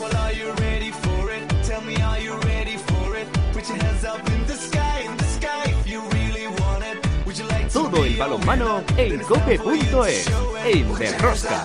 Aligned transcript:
Well, 0.00 0.16
are 0.16 0.32
you 0.32 0.50
ready 0.52 0.92
for 0.92 1.30
it? 1.30 1.46
Tell 1.62 1.82
me, 1.82 1.94
are 2.00 2.18
you 2.18 2.34
ready 2.38 2.78
for 2.78 3.16
it? 3.16 3.28
Put 3.52 3.68
your 3.68 3.76
hands 3.76 4.02
up 4.02 4.26
in 4.30 4.46
the 4.46 4.54
sky, 4.54 5.00
in 5.00 5.14
the 5.18 5.24
sky 5.24 5.64
if 5.66 5.86
you 5.86 6.00
really 6.08 6.46
want 6.46 6.84
it. 6.84 7.06
Would 7.26 7.36
you 7.36 7.46
like 7.48 7.68
to 7.68 7.72
Todo 7.72 8.04
el 8.04 8.16
balonmano 8.16 8.82
en 8.96 9.18
cope.es, 9.20 10.26
en 10.64 10.98
Derrosca. 10.98 11.64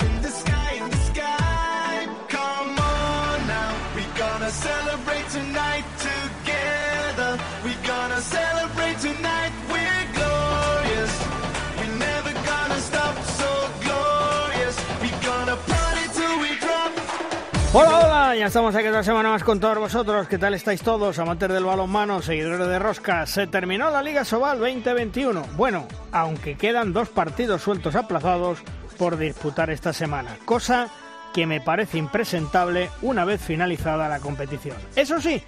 Ya 18.34 18.48
estamos 18.48 18.76
aquí 18.76 18.88
otra 18.88 19.04
semana 19.04 19.30
más 19.30 19.44
con 19.44 19.60
todos 19.60 19.78
vosotros. 19.78 20.28
¿Qué 20.28 20.40
tal 20.40 20.56
estáis 20.56 20.82
todos, 20.82 21.20
amantes 21.20 21.48
del 21.48 21.64
balonmano, 21.64 22.24
seguidores 22.24 22.68
de 22.68 22.80
Rosca? 22.80 23.26
Se 23.28 23.46
terminó 23.46 23.92
la 23.92 24.02
Liga 24.02 24.26
Sobal 24.26 24.60
2021. 24.60 25.42
Bueno, 25.56 25.88
aunque 26.12 26.58
quedan 26.58 26.92
dos 26.92 27.08
partidos 27.10 27.62
sueltos 27.62 27.96
aplazados 27.96 28.60
por 28.98 29.18
disputar 29.18 29.70
esta 29.70 29.94
semana, 29.94 30.38
cosa 30.44 30.90
que 31.34 31.46
me 31.46 31.62
parece 31.62 32.00
impresentable 32.00 32.90
una 33.04 33.26
vez 33.26 33.42
finalizada 33.42 34.10
la 34.10 34.20
competición. 34.20 34.76
Eso 34.96 35.22
sí, 35.22 35.42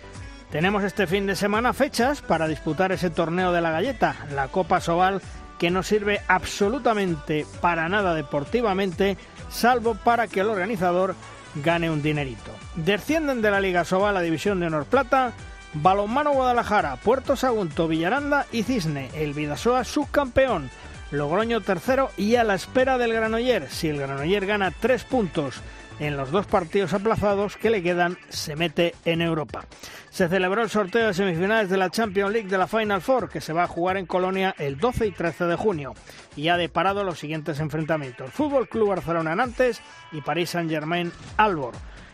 tenemos 0.51 0.83
este 0.83 1.07
fin 1.07 1.25
de 1.25 1.35
semana 1.35 1.73
fechas 1.73 2.21
para 2.21 2.47
disputar 2.47 2.91
ese 2.91 3.09
torneo 3.09 3.51
de 3.51 3.61
la 3.61 3.71
galleta, 3.71 4.15
la 4.33 4.49
Copa 4.49 4.79
Sobal, 4.79 5.21
que 5.57 5.71
no 5.71 5.81
sirve 5.81 6.21
absolutamente 6.27 7.45
para 7.59 7.89
nada 7.89 8.13
deportivamente, 8.13 9.17
salvo 9.49 9.95
para 9.95 10.27
que 10.27 10.41
el 10.41 10.49
organizador 10.49 11.15
gane 11.63 11.89
un 11.89 12.01
dinerito. 12.01 12.51
Descienden 12.75 13.41
de 13.41 13.51
la 13.51 13.59
Liga 13.59 13.83
Sobal 13.83 14.11
a 14.11 14.19
la 14.19 14.21
División 14.21 14.59
de 14.59 14.67
Honor 14.67 14.85
Plata, 14.85 15.33
Balonmano 15.73 16.31
Guadalajara, 16.31 16.95
Puerto 16.97 17.35
Sagunto, 17.35 17.87
Villaranda 17.87 18.45
y 18.51 18.63
Cisne, 18.63 19.09
el 19.15 19.33
Vidasoa 19.33 19.83
subcampeón, 19.83 20.69
Logroño 21.11 21.61
tercero 21.61 22.11
y 22.17 22.35
a 22.35 22.43
la 22.43 22.55
espera 22.55 22.97
del 22.97 23.13
Granoller. 23.13 23.69
Si 23.69 23.87
el 23.87 23.99
Granoller 23.99 24.45
gana 24.45 24.71
tres 24.71 25.03
puntos 25.03 25.55
en 25.99 26.17
los 26.17 26.31
dos 26.31 26.45
partidos 26.45 26.93
aplazados 26.93 27.57
que 27.57 27.69
le 27.69 27.81
quedan, 27.81 28.17
se 28.29 28.55
mete 28.55 28.95
en 29.05 29.21
Europa. 29.21 29.65
Se 30.09 30.27
celebró 30.27 30.61
el 30.61 30.69
sorteo 30.69 31.07
de 31.07 31.13
semifinales 31.13 31.69
de 31.69 31.77
la 31.77 31.89
Champions 31.89 32.31
League 32.31 32.49
de 32.49 32.57
la 32.57 32.67
Final 32.67 33.01
Four, 33.01 33.29
que 33.29 33.41
se 33.41 33.53
va 33.53 33.63
a 33.63 33.67
jugar 33.67 33.97
en 33.97 34.05
Colonia 34.05 34.55
el 34.57 34.77
12 34.77 35.07
y 35.07 35.11
13 35.11 35.45
de 35.45 35.55
junio, 35.55 35.93
y 36.35 36.49
ha 36.49 36.57
deparado 36.57 37.03
los 37.03 37.19
siguientes 37.19 37.59
enfrentamientos. 37.59 38.31
Fútbol 38.31 38.67
Club 38.67 38.89
Barcelona 38.89 39.35
Nantes 39.35 39.81
y 40.11 40.21
París 40.21 40.51
Saint-Germain 40.51 41.11
Albor. 41.37 41.73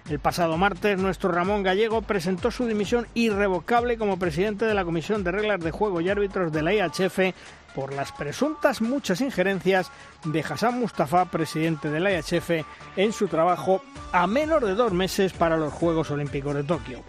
El 0.09 0.20
pasado 0.20 0.58
martes, 0.58 0.98
nuestro 0.98 1.32
Ramón 1.32 1.64
Gallego 1.64 2.02
presentó 2.02 2.52
su 2.52 2.66
dimisión 2.66 3.08
irrevocable 3.14 3.98
como 3.98 4.20
presidente 4.20 4.66
de 4.66 4.73
la 4.73 4.84
Comisión 4.84 5.23
de 5.23 5.32
Reglas 5.32 5.62
de 5.62 5.72
Juego 5.72 6.02
y 6.02 6.10
Árbitros 6.10 6.52
de 6.52 6.62
la 6.62 6.73
IHF 6.73 7.34
por 7.73 7.94
las 7.94 8.12
presuntas 8.12 8.82
muchas 8.82 9.22
injerencias 9.22 9.90
de 10.26 10.42
Hassan 10.42 10.78
Mustafa, 10.78 11.26
presidente 11.26 11.90
de 11.90 12.02
la 12.02 12.12
IHF, 12.12 12.66
en 12.98 13.14
su 13.14 13.30
trabajo 13.30 13.82
a 14.12 14.28
menos 14.28 14.62
de 14.62 14.76
dos 14.76 14.92
meses 14.92 15.32
para 15.32 15.58
los 15.58 15.72
Juegos 15.72 16.12
Olímpicos 16.12 16.54
de 16.54 16.64
Tokio. 16.64 17.00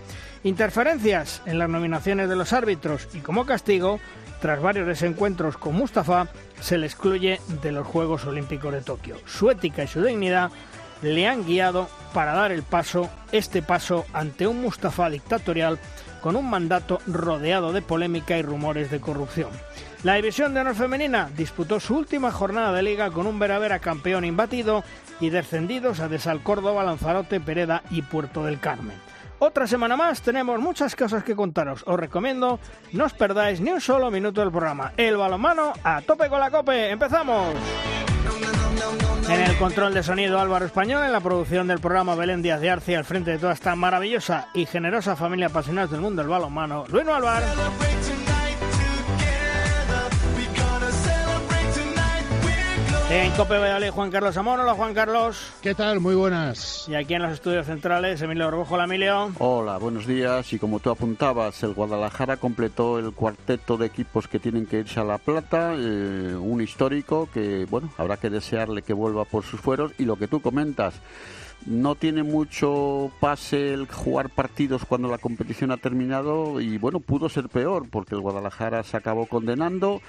Interferencias 0.44 1.42
en 1.46 1.58
las 1.58 1.68
nominaciones 1.68 2.28
de 2.28 2.36
los 2.36 2.52
árbitros 2.52 3.08
y 3.12 3.18
como 3.18 3.44
castigo, 3.44 3.98
tras 4.40 4.62
varios 4.62 4.86
desencuentros 4.86 5.56
con 5.56 5.74
Mustafa, 5.74 6.28
se 6.60 6.78
le 6.78 6.86
excluye 6.86 7.40
de 7.62 7.72
los 7.72 7.86
Juegos 7.86 8.24
Olímpicos 8.24 8.72
de 8.72 8.82
Tokio. 8.82 9.16
Su 9.26 9.50
ética 9.50 9.82
y 9.82 9.88
su 9.88 10.02
dignidad 10.02 10.50
le 11.04 11.28
han 11.28 11.44
guiado 11.44 11.88
para 12.12 12.32
dar 12.32 12.50
el 12.52 12.62
paso, 12.62 13.10
este 13.32 13.62
paso 13.62 14.06
ante 14.12 14.46
un 14.46 14.60
Mustafa 14.60 15.10
dictatorial 15.10 15.78
con 16.20 16.36
un 16.36 16.48
mandato 16.48 17.00
rodeado 17.06 17.72
de 17.72 17.82
polémica 17.82 18.38
y 18.38 18.42
rumores 18.42 18.90
de 18.90 19.00
corrupción. 19.00 19.50
La 20.02 20.14
división 20.14 20.54
de 20.54 20.60
honor 20.60 20.74
femenina 20.74 21.30
disputó 21.36 21.80
su 21.80 21.96
última 21.96 22.30
jornada 22.30 22.72
de 22.72 22.82
liga 22.82 23.10
con 23.10 23.26
un 23.26 23.38
Veravera 23.38 23.78
campeón 23.78 24.24
imbatido 24.24 24.84
y 25.20 25.30
descendidos 25.30 26.00
a 26.00 26.08
Desal 26.08 26.42
Córdoba, 26.42 26.84
Lanzarote, 26.84 27.40
Pereda 27.40 27.82
y 27.90 28.02
Puerto 28.02 28.44
del 28.44 28.60
Carmen. 28.60 28.96
Otra 29.38 29.66
semana 29.66 29.96
más 29.96 30.22
tenemos 30.22 30.58
muchas 30.60 30.96
cosas 30.96 31.24
que 31.24 31.36
contaros. 31.36 31.82
Os 31.86 32.00
recomiendo 32.00 32.58
no 32.92 33.04
os 33.04 33.12
perdáis 33.12 33.60
ni 33.60 33.72
un 33.72 33.80
solo 33.80 34.10
minuto 34.10 34.40
del 34.40 34.50
programa. 34.50 34.92
El 34.96 35.16
balonmano 35.16 35.74
a 35.82 36.00
tope 36.00 36.28
con 36.30 36.40
la 36.40 36.50
cope. 36.50 36.90
¡Empezamos! 36.90 37.54
En 39.28 39.40
el 39.40 39.56
control 39.56 39.94
de 39.94 40.02
sonido 40.02 40.38
Álvaro 40.38 40.66
Español, 40.66 41.04
en 41.04 41.12
la 41.12 41.20
producción 41.20 41.66
del 41.66 41.80
programa 41.80 42.14
Belén 42.14 42.42
Díaz 42.42 42.60
de 42.60 42.70
Arce, 42.70 42.96
al 42.96 43.04
frente 43.04 43.30
de 43.30 43.38
toda 43.38 43.52
esta 43.52 43.74
maravillosa 43.74 44.48
y 44.54 44.66
generosa 44.66 45.16
familia 45.16 45.46
apasionada 45.46 45.86
del 45.88 46.00
mundo 46.00 46.22
del 46.22 46.28
balonmano, 46.28 46.84
Luis 46.88 47.06
Álvaro. 47.08 47.46
En 53.10 53.30
Cope 53.32 53.58
Valladolid, 53.58 53.90
Juan 53.90 54.10
Carlos 54.10 54.36
Amón. 54.38 54.60
Hola, 54.60 54.72
Juan 54.72 54.94
Carlos. 54.94 55.52
¿Qué 55.60 55.74
tal? 55.74 56.00
Muy 56.00 56.14
buenas. 56.14 56.88
Y 56.88 56.94
aquí 56.94 57.12
en 57.12 57.22
los 57.22 57.32
estudios 57.32 57.66
centrales, 57.66 58.22
Emilio 58.22 58.48
Orbojo. 58.48 58.74
Hola, 58.74 58.84
Emilio. 58.84 59.30
Hola, 59.38 59.76
buenos 59.76 60.06
días. 60.06 60.50
Y 60.54 60.58
como 60.58 60.80
tú 60.80 60.88
apuntabas, 60.88 61.62
el 61.62 61.74
Guadalajara 61.74 62.38
completó 62.38 62.98
el 62.98 63.12
cuarteto 63.12 63.76
de 63.76 63.86
equipos 63.86 64.26
que 64.26 64.38
tienen 64.38 64.64
que 64.64 64.78
irse 64.78 65.00
a 65.00 65.04
La 65.04 65.18
Plata, 65.18 65.74
eh, 65.76 66.34
un 66.34 66.62
histórico 66.62 67.28
que, 67.32 67.66
bueno, 67.68 67.90
habrá 67.98 68.16
que 68.16 68.30
desearle 68.30 68.80
que 68.80 68.94
vuelva 68.94 69.26
por 69.26 69.44
sus 69.44 69.60
fueros. 69.60 69.92
Y 69.98 70.06
lo 70.06 70.16
que 70.16 70.26
tú 70.26 70.40
comentas, 70.40 70.94
no 71.66 71.96
tiene 71.96 72.22
mucho 72.22 73.10
pase 73.20 73.74
el 73.74 73.86
jugar 73.86 74.30
partidos 74.30 74.86
cuando 74.86 75.08
la 75.08 75.18
competición 75.18 75.70
ha 75.72 75.76
terminado 75.76 76.58
y, 76.58 76.78
bueno, 76.78 77.00
pudo 77.00 77.28
ser 77.28 77.50
peor 77.50 77.86
porque 77.90 78.14
el 78.14 78.22
Guadalajara 78.22 78.82
se 78.82 78.96
acabó 78.96 79.26
condenando 79.26 80.00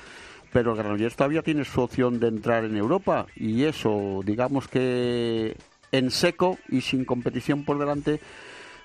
pero 0.55 0.71
el 0.71 0.77
Granollers 0.77 1.17
todavía 1.17 1.41
tiene 1.41 1.65
su 1.65 1.81
opción 1.81 2.17
de 2.21 2.29
entrar 2.29 2.63
en 2.63 2.77
Europa 2.77 3.25
y 3.35 3.63
eso, 3.63 4.21
digamos 4.23 4.69
que 4.69 5.57
en 5.91 6.09
seco 6.09 6.57
y 6.69 6.79
sin 6.79 7.03
competición 7.03 7.65
por 7.65 7.77
delante, 7.77 8.21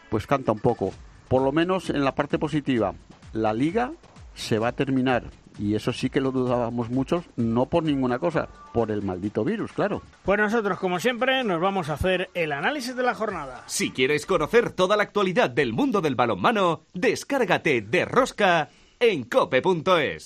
pues 0.08 0.26
canta 0.26 0.50
un 0.50 0.58
poco. 0.58 0.92
Por 1.28 1.42
lo 1.42 1.52
menos 1.52 1.88
en 1.88 2.04
la 2.04 2.16
parte 2.16 2.40
positiva, 2.40 2.94
la 3.32 3.52
liga 3.52 3.92
se 4.34 4.58
va 4.58 4.66
a 4.66 4.72
terminar 4.72 5.30
y 5.60 5.76
eso 5.76 5.92
sí 5.92 6.10
que 6.10 6.20
lo 6.20 6.32
dudábamos 6.32 6.90
muchos, 6.90 7.24
no 7.36 7.66
por 7.66 7.84
ninguna 7.84 8.18
cosa, 8.18 8.48
por 8.74 8.90
el 8.90 9.02
maldito 9.02 9.44
virus, 9.44 9.70
claro. 9.72 10.02
Pues 10.24 10.40
nosotros, 10.40 10.76
como 10.76 10.98
siempre, 10.98 11.44
nos 11.44 11.60
vamos 11.60 11.88
a 11.88 11.92
hacer 11.92 12.30
el 12.34 12.50
análisis 12.50 12.96
de 12.96 13.04
la 13.04 13.14
jornada. 13.14 13.62
Si 13.66 13.92
quieres 13.92 14.26
conocer 14.26 14.72
toda 14.72 14.96
la 14.96 15.04
actualidad 15.04 15.50
del 15.50 15.72
mundo 15.72 16.00
del 16.00 16.16
balonmano, 16.16 16.80
descárgate 16.94 17.80
de 17.80 18.06
Rosca 18.06 18.70
en 18.98 19.22
cope.es. 19.22 20.24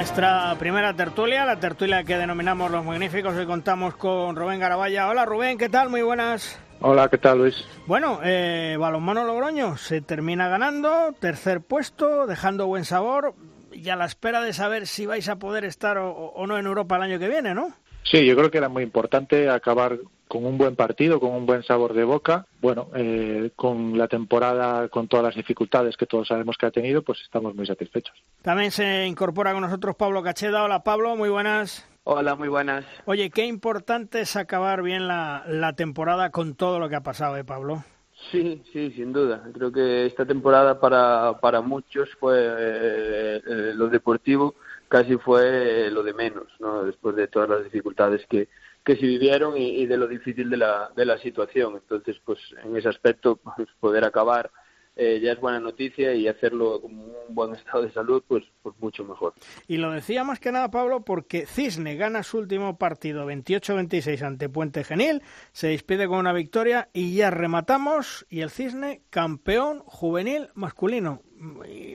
nuestra 0.00 0.56
primera 0.58 0.94
tertulia, 0.94 1.44
la 1.44 1.60
tertulia 1.60 2.02
que 2.04 2.16
denominamos 2.16 2.70
Los 2.70 2.82
Magníficos, 2.86 3.36
hoy 3.36 3.44
contamos 3.44 3.96
con 3.96 4.34
Rubén 4.34 4.58
Garabaya. 4.58 5.06
Hola 5.10 5.26
Rubén, 5.26 5.58
¿qué 5.58 5.68
tal? 5.68 5.90
Muy 5.90 6.00
buenas. 6.00 6.58
Hola, 6.80 7.10
¿qué 7.10 7.18
tal 7.18 7.36
Luis? 7.36 7.54
Bueno, 7.86 8.18
eh, 8.24 8.78
Balonmano 8.80 9.24
Logroño 9.24 9.76
se 9.76 10.00
termina 10.00 10.48
ganando, 10.48 11.12
tercer 11.20 11.60
puesto, 11.60 12.26
dejando 12.26 12.66
buen 12.66 12.86
sabor 12.86 13.34
y 13.72 13.90
a 13.90 13.96
la 13.96 14.06
espera 14.06 14.40
de 14.40 14.54
saber 14.54 14.86
si 14.86 15.04
vais 15.04 15.28
a 15.28 15.36
poder 15.36 15.66
estar 15.66 15.98
o, 15.98 16.10
o 16.10 16.46
no 16.46 16.56
en 16.56 16.64
Europa 16.64 16.96
el 16.96 17.02
año 17.02 17.18
que 17.18 17.28
viene, 17.28 17.52
¿no? 17.52 17.68
Sí, 18.04 18.24
yo 18.24 18.34
creo 18.36 18.50
que 18.50 18.56
era 18.56 18.70
muy 18.70 18.82
importante 18.82 19.50
acabar 19.50 19.98
con 20.30 20.46
un 20.46 20.56
buen 20.56 20.76
partido, 20.76 21.18
con 21.18 21.32
un 21.32 21.44
buen 21.44 21.64
sabor 21.64 21.92
de 21.92 22.04
boca. 22.04 22.46
Bueno, 22.60 22.86
eh, 22.94 23.50
con 23.56 23.98
la 23.98 24.06
temporada, 24.06 24.88
con 24.88 25.08
todas 25.08 25.24
las 25.24 25.34
dificultades 25.34 25.96
que 25.96 26.06
todos 26.06 26.28
sabemos 26.28 26.56
que 26.56 26.66
ha 26.66 26.70
tenido, 26.70 27.02
pues 27.02 27.20
estamos 27.22 27.52
muy 27.56 27.66
satisfechos. 27.66 28.14
También 28.40 28.70
se 28.70 29.06
incorpora 29.08 29.52
con 29.52 29.62
nosotros 29.62 29.96
Pablo 29.96 30.22
Cacheda. 30.22 30.62
Hola 30.62 30.84
Pablo, 30.84 31.16
muy 31.16 31.30
buenas. 31.30 31.84
Hola, 32.04 32.36
muy 32.36 32.46
buenas. 32.46 32.84
Oye, 33.06 33.30
qué 33.30 33.44
importante 33.44 34.20
es 34.20 34.36
acabar 34.36 34.82
bien 34.82 35.08
la, 35.08 35.42
la 35.48 35.72
temporada 35.72 36.30
con 36.30 36.54
todo 36.54 36.78
lo 36.78 36.88
que 36.88 36.94
ha 36.94 37.02
pasado, 37.02 37.36
¿eh, 37.36 37.42
Pablo? 37.42 37.82
Sí, 38.30 38.62
sí, 38.72 38.92
sin 38.92 39.12
duda. 39.12 39.42
Creo 39.52 39.72
que 39.72 40.06
esta 40.06 40.24
temporada 40.24 40.78
para, 40.78 41.40
para 41.40 41.60
muchos 41.60 42.08
fue 42.20 42.38
eh, 42.38 43.42
eh, 43.44 43.72
lo 43.74 43.88
deportivo, 43.88 44.54
casi 44.86 45.16
fue 45.16 45.86
eh, 45.86 45.90
lo 45.90 46.04
de 46.04 46.14
menos, 46.14 46.46
¿no? 46.60 46.84
Después 46.84 47.16
de 47.16 47.26
todas 47.26 47.48
las 47.48 47.64
dificultades 47.64 48.24
que, 48.28 48.48
que 48.84 48.96
se 48.96 49.06
vivieron 49.06 49.56
y, 49.56 49.82
y 49.82 49.86
de 49.86 49.96
lo 49.96 50.06
difícil 50.08 50.50
de 50.50 50.56
la, 50.56 50.90
de 50.96 51.04
la 51.04 51.18
situación. 51.18 51.74
Entonces, 51.74 52.16
pues 52.24 52.38
en 52.64 52.76
ese 52.76 52.88
aspecto, 52.88 53.36
pues, 53.36 53.68
poder 53.80 54.04
acabar 54.04 54.50
eh, 54.96 55.20
ya 55.22 55.32
es 55.32 55.40
buena 55.40 55.60
noticia 55.60 56.12
y 56.14 56.28
hacerlo 56.28 56.80
con 56.80 56.92
un 56.92 57.14
buen 57.28 57.54
estado 57.54 57.84
de 57.84 57.92
salud, 57.92 58.22
pues, 58.26 58.44
pues 58.62 58.74
mucho 58.80 59.04
mejor. 59.04 59.32
Y 59.66 59.78
lo 59.78 59.92
decía 59.92 60.24
más 60.24 60.40
que 60.40 60.52
nada 60.52 60.70
Pablo 60.70 61.04
porque 61.04 61.46
Cisne 61.46 61.96
gana 61.96 62.22
su 62.22 62.38
último 62.38 62.76
partido 62.76 63.26
28-26 63.26 64.20
ante 64.22 64.48
Puente 64.48 64.84
Genil, 64.84 65.22
se 65.52 65.68
despide 65.68 66.06
con 66.06 66.18
una 66.18 66.32
victoria 66.32 66.90
y 66.92 67.14
ya 67.14 67.30
rematamos 67.30 68.26
y 68.28 68.40
el 68.40 68.50
Cisne 68.50 69.02
campeón 69.10 69.80
juvenil 69.86 70.50
masculino. 70.54 71.22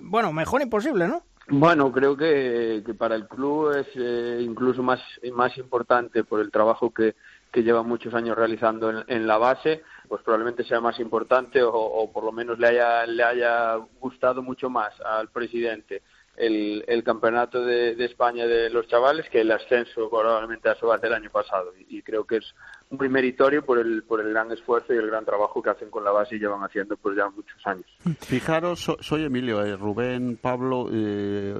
bueno, 0.01 0.33
mejor 0.33 0.61
imposible, 0.61 1.07
¿no? 1.07 1.23
Bueno, 1.47 1.92
creo 1.92 2.18
que, 2.18 2.81
que 2.83 2.94
para 2.95 3.15
el 3.15 3.27
club 3.27 3.71
es 3.71 3.88
eh, 3.95 4.39
incluso 4.42 4.81
más, 4.81 5.00
más 5.33 5.56
importante 5.57 6.24
por 6.24 6.39
el 6.39 6.50
trabajo 6.50 6.92
que, 6.92 7.15
que 7.56 7.63
lleva 7.63 7.83
muchos 7.83 8.13
años 8.13 8.36
realizando 8.36 9.06
en, 9.07 9.27
la 9.27 9.38
base, 9.38 9.83
pues 10.09 10.21
probablemente 10.24 10.65
sea 10.65 10.81
más 10.81 11.00
importante 11.00 11.62
o, 11.63 12.12
por 12.12 12.25
lo 12.25 12.33
menos 12.33 12.59
le 12.59 12.68
haya, 12.68 13.06
le 13.06 13.24
haya 13.24 13.75
gustado 14.00 14.42
mucho 14.42 14.69
más 14.69 14.92
al 15.00 15.30
presidente 15.30 16.01
el, 16.36 16.83
el 16.88 17.03
campeonato 17.03 17.63
de, 17.63 17.95
de, 17.95 18.06
España 18.06 18.45
de 18.45 18.69
los 18.69 18.88
chavales 18.88 19.30
que 19.30 19.41
el 19.41 19.51
ascenso 19.51 20.09
probablemente 20.09 20.68
a 20.68 20.75
Sobal 20.75 21.00
del 21.00 21.13
año 21.13 21.30
pasado. 21.30 21.71
Y, 21.88 22.01
creo 22.01 22.25
que 22.25 22.38
es 22.38 22.56
muy 22.89 23.09
meritorio 23.09 23.65
por 23.65 23.79
el, 23.79 24.03
por 24.03 24.21
el 24.21 24.29
gran 24.29 24.51
esfuerzo 24.51 24.93
y 24.93 24.97
el 24.97 25.07
gran 25.07 25.25
trabajo 25.25 25.61
que 25.61 25.69
hacen 25.69 25.89
con 25.89 26.03
la 26.03 26.11
base 26.11 26.35
y 26.35 26.39
llevan 26.39 26.63
haciendo 26.63 26.95
pues 26.97 27.17
ya 27.17 27.29
muchos 27.29 27.59
años. 27.65 27.85
Fijaros, 28.21 28.79
so, 28.79 28.97
soy 28.99 29.23
Emilio, 29.23 29.63
eh, 29.63 29.75
Rubén, 29.75 30.37
Pablo, 30.41 30.89
eh, 30.91 31.55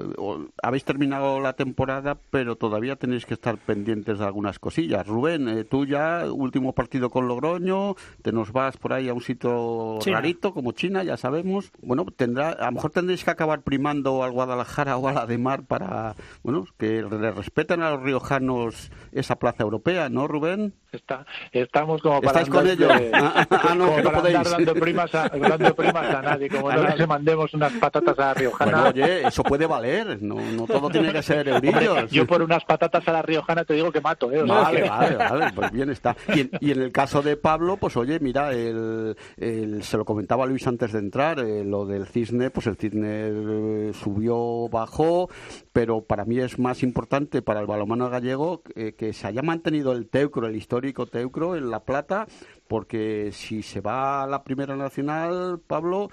habéis 0.62 0.84
terminado 0.84 1.40
la 1.40 1.54
temporada, 1.54 2.16
pero 2.30 2.56
todavía 2.56 2.96
tenéis 2.96 3.26
que 3.26 3.34
estar 3.34 3.58
pendientes 3.58 4.18
de 4.18 4.24
algunas 4.24 4.58
cosillas. 4.58 5.06
Rubén, 5.06 5.48
eh, 5.48 5.64
tú 5.64 5.84
ya, 5.84 6.30
último 6.30 6.72
partido 6.72 7.10
con 7.10 7.28
Logroño, 7.28 7.94
te 8.22 8.32
nos 8.32 8.52
vas 8.52 8.76
por 8.76 8.92
ahí 8.92 9.08
a 9.08 9.14
un 9.14 9.20
sitio 9.20 9.98
China. 10.00 10.18
rarito 10.18 10.52
como 10.52 10.72
China, 10.72 11.02
ya 11.02 11.16
sabemos. 11.16 11.72
Bueno, 11.82 12.06
tendrá, 12.16 12.50
a 12.50 12.66
lo 12.66 12.72
mejor 12.72 12.90
tendréis 12.90 13.24
que 13.24 13.30
acabar 13.30 13.62
primando 13.62 14.22
al 14.22 14.32
Guadalajara 14.32 14.96
o 14.96 15.08
a 15.08 15.12
la 15.12 15.26
de 15.26 15.38
Mar 15.38 15.64
para, 15.64 16.14
bueno, 16.42 16.66
que 16.78 17.02
le 17.02 17.30
respeten 17.30 17.82
a 17.82 17.90
los 17.90 18.02
riojanos 18.02 18.90
esa 19.12 19.36
plaza 19.36 19.62
europea, 19.62 20.08
¿no, 20.08 20.28
Rubén? 20.28 20.74
Está, 20.92 21.15
estamos 21.52 22.02
como 22.02 22.20
para 22.20 22.40
¿Estáis 22.40 22.48
con 22.48 22.66
ellos? 22.66 23.00
De, 23.00 23.10
ah, 23.12 23.74
no, 23.76 23.86
como 24.02 24.12
para 24.12 24.28
andar 24.28 24.50
dando 24.50 24.74
primas, 24.74 25.14
a, 25.14 25.28
dando 25.28 25.74
primas 25.74 26.14
a 26.14 26.22
nadie, 26.22 26.48
como 26.48 26.72
no 26.72 26.82
les 26.82 27.08
mandemos 27.08 27.54
unas 27.54 27.72
patatas 27.74 28.18
a 28.18 28.26
la 28.26 28.34
riojana. 28.34 28.72
Bueno, 28.72 28.88
oye, 28.88 29.26
eso 29.26 29.42
puede 29.42 29.66
valer, 29.66 30.22
no, 30.22 30.36
no 30.36 30.66
todo 30.66 30.88
tiene 30.90 31.12
que 31.12 31.22
ser 31.22 31.48
eurillos. 31.48 32.10
Yo 32.10 32.26
por 32.26 32.42
unas 32.42 32.64
patatas 32.64 33.06
a 33.08 33.12
la 33.12 33.22
riojana 33.22 33.64
te 33.64 33.74
digo 33.74 33.90
que 33.92 34.00
mato, 34.00 34.30
¿eh? 34.32 34.42
Vale, 34.42 34.82
que... 34.82 34.88
vale, 34.88 35.16
vale, 35.16 35.52
pues 35.54 35.70
bien 35.72 35.90
está. 35.90 36.16
Y 36.34 36.40
en, 36.40 36.50
y 36.60 36.70
en, 36.72 36.82
el 36.82 36.92
caso 36.92 37.22
de 37.22 37.36
Pablo, 37.36 37.76
pues 37.76 37.96
oye, 37.96 38.18
mira, 38.20 38.52
el, 38.52 39.16
el, 39.36 39.82
se 39.82 39.96
lo 39.96 40.04
comentaba 40.04 40.46
Luis 40.46 40.66
antes 40.66 40.92
de 40.92 40.98
entrar, 40.98 41.38
eh, 41.40 41.64
lo 41.64 41.86
del 41.86 42.06
cisne, 42.06 42.50
pues 42.50 42.66
el 42.66 42.76
cisne 42.76 43.92
subió, 43.92 44.68
bajó, 44.68 45.28
pero 45.72 46.02
para 46.02 46.24
mí 46.24 46.38
es 46.38 46.58
más 46.58 46.82
importante 46.82 47.42
para 47.42 47.60
el 47.60 47.66
balonmano 47.66 48.08
gallego 48.08 48.62
eh, 48.74 48.94
que 48.96 49.12
se 49.12 49.26
haya 49.26 49.42
mantenido 49.42 49.92
el 49.92 50.08
teucro, 50.08 50.46
el 50.46 50.56
histórico 50.56 51.05
teucro 51.06 51.56
en 51.56 51.70
La 51.70 51.80
Plata, 51.80 52.26
porque 52.68 53.30
si 53.32 53.62
se 53.62 53.80
va 53.80 54.22
a 54.22 54.26
la 54.26 54.44
Primera 54.44 54.76
Nacional, 54.76 55.60
Pablo, 55.66 56.08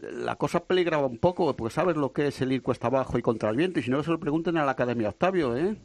la 0.00 0.36
cosa 0.36 0.64
peligraba 0.64 1.06
un 1.06 1.18
poco, 1.18 1.54
porque 1.56 1.74
sabes 1.74 1.96
lo 1.96 2.12
que 2.12 2.28
es 2.28 2.40
el 2.40 2.52
ir 2.52 2.62
cuesta 2.62 2.88
abajo 2.88 3.18
y 3.18 3.22
contra 3.22 3.50
el 3.50 3.56
viento, 3.56 3.80
y 3.80 3.82
si 3.82 3.90
no, 3.90 4.02
se 4.02 4.10
lo 4.10 4.20
pregunten 4.20 4.56
a 4.56 4.64
la 4.64 4.72
Academia 4.72 5.10
Octavio, 5.10 5.56
¿eh? 5.56 5.76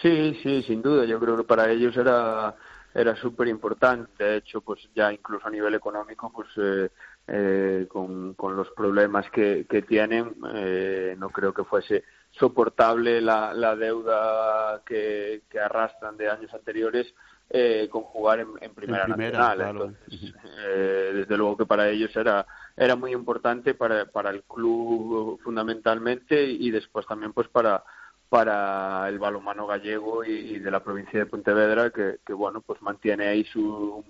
Sí, 0.00 0.38
sí, 0.42 0.62
sin 0.62 0.82
duda. 0.82 1.04
Yo 1.04 1.20
creo 1.20 1.36
que 1.36 1.44
para 1.44 1.70
ellos 1.70 1.96
era 1.96 2.56
era 2.94 3.16
súper 3.16 3.48
importante. 3.48 4.24
De 4.24 4.36
hecho, 4.38 4.60
pues 4.60 4.80
ya 4.94 5.12
incluso 5.12 5.46
a 5.46 5.50
nivel 5.50 5.74
económico, 5.74 6.30
pues 6.32 6.48
eh, 6.56 6.90
eh, 7.26 7.86
con, 7.88 8.34
con, 8.34 8.56
los 8.56 8.70
problemas 8.70 9.28
que, 9.30 9.66
que 9.68 9.82
tienen, 9.82 10.34
eh, 10.54 11.14
no 11.18 11.30
creo 11.30 11.54
que 11.54 11.64
fuese 11.64 12.04
soportable 12.32 13.20
la, 13.20 13.52
la 13.54 13.76
deuda 13.76 14.82
que, 14.84 15.42
que, 15.48 15.60
arrastran 15.60 16.16
de 16.16 16.30
años 16.30 16.52
anteriores 16.54 17.14
eh, 17.54 17.88
con 17.90 18.02
jugar 18.04 18.40
en, 18.40 18.48
en 18.62 18.74
primera, 18.74 19.04
en 19.04 19.12
primera 19.12 19.38
nacional. 19.38 19.56
Claro. 19.56 19.84
Entonces, 19.84 20.34
eh, 20.64 21.10
desde 21.14 21.36
luego 21.36 21.58
que 21.58 21.66
para 21.66 21.88
ellos 21.90 22.14
era 22.16 22.46
era 22.76 22.96
muy 22.96 23.12
importante 23.12 23.74
para, 23.74 24.06
para 24.06 24.30
el 24.30 24.42
club 24.44 25.38
fundamentalmente 25.44 26.42
y 26.42 26.70
después 26.70 27.06
también 27.06 27.34
pues 27.34 27.48
para 27.48 27.84
para 28.30 29.06
el 29.10 29.18
balonmano 29.18 29.66
gallego 29.66 30.24
y, 30.24 30.30
y, 30.30 30.58
de 30.58 30.70
la 30.70 30.82
provincia 30.82 31.18
de 31.18 31.26
Pontevedra 31.26 31.90
que, 31.90 32.20
que 32.24 32.32
bueno 32.32 32.62
pues 32.62 32.80
mantiene 32.80 33.26
ahí 33.28 33.44
su, 33.44 34.02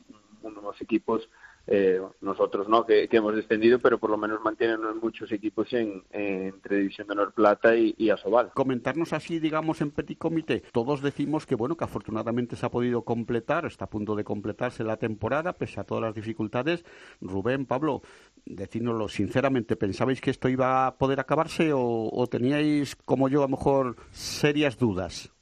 unos 0.43 0.81
equipos 0.81 1.29
eh, 1.67 2.01
nosotros 2.21 2.69
no 2.69 2.85
que, 2.85 3.09
hemos 3.11 3.37
descendido 3.37 3.79
pero 3.79 3.99
por 3.99 4.11
lo 4.11 4.17
menos 4.17 4.41
mantienen 4.43 4.81
muchos 5.01 5.31
equipos 5.33 5.73
en 5.73 6.03
entre 6.11 6.79
división 6.79 7.07
de 7.07 7.13
honor 7.13 7.33
plata 7.33 7.77
y, 7.77 7.95
y, 7.99 8.11
Asobal. 8.11 8.51
Comentarnos 8.55 9.13
así 9.13 9.39
digamos 9.39 9.81
en 9.81 9.91
petit 9.91 10.19
comité. 10.19 10.63
Todos 10.73 11.03
decimos 11.03 11.47
que 11.47 11.55
bueno 11.55 11.77
que 11.77 11.85
afortunadamente 11.85 12.57
se 12.57 12.67
ha 12.67 12.71
podido 12.71 13.03
completar 13.03 13.67
está 13.67 13.85
a 13.85 13.91
punto 13.91 14.17
de 14.17 14.25
completarse 14.25 14.85
la 14.85 14.97
temporada 14.97 15.53
pese 15.53 15.81
a 15.81 15.85
todas 15.85 16.03
las 16.03 16.15
dificultades. 16.15 16.85
Rubén 17.21 17.67
Pablo 17.67 18.03
decídnoslo 18.45 19.09
sinceramente 19.09 19.77
pensabais 19.77 20.21
que 20.21 20.31
esto 20.31 20.49
iba 20.49 20.87
a 20.87 20.97
poder 20.97 21.21
acabarse 21.21 21.73
o, 21.73 22.11
o 22.13 22.27
teníais 22.27 22.97
como 22.97 23.29
yo 23.29 23.41
a 23.41 23.43
lo 23.43 23.57
mejor 23.57 23.97
serias 24.11 24.77
dudas 24.77 25.33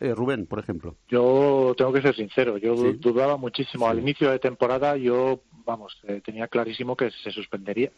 eh, 0.00 0.14
Rubén, 0.14 0.46
por 0.46 0.58
ejemplo. 0.58 0.96
Yo 1.08 1.74
tengo 1.76 1.92
que 1.92 2.02
ser 2.02 2.14
sincero, 2.14 2.58
yo 2.58 2.76
¿Sí? 2.76 2.92
dudaba 2.98 3.36
muchísimo. 3.36 3.88
Al 3.88 3.98
inicio 3.98 4.30
de 4.30 4.38
temporada 4.38 4.96
yo 4.96 5.40
vamos, 5.64 5.98
eh, 6.04 6.20
tenía 6.24 6.48
clarísimo 6.48 6.96
que 6.96 7.10
se 7.10 7.30
suspendería. 7.30 7.90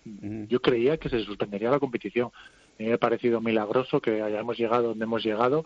Yo 0.48 0.60
creía 0.60 0.98
que 0.98 1.08
se 1.08 1.20
suspendería 1.20 1.70
la 1.70 1.78
competición. 1.78 2.30
Me 2.78 2.92
ha 2.92 2.98
parecido 2.98 3.40
milagroso 3.40 4.00
que 4.00 4.22
hayamos 4.22 4.58
llegado 4.58 4.88
donde 4.88 5.04
hemos 5.04 5.24
llegado. 5.24 5.64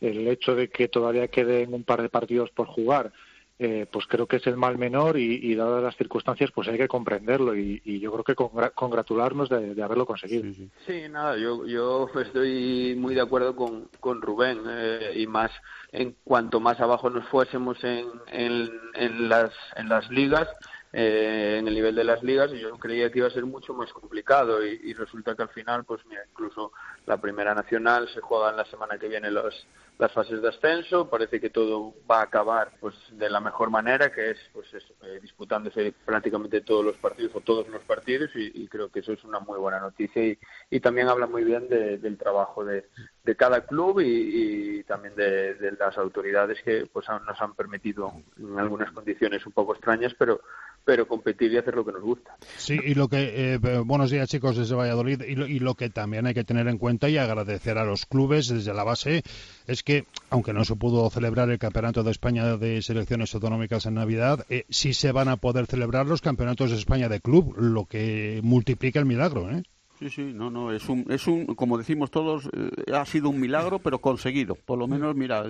El 0.00 0.26
hecho 0.28 0.54
de 0.54 0.68
que 0.68 0.88
todavía 0.88 1.28
queden 1.28 1.74
un 1.74 1.84
par 1.84 2.02
de 2.02 2.08
partidos 2.08 2.50
por 2.50 2.66
jugar, 2.66 3.12
eh, 3.58 3.86
pues 3.90 4.06
creo 4.06 4.26
que 4.26 4.36
es 4.36 4.46
el 4.46 4.56
mal 4.56 4.78
menor 4.78 5.18
y, 5.18 5.38
y, 5.42 5.54
dadas 5.54 5.82
las 5.82 5.96
circunstancias, 5.96 6.50
pues 6.52 6.68
hay 6.68 6.78
que 6.78 6.88
comprenderlo 6.88 7.54
y, 7.54 7.80
y 7.84 8.00
yo 8.00 8.10
creo 8.12 8.24
que 8.24 8.34
congra 8.34 8.70
congratularnos 8.70 9.48
de, 9.48 9.74
de, 9.74 9.82
haberlo 9.82 10.06
conseguido. 10.06 10.42
Sí, 10.44 10.54
sí. 10.54 10.70
sí, 10.86 11.08
nada, 11.08 11.36
yo, 11.36 11.66
yo 11.66 12.08
estoy 12.20 12.94
muy 12.98 13.14
de 13.14 13.20
acuerdo 13.20 13.54
con, 13.54 13.88
con 14.00 14.20
Rubén 14.22 14.62
eh, 14.66 15.12
y 15.16 15.26
más 15.26 15.50
en 15.92 16.16
cuanto 16.24 16.60
más 16.60 16.80
abajo 16.80 17.10
nos 17.10 17.28
fuésemos 17.28 17.82
en, 17.84 18.06
en, 18.28 18.70
en, 18.94 19.28
las, 19.28 19.52
en 19.76 19.88
las 19.88 20.10
ligas, 20.10 20.48
eh, 20.92 21.56
en 21.58 21.68
el 21.68 21.74
nivel 21.74 21.94
de 21.94 22.04
las 22.04 22.22
ligas 22.22 22.50
yo 22.52 22.76
creía 22.78 23.10
que 23.10 23.20
iba 23.20 23.28
a 23.28 23.32
ser 23.32 23.46
mucho 23.46 23.74
más 23.74 23.92
complicado 23.92 24.66
y, 24.66 24.80
y, 24.84 24.92
resulta 24.92 25.34
que 25.34 25.42
al 25.42 25.48
final 25.48 25.84
pues 25.84 26.04
mira 26.06 26.22
incluso 26.30 26.72
la 27.06 27.16
primera 27.16 27.54
nacional 27.54 28.08
se 28.12 28.20
juega 28.20 28.50
en 28.50 28.56
la 28.56 28.64
semana 28.64 28.98
que 28.98 29.08
viene 29.08 29.30
los 29.30 29.66
las 29.98 30.12
fases 30.12 30.42
de 30.42 30.48
ascenso. 30.48 31.08
Parece 31.08 31.40
que 31.40 31.50
todo 31.50 31.94
va 32.10 32.20
a 32.20 32.24
acabar 32.24 32.72
pues 32.80 32.94
de 33.12 33.30
la 33.30 33.40
mejor 33.40 33.70
manera 33.70 34.10
que 34.10 34.30
es 34.30 34.38
pues 34.52 34.72
eso, 34.74 34.94
eh, 35.02 35.20
disputándose 35.20 35.94
prácticamente 36.04 36.60
todos 36.62 36.84
los 36.84 36.96
partidos 36.96 37.36
o 37.36 37.40
todos 37.40 37.68
los 37.68 37.82
partidos 37.82 38.30
y, 38.34 38.66
creo 38.66 38.88
que 38.88 39.00
eso 39.00 39.12
es 39.12 39.22
una 39.22 39.38
muy 39.38 39.58
buena 39.58 39.78
noticia. 39.78 40.24
Y, 40.24 40.38
y 40.70 40.80
también 40.80 41.08
habla 41.08 41.26
muy 41.26 41.44
bien 41.44 41.68
de, 41.68 41.98
del 41.98 42.16
trabajo 42.16 42.64
de, 42.64 42.86
de 43.22 43.36
cada 43.36 43.64
club 43.66 44.00
y, 44.00 44.82
también 44.84 45.14
de, 45.14 45.54
de, 45.54 45.72
las 45.72 45.96
autoridades 45.98 46.58
que 46.64 46.86
pues 46.92 47.06
nos 47.24 47.40
han 47.40 47.54
permitido 47.54 48.12
en 48.38 48.58
algunas 48.58 48.90
condiciones 48.90 49.46
un 49.46 49.52
poco 49.52 49.74
extrañas 49.74 50.12
pero 50.18 50.40
pero 50.84 51.06
competir 51.06 51.52
y 51.52 51.58
hacer 51.58 51.74
lo 51.74 51.84
que 51.84 51.92
nos 51.92 52.02
gusta. 52.02 52.36
Sí, 52.56 52.78
y 52.82 52.94
lo 52.94 53.08
que, 53.08 53.54
eh, 53.54 53.58
buenos 53.84 54.10
días 54.10 54.28
chicos 54.28 54.56
desde 54.56 54.74
Valladolid, 54.74 55.22
y 55.22 55.36
lo, 55.36 55.46
y 55.46 55.58
lo, 55.60 55.74
que 55.74 55.90
también 55.90 56.26
hay 56.26 56.34
que 56.34 56.44
tener 56.44 56.66
en 56.68 56.78
cuenta 56.78 56.91
y 57.00 57.16
agradecer 57.16 57.78
a 57.78 57.84
los 57.84 58.06
clubes 58.06 58.48
desde 58.48 58.74
la 58.74 58.84
base 58.84 59.22
es 59.66 59.82
que, 59.82 60.04
aunque 60.30 60.52
no 60.52 60.64
se 60.64 60.76
pudo 60.76 61.08
celebrar 61.10 61.50
el 61.50 61.58
Campeonato 61.58 62.02
de 62.02 62.10
España 62.10 62.56
de 62.56 62.82
Selecciones 62.82 63.34
Autonómicas 63.34 63.86
en 63.86 63.94
Navidad, 63.94 64.44
eh, 64.48 64.64
sí 64.68 64.94
se 64.94 65.12
van 65.12 65.28
a 65.28 65.36
poder 65.36 65.66
celebrar 65.66 66.06
los 66.06 66.20
Campeonatos 66.20 66.70
de 66.70 66.76
España 66.76 67.08
de 67.08 67.20
Club, 67.20 67.54
lo 67.56 67.86
que 67.86 68.40
multiplica 68.42 68.98
el 68.98 69.06
milagro, 69.06 69.50
¿eh? 69.50 69.62
Sí, 70.02 70.10
sí, 70.10 70.32
no, 70.34 70.50
no, 70.50 70.72
es 70.72 70.88
un, 70.88 71.06
es 71.10 71.28
un, 71.28 71.46
como 71.54 71.78
decimos 71.78 72.10
todos, 72.10 72.50
eh, 72.52 72.92
ha 72.92 73.06
sido 73.06 73.28
un 73.28 73.38
milagro, 73.38 73.78
pero 73.78 74.00
conseguido. 74.00 74.56
Por 74.56 74.76
lo 74.76 74.88
menos, 74.88 75.14
mira, 75.14 75.44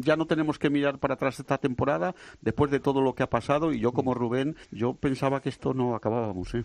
ya 0.00 0.16
no 0.16 0.24
tenemos 0.24 0.58
que 0.58 0.70
mirar 0.70 0.98
para 0.98 1.12
atrás 1.12 1.38
esta 1.40 1.58
temporada, 1.58 2.14
después 2.40 2.70
de 2.70 2.80
todo 2.80 3.02
lo 3.02 3.14
que 3.14 3.22
ha 3.22 3.28
pasado, 3.28 3.74
y 3.74 3.80
yo 3.80 3.92
como 3.92 4.14
Rubén, 4.14 4.56
yo 4.70 4.94
pensaba 4.94 5.42
que 5.42 5.50
esto 5.50 5.74
no 5.74 5.94
acabábamos. 5.94 6.54
¿eh? 6.54 6.64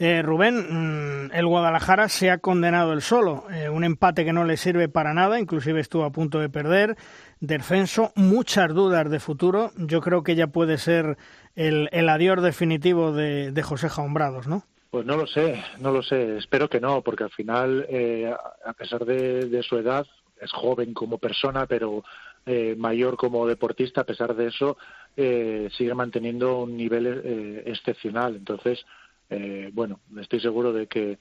Eh, 0.00 0.20
Rubén, 0.20 1.28
mm, 1.28 1.32
el 1.32 1.46
Guadalajara 1.46 2.10
se 2.10 2.30
ha 2.30 2.36
condenado 2.36 2.92
el 2.92 3.00
solo, 3.00 3.46
eh, 3.50 3.70
un 3.70 3.82
empate 3.82 4.26
que 4.26 4.34
no 4.34 4.44
le 4.44 4.58
sirve 4.58 4.90
para 4.90 5.14
nada, 5.14 5.40
inclusive 5.40 5.80
estuvo 5.80 6.04
a 6.04 6.12
punto 6.12 6.40
de 6.40 6.50
perder, 6.50 6.98
descenso, 7.40 8.12
muchas 8.16 8.74
dudas 8.74 9.08
de 9.10 9.18
futuro, 9.18 9.70
yo 9.78 10.02
creo 10.02 10.22
que 10.22 10.34
ya 10.34 10.48
puede 10.48 10.76
ser 10.76 11.16
el, 11.56 11.88
el 11.92 12.10
adiós 12.10 12.42
definitivo 12.42 13.12
de, 13.12 13.50
de 13.50 13.62
José 13.62 13.88
Jaumbrados, 13.88 14.46
¿no? 14.46 14.66
Pues 14.90 15.06
no 15.06 15.16
lo 15.16 15.26
sé, 15.26 15.62
no 15.78 15.92
lo 15.92 16.02
sé. 16.02 16.38
Espero 16.38 16.68
que 16.68 16.80
no, 16.80 17.02
porque 17.02 17.24
al 17.24 17.30
final, 17.30 17.86
eh, 17.88 18.34
a 18.64 18.72
pesar 18.72 19.04
de, 19.04 19.46
de, 19.46 19.62
su 19.62 19.76
edad, 19.78 20.04
es 20.40 20.50
joven 20.50 20.94
como 20.94 21.18
persona, 21.18 21.66
pero 21.66 22.02
eh, 22.44 22.74
mayor 22.76 23.16
como 23.16 23.46
deportista. 23.46 24.00
A 24.00 24.04
pesar 24.04 24.34
de 24.34 24.48
eso, 24.48 24.76
eh, 25.16 25.68
sigue 25.76 25.94
manteniendo 25.94 26.60
un 26.60 26.76
nivel 26.76 27.06
eh, 27.06 27.62
excepcional. 27.66 28.34
Entonces, 28.34 28.84
eh, 29.28 29.70
bueno, 29.72 30.00
estoy 30.20 30.40
seguro 30.40 30.72
de 30.72 30.88
que 30.88 31.18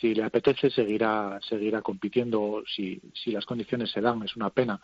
si 0.00 0.14
le 0.14 0.24
apetece 0.24 0.70
seguirá 0.70 1.38
seguirá 1.46 1.82
compitiendo 1.82 2.62
si 2.66 3.00
si 3.12 3.30
las 3.30 3.44
condiciones 3.44 3.90
se 3.90 4.00
dan 4.00 4.22
es 4.22 4.34
una 4.36 4.48
pena 4.48 4.80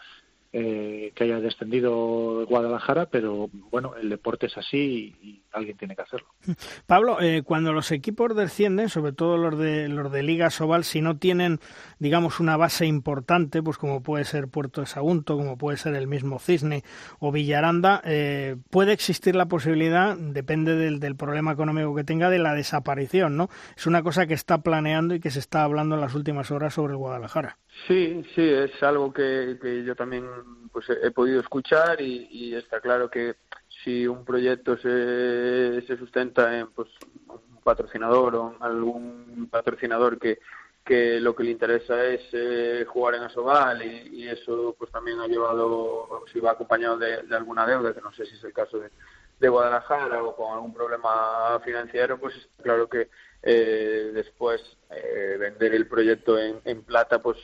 eh, 0.51 1.13
que 1.15 1.25
haya 1.25 1.41
descendido 1.41 2.47
Guadalajara, 2.47 3.11
pero 3.11 3.51
bueno, 3.71 3.95
el 4.01 4.09
deporte 4.09 4.47
es 4.47 4.57
así 4.57 5.15
y, 5.23 5.43
alguien 5.53 5.77
tiene 5.77 5.97
que 5.97 6.03
hacerlo. 6.03 6.29
Pablo, 6.87 7.21
eh, 7.21 7.43
cuando 7.43 7.73
los 7.73 7.91
equipos 7.91 8.35
descienden, 8.37 8.89
sobre 8.89 9.13
todo 9.13 9.37
los 9.37 9.59
de 9.59 9.89
los 9.89 10.13
de 10.13 10.23
Liga 10.23 10.51
Sobal, 10.51 10.85
si 10.85 11.01
no 11.01 11.19
tienen, 11.19 11.59
digamos, 11.99 12.39
una 12.39 12.57
base 12.57 12.87
importante, 12.87 13.63
pues 13.63 13.77
como 13.77 14.03
puede 14.03 14.25
ser 14.25 14.49
Puerto 14.49 14.81
de 14.81 14.87
Sagunto, 14.87 15.37
como 15.37 15.59
puede 15.59 15.77
ser 15.77 15.95
el 15.95 16.07
mismo 16.07 16.39
Cisne 16.39 16.83
o 17.19 17.33
Villaranda, 17.33 18.01
eh, 18.05 18.57
puede 18.71 18.93
existir 18.93 19.35
la 19.35 19.47
posibilidad, 19.47 20.17
depende 20.17 20.77
del, 20.77 21.01
del 21.01 21.17
problema 21.17 21.53
económico 21.53 21.95
que 21.95 22.05
tenga, 22.05 22.31
de 22.31 22.39
la 22.39 22.55
desaparición, 22.55 23.37
¿no? 23.37 23.49
Es 23.77 23.87
una 23.87 24.03
cosa 24.03 24.27
que 24.27 24.35
está 24.35 24.59
planeando 24.59 25.15
y 25.15 25.21
que 25.21 25.31
se 25.31 25.41
está 25.41 25.63
hablando 25.63 25.95
en 25.97 26.01
las 26.01 26.15
últimas 26.15 26.51
horas 26.51 26.75
sobre 26.75 26.93
el 26.93 26.99
Guadalajara. 26.99 27.59
Sí, 27.87 28.25
sí, 28.35 28.43
es 28.43 28.83
algo 28.83 29.13
que, 29.13 29.59
que 29.61 29.85
yo 29.85 29.95
también 29.95 30.27
pues 30.73 30.87
he, 30.91 31.11
podido 31.11 31.41
escuchar 31.41 32.01
y, 32.01 32.55
está 32.55 32.81
claro 32.81 33.11
que 33.11 33.37
si 33.83 34.07
un 34.07 34.25
proyecto 34.25 34.77
se, 34.77 35.83
se 35.87 35.97
sustenta 35.97 36.59
en 36.59 36.71
pues 36.73 36.89
un 37.29 37.63
patrocinador 37.63 38.35
o 38.35 38.57
algún 38.61 39.49
patrocinador 39.51 40.19
que, 40.19 40.39
que 40.85 41.21
lo 41.21 41.35
que 41.35 41.45
le 41.45 41.51
interesa 41.51 42.05
es 42.05 42.23
eh, 42.33 42.85
jugar 42.89 43.15
en 43.15 43.23
Asobal 43.23 43.83
y, 43.83 44.29
eso 44.29 44.75
pues 44.79 44.91
también 44.91 45.21
ha 45.21 45.27
llevado, 45.27 46.25
si 46.33 46.41
va 46.41 46.53
acompañado 46.53 46.99
de, 46.99 47.23
de, 47.23 47.37
alguna 47.37 47.67
deuda, 47.67 47.95
que 47.95 48.01
no 48.01 48.13
sé 48.13 48.27
si 48.27 48.35
es 48.35 48.45
el 48.45 48.53
caso 48.53 48.79
de, 48.79 48.91
de 49.39 49.49
Guadalajara 49.49 50.23
o 50.23 50.35
con 50.35 50.53
algún 50.53 50.75
problema 50.75 51.61
financiero, 51.65 52.19
pues 52.19 52.35
claro 52.63 52.89
que 52.89 53.09
eh, 53.43 54.11
después 54.15 54.61
eh, 54.91 55.37
vender 55.39 55.75
el 55.75 55.87
proyecto 55.87 56.39
en, 56.39 56.83
plata 56.83 57.21
pues 57.23 57.39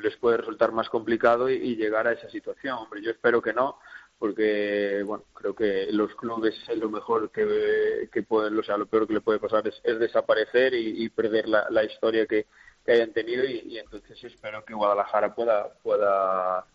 les 0.00 0.16
puede 0.16 0.36
resultar 0.36 0.72
más 0.72 0.88
complicado 0.88 1.50
y, 1.50 1.76
llegar 1.76 2.06
a 2.06 2.12
esa 2.12 2.30
situación. 2.30 2.78
Hombre, 2.78 3.02
yo 3.02 3.10
espero 3.10 3.42
que 3.42 3.52
no, 3.52 3.78
porque 4.18 5.02
bueno, 5.04 5.24
creo 5.34 5.54
que 5.54 5.88
los 5.90 6.14
clubes 6.14 6.54
es 6.68 6.78
lo 6.78 6.88
mejor 6.88 7.30
que, 7.30 8.08
que 8.12 8.22
pueden, 8.22 8.58
o 8.58 8.62
sea, 8.62 8.76
lo 8.76 8.86
peor 8.86 9.06
que 9.06 9.14
le 9.14 9.20
puede 9.20 9.40
pasar 9.40 9.66
es, 9.66 9.80
es 9.82 9.98
desaparecer 9.98 10.74
y, 10.74 11.08
perder 11.08 11.48
la, 11.48 11.84
historia 11.84 12.26
que, 12.26 12.46
que 12.84 12.92
hayan 12.92 13.12
tenido 13.12 13.44
y, 13.44 13.62
y, 13.66 13.78
entonces 13.78 14.22
espero 14.22 14.64
que 14.64 14.74
Guadalajara 14.74 15.34
pueda 15.34 15.72
pueda 15.82 16.66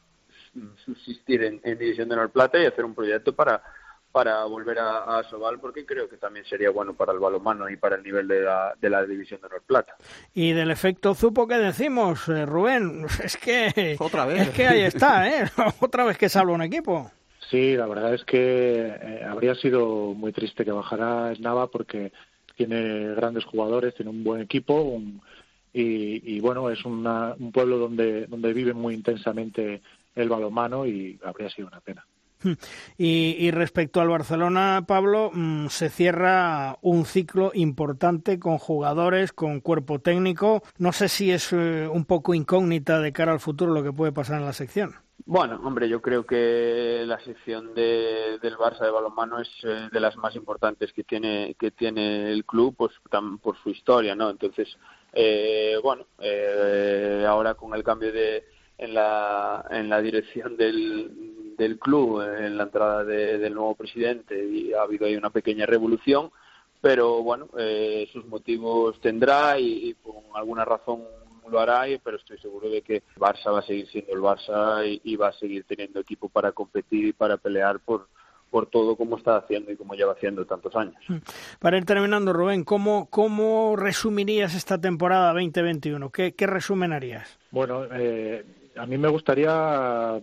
subsistir 0.86 1.44
en, 1.44 1.62
en 1.64 1.78
División 1.78 2.10
de 2.10 2.16
Honor 2.16 2.32
Plata 2.32 2.60
y 2.60 2.66
hacer 2.66 2.84
un 2.84 2.96
proyecto 2.96 3.34
para 3.34 3.62
para 4.12 4.46
volver 4.46 4.80
a, 4.80 5.20
a 5.20 5.24
Sobal 5.24 5.60
porque 5.60 5.86
creo 5.86 6.10
que 6.10 6.18
también 6.18 6.46
sería 6.46 6.70
bueno 6.70 6.94
para 6.94 7.14
el 7.14 7.20
balonmano 7.20 7.70
y 7.70 7.78
para 7.78 7.96
el 7.98 8.04
nivel 8.04 8.28
de 8.28 8.42
la, 8.42 8.74
de 8.80 8.90
la 8.90 9.06
división 9.06 9.40
de 9.42 9.48
Honor 9.48 9.64
Plata. 9.66 9.96
Y 10.34 10.54
del 10.54 10.72
efecto 10.72 11.14
Zupo 11.14 11.48
que 11.48 11.56
decimos, 11.56 12.28
eh, 12.30 12.46
Rubén, 12.46 13.06
es 13.24 13.38
que 13.38 13.96
otra 14.00 14.26
vez 14.26 14.48
es 14.48 14.50
que 14.50 14.68
ahí 14.68 14.82
está, 14.82 15.30
¿eh? 15.30 15.50
otra 15.80 16.04
vez 16.06 16.18
que 16.18 16.30
salva 16.30 16.54
un 16.54 16.64
equipo. 16.64 17.12
Sí, 17.50 17.78
la 17.78 17.88
verdad 17.88 18.14
es 18.14 18.26
que 18.26 18.88
eh, 18.88 19.24
habría 19.24 19.56
sido 19.56 20.14
muy 20.14 20.34
triste 20.34 20.66
que 20.66 20.72
bajara 20.72 21.34
Nava 21.40 21.68
porque 21.68 22.12
tiene 22.56 23.14
grandes 23.16 23.46
jugadores, 23.46 23.96
tiene 23.96 24.12
un 24.12 24.24
buen 24.24 24.42
equipo 24.42 24.82
un, 24.82 25.22
y, 25.74 26.36
y, 26.36 26.40
bueno, 26.40 26.70
es 26.72 26.84
una, 26.86 27.36
un 27.38 27.52
pueblo 27.52 27.78
donde, 27.78 28.26
donde 28.26 28.52
vive 28.52 28.74
muy 28.74 28.96
intensamente 28.96 29.82
el 30.16 30.28
balonmano 30.28 30.88
y 30.88 31.20
habría 31.24 31.50
sido 31.50 31.68
una 31.68 31.80
pena. 31.80 32.06
Y, 32.98 33.36
y, 33.40 33.52
respecto 33.52 34.02
al 34.02 34.10
Barcelona, 34.10 34.86
Pablo, 34.88 35.32
mmm, 35.34 35.68
se 35.68 35.90
cierra 35.90 36.78
un 36.82 37.06
ciclo 37.06 37.52
importante 37.54 38.40
con 38.40 38.58
jugadores, 38.58 39.34
con 39.34 39.60
cuerpo 39.60 40.00
técnico. 40.00 40.64
No 40.78 40.92
sé 40.92 41.10
si 41.10 41.32
es 41.32 41.54
eh, 41.54 41.88
un 41.92 42.06
poco 42.06 42.34
incógnita 42.34 43.00
de 43.00 43.14
cara 43.14 43.34
al 43.34 43.40
futuro 43.40 43.74
lo 43.74 43.84
que 43.84 43.94
puede 43.94 44.12
pasar 44.12 44.40
en 44.40 44.46
la 44.46 44.54
sección. 44.54 44.96
Bueno, 45.26 45.60
hombre, 45.64 45.90
yo 45.90 46.02
creo 46.02 46.26
que 46.26 47.04
la 47.06 47.20
sección 47.20 47.74
de, 47.74 48.38
del 48.42 48.56
Barça 48.56 48.86
de 48.86 48.92
balonmano 48.92 49.42
es 49.42 49.50
eh, 49.64 49.90
de 49.92 50.00
las 50.00 50.16
más 50.16 50.36
importantes 50.36 50.94
que 50.94 51.04
tiene 51.04 51.56
que 51.60 51.72
tiene 51.72 52.32
el 52.32 52.46
club, 52.46 52.76
pues 52.78 52.94
por 53.42 53.58
su 53.58 53.70
historia, 53.70 54.16
¿no? 54.16 54.30
Entonces, 54.30 54.78
eh, 55.14 55.76
bueno, 55.84 56.06
eh, 56.20 57.26
ahora 57.28 57.56
con 57.56 57.74
el 57.74 57.84
cambio 57.84 58.14
de 58.14 58.46
en 58.78 58.94
la 58.94 59.66
en 59.72 59.90
la 59.90 60.02
dirección 60.02 60.56
del 60.56 61.12
del 61.58 61.80
club 61.80 62.22
en 62.22 62.58
la 62.58 62.64
entrada 62.64 63.04
de, 63.04 63.38
del 63.38 63.54
nuevo 63.54 63.76
presidente 63.76 64.44
y 64.46 64.74
ha 64.74 64.82
habido 64.82 65.06
ahí 65.06 65.16
una 65.16 65.30
pequeña 65.30 65.66
revolución, 65.66 66.32
pero 66.82 67.24
bueno, 67.24 67.48
eh, 67.58 68.08
sus 68.14 68.26
motivos 68.28 69.00
tendrá 69.02 69.60
y, 69.60 69.90
y, 69.90 69.94
por 69.96 70.16
alguna 70.36 70.64
razón 70.64 71.04
lo 71.50 71.60
hará, 71.60 71.86
pero 72.04 72.18
estoy 72.18 72.38
seguro 72.40 72.70
de 72.70 72.82
que 72.82 73.04
Barça 73.16 73.52
va 73.52 73.60
a 73.60 73.64
seguir 73.64 73.88
siendo 73.88 74.14
el 74.14 74.20
Barça 74.20 74.86
y, 74.86 75.02
y 75.04 75.16
va 75.16 75.30
a 75.30 75.34
seguir 75.34 75.64
teniendo 75.64 76.00
equipo 76.00 76.30
para 76.30 76.52
competir 76.52 77.06
y 77.06 77.14
para 77.14 77.38
pelear 77.38 77.80
por, 77.80 78.08
por 78.50 78.68
todo 78.68 78.96
como 78.96 79.18
está 79.18 79.38
haciendo 79.38 79.72
y 79.72 79.76
como 79.76 79.94
lleva 79.94 80.14
haciendo 80.14 80.46
tantos 80.46 80.76
años. 80.76 80.96
Para 81.60 81.78
ir 81.78 81.86
terminando, 81.86 82.34
Rubén, 82.34 82.64
¿cómo, 82.64 83.08
cómo 83.10 83.76
resumirías 83.76 84.56
esta 84.56 84.80
temporada 84.80 85.34
2021? 85.34 86.10
¿Qué, 86.12 86.34
qué 86.34 86.48
resumen 86.48 86.94
harías? 86.94 87.38
Bueno, 87.52 87.86
eh, 87.92 88.46
a 88.78 88.86
mí 88.86 88.98
me 88.98 89.10
gustaría, 89.10 90.20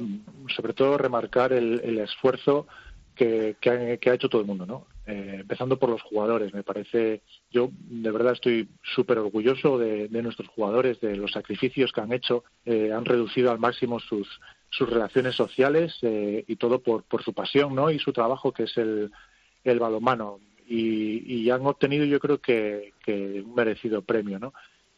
sobre 0.54 0.72
todo, 0.72 0.98
remarcar 0.98 1.52
el, 1.52 1.80
el 1.84 1.98
esfuerzo 1.98 2.66
que, 3.14 3.56
que, 3.60 3.70
ha, 3.70 3.96
que, 3.96 4.10
ha, 4.10 4.14
hecho 4.14 4.28
todo 4.28 4.40
el 4.40 4.46
mundo, 4.46 4.66
¿no? 4.66 4.86
Eh, 5.06 5.38
empezando 5.40 5.78
por 5.78 5.90
los 5.90 6.02
jugadores. 6.02 6.52
Me 6.54 6.62
parece, 6.62 7.22
yo 7.50 7.70
de 7.72 8.10
verdad 8.10 8.32
estoy 8.32 8.68
súper 8.82 9.18
orgulloso 9.18 9.78
de, 9.78 10.08
nuestros 10.22 10.48
jugadores, 10.48 11.00
de 11.00 11.16
los 11.16 11.32
sacrificios 11.32 11.92
que 11.92 12.00
han 12.00 12.12
hecho. 12.12 12.44
Eh, 12.64 12.92
han 12.92 13.04
reducido 13.04 13.50
al 13.50 13.58
máximo 13.58 14.00
sus, 14.00 14.28
sus 14.70 14.88
relaciones 14.88 15.34
sociales 15.34 15.96
eh, 16.02 16.44
y 16.46 16.56
todo 16.56 16.80
por, 16.80 17.04
por 17.04 17.22
su 17.22 17.32
pasión, 17.32 17.74
¿no? 17.74 17.90
Y 17.90 17.98
su 17.98 18.12
trabajo, 18.12 18.52
que 18.52 18.64
es 18.64 18.76
el, 18.76 19.10
el 19.62 19.78
balonmano. 19.78 20.40
Y, 20.66 21.42
y 21.42 21.50
han 21.50 21.66
obtenido, 21.66 22.06
yo 22.06 22.18
creo 22.18 22.38
que, 22.38 22.94
que 23.04 23.42
un 23.44 23.54
merecido 23.54 24.02
premio, 24.02 24.38
¿no? 24.38 24.54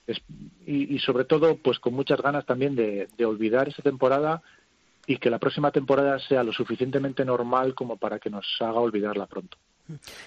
Es, 0.07 0.19
y, 0.67 0.95
y, 0.95 0.99
sobre 1.01 1.25
todo 1.25 1.57
pues 1.57 1.79
con 1.79 1.95
muchas 1.95 2.21
ganas 2.21 2.47
también 2.47 2.77
de, 2.77 3.09
de, 3.17 3.25
olvidar 3.25 3.69
esa 3.69 3.83
temporada 3.83 4.41
y 5.07 5.19
que 5.19 5.31
la 5.31 5.39
próxima 5.39 5.73
temporada 5.73 6.19
sea 6.21 6.45
lo 6.45 6.53
suficientemente 6.53 7.25
normal 7.25 7.75
como 7.75 7.97
para 7.97 8.19
que 8.19 8.31
nos 8.31 8.47
haga 8.61 8.81
olvidarla 8.81 9.27
pronto. 9.27 9.59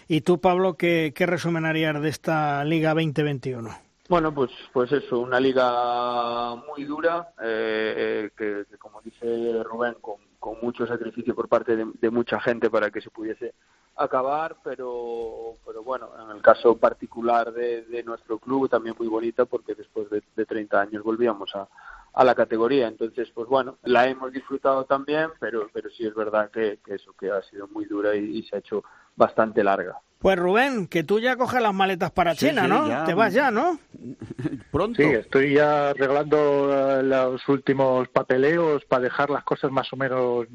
¿Y 0.07 0.21
tú, 0.21 0.39
Pablo, 0.39 0.75
qué, 0.75 1.13
qué 1.15 1.25
resumen 1.25 1.65
harías 1.65 2.01
de 2.01 2.09
esta 2.09 2.63
Liga 2.65 2.93
2021? 2.93 3.69
Bueno, 4.07 4.33
pues, 4.33 4.49
pues 4.73 4.91
eso, 4.91 5.19
una 5.19 5.39
liga 5.39 6.55
muy 6.55 6.83
dura, 6.83 7.29
eh, 7.43 8.31
que, 8.35 8.63
que, 8.69 8.77
como 8.77 9.01
dice 9.01 9.61
Rubén, 9.63 9.95
con, 10.01 10.15
con 10.39 10.57
mucho 10.61 10.87
sacrificio 10.87 11.35
por 11.35 11.47
parte 11.47 11.75
de, 11.75 12.09
mucha 12.09 12.39
gente 12.39 12.69
para 12.69 12.89
que 12.89 13.01
se 13.01 13.09
pudiese 13.09 13.53
acabar, 13.95 14.55
pero, 14.63 15.57
pero 15.65 15.83
bueno, 15.83 16.09
en 16.23 16.35
el 16.35 16.41
caso 16.41 16.77
particular 16.77 17.51
de, 17.51 17.83
de 17.83 18.03
nuestro 18.03 18.39
club 18.39 18.69
también 18.69 18.95
muy 18.97 19.07
bonita 19.07 19.45
porque 19.45 19.75
después 19.75 20.09
de, 20.09 20.23
de 20.35 20.45
30 20.45 20.79
años 20.79 21.03
volvíamos 21.03 21.53
a, 21.55 21.67
a, 22.13 22.23
la 22.23 22.35
categoría. 22.35 22.87
Entonces, 22.87 23.29
pues 23.33 23.47
bueno, 23.47 23.77
la 23.83 24.07
hemos 24.07 24.31
disfrutado 24.31 24.85
también, 24.85 25.29
pero, 25.39 25.69
pero 25.73 25.89
sí 25.89 26.05
es 26.05 26.13
verdad 26.13 26.49
que, 26.51 26.79
que 26.85 26.95
eso 26.95 27.13
que 27.19 27.31
ha 27.31 27.41
sido 27.43 27.67
muy 27.67 27.85
dura 27.85 28.15
y, 28.15 28.37
y, 28.37 28.43
se 28.43 28.55
ha 28.55 28.59
hecho 28.59 28.83
bastante 29.15 29.63
larga. 29.63 29.97
Pues 30.19 30.37
Rubén, 30.37 30.87
que 30.87 31.03
tú 31.03 31.19
ya 31.19 31.37
coges 31.37 31.61
las 31.61 31.73
maletas 31.73 32.11
para 32.11 32.35
sí, 32.35 32.49
China, 32.49 32.63
sí, 32.63 32.67
¿no? 32.67 32.87
Ya. 32.89 33.05
Te 33.05 33.13
vas 33.13 33.33
ya, 33.33 33.51
¿no? 33.51 33.79
Pronto. 34.71 35.01
Sí, 35.01 35.07
estoy 35.09 35.53
ya 35.53 35.91
arreglando 35.91 37.01
los 37.03 37.47
últimos 37.47 38.09
papeleos 38.09 38.83
para 38.85 39.03
dejar 39.03 39.29
las 39.29 39.43
cosas 39.45 39.71
más 39.71 39.91
o 39.93 39.95
menos 39.95 40.47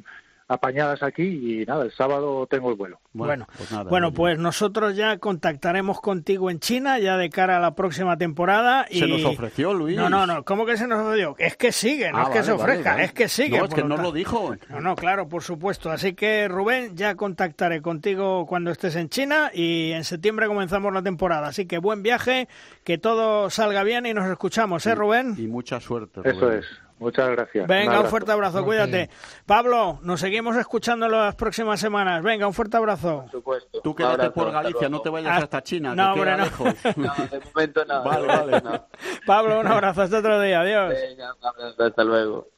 apañadas 0.49 1.03
aquí 1.03 1.23
y 1.63 1.65
nada, 1.65 1.85
el 1.85 1.93
sábado 1.93 2.47
tengo 2.47 2.71
el 2.71 2.77
vuelo. 2.77 3.01
Bueno, 3.13 3.47
pues, 3.57 3.73
nada, 3.73 3.85
bueno, 3.85 4.13
pues 4.13 4.39
nosotros 4.39 4.97
ya 4.97 5.19
contactaremos 5.19 6.01
contigo 6.01 6.51
en 6.51 6.61
China 6.61 6.99
ya 6.99 7.17
de 7.17 7.31
cara 7.31 7.57
a 7.57 7.61
la 7.61 7.75
próxima 7.75 8.19
temporada. 8.19 8.87
Y... 8.91 8.99
Se 8.99 9.07
nos 9.07 9.25
ofreció, 9.25 9.73
Luis. 9.73 9.97
No, 9.97 10.11
no, 10.11 10.27
no, 10.27 10.45
¿cómo 10.45 10.67
que 10.67 10.77
se 10.77 10.87
nos 10.87 11.01
ofreció? 11.01 11.35
Es 11.39 11.57
que 11.57 11.73
sigue, 11.73 12.11
no 12.11 12.19
ah, 12.19 12.23
es 12.25 12.29
que 12.31 12.43
se 12.43 12.53
ofrezca, 12.53 12.91
vale, 12.91 12.91
vale. 12.91 13.05
es 13.05 13.13
que 13.13 13.29
sigue. 13.29 13.59
No, 13.59 13.65
es 13.65 13.75
que 13.75 13.85
no 13.85 13.97
lo 13.97 14.13
dijo. 14.13 14.55
No, 14.69 14.81
no, 14.81 14.97
claro, 14.97 15.29
por 15.29 15.43
supuesto. 15.43 15.91
Así 15.91 16.15
que 16.15 16.49
Rubén, 16.49 16.97
ya 16.97 17.15
contactaré 17.15 17.81
contigo 17.81 18.47
cuando 18.47 18.71
estés 18.71 18.97
en 18.97 19.09
China 19.09 19.51
y 19.55 19.93
en 19.93 20.05
septiembre 20.05 20.47
comenzamos 20.47 20.93
la 20.93 21.03
temporada. 21.03 21.49
Así 21.49 21.67
que 21.67 21.79
buen 21.79 22.03
viaje, 22.03 22.49
que 22.85 22.99
todo 22.99 23.49
salga 23.51 23.83
bien 23.85 24.07
y 24.07 24.15
nos 24.15 24.29
escuchamos, 24.29 24.87
¿eh, 24.87 24.95
Rubén? 24.95 25.35
Y 25.39 25.47
mucha 25.47 25.81
suerte. 25.81 26.21
Rubén. 26.21 26.37
Eso 26.37 26.53
es. 26.53 26.84
Muchas 26.99 27.29
gracias. 27.31 27.67
Venga, 27.67 27.99
un, 27.99 28.05
un 28.05 28.11
fuerte 28.11 28.33
abrazo, 28.33 28.59
okay. 28.59 28.67
cuídate. 28.67 29.11
Pablo, 29.47 29.99
nos 30.03 30.21
seguimos 30.21 30.57
escuchando 30.57 31.07
en 31.07 31.13
las 31.13 31.35
próximas 31.35 31.81
semanas. 31.81 32.23
Venga, 32.23 32.47
un 32.47 32.55
fuerte 32.55 32.77
abrazo. 32.77 33.23
Por 33.23 33.31
supuesto. 33.31 33.81
Tú 33.83 33.95
quédate 33.95 34.15
abrazo, 34.15 34.33
por 34.35 34.53
Galicia, 34.53 34.89
no 34.89 35.01
te 35.01 35.11
vayas 35.11 35.43
hasta 35.43 35.63
China. 35.63 35.95
No, 35.95 36.13
hombre, 36.13 36.37
no. 36.37 36.45
no. 36.97 37.15
de 37.31 37.41
momento 37.41 37.85
no. 37.85 38.05
Vale, 38.05 38.27
vale. 38.27 38.61
No. 38.61 38.87
Pablo, 39.27 39.61
un 39.61 39.67
abrazo, 39.67 40.03
hasta 40.03 40.19
otro 40.19 40.41
día. 40.41 40.61
Adiós. 40.61 40.95
Venga, 40.95 41.35
hasta 41.79 42.05
luego. 42.05 42.54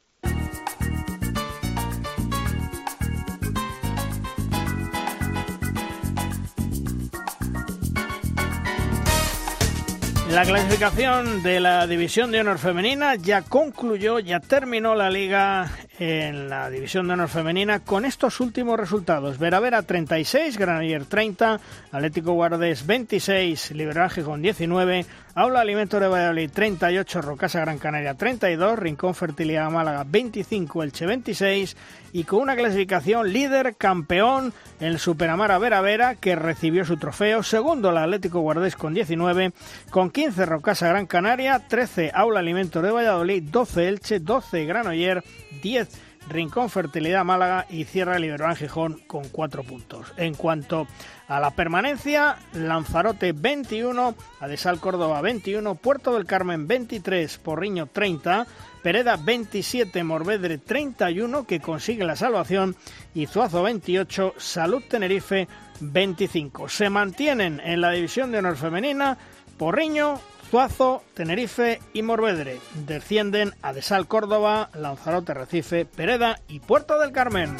La 10.30 10.44
clasificación 10.44 11.42
de 11.42 11.60
la 11.60 11.86
División 11.86 12.30
de 12.30 12.40
Honor 12.40 12.58
Femenina 12.58 13.14
ya 13.14 13.42
concluyó, 13.42 14.18
ya 14.18 14.40
terminó 14.40 14.94
la 14.94 15.08
liga 15.08 15.70
en 15.98 16.48
la 16.48 16.68
División 16.68 17.06
de 17.06 17.14
Honor 17.14 17.28
Femenina 17.28 17.80
con 17.80 18.04
estos 18.04 18.40
últimos 18.40 18.78
resultados. 18.78 19.38
Veravera 19.38 19.82
36, 19.82 20.58
Granoller 20.58 21.04
30, 21.06 21.60
Atlético 21.92 22.32
Guardés 22.32 22.84
26, 22.86 23.70
Liberal 23.70 24.10
con 24.24 24.42
19, 24.42 25.06
Aula 25.38 25.60
Alimentos 25.60 26.00
de 26.00 26.08
Valladolid 26.08 26.50
38, 26.50 27.20
Rocasa 27.20 27.60
Gran 27.60 27.76
Canaria 27.76 28.14
32, 28.14 28.78
Rincón 28.78 29.14
Fertilidad 29.14 29.70
Málaga 29.70 30.02
25, 30.08 30.82
Elche 30.82 31.04
26 31.04 31.76
y 32.14 32.24
con 32.24 32.40
una 32.40 32.56
clasificación 32.56 33.30
líder 33.30 33.76
campeón 33.76 34.54
el 34.80 34.98
Superamara 34.98 35.58
Vera 35.58 35.82
Vera 35.82 36.14
que 36.14 36.36
recibió 36.36 36.86
su 36.86 36.96
trofeo, 36.96 37.42
segundo 37.42 37.90
el 37.90 37.98
Atlético 37.98 38.40
Guardés 38.40 38.76
con 38.76 38.94
19, 38.94 39.52
con 39.90 40.08
15 40.08 40.46
Rocasa 40.46 40.88
Gran 40.88 41.04
Canaria, 41.04 41.68
13 41.68 42.12
Aula 42.14 42.40
Alimentos 42.40 42.82
de 42.82 42.90
Valladolid, 42.90 43.42
12 43.42 43.88
Elche, 43.88 44.20
12 44.20 44.64
Granoller, 44.64 45.22
10 45.60 46.05
Rincón 46.28 46.70
Fertilidad 46.70 47.24
Málaga 47.24 47.66
y 47.70 47.84
cierra 47.84 48.18
Liberón 48.18 48.56
Gijón 48.56 49.00
con 49.06 49.28
4 49.28 49.62
puntos. 49.62 50.12
En 50.16 50.34
cuanto 50.34 50.86
a 51.28 51.40
la 51.40 51.50
permanencia, 51.50 52.36
Lanzarote 52.54 53.32
21, 53.32 54.14
Adesal 54.40 54.80
Córdoba 54.80 55.20
21, 55.20 55.74
Puerto 55.76 56.14
del 56.14 56.26
Carmen 56.26 56.66
23, 56.66 57.38
Porriño 57.38 57.86
30, 57.86 58.46
Pereda 58.82 59.16
27, 59.16 60.04
Morvedre 60.04 60.58
31, 60.58 61.46
que 61.46 61.60
consigue 61.60 62.04
la 62.04 62.16
salvación, 62.16 62.76
y 63.14 63.26
Zuazo 63.26 63.62
28, 63.62 64.34
Salud 64.36 64.82
Tenerife 64.88 65.48
25. 65.80 66.68
Se 66.68 66.90
mantienen 66.90 67.60
en 67.64 67.80
la 67.80 67.90
división 67.90 68.30
de 68.30 68.38
honor 68.38 68.56
femenina 68.56 69.18
Porriño, 69.56 70.20
Zuazo, 70.50 71.02
Tenerife 71.14 71.80
y 71.92 72.02
Morvedre. 72.02 72.60
Descienden 72.86 73.52
Adesal 73.62 74.06
Córdoba, 74.06 74.70
Lanzarote 74.74 75.34
Recife, 75.34 75.84
Pereda 75.84 76.40
y 76.48 76.60
Puerto 76.60 76.98
del 76.98 77.12
Carmen. 77.12 77.56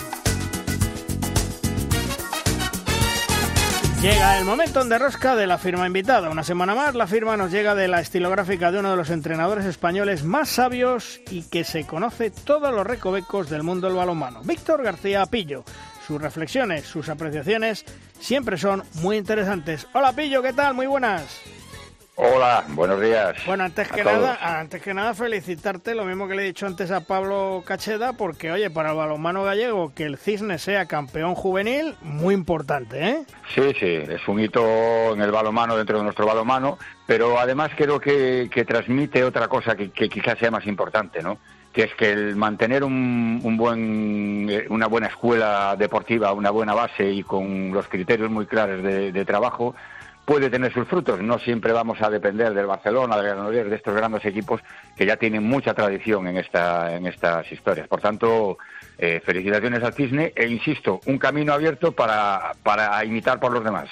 Llega 4.03 4.39
el 4.39 4.45
momento 4.45 4.83
en 4.83 4.89
derrosca 4.89 5.35
de 5.35 5.49
la 5.49 5.59
firma 5.59 5.87
invitada. 5.87 6.31
Una 6.31 6.45
semana 6.45 6.75
más, 6.75 6.95
la 6.95 7.09
firma 7.09 7.37
nos 7.37 7.51
llega 7.51 7.75
de 7.75 7.89
la 7.89 8.01
estilográfica 8.01 8.71
de 8.71 8.79
uno 8.79 8.91
de 8.91 8.97
los 8.97 9.11
entrenadores 9.11 9.65
españoles 9.65 10.23
más 10.23 10.49
sabios 10.49 11.21
y 11.31 11.43
que 11.43 11.65
se 11.65 11.87
conoce 11.87 12.31
todos 12.31 12.73
los 12.73 12.87
recovecos 12.87 13.51
del 13.51 13.65
mundo 13.65 13.89
del 13.89 13.97
balonmano. 13.97 14.43
Víctor 14.45 14.85
García 14.85 15.27
Pillo. 15.27 15.65
Sus 16.07 16.23
reflexiones, 16.23 16.85
sus 16.87 17.09
apreciaciones 17.09 17.85
siempre 18.21 18.59
son 18.59 18.85
muy 18.95 19.17
interesantes. 19.17 19.89
Hola 19.93 20.13
Pillo, 20.13 20.41
¿qué 20.41 20.53
tal? 20.53 20.75
Muy 20.75 20.87
buenas. 20.87 21.41
Hola, 22.19 22.65
buenos 22.69 22.99
días. 22.99 23.37
Bueno, 23.45 23.65
antes 23.65 23.89
que 23.93 24.03
nada, 24.03 24.39
antes 24.41 24.81
que 24.81 24.95
nada 24.95 25.13
felicitarte, 25.13 25.95
lo 25.95 26.07
mismo 26.07 26.27
que 26.27 26.35
le 26.35 26.45
he 26.45 26.47
dicho 26.47 26.67
antes 26.67 26.91
a 26.91 27.03
Pablo 27.03 27.63
Cacheda, 27.67 28.15
porque 28.15 28.51
oye, 28.51 28.71
para 28.71 28.93
el 28.93 28.97
balonmano 28.97 29.45
gallego 29.45 29.93
que 29.95 30.05
el 30.05 30.17
Cisne 30.17 30.57
sea 30.57 30.87
campeón 30.87 31.35
juvenil, 31.35 31.95
muy 32.01 32.35
importante, 32.35 33.07
¿eh? 33.07 33.27
Sí, 33.55 33.71
sí, 33.79 33.87
es 33.87 34.27
un 34.29 34.41
hito 34.41 35.13
en 35.13 35.21
el 35.21 35.31
balonmano 35.31 35.77
dentro 35.77 35.99
de 35.99 36.05
nuestro 36.05 36.27
balonmano, 36.27 36.79
pero 37.07 37.39
además 37.39 37.73
creo 37.77 38.01
que, 38.01 38.49
transmite 38.67 39.23
otra 39.23 39.49
cosa 39.49 39.77
que, 39.77 39.91
quizás 39.91 40.39
sea 40.39 40.51
más 40.51 40.67
importante, 40.67 41.23
¿no? 41.23 41.39
que 41.71 41.83
es 41.83 41.95
que 41.95 42.11
el 42.11 42.37
mantener 42.37 42.83
un, 42.83 43.57
buen, 43.59 44.49
eh, 44.49 44.65
una 44.71 44.87
buena 44.87 45.09
escuela 45.09 45.77
deportiva, 45.77 46.33
una 46.33 46.49
buena 46.49 46.73
base 46.73 47.11
y 47.11 47.23
con 47.23 47.71
los 47.71 47.87
criterios 47.89 48.31
muy 48.31 48.47
claros 48.47 48.83
de 48.83 49.25
trabajo, 49.27 49.75
puede 50.27 50.51
tener 50.51 50.75
sus 50.75 50.87
frutos. 50.87 51.23
No 51.23 51.39
siempre 51.39 51.73
vamos 51.73 52.03
a 52.03 52.11
depender 52.11 52.53
del 52.53 52.67
Barcelona, 52.67 53.17
del 53.17 53.27
Granollers, 53.27 53.71
de 53.71 53.77
estos 53.77 53.95
grandes 53.95 54.25
equipos 54.27 54.61
que 54.97 55.07
ya 55.07 55.17
tienen 55.17 55.45
mucha 55.45 55.73
tradición 55.73 56.27
en, 56.27 56.37
esta, 56.37 56.95
en 56.95 57.07
estas 57.07 57.51
historias. 57.51 57.87
Por 57.87 58.01
tanto, 58.01 58.59
eh, 58.99 59.21
felicitaciones 59.25 59.83
al 59.83 59.93
Cisne 59.95 60.33
e 60.35 60.47
insisto, 60.47 61.01
un 61.07 61.19
camino 61.19 61.53
abierto 61.53 61.93
para, 61.93 62.53
para 62.63 63.05
imitar 63.05 63.39
por 63.39 63.53
los 63.53 63.63
demás. 63.63 63.89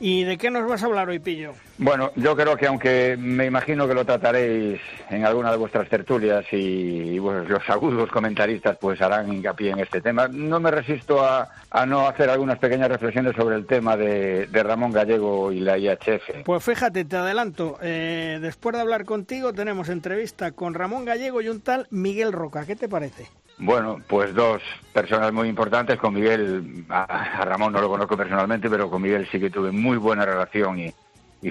¿Y 0.00 0.24
de 0.24 0.38
qué 0.38 0.50
nos 0.50 0.68
vas 0.68 0.82
a 0.82 0.86
hablar 0.86 1.08
hoy, 1.08 1.18
Pillo? 1.18 1.54
Bueno, 1.78 2.12
yo 2.14 2.36
creo 2.36 2.56
que 2.56 2.66
aunque 2.68 3.16
me 3.18 3.46
imagino 3.46 3.88
que 3.88 3.94
lo 3.94 4.04
trataréis 4.04 4.80
en 5.10 5.24
alguna 5.24 5.50
de 5.50 5.56
vuestras 5.56 5.88
tertulias 5.88 6.44
y, 6.52 7.16
los 7.16 7.68
agudos 7.68 8.10
comentaristas 8.10 8.76
pues 8.80 9.00
harán 9.00 9.32
hincapié 9.32 9.70
en 9.70 9.80
este 9.80 10.00
tema, 10.00 10.28
no 10.28 10.60
me 10.60 10.70
resisto 10.70 11.24
a, 11.24 11.48
no 11.86 12.06
hacer 12.06 12.30
algunas 12.30 12.58
pequeñas 12.58 12.88
reflexiones 12.88 13.34
sobre 13.34 13.56
el 13.56 13.66
tema 13.66 13.96
de, 13.96 14.48
Ramón 14.52 14.92
Gallego 14.92 15.50
y 15.50 15.58
la 15.58 15.76
IHF. 15.76 16.44
Pues 16.44 16.62
fíjate, 16.62 17.04
te 17.04 17.16
adelanto, 17.16 17.78
eh, 17.82 18.38
después 18.40 18.76
de 18.76 18.82
hablar 18.82 19.04
contigo 19.04 19.52
tenemos 19.52 19.88
entrevista 19.88 20.52
con 20.52 20.74
Ramón 20.74 21.04
Gallego 21.04 21.42
y 21.42 21.48
un 21.48 21.60
tal 21.60 21.88
Miguel 21.90 22.32
Roca. 22.32 22.64
¿Qué 22.64 22.76
te 22.76 22.88
parece? 22.88 23.26
Bueno, 23.58 24.00
pues 24.12 24.34
dos 24.34 24.60
personas 24.92 25.32
muy 25.32 25.48
importantes. 25.48 25.98
Con 25.98 26.12
Miguel, 26.12 26.84
a, 26.90 27.46
Ramón 27.46 27.72
no 27.72 27.80
lo 27.80 27.88
conozco 27.88 28.14
personalmente, 28.14 28.68
pero 28.68 28.90
con 28.90 29.00
Miguel 29.00 29.26
sí 29.32 29.40
que 29.40 29.48
tuve 29.48 29.70
muy 29.72 29.96
buena 29.96 30.26
relación 30.26 30.78
y, 30.78 30.92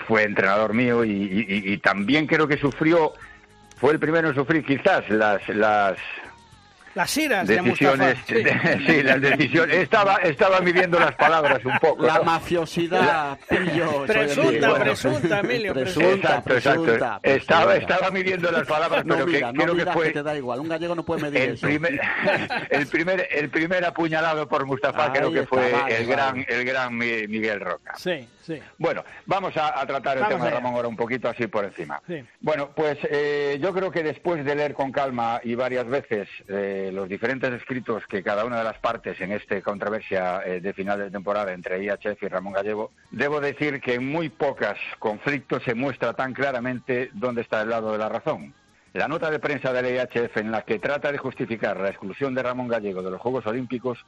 fue 0.07 0.21
entrenador 0.21 0.75
mío 0.75 1.03
y, 1.03 1.75
también 1.79 2.27
creo 2.27 2.47
que 2.47 2.57
sufrió, 2.57 3.13
fue 3.77 3.93
el 3.93 3.99
primero 3.99 4.29
en 4.29 4.35
sufrir 4.35 4.63
quizás 4.63 5.09
las, 5.09 5.49
las 5.49 5.97
las 6.95 7.17
iras 7.17 7.47
decisiones, 7.47 8.25
de 8.27 8.79
sí. 8.85 9.03
las 9.03 9.21
decisiones. 9.21 9.77
Estaba, 9.77 10.15
estaba 10.17 10.59
midiendo 10.61 10.99
las 10.99 11.15
palabras 11.15 11.63
un 11.65 11.77
poco. 11.79 12.05
La 12.05 12.21
mafiosidad, 12.21 13.37
Presunta, 13.47 14.73
presunta, 14.79 15.39
Emilio. 15.39 15.73
Presunta, 15.73 16.43
presunta, 16.43 17.19
Estaba, 17.23 17.75
estaba 17.75 18.11
midiendo 18.11 18.51
las 18.51 18.67
palabras, 18.67 19.03
pero 19.07 19.25
que, 19.25 19.41
creo 19.41 19.75
que 19.75 19.85
fue. 19.87 20.11
te 20.11 20.23
da 20.23 20.35
igual, 20.35 20.59
un 20.59 20.69
gallego 20.69 20.95
no 20.95 21.03
puede 21.03 21.23
medir 21.23 21.41
el 21.41 21.53
eso. 21.55 21.67
Primer, 21.67 21.99
el, 22.69 22.87
primer, 22.87 23.27
el 23.31 23.49
primer 23.49 23.85
apuñalado 23.85 24.47
por 24.47 24.65
Mustafa 24.65 25.11
creo 25.13 25.31
que 25.31 25.45
fue 25.45 25.73
el, 25.89 26.07
gran, 26.07 26.45
el 26.47 26.65
gran 26.65 26.97
Miguel 26.97 27.59
Roca. 27.59 27.93
Sí. 27.95 28.27
Bueno, 28.77 29.03
vamos 29.25 29.53
a, 29.55 29.85
tratar 29.85 30.17
el 30.17 30.27
tema 30.27 30.45
de 30.45 30.51
Ramón 30.51 30.73
ahora 30.75 30.87
un 30.87 30.95
poquito 30.95 31.29
así 31.29 31.47
por 31.47 31.65
encima. 31.65 32.01
Bueno, 32.39 32.71
pues 32.75 32.97
eh, 33.03 33.59
yo 33.61 33.73
creo 33.73 33.91
que 33.91 34.03
después 34.03 34.43
de 34.43 34.55
leer 34.55 34.73
con 34.73 34.91
calma 34.91 35.39
y 35.43 35.55
varias 35.55 35.87
veces 35.87 36.27
eh, 36.47 36.80
los 36.89 37.09
diferentes 37.09 37.51
escritos 37.51 38.07
que 38.07 38.23
cada 38.23 38.45
una 38.45 38.59
de 38.59 38.63
las 38.63 38.79
partes 38.79 39.19
en 39.19 39.33
esta 39.33 39.61
controversia 39.61 40.41
eh, 40.45 40.61
de 40.61 40.73
final 40.73 40.99
de 40.99 41.11
temporada 41.11 41.51
entre 41.51 41.83
IHF 41.83 42.23
y 42.23 42.27
Ramón 42.29 42.53
Gallego, 42.53 42.91
debo 43.11 43.41
decir 43.41 43.81
que 43.81 43.95
en 43.95 44.07
muy 44.07 44.29
pocos 44.29 44.77
conflictos 44.99 45.61
se 45.63 45.75
muestra 45.75 46.13
tan 46.13 46.33
claramente 46.33 47.09
dónde 47.13 47.41
está 47.41 47.61
el 47.61 47.69
lado 47.69 47.91
de 47.91 47.97
la 47.97 48.07
razón. 48.07 48.53
La 48.93 49.07
nota 49.07 49.29
de 49.29 49.39
prensa 49.39 49.71
de 49.73 49.81
la 49.81 49.89
IHF 49.89 50.37
en 50.37 50.51
la 50.51 50.61
que 50.63 50.79
trata 50.79 51.11
de 51.11 51.17
justificar 51.17 51.77
la 51.79 51.89
exclusión 51.89 52.33
de 52.33 52.43
Ramón 52.43 52.67
Gallego 52.69 53.01
de 53.01 53.11
los 53.11 53.21
Juegos 53.21 53.45
Olímpicos 53.45 53.99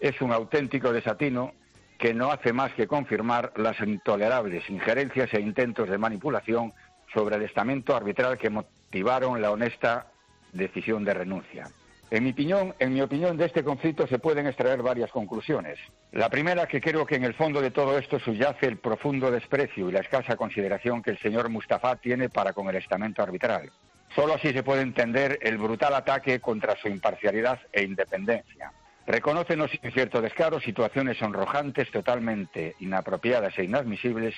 es 0.00 0.20
un 0.20 0.32
auténtico 0.32 0.92
desatino 0.92 1.52
que 1.98 2.12
no 2.12 2.30
hace 2.30 2.52
más 2.52 2.72
que 2.72 2.86
confirmar 2.86 3.52
las 3.56 3.78
intolerables 3.80 4.68
injerencias 4.68 5.32
e 5.32 5.40
intentos 5.40 5.88
de 5.88 5.98
manipulación 5.98 6.72
sobre 7.14 7.36
el 7.36 7.42
estamento 7.42 7.96
arbitral 7.96 8.36
que 8.36 8.50
motivaron 8.50 9.40
la 9.40 9.50
honesta 9.50 10.06
decisión 10.52 11.04
de 11.04 11.14
renuncia. 11.14 11.68
En 12.10 12.22
mi 12.22 12.30
opinión, 12.30 12.72
en 12.78 12.94
mi 12.94 13.00
opinión 13.00 13.36
de 13.36 13.46
este 13.46 13.64
conflicto 13.64 14.06
se 14.06 14.20
pueden 14.20 14.46
extraer 14.46 14.80
varias 14.80 15.10
conclusiones. 15.10 15.76
La 16.12 16.28
primera, 16.28 16.66
que 16.66 16.80
creo 16.80 17.04
que 17.04 17.16
en 17.16 17.24
el 17.24 17.34
fondo 17.34 17.60
de 17.60 17.72
todo 17.72 17.98
esto 17.98 18.20
subyace 18.20 18.66
el 18.66 18.78
profundo 18.78 19.30
desprecio 19.30 19.88
y 19.88 19.92
la 19.92 20.00
escasa 20.00 20.36
consideración 20.36 21.02
que 21.02 21.10
el 21.10 21.18
señor 21.18 21.48
Mustafa 21.48 21.96
tiene 21.96 22.28
para 22.28 22.52
con 22.52 22.68
el 22.68 22.76
estamento 22.76 23.22
arbitral. 23.22 23.72
Solo 24.14 24.34
así 24.34 24.52
se 24.52 24.62
puede 24.62 24.82
entender 24.82 25.40
el 25.42 25.58
brutal 25.58 25.94
ataque 25.94 26.38
contra 26.40 26.76
su 26.76 26.88
imparcialidad 26.88 27.58
e 27.72 27.82
independencia. 27.82 28.72
Reconócenos 29.04 29.70
sin 29.70 29.90
cierto 29.90 30.20
descaro 30.20 30.60
situaciones 30.60 31.18
sonrojantes 31.18 31.90
totalmente 31.90 32.76
inapropiadas 32.78 33.58
e 33.58 33.64
inadmisibles 33.64 34.34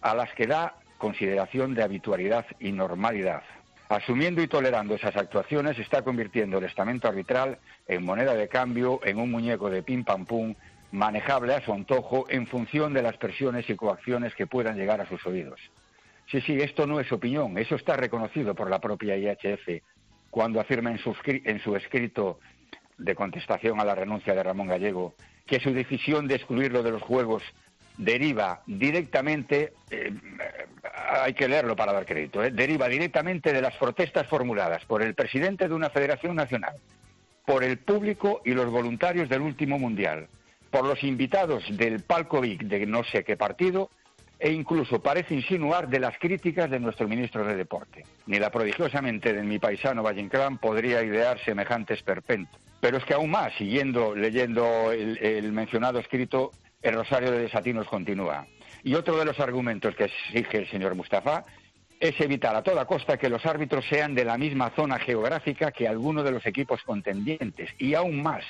a 0.00 0.14
las 0.14 0.32
que 0.32 0.46
da 0.46 0.74
consideración 0.96 1.74
de 1.74 1.82
habitualidad 1.82 2.46
y 2.58 2.72
normalidad. 2.72 3.42
Asumiendo 3.90 4.40
y 4.40 4.46
tolerando 4.46 4.94
esas 4.94 5.16
actuaciones, 5.16 5.76
está 5.80 6.02
convirtiendo 6.02 6.58
el 6.58 6.64
estamento 6.64 7.08
arbitral 7.08 7.58
en 7.88 8.04
moneda 8.04 8.34
de 8.34 8.46
cambio, 8.46 9.00
en 9.02 9.18
un 9.18 9.32
muñeco 9.32 9.68
de 9.68 9.82
pim 9.82 10.04
pam 10.04 10.26
pum, 10.26 10.54
manejable 10.92 11.54
a 11.54 11.60
su 11.60 11.72
antojo 11.72 12.24
en 12.28 12.46
función 12.46 12.94
de 12.94 13.02
las 13.02 13.16
presiones 13.16 13.68
y 13.68 13.74
coacciones 13.74 14.32
que 14.36 14.46
puedan 14.46 14.76
llegar 14.76 15.00
a 15.00 15.08
sus 15.08 15.26
oídos. 15.26 15.58
Sí, 16.30 16.40
sí, 16.40 16.56
esto 16.60 16.86
no 16.86 17.00
es 17.00 17.10
opinión, 17.10 17.58
eso 17.58 17.74
está 17.74 17.96
reconocido 17.96 18.54
por 18.54 18.70
la 18.70 18.78
propia 18.78 19.16
IHF 19.16 19.82
cuando 20.30 20.60
afirma 20.60 20.92
en 20.92 20.98
su, 20.98 21.12
en 21.24 21.58
su 21.58 21.74
escrito 21.74 22.38
de 22.96 23.16
contestación 23.16 23.80
a 23.80 23.84
la 23.84 23.96
renuncia 23.96 24.36
de 24.36 24.42
Ramón 24.44 24.68
Gallego, 24.68 25.16
que 25.46 25.58
su 25.58 25.72
decisión 25.72 26.28
de 26.28 26.36
excluirlo 26.36 26.84
de 26.84 26.92
los 26.92 27.02
Juegos 27.02 27.42
deriva 28.00 28.62
directamente, 28.66 29.74
eh, 29.90 30.12
hay 31.10 31.34
que 31.34 31.48
leerlo 31.48 31.76
para 31.76 31.92
dar 31.92 32.06
crédito, 32.06 32.42
eh, 32.42 32.50
deriva 32.50 32.88
directamente 32.88 33.52
de 33.52 33.60
las 33.60 33.76
protestas 33.76 34.26
formuladas 34.26 34.84
por 34.86 35.02
el 35.02 35.14
presidente 35.14 35.68
de 35.68 35.74
una 35.74 35.90
federación 35.90 36.34
nacional, 36.34 36.74
por 37.44 37.62
el 37.62 37.78
público 37.78 38.40
y 38.44 38.52
los 38.52 38.70
voluntarios 38.70 39.28
del 39.28 39.42
último 39.42 39.78
mundial, 39.78 40.28
por 40.70 40.84
los 40.84 41.02
invitados 41.04 41.64
del 41.76 42.02
Palco 42.02 42.40
Vic 42.40 42.62
de 42.62 42.86
no 42.86 43.04
sé 43.04 43.22
qué 43.22 43.36
partido 43.36 43.90
e 44.38 44.50
incluso 44.50 45.02
parece 45.02 45.34
insinuar 45.34 45.88
de 45.88 46.00
las 46.00 46.16
críticas 46.18 46.70
de 46.70 46.80
nuestro 46.80 47.06
ministro 47.06 47.44
de 47.44 47.54
Deporte. 47.54 48.04
Ni 48.26 48.38
la 48.38 48.50
prodigiosamente 48.50 49.34
de 49.34 49.42
mi 49.42 49.58
paisano 49.58 50.02
Valle 50.02 50.26
podría 50.58 51.02
idear 51.02 51.38
semejante 51.44 51.92
esperpento. 51.92 52.56
Pero 52.80 52.96
es 52.96 53.04
que 53.04 53.12
aún 53.12 53.30
más, 53.30 53.52
siguiendo 53.58 54.14
leyendo 54.14 54.90
el, 54.90 55.52
mencionado 55.52 55.98
escrito, 55.98 56.52
el 56.82 56.94
rosario 56.94 57.30
de 57.30 57.40
desatinos 57.40 57.86
continúa. 57.86 58.46
Y 58.82 58.94
otro 58.94 59.18
de 59.18 59.24
los 59.24 59.38
argumentos 59.40 59.94
que 59.94 60.04
exige 60.04 60.58
el 60.58 60.70
señor 60.70 60.94
Mustafa 60.94 61.44
es 61.98 62.18
evitar 62.20 62.56
a 62.56 62.62
toda 62.62 62.86
costa 62.86 63.18
que 63.18 63.28
los 63.28 63.44
árbitros 63.44 63.84
sean 63.88 64.14
de 64.14 64.24
la 64.24 64.38
misma 64.38 64.70
zona 64.74 64.98
geográfica 64.98 65.70
que 65.70 65.86
alguno 65.86 66.22
de 66.22 66.32
los 66.32 66.46
equipos 66.46 66.82
contendientes. 66.82 67.70
Y 67.78 67.94
aún 67.94 68.22
más, 68.22 68.42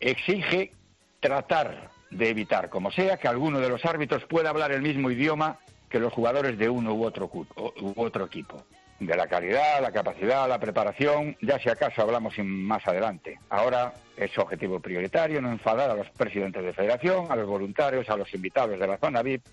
exige 0.00 0.72
tratar 1.20 1.90
de 2.10 2.28
evitar, 2.28 2.68
como 2.68 2.90
sea, 2.90 3.16
que 3.16 3.26
alguno 3.26 3.58
de 3.58 3.70
los 3.70 3.84
árbitros 3.86 4.24
pueda 4.26 4.50
hablar 4.50 4.70
el 4.72 4.82
mismo 4.82 5.10
idioma 5.10 5.58
que 5.88 5.98
los 5.98 6.12
jugadores 6.12 6.58
de 6.58 6.68
uno 6.68 6.92
u 6.92 7.04
otro, 7.04 7.30
u 7.32 7.92
otro 7.96 8.26
equipo. 8.26 8.66
De 9.00 9.16
la 9.16 9.26
calidad, 9.26 9.82
la 9.82 9.90
capacidad, 9.90 10.48
la 10.48 10.58
preparación, 10.58 11.36
ya 11.42 11.58
si 11.58 11.68
acaso 11.68 12.02
hablamos 12.02 12.34
más 12.38 12.86
adelante. 12.86 13.38
Ahora 13.50 13.92
es 14.16 14.36
objetivo 14.38 14.80
prioritario 14.80 15.42
no 15.42 15.50
enfadar 15.50 15.90
a 15.90 15.94
los 15.94 16.08
presidentes 16.10 16.62
de 16.62 16.72
federación, 16.72 17.26
a 17.30 17.36
los 17.36 17.46
voluntarios, 17.46 18.08
a 18.08 18.16
los 18.16 18.32
invitados 18.32 18.78
de 18.78 18.86
la 18.86 18.98
zona 18.98 19.22
VIP 19.22 19.44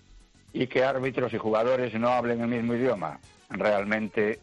y 0.53 0.67
que 0.67 0.83
árbitros 0.83 1.33
y 1.33 1.37
jugadores 1.37 1.93
no 1.95 2.09
hablen 2.09 2.41
el 2.41 2.47
mismo 2.47 2.75
idioma. 2.75 3.19
Realmente 3.49 4.39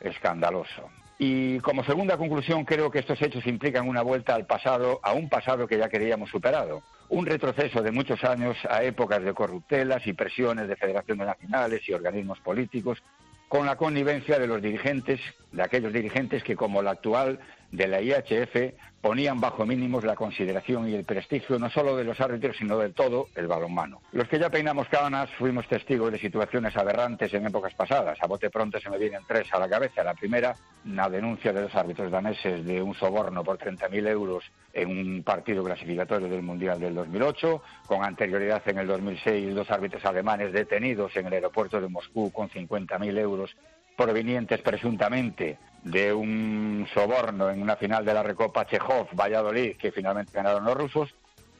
escandaloso. 0.00 0.88
Y 1.18 1.58
como 1.60 1.84
segunda 1.84 2.16
conclusión, 2.16 2.64
creo 2.64 2.90
que 2.90 3.00
estos 3.00 3.20
hechos 3.20 3.46
implican 3.46 3.86
una 3.86 4.00
vuelta 4.00 4.34
al 4.34 4.46
pasado, 4.46 5.00
a 5.02 5.12
un 5.12 5.28
pasado 5.28 5.66
que 5.66 5.76
ya 5.76 5.90
queríamos 5.90 6.30
superado. 6.30 6.82
Un 7.10 7.26
retroceso 7.26 7.82
de 7.82 7.90
muchos 7.90 8.24
años 8.24 8.56
a 8.68 8.82
épocas 8.82 9.22
de 9.22 9.34
corruptelas 9.34 10.06
y 10.06 10.14
presiones 10.14 10.66
de 10.66 10.76
federaciones 10.76 11.26
nacionales 11.26 11.86
y 11.86 11.92
organismos 11.92 12.40
políticos, 12.40 13.02
con 13.50 13.66
la 13.66 13.74
connivencia 13.74 14.38
de 14.38 14.46
los 14.46 14.62
dirigentes, 14.62 15.20
de 15.50 15.62
aquellos 15.64 15.92
dirigentes 15.92 16.44
que, 16.44 16.54
como 16.54 16.82
la 16.82 16.92
actual 16.92 17.40
de 17.72 17.86
la 17.86 18.00
IHF, 18.00 18.74
ponían 19.00 19.40
bajo 19.40 19.64
mínimos 19.64 20.04
la 20.04 20.14
consideración 20.14 20.88
y 20.88 20.94
el 20.94 21.04
prestigio 21.04 21.58
no 21.58 21.70
solo 21.70 21.96
de 21.96 22.04
los 22.04 22.20
árbitros, 22.20 22.56
sino 22.56 22.78
de 22.78 22.90
todo 22.90 23.28
el 23.34 23.46
balonmano. 23.46 24.02
Los 24.12 24.28
que 24.28 24.38
ya 24.38 24.50
peinamos 24.50 24.88
cábanas 24.88 25.30
fuimos 25.38 25.66
testigos 25.68 26.12
de 26.12 26.18
situaciones 26.18 26.76
aberrantes 26.76 27.32
en 27.32 27.46
épocas 27.46 27.72
pasadas. 27.74 28.18
A 28.20 28.26
bote 28.26 28.50
pronto 28.50 28.78
se 28.78 28.90
me 28.90 28.98
vienen 28.98 29.22
tres 29.26 29.48
a 29.52 29.58
la 29.58 29.68
cabeza. 29.68 30.04
La 30.04 30.14
primera, 30.14 30.54
una 30.84 31.08
denuncia 31.08 31.52
de 31.52 31.62
los 31.62 31.74
árbitros 31.74 32.10
daneses 32.10 32.64
de 32.64 32.82
un 32.82 32.94
soborno 32.94 33.42
por 33.42 33.58
30.000 33.58 34.08
euros 34.08 34.44
en 34.72 34.90
un 34.90 35.22
partido 35.22 35.64
clasificatorio 35.64 36.28
del 36.28 36.42
Mundial 36.42 36.78
del 36.78 36.94
2008. 36.94 37.62
Con 37.86 38.04
anterioridad, 38.04 38.62
en 38.66 38.78
el 38.78 38.86
2006, 38.86 39.54
dos 39.54 39.70
árbitros 39.70 40.04
alemanes 40.04 40.52
detenidos 40.52 41.16
en 41.16 41.26
el 41.26 41.34
aeropuerto 41.34 41.80
de 41.80 41.88
Moscú 41.88 42.30
con 42.30 42.50
50.000 42.50 43.18
euros 43.18 43.56
provenientes 44.00 44.62
presuntamente 44.62 45.58
de 45.84 46.10
un 46.10 46.86
soborno 46.94 47.50
en 47.50 47.60
una 47.60 47.76
final 47.76 48.02
de 48.02 48.14
la 48.14 48.22
Recopa 48.22 48.66
Chejov-Valladolid, 48.66 49.76
que 49.76 49.92
finalmente 49.92 50.32
ganaron 50.32 50.64
los 50.64 50.74
rusos, 50.74 51.14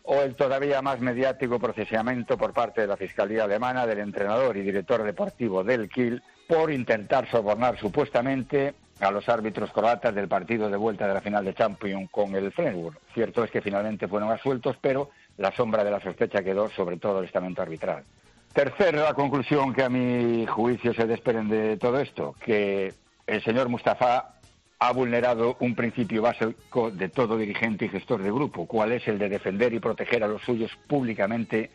o 0.05 0.23
el 0.23 0.35
todavía 0.35 0.81
más 0.81 1.01
mediático 1.01 1.59
procesamiento 1.59 2.39
por 2.39 2.55
parte 2.55 2.81
de 2.81 2.87
la 2.87 2.97
Fiscalía 2.97 3.45
Alemana 3.45 3.87
del 3.87 3.99
entrenador 3.99 4.57
y 4.57 4.63
director 4.63 5.03
deportivo 5.03 5.63
del 5.63 5.91
Kiel 5.91 6.23
por 6.49 6.73
intentar 6.73 7.31
sobornar 7.31 7.79
supuestamente 7.79 8.75
a 9.01 9.11
los 9.11 9.29
árbitros 9.29 9.71
croatas 9.71 10.15
del 10.15 10.27
partido 10.27 10.71
de 10.71 10.79
vuelta 10.79 11.07
de 11.07 11.15
la 11.15 11.21
final 11.21 11.45
de 11.45 11.53
Champions 11.53 12.09
con 12.11 12.35
el 12.35 12.53
Flensburg. 12.53 12.99
Cierto 13.13 13.45
es 13.45 13.51
que 13.51 13.61
finalmente 13.61 14.09
fueron 14.09 14.31
asueltos, 14.31 14.77
pero 14.81 15.11
la 15.37 15.55
sombra 15.55 15.85
de 15.85 15.91
la 15.91 16.01
sospecha 16.01 16.43
quedó 16.43 16.71
sobre 16.71 16.97
todo 16.97 17.19
el 17.19 17.27
estamento 17.27 17.61
arbitral. 17.61 18.03
Tercera 18.53 19.15
conclusión 19.15 19.73
que 19.73 19.85
a 19.85 19.89
mi 19.89 20.45
juicio 20.45 20.93
se 20.93 21.07
desprende 21.07 21.57
de 21.57 21.77
todo 21.77 22.01
esto, 22.01 22.35
que 22.45 22.93
el 23.27 23.45
señor 23.45 23.69
Mustafa 23.69 24.41
ha 24.81 24.93
vulnerado 24.93 25.57
un 25.61 25.77
principio 25.77 26.23
básico 26.23 26.91
de 26.91 27.09
todo 27.11 27.37
dirigente 27.37 27.85
y 27.85 27.91
gestor 27.91 28.23
de 28.23 28.33
grupo, 28.33 28.67
cuál 28.67 28.91
es 28.91 29.07
el 29.07 29.19
de 29.19 29.29
defender 29.29 29.73
y 29.73 29.79
proteger 29.79 30.25
a 30.25 30.29
los 30.29 30.43
suyos 30.43 30.73
públicamente, 30.89 31.71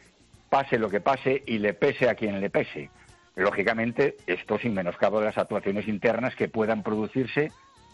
pase 0.50 0.78
lo 0.78 0.90
que 0.90 1.00
pase 1.00 1.44
y 1.46 1.60
le 1.60 1.74
pese 1.74 2.10
a 2.10 2.16
quien 2.16 2.42
le 2.42 2.50
pese. 2.50 2.90
Lógicamente, 3.36 4.18
esto 4.28 4.58
sin 4.58 4.74
menoscabo 4.74 5.20
de 5.20 5.28
las 5.28 5.38
actuaciones 5.38 5.88
internas 5.88 6.36
que 6.36 6.50
puedan 6.50 6.84
producirse 6.84 7.52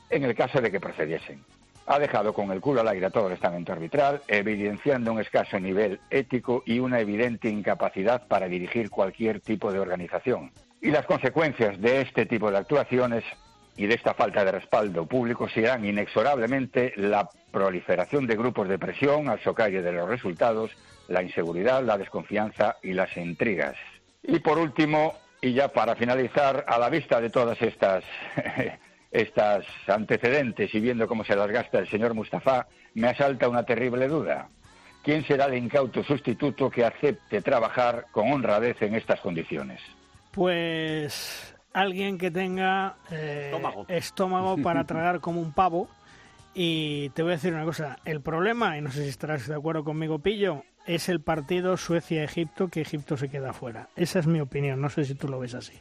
en 0.09 0.23
el 0.23 0.33
caso 0.33 0.59
de 0.59 0.71
que 0.71 0.79
procediesen. 0.79 1.43
Ha 1.87 1.99
dejado 1.99 2.33
con 2.33 2.51
el 2.51 2.61
culo 2.61 2.81
al 2.81 2.87
aire 2.87 3.09
todo 3.09 3.27
el 3.27 3.33
estamento 3.33 3.73
arbitral, 3.73 4.21
evidenciando 4.27 5.11
un 5.11 5.19
escaso 5.19 5.59
nivel 5.59 5.99
ético 6.09 6.63
y 6.65 6.79
una 6.79 6.99
evidente 6.99 7.49
incapacidad 7.49 8.27
para 8.27 8.47
dirigir 8.47 8.89
cualquier 8.89 9.41
tipo 9.41 9.71
de 9.71 9.79
organización. 9.79 10.51
Y 10.81 10.91
las 10.91 11.05
consecuencias 11.05 11.79
de 11.79 12.01
este 12.01 12.25
tipo 12.25 12.49
de 12.49 12.57
actuaciones 12.57 13.23
y 13.77 13.87
de 13.87 13.95
esta 13.95 14.13
falta 14.13 14.43
de 14.43 14.51
respaldo 14.51 15.05
público 15.05 15.47
serán 15.49 15.85
inexorablemente 15.85 16.93
la 16.97 17.29
proliferación 17.51 18.27
de 18.27 18.35
grupos 18.35 18.67
de 18.67 18.79
presión 18.79 19.29
al 19.29 19.39
socalle 19.41 19.81
de 19.81 19.91
los 19.91 20.07
resultados, 20.07 20.71
la 21.07 21.23
inseguridad, 21.23 21.83
la 21.83 21.97
desconfianza 21.97 22.77
y 22.81 22.93
las 22.93 23.15
intrigas. 23.17 23.75
Y 24.23 24.39
por 24.39 24.57
último, 24.57 25.15
y 25.41 25.53
ya 25.53 25.69
para 25.69 25.95
finalizar, 25.95 26.65
a 26.67 26.77
la 26.77 26.89
vista 26.89 27.19
de 27.19 27.29
todas 27.29 27.61
estas, 27.61 28.03
estas 29.11 29.65
antecedentes 29.87 30.73
y 30.73 30.79
viendo 30.79 31.07
cómo 31.07 31.23
se 31.23 31.35
las 31.35 31.49
gasta 31.49 31.79
el 31.79 31.87
señor 31.87 32.13
Mustafa, 32.13 32.67
me 32.93 33.09
asalta 33.09 33.49
una 33.49 33.63
terrible 33.63 34.07
duda. 34.07 34.49
¿Quién 35.03 35.25
será 35.25 35.45
el 35.45 35.55
incauto 35.55 36.03
sustituto 36.03 36.69
que 36.69 36.85
acepte 36.85 37.41
trabajar 37.41 38.05
con 38.11 38.31
honradez 38.31 38.81
en 38.81 38.95
estas 38.95 39.19
condiciones? 39.19 39.81
Pues 40.31 41.55
alguien 41.73 42.17
que 42.17 42.31
tenga 42.31 42.97
eh, 43.09 43.51
estómago. 43.87 44.57
para 44.63 44.85
tragar 44.85 45.19
como 45.19 45.41
un 45.41 45.53
pavo. 45.53 45.89
Y 46.53 47.09
te 47.09 47.23
voy 47.23 47.31
a 47.31 47.35
decir 47.35 47.53
una 47.53 47.63
cosa, 47.63 47.97
el 48.03 48.19
problema, 48.21 48.77
y 48.77 48.81
no 48.81 48.91
sé 48.91 49.03
si 49.03 49.09
estarás 49.09 49.47
de 49.47 49.55
acuerdo 49.55 49.85
conmigo, 49.85 50.19
Pillo, 50.19 50.65
es 50.85 51.07
el 51.07 51.21
partido 51.21 51.77
Suecia-Egipto, 51.77 52.67
que 52.67 52.81
Egipto 52.81 53.15
se 53.15 53.29
queda 53.29 53.53
fuera. 53.53 53.87
Esa 53.95 54.19
es 54.19 54.27
mi 54.27 54.41
opinión, 54.41 54.81
no 54.81 54.89
sé 54.89 55.05
si 55.05 55.15
tú 55.15 55.29
lo 55.29 55.39
ves 55.39 55.53
así. 55.53 55.79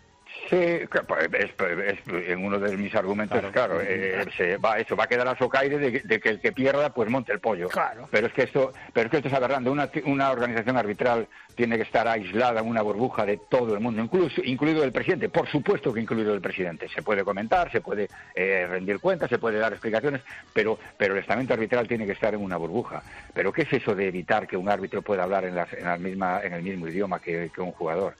Sí, 0.50 0.80
pues, 1.06 1.28
es, 1.32 2.28
en 2.28 2.44
uno 2.44 2.58
de 2.58 2.76
mis 2.76 2.92
argumentos, 2.96 3.40
claro, 3.52 3.80
eh, 3.80 4.26
se 4.36 4.56
va 4.56 4.80
eso, 4.80 4.96
va 4.96 5.04
a 5.04 5.06
quedar 5.06 5.28
a 5.28 5.38
socaire 5.38 5.78
de, 5.78 6.20
que 6.20 6.28
el 6.28 6.40
que 6.40 6.50
pierda 6.50 6.92
pues 6.92 7.08
monte 7.08 7.32
el 7.32 7.38
pollo. 7.38 7.68
Claro. 7.68 8.08
Pero 8.10 8.26
es 8.26 8.32
que 8.32 8.42
esto, 8.42 8.72
pero 8.92 9.06
es 9.06 9.10
que 9.12 9.16
esto 9.18 9.28
es. 9.28 9.66
Una, 9.66 9.88
una 10.06 10.30
organización 10.32 10.76
arbitral 10.76 11.28
tiene 11.54 11.76
que 11.76 11.84
estar 11.84 12.08
aislada 12.08 12.60
en 12.60 12.66
una 12.66 12.82
burbuja 12.82 13.24
de 13.24 13.38
todo 13.48 13.74
el 13.74 13.80
mundo, 13.80 14.02
incluso, 14.02 14.42
incluido 14.42 14.82
el 14.82 14.90
presidente. 14.90 15.28
Por 15.28 15.48
supuesto 15.48 15.92
que 15.92 16.00
incluido 16.00 16.34
el 16.34 16.40
presidente. 16.40 16.88
Se 16.88 17.02
puede 17.02 17.22
comentar, 17.22 17.70
se 17.70 17.80
puede 17.80 18.08
eh, 18.34 18.66
rendir 18.68 18.98
cuentas, 18.98 19.30
se 19.30 19.38
puede 19.38 19.58
dar 19.58 19.70
explicaciones, 19.70 20.20
pero, 20.52 20.80
pero 20.96 21.14
el 21.14 21.20
estamento 21.20 21.54
arbitral 21.54 21.86
tiene 21.86 22.06
que 22.06 22.12
estar 22.12 22.34
en 22.34 22.40
una 22.40 22.56
burbuja. 22.56 23.04
Pero 23.32 23.52
¿qué 23.52 23.62
es 23.62 23.72
eso 23.72 23.94
de 23.94 24.08
evitar 24.08 24.48
que 24.48 24.56
un 24.56 24.68
árbitro 24.68 25.00
pueda 25.00 25.22
hablar 25.22 25.44
en, 25.44 25.56
en, 25.56 25.84
la 25.84 25.96
misma, 25.96 26.40
en 26.42 26.54
el 26.54 26.62
mismo 26.62 26.88
idioma 26.88 27.20
que 27.20 27.52
un 27.58 27.70
jugador? 27.70 28.16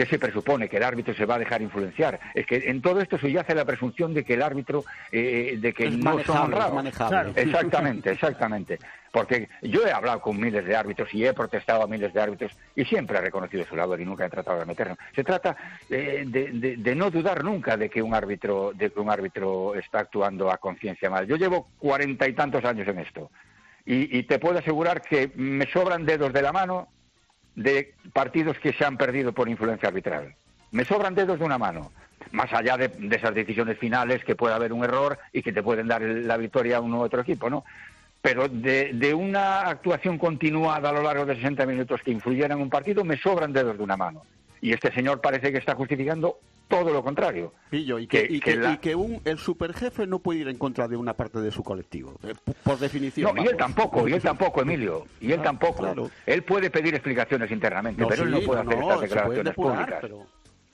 ¿Qué 0.00 0.06
se 0.06 0.18
presupone? 0.18 0.66
¿Que 0.66 0.78
el 0.78 0.82
árbitro 0.82 1.12
se 1.12 1.26
va 1.26 1.34
a 1.34 1.38
dejar 1.38 1.60
influenciar? 1.60 2.18
Es 2.32 2.46
que 2.46 2.56
en 2.70 2.80
todo 2.80 3.02
esto 3.02 3.18
se 3.18 3.38
hace 3.38 3.54
la 3.54 3.66
presunción 3.66 4.14
de 4.14 4.24
que 4.24 4.32
el 4.32 4.40
árbitro, 4.40 4.82
eh, 5.12 5.58
de 5.60 5.74
que 5.74 5.90
no 5.90 6.24
son 6.24 6.38
honrados. 6.38 6.86
Exactamente, 7.36 8.10
exactamente. 8.12 8.78
Porque 9.12 9.50
yo 9.60 9.86
he 9.86 9.92
hablado 9.92 10.22
con 10.22 10.40
miles 10.40 10.64
de 10.64 10.74
árbitros 10.74 11.12
y 11.12 11.26
he 11.26 11.34
protestado 11.34 11.82
a 11.82 11.86
miles 11.86 12.14
de 12.14 12.18
árbitros 12.22 12.50
y 12.74 12.86
siempre 12.86 13.18
he 13.18 13.20
reconocido 13.20 13.66
su 13.66 13.76
labor 13.76 14.00
y 14.00 14.06
nunca 14.06 14.24
he 14.24 14.30
tratado 14.30 14.60
de 14.60 14.64
meternos. 14.64 14.96
Se 15.14 15.22
trata 15.22 15.54
eh, 15.90 16.24
de, 16.26 16.94
no 16.94 17.10
dudar 17.10 17.44
nunca 17.44 17.76
de 17.76 17.90
que 17.90 18.00
un 18.00 18.14
árbitro, 18.14 18.72
de 18.72 18.88
que 18.90 19.00
un 19.00 19.10
árbitro 19.10 19.74
está 19.74 19.98
actuando 19.98 20.50
a 20.50 20.56
conciencia 20.56 21.10
mal. 21.10 21.26
Yo 21.26 21.36
llevo 21.36 21.68
cuarenta 21.78 22.26
y 22.26 22.32
tantos 22.32 22.64
años 22.64 22.88
en 22.88 23.00
esto 23.00 23.30
y 23.84 24.22
te 24.22 24.38
puedo 24.38 24.60
asegurar 24.60 25.02
que 25.02 25.32
me 25.34 25.66
sobran 25.66 26.06
dedos 26.06 26.32
de 26.32 26.42
la 26.42 26.52
mano 26.52 26.88
de 27.54 27.94
partidos 28.12 28.58
que 28.58 28.72
se 28.72 28.84
han 28.84 28.96
perdido 28.96 29.32
por 29.32 29.48
influencia 29.48 29.88
arbitral. 29.88 30.34
Me 30.72 30.84
sobran 30.84 31.14
dedos 31.14 31.38
de 31.38 31.44
una 31.44 31.58
mano, 31.58 31.90
más 32.32 32.52
allá 32.52 32.76
de, 32.76 32.90
esas 33.10 33.34
decisiones 33.34 33.78
finales 33.78 34.24
que 34.24 34.36
puede 34.36 34.54
haber 34.54 34.72
un 34.72 34.84
error 34.84 35.18
y 35.32 35.42
que 35.42 35.52
te 35.52 35.62
pueden 35.62 35.88
dar 35.88 36.02
la 36.02 36.36
victoria 36.36 36.76
a 36.76 36.80
uno 36.80 36.98
u 36.98 37.02
otro 37.02 37.22
equipo, 37.22 37.50
¿no? 37.50 37.64
Pero 38.22 38.48
de, 38.48 38.92
de, 38.92 39.14
una 39.14 39.62
actuación 39.62 40.18
continuada 40.18 40.90
a 40.90 40.92
lo 40.92 41.02
largo 41.02 41.24
de 41.24 41.36
60 41.36 41.64
minutos 41.66 42.02
que 42.04 42.10
influyera 42.10 42.54
en 42.54 42.60
un 42.60 42.68
partido, 42.68 43.02
me 43.02 43.16
sobran 43.16 43.52
dedos 43.52 43.78
de 43.78 43.82
una 43.82 43.96
mano. 43.96 44.22
Y 44.60 44.72
este 44.72 44.92
señor 44.92 45.20
parece 45.20 45.50
que 45.50 45.58
está 45.58 45.74
justificando 45.74 46.38
todo 46.70 46.90
lo 46.90 47.02
contrario. 47.02 47.52
Pillo, 47.68 47.98
y 47.98 48.06
que, 48.06 48.26
y 48.30 48.40
que, 48.40 48.94
un, 48.94 49.20
el 49.26 49.38
superjefe 49.38 50.06
no 50.06 50.20
puede 50.20 50.40
ir 50.40 50.48
en 50.48 50.56
contra 50.56 50.88
de 50.88 50.96
una 50.96 51.12
parte 51.14 51.40
de 51.40 51.50
su 51.50 51.62
colectivo, 51.62 52.14
eh, 52.22 52.32
por 52.62 52.78
definición. 52.78 53.34
No, 53.34 53.42
y 53.42 53.46
él 53.46 53.56
tampoco, 53.56 54.08
y 54.08 54.14
él 54.14 54.22
tampoco, 54.22 54.62
Emilio, 54.62 55.04
y 55.20 55.32
él 55.32 55.40
ah, 55.40 55.44
tampoco. 55.44 56.10
Él 56.24 56.42
puede 56.44 56.70
pedir 56.70 56.94
explicaciones 56.94 57.50
internamente, 57.50 58.06
pero 58.08 58.22
él 58.22 58.30
no 58.30 58.40
puede 58.40 58.60
hacer 58.62 58.78
estas 58.78 59.00
declaraciones 59.02 59.54
públicas. 59.54 60.04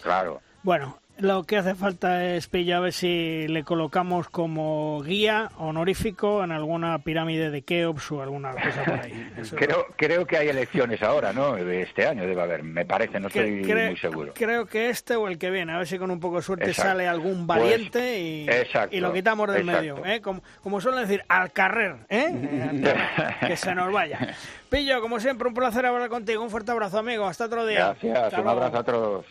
Claro. 0.00 0.40
Bueno, 0.62 0.98
lo 1.18 1.44
que 1.44 1.56
hace 1.56 1.74
falta 1.74 2.24
es, 2.24 2.46
Pillo, 2.48 2.76
a 2.76 2.80
ver 2.80 2.92
si 2.92 3.48
le 3.48 3.64
colocamos 3.64 4.28
como 4.28 5.02
guía 5.02 5.50
honorífico 5.56 6.44
en 6.44 6.52
alguna 6.52 6.98
pirámide 6.98 7.50
de 7.50 7.62
Keops 7.62 8.12
o 8.12 8.22
alguna 8.22 8.52
cosa 8.52 8.84
por 8.84 9.00
ahí. 9.00 9.32
creo, 9.56 9.86
creo 9.96 10.26
que 10.26 10.36
hay 10.36 10.48
elecciones 10.48 11.02
ahora, 11.02 11.32
¿no? 11.32 11.56
Este 11.56 12.06
año 12.06 12.26
debe 12.26 12.42
haber, 12.42 12.62
me 12.62 12.84
parece, 12.84 13.18
no 13.18 13.28
estoy 13.28 13.50
muy 13.50 13.96
seguro. 13.96 14.32
Creo 14.34 14.66
que 14.66 14.90
este 14.90 15.16
o 15.16 15.28
el 15.28 15.38
que 15.38 15.50
viene, 15.50 15.72
a 15.72 15.78
ver 15.78 15.86
si 15.86 15.98
con 15.98 16.10
un 16.10 16.20
poco 16.20 16.36
de 16.36 16.42
suerte 16.42 16.74
sale 16.74 17.08
algún 17.08 17.46
pues, 17.46 17.60
valiente 17.60 18.20
y, 18.20 18.46
y, 18.90 19.00
lo 19.00 19.12
quitamos 19.12 19.52
del 19.52 19.64
medio. 19.64 20.04
¿eh? 20.04 20.20
Como, 20.20 20.42
como, 20.62 20.80
suelen 20.80 21.02
decir, 21.02 21.24
al 21.28 21.52
carrer, 21.52 21.96
¿eh? 22.08 22.32
que 23.46 23.56
se 23.56 23.74
nos 23.74 23.92
vaya. 23.92 24.34
Pillo, 24.68 25.00
como 25.00 25.20
siempre, 25.20 25.48
un 25.48 25.54
placer 25.54 25.86
hablar 25.86 26.08
contigo. 26.08 26.42
Un 26.42 26.50
fuerte 26.50 26.72
abrazo, 26.72 26.98
amigo. 26.98 27.26
Hasta 27.26 27.46
otro 27.46 27.66
día. 27.66 27.96
Gracias, 28.02 28.32
un 28.34 28.48
abrazo 28.48 28.78
a 28.78 28.84
todos. 28.84 29.26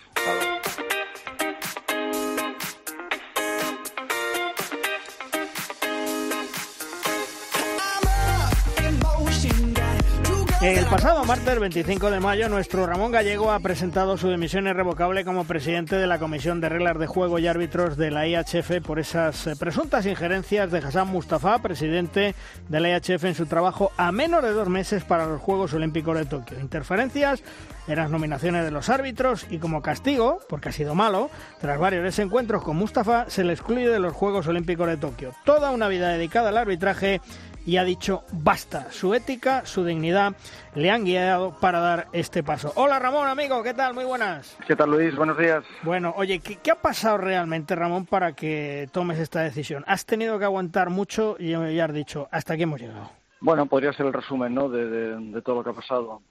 El 10.65 10.87
pasado 10.87 11.23
martes 11.25 11.59
25 11.59 12.09
de 12.09 12.19
mayo, 12.19 12.49
nuestro 12.49 12.87
Ramón 12.87 13.11
Gallego 13.11 13.51
ha 13.51 13.59
presentado 13.59 14.17
su 14.17 14.31
dimisión 14.31 14.65
irrevocable 14.65 15.23
como 15.23 15.43
presidente 15.43 15.95
de 15.95 16.07
la 16.07 16.17
Comisión 16.17 16.59
de 16.59 16.69
Reglas 16.69 16.97
de 16.97 17.05
Juego 17.05 17.37
y 17.37 17.45
Árbitros 17.45 17.97
de 17.97 18.09
la 18.09 18.27
IHF 18.27 18.81
por 18.83 18.97
esas 18.97 19.45
eh, 19.45 19.55
presuntas 19.55 20.07
injerencias 20.07 20.71
de 20.71 20.79
Hassan 20.79 21.09
Mustafa, 21.09 21.59
presidente 21.59 22.33
de 22.67 22.79
la 22.79 22.89
IHF, 22.89 23.25
en 23.25 23.35
su 23.35 23.45
trabajo 23.45 23.91
a 23.95 24.11
menos 24.11 24.41
de 24.41 24.53
dos 24.53 24.67
meses 24.67 25.03
para 25.03 25.27
los 25.27 25.39
Juegos 25.39 25.71
Olímpicos 25.75 26.17
de 26.17 26.25
Tokio. 26.25 26.59
Interferencias 26.59 27.43
en 27.87 27.97
las 27.97 28.09
nominaciones 28.09 28.65
de 28.65 28.71
los 28.71 28.89
árbitros 28.89 29.45
y 29.51 29.59
como 29.59 29.83
castigo, 29.83 30.39
porque 30.49 30.69
ha 30.69 30.71
sido 30.71 30.95
malo, 30.95 31.29
tras 31.61 31.77
varios 31.77 32.03
desencuentros 32.03 32.63
con 32.63 32.75
Mustafa, 32.75 33.29
se 33.29 33.43
le 33.43 33.53
excluye 33.53 33.87
de 33.87 33.99
los 33.99 34.13
Juegos 34.13 34.47
Olímpicos 34.47 34.87
de 34.87 34.97
Tokio. 34.97 35.31
Toda 35.45 35.69
una 35.69 35.87
vida 35.89 36.09
dedicada 36.09 36.49
al 36.49 36.57
arbitraje 36.57 37.21
y 37.65 37.77
ha 37.77 37.83
dicho 37.83 38.23
basta. 38.31 38.91
Su 38.91 39.13
ética, 39.13 39.65
su 39.65 39.83
dignidad 39.83 40.35
le 40.75 40.91
han 40.91 41.03
guiado 41.03 41.57
para 41.59 41.79
dar 41.79 42.07
este 42.13 42.43
paso. 42.43 42.71
Hola 42.75 42.99
Ramón, 42.99 43.27
amigo, 43.27 43.63
¿qué 43.63 43.73
tal? 43.73 43.93
Muy 43.93 44.05
buenas. 44.05 44.57
¿Qué 44.67 44.75
tal 44.75 44.91
Luis? 44.91 45.15
Buenos 45.15 45.37
días. 45.37 45.63
Bueno, 45.83 46.13
oye, 46.15 46.39
¿qué, 46.39 46.71
ha 46.71 46.81
pasado 46.81 47.17
realmente 47.17 47.75
Ramón 47.75 48.05
para 48.05 48.33
que 48.33 48.87
tomes 48.91 49.19
esta 49.19 49.41
decisión? 49.41 49.83
¿Has 49.87 50.05
tenido 50.05 50.37
que 50.37 50.45
aguantar 50.45 50.89
mucho 50.89 51.35
y 51.39 51.51
ya 51.51 51.85
has 51.85 51.93
dicho, 51.93 52.27
hasta 52.31 52.53
aquí 52.53 52.63
hemos 52.63 52.79
llegado? 52.79 53.09
Bueno, 53.41 53.65
podría 53.65 53.93
ser 53.93 54.05
el 54.05 54.13
resumen 54.13 54.53
¿no? 54.53 54.69
de, 54.69 55.41
todo 55.41 55.55
lo 55.55 55.63
que 55.63 55.69
ha 55.71 55.73
pasado. 55.73 56.21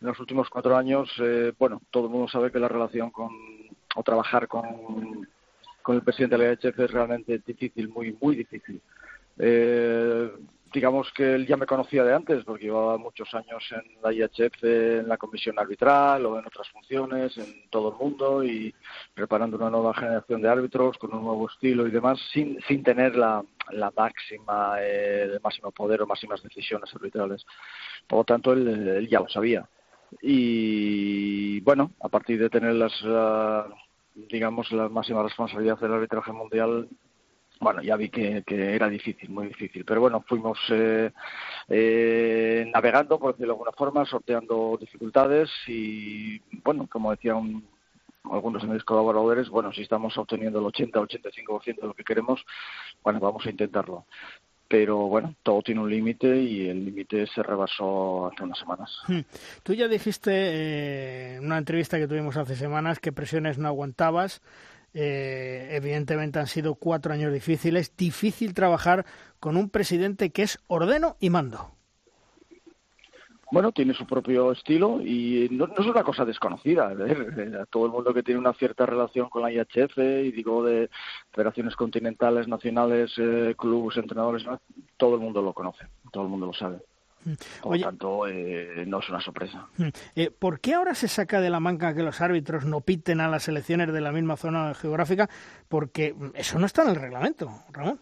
En 0.00 0.08
los 0.08 0.20
últimos 0.20 0.48
cuatro 0.50 0.76
años, 0.76 1.10
eh, 1.20 1.52
bueno, 1.58 1.80
todo 1.90 2.06
el 2.06 2.10
mundo 2.10 2.28
sabe 2.28 2.52
que 2.52 2.58
la 2.58 2.68
relación 2.68 3.10
con, 3.10 3.30
o 3.94 4.02
trabajar 4.02 4.46
con, 4.46 5.26
con 5.82 5.96
el 5.96 6.02
presidente 6.02 6.36
de 6.36 6.44
la 6.44 6.52
EHF 6.52 6.78
es 6.78 6.90
realmente 6.90 7.40
difícil, 7.46 7.88
muy, 7.88 8.16
muy 8.20 8.36
difícil. 8.36 8.80
Eh, 9.38 10.30
digamos 10.76 11.10
que 11.12 11.34
él 11.34 11.46
ya 11.46 11.56
me 11.56 11.64
conocía 11.64 12.04
de 12.04 12.12
antes, 12.12 12.44
porque 12.44 12.66
llevaba 12.66 12.98
muchos 12.98 13.32
años 13.32 13.64
en 13.70 13.82
la 14.02 14.12
IHF, 14.12 14.62
en 14.62 15.08
la 15.08 15.16
comisión 15.16 15.58
arbitral 15.58 16.26
o 16.26 16.38
en 16.38 16.46
otras 16.46 16.68
funciones, 16.68 17.34
en 17.38 17.70
todo 17.70 17.92
el 17.92 17.96
mundo 17.96 18.44
y 18.44 18.74
preparando 19.14 19.56
una 19.56 19.70
nueva 19.70 19.94
generación 19.94 20.42
de 20.42 20.50
árbitros 20.50 20.98
con 20.98 21.14
un 21.14 21.24
nuevo 21.24 21.48
estilo 21.48 21.86
y 21.86 21.90
demás, 21.90 22.20
sin, 22.30 22.60
sin 22.68 22.82
tener 22.82 23.16
la, 23.16 23.42
la 23.70 23.90
máxima, 23.96 24.78
el 24.82 25.40
máximo 25.40 25.70
poder 25.70 26.02
o 26.02 26.06
máximas 26.06 26.42
decisiones 26.42 26.94
arbitrales. 26.94 27.46
Por 28.06 28.18
lo 28.18 28.24
tanto, 28.24 28.52
él, 28.52 29.08
ya 29.08 29.20
lo 29.20 29.30
sabía. 29.30 29.66
Y 30.20 31.60
bueno, 31.60 31.92
a 32.02 32.10
partir 32.10 32.38
de 32.38 32.50
tener 32.50 32.74
las, 32.74 32.92
digamos, 34.14 34.70
la 34.72 34.90
máxima 34.90 35.22
responsabilidad 35.22 35.80
del 35.80 35.94
arbitraje 35.94 36.32
mundial, 36.32 36.86
bueno, 37.60 37.82
ya 37.82 37.96
vi 37.96 38.10
que, 38.10 38.42
era 38.46 38.88
difícil, 38.88 39.30
muy 39.30 39.48
difícil. 39.48 39.84
Pero 39.84 40.00
bueno, 40.00 40.24
fuimos 40.26 40.58
eh, 40.70 41.10
eh, 41.68 42.70
navegando, 42.72 43.18
por 43.18 43.32
decirlo 43.32 43.54
de 43.54 43.56
alguna 43.56 43.72
forma, 43.72 44.04
sorteando 44.04 44.76
dificultades 44.80 45.50
y, 45.66 46.38
bueno, 46.62 46.86
como 46.90 47.10
decían 47.10 47.62
algunos 48.30 48.62
de 48.62 48.68
mis 48.68 48.84
colaboradores, 48.84 49.48
bueno, 49.48 49.72
si 49.72 49.82
estamos 49.82 50.16
obteniendo 50.18 50.58
el 50.58 50.66
80-85% 50.66 51.80
de 51.80 51.86
lo 51.86 51.94
que 51.94 52.04
queremos, 52.04 52.44
bueno, 53.02 53.20
vamos 53.20 53.46
a 53.46 53.50
intentarlo. 53.50 54.04
Pero 54.68 55.06
bueno, 55.06 55.34
todo 55.44 55.62
tiene 55.62 55.80
un 55.80 55.88
límite 55.88 56.36
y 56.42 56.68
el 56.68 56.84
límite 56.84 57.26
se 57.28 57.42
rebasó 57.42 58.26
hace 58.26 58.42
unas 58.42 58.58
semanas. 58.58 58.90
Hmm. 59.06 59.20
Tú 59.62 59.74
ya 59.74 59.86
dijiste 59.86 60.32
eh, 60.32 61.36
en 61.36 61.46
una 61.46 61.58
entrevista 61.58 61.98
que 61.98 62.08
tuvimos 62.08 62.36
hace 62.36 62.56
semanas 62.56 62.98
que 62.98 63.12
presiones 63.12 63.58
no 63.58 63.68
aguantabas. 63.68 64.42
Eh, 64.98 65.76
evidentemente 65.76 66.38
han 66.38 66.46
sido 66.46 66.74
cuatro 66.74 67.12
años 67.12 67.30
difíciles. 67.30 67.94
Difícil 67.98 68.54
trabajar 68.54 69.04
con 69.40 69.58
un 69.58 69.68
presidente 69.68 70.30
que 70.30 70.42
es 70.42 70.58
ordeno 70.68 71.16
y 71.20 71.28
mando. 71.28 71.72
Bueno, 73.52 73.72
tiene 73.72 73.92
su 73.92 74.06
propio 74.06 74.52
estilo 74.52 75.02
y 75.02 75.48
no, 75.50 75.66
es 75.66 75.86
una 75.86 76.02
cosa 76.02 76.24
desconocida. 76.24 76.94
¿eh? 76.98 77.64
Todo 77.68 77.84
el 77.84 77.92
mundo 77.92 78.14
que 78.14 78.22
tiene 78.22 78.40
una 78.40 78.54
cierta 78.54 78.86
relación 78.86 79.28
con 79.28 79.42
la 79.42 79.52
IHF 79.52 79.98
y 79.98 80.32
digo 80.32 80.64
de 80.64 80.88
federaciones 81.30 81.76
continentales, 81.76 82.48
nacionales, 82.48 83.12
eh, 83.18 83.54
clubes, 83.56 83.98
entrenadores, 83.98 84.46
todo 84.96 85.14
el 85.16 85.20
mundo 85.20 85.42
lo 85.42 85.52
conoce, 85.52 85.86
todo 86.10 86.24
el 86.24 86.30
mundo 86.30 86.46
lo 86.46 86.54
sabe. 86.54 86.78
Por 87.60 87.76
lo 87.76 87.82
tanto, 87.82 88.28
eh, 88.28 88.84
no 88.86 89.00
es 89.00 89.08
una 89.08 89.20
sorpresa. 89.20 89.66
Mm. 89.76 89.88
Eh, 90.14 90.30
¿Por 90.30 90.60
qué 90.60 90.74
ahora 90.74 90.94
se 90.94 91.08
saca 91.08 91.40
de 91.40 91.50
la 91.50 91.60
manga 91.60 91.94
que 91.94 92.02
los 92.02 92.20
árbitros 92.20 92.64
no 92.64 92.80
piten 92.80 93.20
a 93.20 93.28
las 93.28 93.48
elecciones 93.48 93.92
de 93.92 94.00
la 94.00 94.12
misma 94.12 94.36
zona 94.36 94.74
geográfica? 94.74 95.28
Porque 95.68 96.14
eso 96.34 96.58
no 96.58 96.66
está 96.66 96.82
en 96.82 96.90
el 96.90 96.96
reglamento, 96.96 97.50
Ramón. 97.72 98.00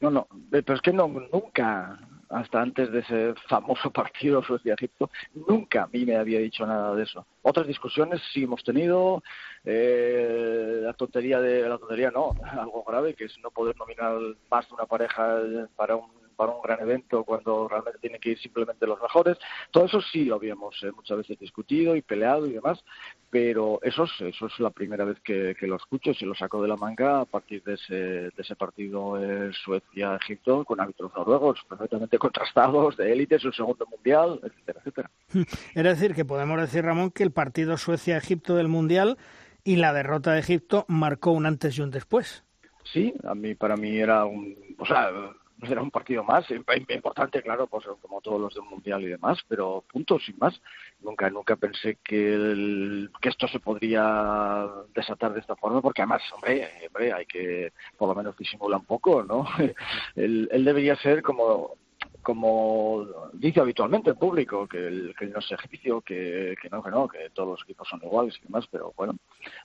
No, 0.00 0.10
no, 0.10 0.26
eh, 0.52 0.62
pero 0.62 0.74
es 0.74 0.82
que 0.82 0.92
no, 0.92 1.08
nunca, 1.32 1.98
hasta 2.28 2.60
antes 2.60 2.92
de 2.92 2.98
ese 2.98 3.34
famoso 3.48 3.90
partido 3.92 4.42
Suecia-Egipto, 4.42 5.10
nunca 5.48 5.84
a 5.84 5.86
mí 5.86 6.04
me 6.04 6.16
había 6.16 6.40
dicho 6.40 6.66
nada 6.66 6.94
de 6.94 7.04
eso. 7.04 7.24
Otras 7.42 7.66
discusiones 7.66 8.20
sí 8.32 8.42
hemos 8.42 8.62
tenido, 8.64 9.22
la 9.64 10.92
tontería 10.94 11.40
de 11.40 11.68
la 11.68 11.78
tontería 11.78 12.10
no, 12.10 12.34
algo 12.60 12.84
grave 12.84 13.14
que 13.14 13.24
es 13.24 13.38
no 13.42 13.50
poder 13.50 13.76
nominar 13.78 14.18
más 14.50 14.68
de 14.68 14.74
una 14.74 14.86
pareja 14.86 15.38
para 15.76 15.96
un 15.96 16.21
para 16.32 16.52
un 16.52 16.62
gran 16.62 16.80
evento 16.80 17.24
cuando 17.24 17.68
realmente 17.68 17.98
tienen 18.00 18.20
que 18.20 18.30
ir 18.30 18.38
simplemente 18.38 18.86
los 18.86 19.00
mejores. 19.00 19.38
Todo 19.70 19.86
eso 19.86 20.00
sí 20.00 20.24
lo 20.24 20.36
habíamos 20.36 20.82
eh, 20.82 20.90
muchas 20.92 21.18
veces 21.18 21.38
discutido 21.38 21.96
y 21.96 22.02
peleado 22.02 22.46
y 22.46 22.52
demás, 22.52 22.82
pero 23.30 23.78
eso 23.82 24.04
es, 24.04 24.10
eso 24.20 24.46
es 24.46 24.60
la 24.60 24.70
primera 24.70 25.04
vez 25.04 25.18
que, 25.20 25.56
lo 25.62 25.76
escucho 25.76 26.10
y 26.10 26.14
se 26.14 26.26
lo 26.26 26.34
saco 26.34 26.60
de 26.60 26.68
la 26.68 26.76
manga 26.76 27.20
a 27.20 27.24
partir 27.24 27.62
de 27.62 27.74
ese, 27.74 27.94
de 27.94 28.32
ese 28.36 28.56
partido 28.56 29.16
Suecia-Egipto 29.64 30.64
con 30.64 30.80
árbitros 30.80 31.12
noruegos 31.14 31.60
perfectamente 31.68 32.18
contrastados, 32.18 32.96
de 32.96 33.12
élite, 33.12 33.38
su 33.38 33.52
segundo 33.52 33.86
mundial, 33.86 34.40
etcétera, 34.42 34.80
etcétera. 34.80 35.10
Es 35.74 35.84
decir, 35.84 36.14
que 36.14 36.24
podemos 36.24 36.60
decir, 36.60 36.84
Ramón, 36.84 37.10
que 37.10 37.22
el 37.22 37.32
partido 37.32 37.76
Suecia-Egipto 37.76 38.54
del 38.54 38.68
mundial 38.68 39.16
y 39.64 39.76
la 39.76 39.92
derrota 39.92 40.32
de 40.32 40.40
Egipto 40.40 40.84
marcó 40.88 41.32
un 41.32 41.46
antes 41.46 41.78
y 41.78 41.82
un 41.82 41.90
después. 41.90 42.44
Sí, 42.84 43.14
a 43.24 43.34
mí 43.34 43.54
para 43.54 43.76
mí 43.76 43.96
era 43.96 44.24
un, 44.24 44.56
o 44.78 44.86
sea, 44.86 45.10
era 45.70 45.82
un 45.82 45.90
partido 45.90 46.24
más, 46.24 46.44
importante, 46.50 47.42
claro, 47.42 47.66
pues 47.66 47.84
como 48.00 48.20
todos 48.20 48.40
los 48.40 48.54
del 48.54 48.64
Mundial 48.64 49.02
y 49.02 49.06
demás, 49.06 49.38
pero 49.48 49.84
punto, 49.90 50.18
sin 50.18 50.36
más. 50.38 50.60
Nunca, 51.00 51.30
nunca 51.30 51.56
pensé 51.56 51.98
que, 52.02 53.08
que 53.20 53.28
esto 53.28 53.48
se 53.48 53.60
podría 53.60 54.68
desatar 54.94 55.32
de 55.32 55.40
esta 55.40 55.56
forma, 55.56 55.80
porque 55.80 56.02
además, 56.02 56.22
hombre, 56.32 56.68
hombre 56.86 57.12
hay 57.12 57.26
que 57.26 57.72
por 57.96 58.08
lo 58.08 58.14
menos 58.14 58.36
disimular 58.36 58.80
un 58.80 58.86
poco, 58.86 59.22
¿no? 59.22 59.46
él, 60.16 60.48
él 60.50 60.64
debería 60.64 60.96
ser 60.96 61.22
como 61.22 61.76
como 62.22 63.06
dice 63.32 63.60
habitualmente 63.60 64.10
el 64.10 64.16
público, 64.16 64.66
que, 64.66 64.78
el, 64.78 65.14
que 65.18 65.26
no 65.26 65.38
es 65.38 65.52
ejercicio, 65.52 66.00
que, 66.00 66.54
que, 66.60 66.70
no, 66.70 66.82
que 66.82 66.90
no, 66.90 67.08
que 67.08 67.30
todos 67.30 67.50
los 67.50 67.62
equipos 67.62 67.88
son 67.88 68.00
iguales 68.02 68.36
y 68.38 68.46
demás, 68.46 68.66
pero 68.70 68.92
bueno, 68.96 69.16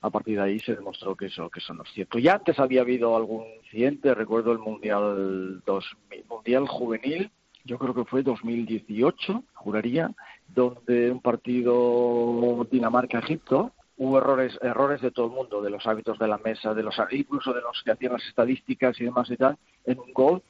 a 0.02 0.10
partir 0.10 0.38
de 0.38 0.44
ahí 0.44 0.60
se 0.60 0.76
demostró 0.76 1.16
que 1.16 1.28
eso, 1.28 1.50
que 1.50 1.60
eso 1.60 1.74
no 1.74 1.84
es 1.84 1.92
cierto. 1.92 2.20
Ya 2.20 2.36
antes 2.36 2.60
había 2.60 2.82
habido 2.82 3.16
algún 3.16 3.46
incidente, 3.64 4.14
recuerdo 4.14 4.52
el 4.52 4.60
Mundial 4.60 5.62
2000, 5.66 6.26
Mundial 6.28 6.68
Juvenil, 6.68 7.32
yo 7.64 7.78
creo 7.78 7.94
que 7.94 8.06
fue 8.06 8.24
2018, 8.24 9.44
juraría, 9.54 10.12
donde 10.48 11.12
un 11.12 11.22
partido 11.22 12.66
Dinamarca-Egipto, 12.72 13.74
hubo 13.98 14.18
errores 14.20 14.58
errores 14.62 15.02
de 15.02 15.12
todo 15.12 15.26
el 15.26 15.34
mundo, 15.34 15.62
de 15.62 15.70
los 15.70 15.86
hábitos 15.86 16.18
de 16.18 16.28
la 16.28 16.38
mesa, 16.38 16.74
de 16.74 16.84
los 16.84 16.96
incluso 17.12 17.54
de 17.54 17.62
los 17.62 17.82
que 17.84 17.92
hacían 17.92 18.14
las 18.14 18.26
estadísticas 18.26 19.00
y 19.02 19.06
demás 19.06 19.30
y 19.30 19.38
tal, 19.38 19.58
en 19.86 20.00
un 20.00 20.14
gol 20.14 20.42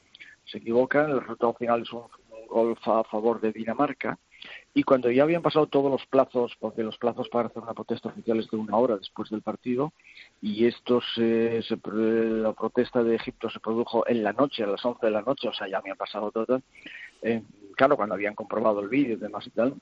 se 0.50 0.58
equivocan, 0.58 1.10
el 1.10 1.20
resultado 1.20 1.54
final 1.54 1.82
es 1.82 1.92
un, 1.92 2.02
gol 2.48 2.76
a 2.84 3.04
favor 3.04 3.40
de 3.40 3.52
Dinamarca. 3.52 4.18
Y 4.72 4.82
cuando 4.82 5.10
ya 5.10 5.24
habían 5.24 5.42
pasado 5.42 5.66
todos 5.66 5.90
los 5.90 6.06
plazos, 6.06 6.56
porque 6.58 6.82
los 6.82 6.96
plazos 6.96 7.28
para 7.28 7.48
hacer 7.48 7.62
una 7.62 7.74
protesta 7.74 8.08
oficial 8.08 8.38
es 8.38 8.50
de 8.50 8.56
una 8.56 8.76
hora 8.76 8.96
después 8.96 9.30
del 9.30 9.42
partido, 9.42 9.92
y 10.40 10.66
esto 10.66 11.00
se, 11.14 11.60
la 11.82 12.52
protesta 12.52 13.02
de 13.02 13.16
Egipto 13.16 13.50
se 13.50 13.60
produjo 13.60 14.06
en 14.08 14.22
la 14.22 14.32
noche, 14.32 14.62
a 14.62 14.66
las 14.66 14.84
11 14.84 15.04
de 15.04 15.12
la 15.12 15.22
noche, 15.22 15.48
o 15.48 15.52
sea, 15.52 15.68
ya 15.68 15.82
me 15.82 15.90
ha 15.90 15.96
pasado 15.96 16.30
todo, 16.30 16.62
eh, 17.22 17.42
claro, 17.76 17.96
cuando 17.96 18.14
habían 18.14 18.34
comprobado 18.34 18.80
el 18.80 18.88
vídeo 18.88 19.14
y 19.14 19.20
demás 19.20 19.46
y 19.46 19.50
tal, 19.50 19.74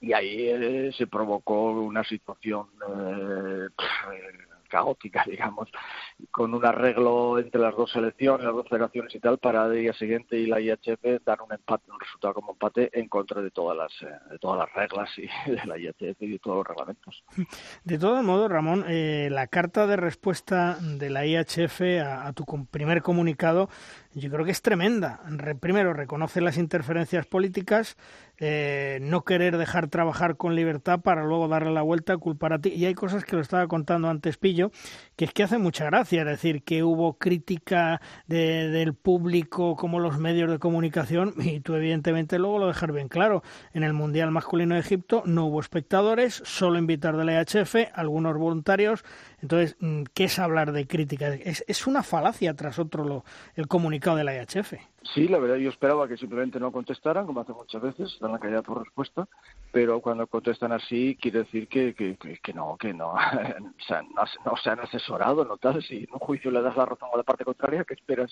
y 0.00 0.12
ahí 0.12 0.48
eh, 0.48 0.92
se 0.96 1.06
provocó 1.08 1.72
una 1.72 2.04
situación 2.04 2.68
eh, 2.88 3.68
caótica, 4.70 5.24
digamos, 5.28 5.68
con 6.30 6.54
un 6.54 6.64
arreglo 6.64 7.38
entre 7.38 7.60
las 7.60 7.76
dos 7.76 7.90
selecciones, 7.90 8.46
las 8.46 8.54
dos 8.54 8.68
federaciones 8.68 9.14
y 9.14 9.20
tal, 9.20 9.38
para 9.38 9.66
el 9.66 9.80
día 9.80 9.92
siguiente 9.92 10.38
y 10.38 10.46
la 10.46 10.60
IHF 10.60 11.22
dar 11.24 11.42
un 11.42 11.52
empate, 11.52 11.90
un 11.90 12.00
resultado 12.00 12.34
como 12.34 12.52
empate 12.52 12.90
en 12.98 13.08
contra 13.08 13.42
de 13.42 13.50
todas 13.50 13.76
las, 13.76 13.92
eh, 14.02 14.14
de 14.30 14.38
todas 14.38 14.58
las 14.58 14.72
reglas 14.72 15.10
y 15.18 15.22
de 15.50 15.66
la 15.66 15.76
IHF 15.76 16.22
y 16.22 16.30
de 16.30 16.38
todos 16.38 16.58
los 16.58 16.66
reglamentos. 16.66 17.22
De 17.84 17.98
todo 17.98 18.22
modo, 18.22 18.48
Ramón, 18.48 18.84
eh, 18.88 19.28
la 19.30 19.48
carta 19.48 19.86
de 19.86 19.96
respuesta 19.96 20.78
de 20.80 21.10
la 21.10 21.26
IHF 21.26 21.82
a, 22.02 22.32
tu 22.32 22.44
primer 22.70 23.02
comunicado 23.02 23.68
yo 24.14 24.30
creo 24.30 24.44
que 24.44 24.50
es 24.50 24.62
tremenda. 24.62 25.20
primero, 25.60 25.92
reconoce 25.92 26.40
las 26.40 26.58
interferencias 26.58 27.26
políticas, 27.26 27.96
eh, 28.40 28.98
no 29.02 29.22
querer 29.24 29.58
dejar 29.58 29.88
trabajar 29.88 30.36
con 30.36 30.54
libertad 30.54 31.00
para 31.00 31.24
luego 31.24 31.46
darle 31.46 31.72
la 31.72 31.82
vuelta, 31.82 32.16
culpar 32.16 32.54
a 32.54 32.58
ti. 32.58 32.70
Y 32.70 32.86
hay 32.86 32.94
cosas 32.94 33.24
que 33.24 33.36
lo 33.36 33.42
estaba 33.42 33.68
contando 33.68 34.08
antes 34.08 34.38
Pillo, 34.38 34.70
que 35.16 35.26
es 35.26 35.32
que 35.32 35.42
hace 35.42 35.58
mucha 35.58 35.84
gracia, 35.84 36.24
decir, 36.24 36.62
que 36.62 36.82
hubo 36.82 37.18
crítica 37.18 38.00
del 38.26 38.94
público 38.94 39.76
como 39.76 40.00
los 40.00 40.18
medios 40.18 40.50
de 40.50 40.58
comunicación 40.58 41.34
y 41.38 41.60
tú 41.60 41.74
evidentemente 41.74 42.38
luego 42.38 42.58
lo 42.58 42.66
dejar 42.66 42.92
bien 42.92 43.08
claro. 43.08 43.42
En 43.74 43.82
el 43.82 43.92
Mundial 43.92 44.30
Masculino 44.30 44.74
de 44.74 44.80
Egipto 44.80 45.22
no 45.26 45.46
hubo 45.46 45.60
espectadores, 45.60 46.42
solo 46.44 46.78
invitar 46.78 47.16
de 47.16 47.24
la 47.24 47.40
EHF, 47.40 47.90
algunos 47.92 48.36
voluntarios. 48.38 49.04
Entonces, 49.42 49.76
mm, 49.80 50.04
¿qué 50.14 50.24
es 50.24 50.38
hablar 50.38 50.72
de 50.72 50.86
crítica? 50.86 51.28
Es, 51.34 51.86
una 51.86 52.02
falacia 52.02 52.54
tras 52.54 52.78
otro 52.78 53.04
lo, 53.04 53.24
el 53.56 53.66
comunicado 53.66 54.16
de 54.16 54.24
la 54.24 54.34
EHF. 54.34 54.74
Sí, 55.14 55.28
la 55.28 55.38
verdad 55.38 55.56
yo 55.56 55.70
esperaba 55.70 56.06
que 56.06 56.18
simplemente 56.18 56.60
no 56.60 56.70
contestaran, 56.70 57.24
como 57.24 57.40
hace 57.40 57.54
muchas 57.54 57.80
veces, 57.80 58.18
dan 58.20 58.32
la 58.32 58.38
calidad 58.38 58.62
por 58.62 58.84
respuesta, 58.84 59.26
pero 59.72 60.00
cuando 60.00 60.26
contestan 60.26 60.72
así 60.72 61.16
quiere 61.18 61.40
decir 61.40 61.68
que, 61.68 61.94
que, 61.94 62.52
no, 62.52 62.76
que 62.76 62.92
no, 62.92 63.12
o 63.14 63.84
sea, 63.86 64.02
no, 64.02 64.56
se 64.56 64.70
han 64.70 64.80
asesorado, 64.80 65.44
no 65.46 65.56
tal, 65.56 65.82
si 65.82 66.04
en 66.04 66.12
un 66.12 66.18
juicio 66.18 66.50
le 66.50 66.60
das 66.60 66.76
la 66.76 66.84
razón 66.84 67.08
a 67.14 67.16
la 67.16 67.22
parte 67.22 67.46
contraria, 67.46 67.84
¿qué 67.84 67.94
esperas, 67.94 68.30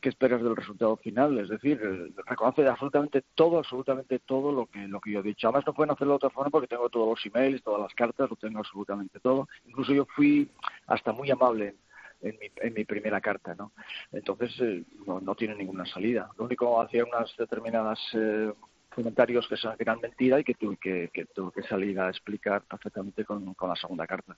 qué 0.00 0.08
esperas 0.08 0.40
del 0.40 0.54
resultado 0.54 0.96
final? 0.98 1.36
Es 1.40 1.48
decir, 1.48 1.80
reconoce 2.26 2.66
absolutamente 2.66 3.24
todo, 3.34 3.58
absolutamente 3.58 4.20
todo 4.20 4.52
lo 4.52 4.66
que, 4.66 4.86
lo 4.86 5.00
que 5.00 5.10
yo 5.10 5.18
he 5.18 5.24
dicho. 5.24 5.48
Además 5.48 5.66
no 5.66 5.74
pueden 5.74 5.90
hacerlo 5.90 6.12
de 6.12 6.16
otra 6.16 6.30
forma 6.30 6.50
porque 6.50 6.68
tengo 6.68 6.88
todos 6.90 7.08
los 7.08 7.26
emails, 7.26 7.62
todas 7.62 7.80
las 7.80 7.94
cartas, 7.94 8.30
lo 8.30 8.36
tengo 8.36 8.60
absolutamente 8.60 9.18
todo. 9.18 9.48
Incluso 9.66 9.92
yo 9.92 10.06
fui 10.14 10.43
hasta 10.86 11.12
muy 11.12 11.30
amable 11.30 11.74
en 12.22 12.38
mi, 12.38 12.50
en 12.56 12.74
mi 12.74 12.84
primera 12.84 13.20
carta, 13.20 13.54
¿no? 13.54 13.72
Entonces 14.12 14.52
eh, 14.60 14.82
no, 15.06 15.20
no, 15.20 15.34
tiene 15.34 15.54
ninguna 15.54 15.84
salida. 15.86 16.30
Lo 16.38 16.44
único 16.44 16.80
hacía 16.80 17.04
unas 17.04 17.34
determinadas 17.36 17.98
eh, 18.14 18.52
comentarios 18.94 19.46
que 19.48 19.56
son 19.56 19.74
gran 19.78 20.00
mentira 20.00 20.38
y 20.38 20.44
que 20.44 20.54
tuve 20.54 20.76
que, 20.76 21.10
que, 21.12 21.26
tuve 21.26 21.52
que 21.52 21.62
salir 21.68 21.98
a 21.98 22.08
explicar 22.08 22.62
perfectamente 22.62 23.24
con, 23.24 23.54
con, 23.54 23.68
la 23.68 23.76
segunda 23.76 24.06
carta. 24.06 24.36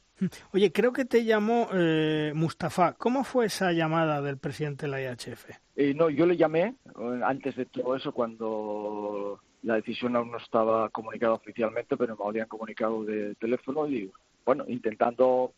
Oye, 0.52 0.72
creo 0.72 0.92
que 0.92 1.04
te 1.04 1.24
llamó 1.24 1.68
eh, 1.72 2.32
Mustafa. 2.34 2.94
¿Cómo 2.94 3.22
fue 3.22 3.46
esa 3.46 3.72
llamada 3.72 4.22
del 4.22 4.38
presidente 4.38 4.86
de 4.86 4.92
la 4.92 5.02
IHF? 5.02 5.50
Eh, 5.76 5.94
no, 5.94 6.08
yo 6.10 6.26
le 6.26 6.36
llamé 6.36 6.74
eh, 6.86 7.20
antes 7.24 7.56
de 7.56 7.66
todo 7.66 7.94
eso 7.96 8.12
cuando 8.12 9.40
la 9.62 9.74
decisión 9.74 10.16
aún 10.16 10.30
no 10.30 10.38
estaba 10.38 10.88
comunicada 10.90 11.34
oficialmente, 11.34 11.96
pero 11.96 12.16
me 12.16 12.24
habían 12.26 12.48
comunicado 12.48 13.04
de 13.04 13.34
teléfono 13.36 13.88
y, 13.88 14.10
bueno, 14.44 14.64
intentando 14.68 15.52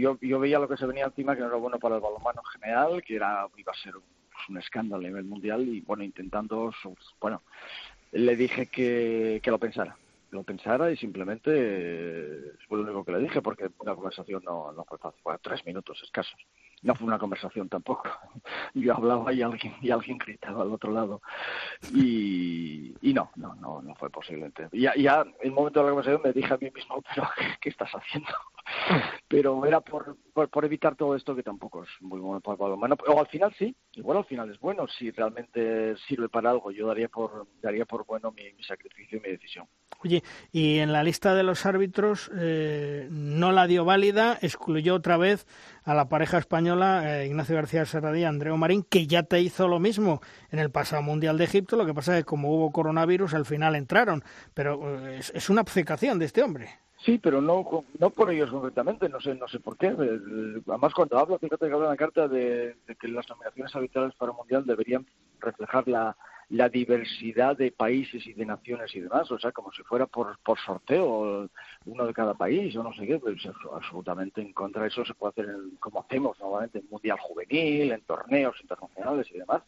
yo, 0.00 0.18
yo 0.20 0.38
veía 0.40 0.58
lo 0.58 0.68
que 0.68 0.76
se 0.76 0.86
venía 0.86 1.04
encima 1.04 1.34
que 1.34 1.40
no 1.40 1.48
era 1.48 1.56
bueno 1.56 1.78
para 1.78 1.96
el 1.96 2.00
balonmano 2.00 2.40
en 2.40 2.60
general, 2.60 3.02
que 3.02 3.16
era 3.16 3.46
iba 3.56 3.72
a 3.72 3.82
ser 3.82 3.96
un, 3.96 4.02
un 4.48 4.58
escándalo 4.58 5.02
a 5.02 5.08
nivel 5.08 5.24
mundial 5.24 5.62
y 5.68 5.80
bueno, 5.80 6.04
intentando, 6.04 6.72
bueno, 7.20 7.42
le 8.12 8.36
dije 8.36 8.66
que, 8.66 9.40
que 9.42 9.50
lo 9.50 9.58
pensara, 9.58 9.96
lo 10.30 10.42
pensara 10.42 10.90
y 10.90 10.96
simplemente 10.96 11.50
eh, 11.54 12.52
fue 12.68 12.78
lo 12.78 12.84
único 12.84 13.04
que 13.04 13.12
le 13.12 13.18
dije 13.20 13.40
porque 13.40 13.70
la 13.84 13.94
conversación 13.94 14.42
no, 14.44 14.72
no 14.72 14.84
fue 14.84 14.98
fácil, 14.98 15.20
fue 15.22 15.38
tres 15.38 15.64
minutos 15.64 16.00
escasos. 16.02 16.38
No 16.82 16.94
fue 16.94 17.06
una 17.06 17.18
conversación 17.18 17.68
tampoco. 17.68 18.10
Yo 18.74 18.94
hablaba 18.94 19.32
y 19.32 19.40
alguien, 19.40 19.74
y 19.80 19.90
alguien 19.90 20.18
gritaba 20.18 20.62
al 20.62 20.72
otro 20.72 20.92
lado. 20.92 21.22
Y, 21.94 22.94
y 23.00 23.14
no, 23.14 23.30
no, 23.36 23.54
no, 23.54 23.80
no 23.80 23.94
fue 23.94 24.10
posible. 24.10 24.52
Ya, 24.72 24.94
ya 24.94 25.22
en 25.22 25.34
el 25.40 25.52
momento 25.52 25.80
de 25.80 25.86
la 25.86 25.90
conversación 25.92 26.22
me 26.22 26.32
dije 26.32 26.52
a 26.52 26.58
mí 26.58 26.70
mismo, 26.70 27.02
pero 27.14 27.26
¿qué 27.60 27.70
estás 27.70 27.90
haciendo? 27.92 28.28
pero 29.34 29.66
era 29.66 29.80
por, 29.80 30.16
por, 30.32 30.64
evitar 30.64 30.94
todo 30.94 31.16
esto 31.16 31.34
que 31.34 31.42
tampoco 31.42 31.82
es 31.82 31.88
muy 32.00 32.20
bueno 32.20 32.40
para 32.40 32.54
el 32.54 32.60
balonmano. 32.60 32.96
O 33.08 33.18
al 33.18 33.26
final 33.26 33.52
sí, 33.58 33.74
igual 33.94 34.18
al 34.18 34.24
final 34.26 34.48
es 34.48 34.60
bueno, 34.60 34.86
si 34.86 35.10
realmente 35.10 35.96
sirve 36.06 36.28
para 36.28 36.50
algo, 36.50 36.70
yo 36.70 36.86
daría 36.86 37.08
por, 37.08 37.48
daría 37.60 37.84
por 37.84 38.06
bueno 38.06 38.30
mi, 38.30 38.44
sacrificio 38.62 39.18
y 39.18 39.20
mi 39.22 39.30
decisión. 39.30 39.66
Oye, 40.04 40.22
y 40.52 40.78
en 40.78 40.92
la 40.92 41.02
lista 41.02 41.34
de 41.34 41.42
los 41.42 41.66
árbitros 41.66 42.30
eh, 42.38 43.08
no 43.10 43.50
la 43.50 43.66
dio 43.66 43.84
válida, 43.84 44.38
excluyó 44.40 44.94
otra 44.94 45.16
vez 45.16 45.48
a 45.82 45.94
la 45.94 46.08
pareja 46.08 46.38
española 46.38 47.22
eh, 47.22 47.26
Ignacio 47.26 47.56
García 47.56 47.84
Serradí 47.86 48.20
y 48.20 48.24
Andreu 48.24 48.56
Marín, 48.56 48.84
que 48.84 49.08
ya 49.08 49.24
te 49.24 49.40
hizo 49.40 49.66
lo 49.66 49.80
mismo 49.80 50.20
en 50.52 50.60
el 50.60 50.70
pasado 50.70 51.02
Mundial 51.02 51.38
de 51.38 51.44
Egipto, 51.44 51.74
lo 51.74 51.86
que 51.86 51.94
pasa 51.94 52.16
es 52.16 52.22
que 52.22 52.28
como 52.28 52.54
hubo 52.54 52.70
coronavirus 52.70 53.34
al 53.34 53.46
final 53.46 53.74
entraron, 53.74 54.22
pero 54.54 55.08
eh, 55.08 55.18
es, 55.18 55.32
es 55.34 55.50
una 55.50 55.62
obcecación 55.62 56.20
de 56.20 56.26
este 56.26 56.44
hombre. 56.44 56.83
Sí, 57.04 57.18
pero 57.18 57.42
no, 57.42 57.84
no 57.98 58.10
por 58.10 58.30
ellos 58.30 58.50
concretamente, 58.50 59.10
no 59.10 59.20
sé, 59.20 59.34
no 59.34 59.46
sé 59.46 59.60
por 59.60 59.76
qué. 59.76 59.88
Además, 59.88 60.94
cuando 60.94 61.18
hablo, 61.18 61.38
fíjate 61.38 61.66
que 61.66 61.72
habla 61.72 61.86
en 61.86 61.90
la 61.90 61.96
carta 61.98 62.28
de, 62.28 62.76
que 62.98 63.08
las 63.08 63.28
nominaciones 63.28 63.76
habituales 63.76 64.14
para 64.14 64.32
el 64.32 64.38
Mundial 64.38 64.64
deberían 64.64 65.04
reflejar 65.38 65.86
la, 65.86 66.16
la 66.48 66.70
diversidad 66.70 67.58
de 67.58 67.72
países 67.72 68.26
y 68.26 68.32
de 68.32 68.46
naciones 68.46 68.94
y 68.94 69.00
demás, 69.00 69.30
o 69.30 69.38
sea, 69.38 69.52
como 69.52 69.70
si 69.72 69.82
fuera 69.82 70.06
por, 70.06 70.38
por 70.38 70.58
sorteo 70.58 71.50
uno 71.84 72.06
de 72.06 72.14
cada 72.14 72.32
país 72.32 72.74
o 72.74 72.82
no 72.82 72.94
sé 72.94 73.06
qué, 73.06 73.18
pues 73.18 73.36
absolutamente 73.70 74.40
en 74.40 74.54
contra 74.54 74.82
de 74.82 74.88
eso 74.88 75.04
se 75.04 75.12
puede 75.12 75.32
hacer 75.32 75.54
como 75.80 76.00
hacemos 76.00 76.40
normalmente 76.40 76.78
en 76.78 76.88
mundial 76.88 77.18
juvenil, 77.20 77.92
en 77.92 78.00
torneos 78.02 78.56
internacionales 78.62 79.26
y 79.30 79.38
demás, 79.38 79.62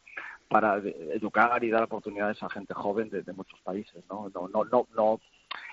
para 0.48 0.78
educar 0.78 1.62
y 1.62 1.68
dar 1.68 1.82
oportunidades 1.82 2.42
a 2.42 2.48
gente 2.48 2.72
joven 2.72 3.10
de, 3.10 3.22
de 3.22 3.32
muchos 3.34 3.60
países, 3.60 4.02
¿no? 4.08 4.30
No, 4.32 4.48
no, 4.48 4.64
no, 4.64 4.86
no 4.96 5.20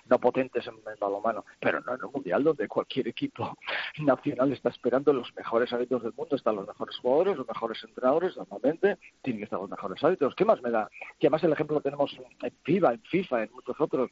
no 0.06 0.20
potentes 0.20 0.66
en 0.68 0.76
el 0.76 0.98
balonmano, 1.00 1.46
pero 1.60 1.80
no 1.82 1.96
en 1.96 2.04
un 2.04 2.12
mundial 2.12 2.44
donde 2.44 2.68
cualquier 2.68 3.08
equipo 3.08 3.58
nacional 4.00 4.52
está 4.52 4.70
esperando 4.70 5.14
los 5.14 5.34
mejores 5.36 5.72
hábitos 5.74 6.04
del 6.04 6.14
mundo, 6.14 6.36
están 6.36 6.56
los 6.56 6.68
mejores 6.68 6.98
jugadores, 6.98 7.38
los 7.38 7.48
mejores 7.48 7.84
entrenadores, 7.84 8.38
normalmente 8.38 8.98
tienen 9.22 9.40
que 9.40 9.46
estar 9.46 9.60
los 9.60 9.70
mejores 9.70 10.04
hábitos. 10.04 10.36
¿Qué 10.36 10.46
más 10.46 10.62
me 10.62 10.72
da? 10.72 10.90
Que 11.20 11.28
además 11.28 11.44
el 11.44 11.54
ejemplo 11.54 11.76
lo 11.76 11.82
tenemos 11.82 12.16
en 12.42 12.52
FIBA, 12.64 12.94
en 12.94 13.02
FIFA, 13.04 13.44
en 13.44 13.52
muchos 13.54 13.80
otros, 13.80 14.12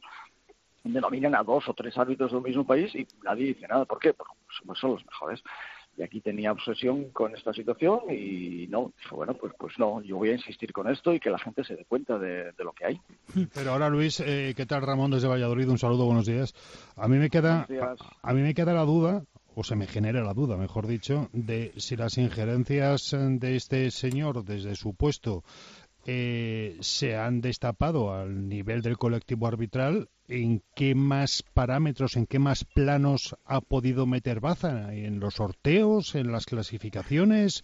donde 0.82 1.00
nominan 1.00 1.34
a 1.34 1.42
dos 1.42 1.68
o 1.68 1.74
tres 1.74 1.96
árbitros 1.96 2.30
de 2.30 2.36
un 2.36 2.42
mismo 2.42 2.66
país 2.66 2.94
y 2.94 3.06
nadie 3.22 3.46
dice 3.46 3.68
nada. 3.68 3.84
¿Por 3.84 3.98
qué? 3.98 4.14
Porque 4.14 4.34
son 4.74 4.92
los 4.92 5.04
mejores 5.06 5.42
y 5.96 6.02
aquí 6.02 6.20
tenía 6.20 6.52
obsesión 6.52 7.10
con 7.10 7.34
esta 7.34 7.52
situación 7.52 8.00
y 8.10 8.66
no, 8.68 8.92
dijo, 9.02 9.16
bueno, 9.16 9.34
pues, 9.34 9.52
pues 9.58 9.78
no, 9.78 10.00
yo 10.02 10.16
voy 10.16 10.30
a 10.30 10.34
insistir 10.34 10.72
con 10.72 10.88
esto 10.88 11.12
y 11.12 11.20
que 11.20 11.30
la 11.30 11.38
gente 11.38 11.64
se 11.64 11.76
dé 11.76 11.84
cuenta 11.84 12.18
de, 12.18 12.52
lo 12.58 12.72
que 12.72 12.86
hay. 12.86 13.00
Pero 13.54 13.72
ahora, 13.72 13.88
Luis, 13.88 14.20
eh, 14.20 14.54
¿qué 14.56 14.66
tal 14.66 14.82
Ramón 14.82 15.10
desde 15.10 15.28
Valladolid? 15.28 15.68
Un 15.68 15.78
saludo, 15.78 16.06
buenos 16.06 16.26
días. 16.26 16.54
A 16.96 17.08
mí 17.08 17.18
me 17.18 17.28
queda, 17.28 17.66
a, 18.22 18.32
mí 18.32 18.40
me 18.40 18.54
queda 18.54 18.72
la 18.72 18.84
duda, 18.84 19.24
o 19.54 19.64
se 19.64 19.76
me 19.76 19.86
genera 19.86 20.22
la 20.22 20.32
duda, 20.32 20.56
mejor 20.56 20.86
dicho, 20.86 21.28
de 21.32 21.72
si 21.76 21.96
las 21.96 22.16
injerencias 22.16 23.14
de 23.14 23.56
este 23.56 23.90
señor 23.90 24.44
desde 24.44 24.74
su 24.76 24.94
puesto 24.94 25.44
eh, 26.04 26.76
se 26.80 27.16
han 27.16 27.40
destapado 27.40 28.12
al 28.12 28.48
nivel 28.48 28.82
del 28.82 28.98
colectivo 28.98 29.46
arbitral, 29.46 30.08
¿en 30.26 30.62
qué 30.74 30.94
más 30.94 31.44
parámetros, 31.54 32.16
en 32.16 32.26
qué 32.26 32.38
más 32.38 32.64
planos 32.64 33.36
ha 33.44 33.60
podido 33.60 34.06
meter 34.06 34.40
Baza? 34.40 34.92
¿En 34.94 35.20
los 35.20 35.34
sorteos, 35.34 36.14
en 36.14 36.32
las 36.32 36.46
clasificaciones? 36.46 37.62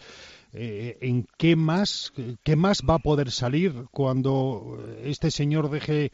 Eh, 0.52 0.98
¿En 1.00 1.26
qué 1.36 1.56
más, 1.56 2.12
qué 2.44 2.54
más 2.56 2.82
va 2.88 2.94
a 2.94 3.00
poder 3.00 3.30
salir 3.30 3.86
cuando 3.90 4.78
este 5.02 5.30
señor 5.30 5.70
deje 5.70 6.12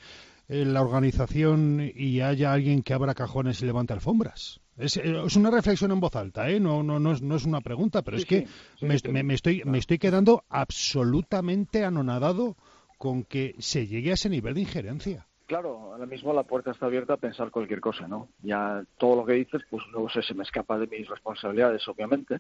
eh, 0.49 0.65
la 0.65 0.81
organización 0.83 1.93
y 1.95 2.21
haya 2.21 2.53
alguien 2.53 2.83
que 2.83 2.95
abra 2.95 3.15
cajones 3.15 3.61
y 3.61 3.67
levante 3.67 3.93
alfombras? 3.93 4.61
Es, 4.77 4.97
una 5.37 5.51
reflexión 5.51 5.93
en 5.93 6.01
voz 6.01 6.17
alta, 6.17 6.51
¿eh? 6.51 6.59
no, 6.59 6.83
no, 6.83 6.99
no, 6.99 7.13
es, 7.13 7.23
no 7.23 7.37
es 7.37 7.45
una 7.45 7.61
pregunta, 7.61 8.03
pero 8.03 8.17
es 8.17 8.27
que 8.27 8.47
me, 8.81 9.23
me, 9.23 9.35
estoy, 9.35 9.63
me 9.65 9.79
estoy 9.79 9.99
quedando 9.99 10.45
absolutamente 10.49 11.85
anonadado 11.85 12.57
con 12.99 13.23
que 13.23 13.55
se 13.59 13.87
llegue 13.87 14.11
a 14.11 14.15
ese 14.15 14.29
nivel 14.29 14.55
de 14.55 14.63
injerencia. 14.63 15.29
Claro, 15.47 15.93
ahora 15.93 16.07
mismo 16.07 16.33
la 16.33 16.43
puerta 16.43 16.71
está 16.71 16.87
abierta 16.87 17.15
a 17.15 17.19
pensar 17.19 17.51
cualquier 17.51 17.81
cosa, 17.81 18.09
¿no? 18.09 18.29
Ya 18.43 18.83
todo 18.97 19.17
lo 19.17 19.27
que 19.27 19.35
dices, 19.35 19.61
pues 19.69 19.85
no 19.93 20.09
sé, 20.09 20.23
se 20.23 20.33
me 20.33 20.43
escapa 20.43 20.79
de 20.79 20.87
mis 20.87 21.07
responsabilidades, 21.07 21.87
obviamente. 21.87 22.39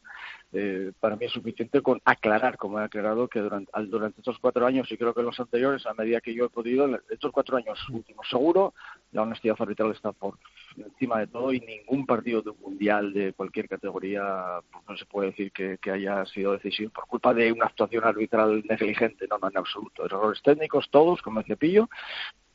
Eh, 0.54 0.90
para 1.00 1.14
mí 1.14 1.26
es 1.26 1.32
suficiente 1.32 1.82
con 1.82 2.00
aclarar, 2.06 2.56
como 2.56 2.80
he 2.80 2.84
aclarado, 2.84 3.28
que 3.28 3.40
durante, 3.40 3.70
durante 3.88 4.20
estos 4.22 4.38
cuatro 4.38 4.64
años, 4.64 4.90
y 4.90 4.96
creo 4.96 5.12
que 5.12 5.22
los 5.22 5.38
anteriores, 5.38 5.84
a 5.84 5.92
medida 5.92 6.22
que 6.22 6.32
yo 6.32 6.46
he 6.46 6.48
podido, 6.48 6.98
estos 7.10 7.30
cuatro 7.30 7.58
años 7.58 7.78
últimos, 7.90 8.26
seguro, 8.26 8.72
la 9.12 9.20
honestidad 9.20 9.56
arbitral 9.58 9.90
está 9.90 10.12
por 10.12 10.38
encima 10.74 11.20
de 11.20 11.26
todo 11.26 11.52
y 11.52 11.60
ningún 11.60 12.06
partido 12.06 12.40
de 12.40 12.50
un 12.50 12.60
mundial 12.60 13.12
de 13.12 13.34
cualquier 13.34 13.68
categoría 13.68 14.60
pues, 14.72 14.84
no 14.88 14.96
se 14.96 15.04
puede 15.04 15.28
decir 15.28 15.52
que, 15.52 15.76
que, 15.76 15.90
haya 15.90 16.24
sido 16.24 16.52
decisivo 16.52 16.90
por 16.90 17.06
culpa 17.06 17.34
de 17.34 17.52
una 17.52 17.66
actuación 17.66 18.02
arbitral 18.04 18.64
negligente, 18.66 19.26
no, 19.28 19.36
no, 19.36 19.50
en 19.50 19.58
absoluto. 19.58 20.06
Errores 20.06 20.40
técnicos, 20.42 20.88
todos, 20.90 21.20
como 21.20 21.40
el 21.40 21.46
cepillo, 21.46 21.90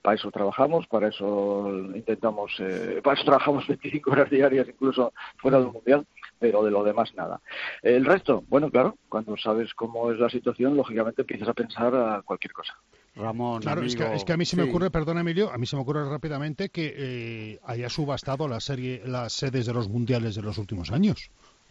para 0.01 0.15
eso 0.15 0.31
trabajamos, 0.31 0.87
para 0.87 1.09
eso 1.09 1.69
intentamos, 1.93 2.51
eh, 2.59 3.01
para 3.03 3.15
eso 3.15 3.25
trabajamos 3.25 3.67
25 3.67 4.11
horas 4.11 4.29
diarias, 4.29 4.67
incluso 4.67 5.13
fuera 5.37 5.59
del 5.59 5.71
Mundial, 5.71 6.05
pero 6.39 6.63
de 6.63 6.71
lo 6.71 6.83
demás 6.83 7.13
nada. 7.15 7.41
El 7.81 8.05
resto, 8.05 8.43
bueno, 8.47 8.69
claro, 8.69 8.97
cuando 9.09 9.35
sabes 9.37 9.73
cómo 9.73 10.11
es 10.11 10.19
la 10.19 10.29
situación, 10.29 10.75
lógicamente 10.75 11.21
empiezas 11.21 11.49
a 11.49 11.53
pensar 11.53 11.95
a 11.95 12.21
cualquier 12.21 12.53
cosa. 12.53 12.75
Ramón, 13.15 13.61
claro, 13.61 13.81
es, 13.81 13.95
que, 13.95 14.33
a 14.33 14.37
mí 14.37 14.45
se 14.45 14.55
me 14.55 14.63
ocurre, 14.63 14.91
perdón 14.91 15.17
Emilio, 15.17 15.51
a 15.51 15.57
mí 15.57 15.65
se 15.65 15.75
me 15.75 15.81
ocurre 15.81 16.07
rápidamente 16.07 16.69
que 16.69 16.93
eh, 16.95 17.59
haya 17.65 17.89
subastado 17.89 18.47
la 18.47 18.61
serie, 18.61 19.01
las 19.05 19.33
sedes 19.33 19.65
de 19.65 19.73
los 19.73 19.89
mundiales 19.89 20.35
de 20.35 20.41
los 20.41 20.57
últimos 20.57 20.91
años. 20.91 21.29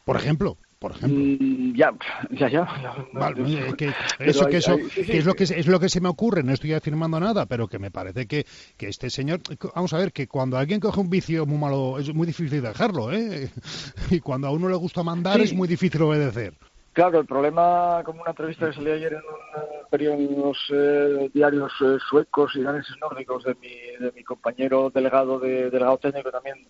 Por 0.08 0.16
ejemplo, 0.16 0.56
por 0.78 0.92
ejemplo. 0.92 1.18
Mm, 1.18 1.74
ya, 1.76 1.92
ya, 2.30 2.48
ya. 2.48 2.66
Vale, 3.12 3.44
que 3.76 3.92
eso, 4.20 4.46
que 4.46 4.56
eso, 4.56 4.78
es 4.96 5.26
lo 5.26 5.34
que 5.34 5.44
es 5.44 5.66
lo 5.66 5.78
que 5.78 5.90
se 5.90 6.00
me 6.00 6.08
ocurre. 6.08 6.42
No 6.42 6.54
estoy 6.54 6.72
afirmando 6.72 7.20
nada, 7.20 7.44
pero 7.44 7.68
que 7.68 7.78
me 7.78 7.90
parece 7.90 8.26
que, 8.26 8.46
que 8.78 8.88
este 8.88 9.10
señor, 9.10 9.40
vamos 9.74 9.92
a 9.92 9.98
ver, 9.98 10.12
que 10.14 10.26
cuando 10.26 10.56
alguien 10.56 10.80
coge 10.80 10.98
un 10.98 11.10
vicio 11.10 11.44
muy 11.44 11.58
malo 11.58 11.98
es 11.98 12.14
muy 12.14 12.26
difícil 12.26 12.62
dejarlo, 12.62 13.12
¿eh? 13.12 13.50
Y 14.10 14.20
cuando 14.20 14.46
a 14.46 14.50
uno 14.50 14.70
le 14.70 14.76
gusta 14.76 15.02
mandar 15.02 15.42
es 15.42 15.52
muy 15.52 15.68
difícil 15.68 16.00
obedecer. 16.00 16.54
Claro, 16.94 17.20
el 17.20 17.26
problema, 17.26 18.00
como 18.02 18.22
una 18.22 18.30
entrevista 18.30 18.66
que 18.68 18.72
salió 18.72 18.94
ayer 18.94 19.12
en 19.12 19.18
un 19.18 19.90
periodo 19.90 20.14
en 20.14 20.40
los 20.40 20.58
eh, 20.72 21.30
diarios 21.34 21.70
eh, 21.82 21.98
suecos 22.08 22.56
y 22.56 22.62
daneses 22.62 22.96
nórdicos 22.98 23.44
de 23.44 23.54
mi, 23.56 24.04
de 24.04 24.10
mi 24.12 24.24
compañero 24.24 24.88
delegado 24.88 25.38
de 25.38 25.68
delegado 25.68 25.98
técnico 25.98 26.30
también 26.30 26.66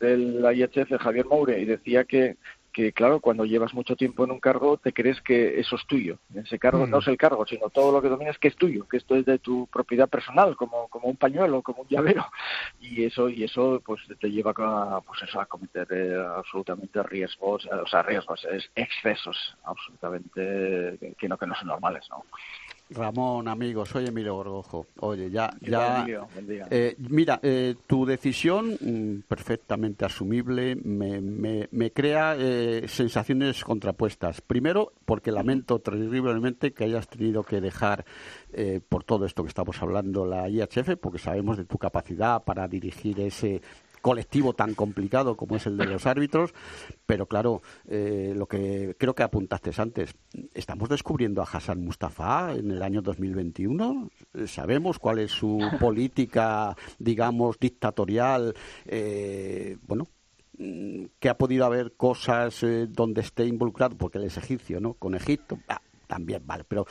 del 0.00 0.42
IHF, 0.42 0.98
Javier 0.98 1.26
Moure, 1.26 1.60
y 1.60 1.66
decía 1.66 2.04
que 2.04 2.38
que 2.72 2.92
claro, 2.92 3.20
cuando 3.20 3.44
llevas 3.44 3.74
mucho 3.74 3.96
tiempo 3.96 4.24
en 4.24 4.30
un 4.30 4.40
cargo 4.40 4.76
te 4.76 4.92
crees 4.92 5.20
que 5.20 5.58
eso 5.60 5.76
es 5.76 5.86
tuyo. 5.86 6.18
Ese 6.34 6.58
cargo 6.58 6.86
no 6.86 6.98
mm. 6.98 7.00
es 7.00 7.08
el 7.08 7.16
cargo, 7.16 7.46
sino 7.46 7.70
todo 7.70 7.92
lo 7.92 8.02
que 8.02 8.08
dominas 8.08 8.38
que 8.38 8.48
es 8.48 8.56
tuyo, 8.56 8.86
que 8.88 8.96
esto 8.96 9.16
es 9.16 9.24
de 9.26 9.38
tu 9.38 9.66
propiedad 9.66 10.08
personal, 10.08 10.56
como, 10.56 10.88
como 10.88 11.08
un 11.08 11.16
pañuelo, 11.16 11.62
como 11.62 11.82
un 11.82 11.88
llavero. 11.88 12.26
Y 12.80 13.04
eso 13.04 13.28
y 13.28 13.44
eso 13.44 13.82
pues 13.84 14.00
te 14.18 14.30
lleva 14.30 14.52
a, 14.56 15.00
pues 15.00 15.22
eso, 15.22 15.40
a 15.40 15.46
cometer 15.46 15.86
eh, 15.90 16.16
absolutamente 16.36 17.02
riesgos, 17.02 17.66
o 17.66 17.86
sea, 17.86 18.02
riesgos, 18.02 18.44
es 18.50 18.70
excesos 18.74 19.56
absolutamente 19.64 21.14
que 21.18 21.28
no, 21.28 21.36
que 21.36 21.46
no 21.46 21.54
son 21.54 21.68
normales, 21.68 22.06
¿no? 22.10 22.24
Ramón, 22.90 23.48
amigo, 23.48 23.86
soy 23.86 24.06
Emilio 24.06 24.34
Gorgojo. 24.34 24.86
Oye, 25.00 25.30
ya, 25.30 25.50
ya, 25.60 26.06
eh, 26.70 26.96
mira, 26.98 27.38
eh, 27.42 27.76
tu 27.86 28.04
decisión 28.04 28.76
mm, 28.80 29.22
perfectamente 29.28 30.04
asumible 30.04 30.76
me, 30.76 31.20
me, 31.20 31.68
me 31.70 31.92
crea 31.92 32.34
eh, 32.38 32.86
sensaciones 32.88 33.64
contrapuestas. 33.64 34.40
Primero, 34.40 34.92
porque 35.04 35.30
lamento 35.30 35.78
terriblemente 35.78 36.72
que 36.72 36.84
hayas 36.84 37.08
tenido 37.08 37.42
que 37.42 37.60
dejar 37.60 38.04
por 38.88 39.04
todo 39.04 39.26
esto 39.26 39.44
que 39.44 39.48
estamos 39.48 39.80
hablando 39.80 40.26
la 40.26 40.48
IHF, 40.48 40.96
porque 41.00 41.18
sabemos 41.18 41.56
de 41.56 41.64
tu 41.64 41.78
capacidad 41.78 42.42
para 42.42 42.66
dirigir 42.66 43.20
ese 43.20 43.62
colectivo 44.00 44.52
tan 44.52 44.74
complicado 44.74 45.36
como 45.36 45.56
es 45.56 45.66
el 45.66 45.76
de 45.76 45.86
los 45.86 46.06
árbitros, 46.06 46.52
pero 47.06 47.26
claro, 47.26 47.62
eh, 47.88 48.32
lo 48.36 48.46
que 48.46 48.94
creo 48.98 49.14
que 49.14 49.22
apuntaste 49.22 49.70
antes, 49.76 50.14
estamos 50.54 50.88
descubriendo 50.88 51.42
a 51.42 51.44
Hassan 51.44 51.82
Mustafa 51.82 52.54
en 52.54 52.70
el 52.70 52.82
año 52.82 53.02
2021, 53.02 54.10
sabemos 54.46 54.98
cuál 54.98 55.20
es 55.20 55.30
su 55.30 55.58
política, 55.80 56.76
digamos, 56.98 57.58
dictatorial, 57.58 58.54
eh, 58.86 59.76
bueno, 59.86 60.06
que 61.18 61.28
ha 61.28 61.38
podido 61.38 61.64
haber 61.64 61.92
cosas 61.92 62.62
eh, 62.62 62.86
donde 62.88 63.22
esté 63.22 63.46
involucrado, 63.46 63.96
porque 63.96 64.18
él 64.18 64.24
es 64.24 64.36
egipcio, 64.36 64.78
¿no? 64.80 64.94
Con 64.94 65.14
Egipto, 65.14 65.58
ah, 65.68 65.80
también 66.06 66.42
vale, 66.44 66.64
pero 66.64 66.86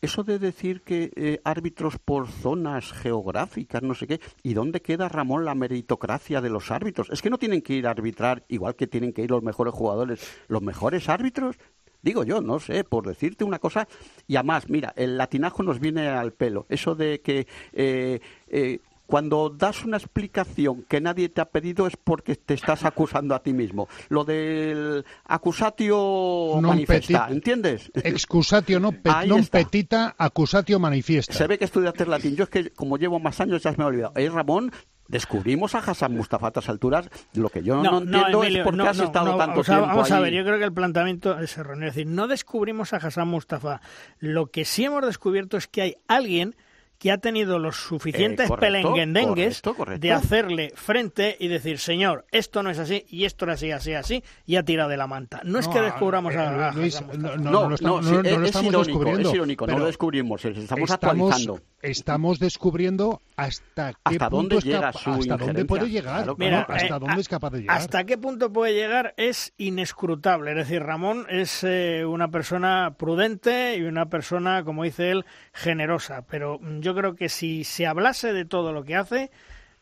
eso 0.00 0.24
de 0.24 0.38
decir 0.38 0.82
que 0.82 1.12
eh, 1.14 1.40
árbitros 1.44 1.98
por 1.98 2.28
zonas 2.28 2.92
geográficas, 2.92 3.82
no 3.82 3.94
sé 3.94 4.06
qué, 4.06 4.20
¿y 4.42 4.54
dónde 4.54 4.80
queda, 4.80 5.08
Ramón, 5.08 5.44
la 5.44 5.54
meritocracia 5.54 6.40
de 6.40 6.50
los 6.50 6.70
árbitros? 6.70 7.10
Es 7.10 7.20
que 7.22 7.30
no 7.30 7.38
tienen 7.38 7.62
que 7.62 7.74
ir 7.74 7.86
a 7.86 7.90
arbitrar 7.90 8.44
igual 8.48 8.76
que 8.76 8.86
tienen 8.86 9.12
que 9.12 9.22
ir 9.22 9.30
los 9.30 9.42
mejores 9.42 9.74
jugadores, 9.74 10.20
los 10.48 10.62
mejores 10.62 11.08
árbitros. 11.08 11.56
Digo 12.02 12.24
yo, 12.24 12.40
no 12.40 12.58
sé, 12.60 12.82
por 12.84 13.06
decirte 13.06 13.44
una 13.44 13.58
cosa. 13.58 13.86
Y 14.26 14.36
además, 14.36 14.70
mira, 14.70 14.92
el 14.96 15.18
latinajo 15.18 15.62
nos 15.62 15.80
viene 15.80 16.08
al 16.08 16.32
pelo. 16.32 16.64
Eso 16.70 16.94
de 16.94 17.20
que 17.20 17.46
eh, 17.72 18.20
eh, 18.48 18.80
cuando 19.10 19.50
das 19.50 19.84
una 19.84 19.96
explicación 19.96 20.84
que 20.88 21.00
nadie 21.00 21.28
te 21.28 21.40
ha 21.40 21.46
pedido 21.46 21.88
es 21.88 21.96
porque 21.96 22.36
te 22.36 22.54
estás 22.54 22.84
acusando 22.84 23.34
a 23.34 23.42
ti 23.42 23.52
mismo. 23.52 23.88
Lo 24.08 24.24
del 24.24 25.04
acusatio 25.24 26.60
manifesta, 26.62 27.26
¿entiendes? 27.28 27.90
Excusatio 27.94 28.78
no, 28.78 28.92
petita, 28.92 30.14
acusatio 30.16 30.78
manifiesta. 30.78 31.34
Se 31.34 31.48
ve 31.48 31.58
que 31.58 31.64
estudiaste 31.64 32.06
latín. 32.06 32.36
Yo 32.36 32.44
es 32.44 32.50
que 32.50 32.70
como 32.70 32.98
llevo 32.98 33.18
más 33.18 33.40
años 33.40 33.64
ya 33.64 33.72
me 33.72 33.82
he 33.82 33.86
olvidado. 33.88 34.12
Eh, 34.14 34.30
Ramón, 34.30 34.70
descubrimos 35.08 35.74
a 35.74 35.78
Hassan 35.78 36.14
Mustafa 36.14 36.46
a 36.46 36.48
estas 36.50 36.68
alturas. 36.68 37.10
Lo 37.34 37.48
que 37.48 37.64
yo 37.64 37.82
no, 37.82 37.98
entiendo 37.98 38.44
es 38.44 38.58
por 38.58 38.76
qué 38.76 38.88
has 38.88 39.00
estado 39.00 39.36
tanto 39.36 39.64
tiempo 39.64 39.86
Vamos 39.86 40.10
a 40.12 40.20
ver, 40.20 40.32
yo 40.32 40.44
creo 40.44 40.58
que 40.60 40.66
el 40.66 40.72
planteamiento 40.72 41.36
es 41.40 41.58
erróneo. 41.58 41.88
Es 41.88 41.96
decir, 41.96 42.06
no 42.06 42.28
descubrimos 42.28 42.92
a 42.92 42.98
Hassan 42.98 43.26
Mustafa. 43.26 43.80
Lo 44.20 44.46
que 44.46 44.64
sí 44.64 44.84
hemos 44.84 45.04
descubierto 45.04 45.56
es 45.56 45.66
que 45.66 45.82
hay 45.82 45.96
alguien 46.06 46.54
que 47.00 47.10
ha 47.10 47.16
tenido 47.16 47.58
los 47.58 47.76
suficientes 47.76 48.50
eh, 48.50 48.54
pelenguendengues 48.60 49.62
de 49.98 50.12
hacerle 50.12 50.70
frente 50.76 51.34
y 51.40 51.48
decir, 51.48 51.78
señor, 51.78 52.26
esto 52.30 52.62
no 52.62 52.68
es 52.68 52.78
así 52.78 53.06
y 53.08 53.24
esto 53.24 53.46
no 53.46 53.52
es 53.52 53.60
así, 53.60 53.70
así, 53.72 53.94
así, 53.94 54.24
y 54.44 54.56
ha 54.56 54.62
tirado 54.62 54.90
de 54.90 54.98
la 54.98 55.06
manta. 55.06 55.40
No, 55.42 55.58
es 55.58 55.66
que 55.66 55.80
descubramos 55.80 56.36
a, 56.36 56.72
Luis, 56.72 57.00
no, 57.16 57.36
no, 57.38 57.50
no, 57.50 57.68
lo 57.70 58.44
estamos 58.44 58.86
descubriendo. 58.86 59.30
Es 59.30 59.34
irónico, 59.34 59.66
no 59.66 59.78
lo 59.78 59.86
descubrimos, 59.86 60.44
estamos, 60.44 60.90
actualizando. 60.90 61.58
Estamos 61.82 62.38
descubriendo 62.38 63.22
hasta 63.36 63.92
qué 63.92 63.98
¿Hasta 64.04 64.28
punto 64.30 64.56
dónde 64.56 64.70
llega 64.70 64.92
su 64.92 65.10
hasta 65.10 65.36
dónde 65.38 65.64
puede 65.64 65.88
llegar, 65.88 66.28
hasta 66.68 66.96
eh, 66.96 66.98
dónde 67.00 67.20
es 67.20 67.28
capaz 67.28 67.50
de 67.50 67.60
llegar. 67.60 67.76
Hasta 67.76 68.04
qué 68.04 68.18
punto 68.18 68.52
puede 68.52 68.74
llegar 68.74 69.14
es 69.16 69.54
inescrutable. 69.56 70.50
Es 70.50 70.56
decir, 70.58 70.82
Ramón 70.82 71.26
es 71.30 71.64
eh, 71.64 72.04
una 72.04 72.28
persona 72.28 72.94
prudente 72.98 73.76
y 73.76 73.82
una 73.82 74.06
persona, 74.06 74.62
como 74.62 74.84
dice 74.84 75.10
él, 75.10 75.24
generosa. 75.54 76.26
Pero 76.28 76.60
yo 76.80 76.94
creo 76.94 77.14
que 77.14 77.28
si 77.30 77.64
se 77.64 77.86
hablase 77.86 78.32
de 78.34 78.44
todo 78.44 78.72
lo 78.72 78.84
que 78.84 78.96
hace, 78.96 79.30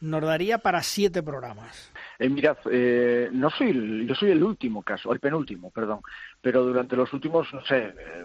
nos 0.01 0.23
daría 0.23 0.59
para 0.59 0.83
siete 0.83 1.23
programas. 1.23 1.93
Eh, 2.19 2.29
mirad, 2.29 2.57
eh, 2.71 3.29
no 3.33 3.51
soy 3.51 4.07
yo 4.07 4.15
soy 4.15 4.31
el 4.31 4.43
último 4.43 4.83
caso, 4.83 5.13
el 5.13 5.21
penúltimo, 5.21 5.71
perdón, 5.71 6.01
pero 6.41 6.65
durante 6.65 6.97
los 6.97 7.13
últimos, 7.13 7.53
no 7.53 7.65
sé, 7.65 7.95
eh, 7.97 8.25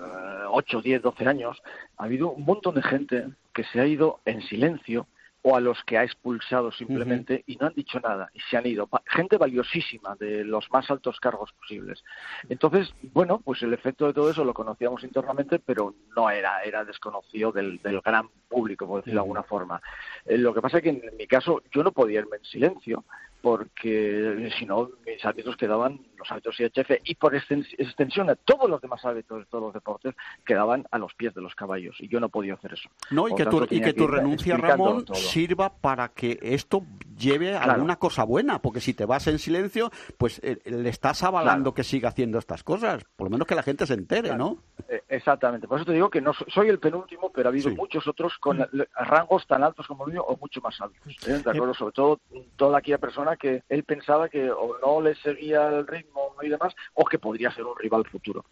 ocho, 0.49 0.81
diez, 0.81 1.01
doce 1.01 1.27
años, 1.27 1.61
ha 1.97 2.03
habido 2.03 2.31
un 2.31 2.45
montón 2.45 2.75
de 2.75 2.83
gente 2.83 3.29
que 3.53 3.63
se 3.65 3.79
ha 3.79 3.87
ido 3.87 4.19
en 4.25 4.41
silencio 4.41 5.07
o 5.43 5.57
a 5.57 5.59
los 5.59 5.83
que 5.83 5.97
ha 5.97 6.03
expulsado 6.03 6.71
simplemente 6.71 7.43
y 7.45 7.57
no 7.57 7.67
han 7.67 7.73
dicho 7.73 7.99
nada 7.99 8.29
y 8.33 8.39
se 8.39 8.55
han 8.55 8.65
ido. 8.65 8.89
Gente 9.05 9.37
valiosísima 9.37 10.15
de 10.15 10.45
los 10.45 10.71
más 10.71 10.89
altos 10.89 11.19
cargos 11.19 11.51
posibles. 11.51 12.01
Entonces, 12.47 12.93
bueno, 13.11 13.41
pues 13.43 13.61
el 13.61 13.73
efecto 13.73 14.07
de 14.07 14.13
todo 14.13 14.31
eso 14.31 14.45
lo 14.45 14.53
conocíamos 14.53 15.03
internamente, 15.03 15.59
pero 15.59 15.95
no 16.15 16.29
era, 16.29 16.63
era 16.63 16.85
desconocido 16.85 17.51
del, 17.51 17.79
del 17.79 17.99
gran 17.99 18.29
público, 18.47 18.87
por 18.87 19.01
decirlo 19.01 19.19
de 19.19 19.25
alguna 19.25 19.43
forma. 19.43 19.81
Eh, 20.25 20.37
lo 20.37 20.53
que 20.53 20.61
pasa 20.61 20.77
es 20.77 20.83
que 20.83 20.89
en 20.89 21.17
mi 21.17 21.27
caso 21.27 21.61
yo 21.73 21.83
no 21.83 21.91
podía 21.91 22.21
irme 22.21 22.37
en 22.37 22.45
silencio 22.45 23.03
porque 23.43 24.53
si 24.57 24.65
no 24.65 24.89
mis 25.05 25.23
hábitos 25.25 25.57
quedaban, 25.57 25.99
los 26.17 26.31
hábitos 26.31 26.57
IHF 26.57 26.91
y 27.03 27.15
por 27.15 27.35
extensión 27.35 28.29
a 28.29 28.35
todos 28.35 28.69
los 28.69 28.81
demás 28.81 29.03
hábitos 29.03 29.39
de 29.39 29.45
todos 29.47 29.65
los 29.65 29.73
deportes 29.73 30.15
quedaban 30.45 30.85
a 30.91 30.97
los 30.97 31.13
pies 31.13 31.33
de 31.33 31.41
los 31.41 31.53
caballos 31.53 31.97
y 31.99 32.07
yo 32.07 32.21
no 32.21 32.29
podía 32.29 32.53
hacer 32.53 32.71
eso. 32.71 32.89
No, 33.11 33.27
y 33.27 33.35
que, 33.35 33.45
tu, 33.45 33.67
y 33.69 33.81
que 33.81 33.91
tu 33.91 34.07
renuncia, 34.07 34.55
Ramón, 34.55 35.03
sirva 35.13 35.73
para 35.73 36.07
que 36.13 36.39
esto 36.41 36.85
lleve 37.17 37.53
a 37.53 37.63
alguna 37.63 37.97
cosa 37.97 38.23
buena, 38.23 38.61
porque 38.61 38.79
si 38.79 38.93
te 38.93 39.03
vas 39.03 39.27
en 39.27 39.37
silencio, 39.39 39.91
pues 40.17 40.39
eh, 40.41 40.61
le 40.63 40.87
estás 40.87 41.21
avalando 41.23 41.73
que 41.73 41.83
siga 41.83 42.07
haciendo 42.07 42.39
estas 42.39 42.63
cosas, 42.63 43.03
por 43.17 43.27
lo 43.27 43.31
menos 43.31 43.45
que 43.45 43.55
la 43.55 43.63
gente 43.63 43.85
se 43.85 43.95
entere, 43.95 44.37
¿no? 44.37 44.59
Eh, 44.93 45.01
exactamente, 45.09 45.67
por 45.67 45.79
eso 45.79 45.85
te 45.85 45.93
digo 45.93 46.07
que 46.07 46.21
no 46.21 46.33
soy 46.33 46.69
el 46.69 46.77
penúltimo, 46.77 47.31
pero 47.33 47.49
ha 47.49 47.51
habido 47.51 47.71
muchos 47.71 48.07
otros 48.07 48.37
con 48.37 48.59
mm. 48.59 48.67
rangos 48.95 49.47
tan 49.47 49.63
altos 49.63 49.87
como 49.87 50.05
el 50.05 50.13
mío 50.13 50.23
o 50.23 50.37
mucho 50.37 50.61
más 50.61 50.79
altos, 50.79 51.15
¿eh? 51.27 51.41
¿de 51.43 51.49
acuerdo? 51.49 51.73
Sobre 51.73 51.93
todo 51.93 52.19
toda 52.55 52.77
aquella 52.77 52.99
persona 52.99 53.35
que 53.35 53.63
él 53.69 53.83
pensaba 53.85 54.29
que 54.29 54.51
o 54.51 54.77
no 54.85 55.01
le 55.01 55.15
seguía 55.15 55.67
el 55.67 55.87
ritmo 55.87 56.35
y 56.43 56.49
demás, 56.49 56.75
o 56.93 57.05
que 57.05 57.17
podría 57.17 57.49
ser 57.51 57.65
un 57.65 57.75
rival 57.75 58.05
futuro. 58.05 58.45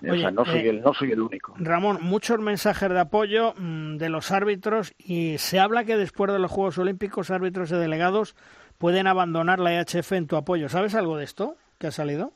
Mm. 0.00 0.10
o 0.10 0.14
sea, 0.14 0.30
no 0.30 0.46
soy, 0.46 0.60
eh, 0.60 0.70
el, 0.70 0.80
no 0.80 0.94
soy 0.94 1.12
el 1.12 1.20
único. 1.20 1.54
Ramón, 1.58 1.98
muchos 2.00 2.38
mensajes 2.38 2.88
de 2.88 3.00
apoyo 3.00 3.52
mm, 3.58 3.98
de 3.98 4.08
los 4.08 4.30
árbitros 4.30 4.94
y 4.96 5.36
se 5.36 5.60
habla 5.60 5.84
que 5.84 5.98
después 5.98 6.32
de 6.32 6.38
los 6.38 6.50
Juegos 6.50 6.78
Olímpicos, 6.78 7.30
árbitros 7.30 7.70
y 7.70 7.74
delegados 7.74 8.34
pueden 8.78 9.06
abandonar 9.06 9.58
la 9.58 9.74
EHF 9.74 10.12
en 10.12 10.26
tu 10.26 10.36
apoyo. 10.36 10.70
¿Sabes 10.70 10.94
algo 10.94 11.18
de 11.18 11.24
esto 11.24 11.56
que 11.78 11.88
ha 11.88 11.92
salido? 11.92 12.32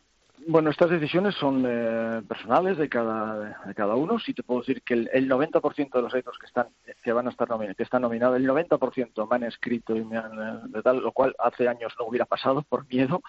Bueno, 0.48 0.70
estas 0.70 0.90
decisiones 0.90 1.34
son 1.34 1.64
eh, 1.66 2.22
personales 2.28 2.76
de 2.76 2.88
cada, 2.88 3.64
de 3.64 3.74
cada 3.74 3.94
uno. 3.94 4.18
Sí 4.18 4.34
te 4.34 4.42
puedo 4.42 4.60
decir 4.60 4.82
que 4.82 4.94
el, 4.94 5.10
el 5.12 5.28
90% 5.28 5.90
de 5.90 6.02
los 6.02 6.12
árbitros 6.12 6.38
que 6.38 6.46
están 6.46 6.68
que 7.02 7.12
van 7.12 7.26
a 7.26 7.30
estar 7.30 7.48
nominados, 7.48 7.76
que 7.76 7.82
están 7.82 8.02
nominados, 8.02 8.36
el 8.36 8.48
90% 8.48 9.28
me 9.30 9.36
han 9.36 9.44
escrito 9.44 9.96
y 9.96 10.04
me 10.04 10.18
han 10.18 10.32
eh, 10.32 10.60
de 10.66 10.82
tal, 10.82 10.98
lo 11.00 11.12
cual 11.12 11.34
hace 11.38 11.68
años 11.68 11.92
no 11.98 12.06
hubiera 12.06 12.26
pasado 12.26 12.62
por 12.62 12.86
miedo. 12.88 13.22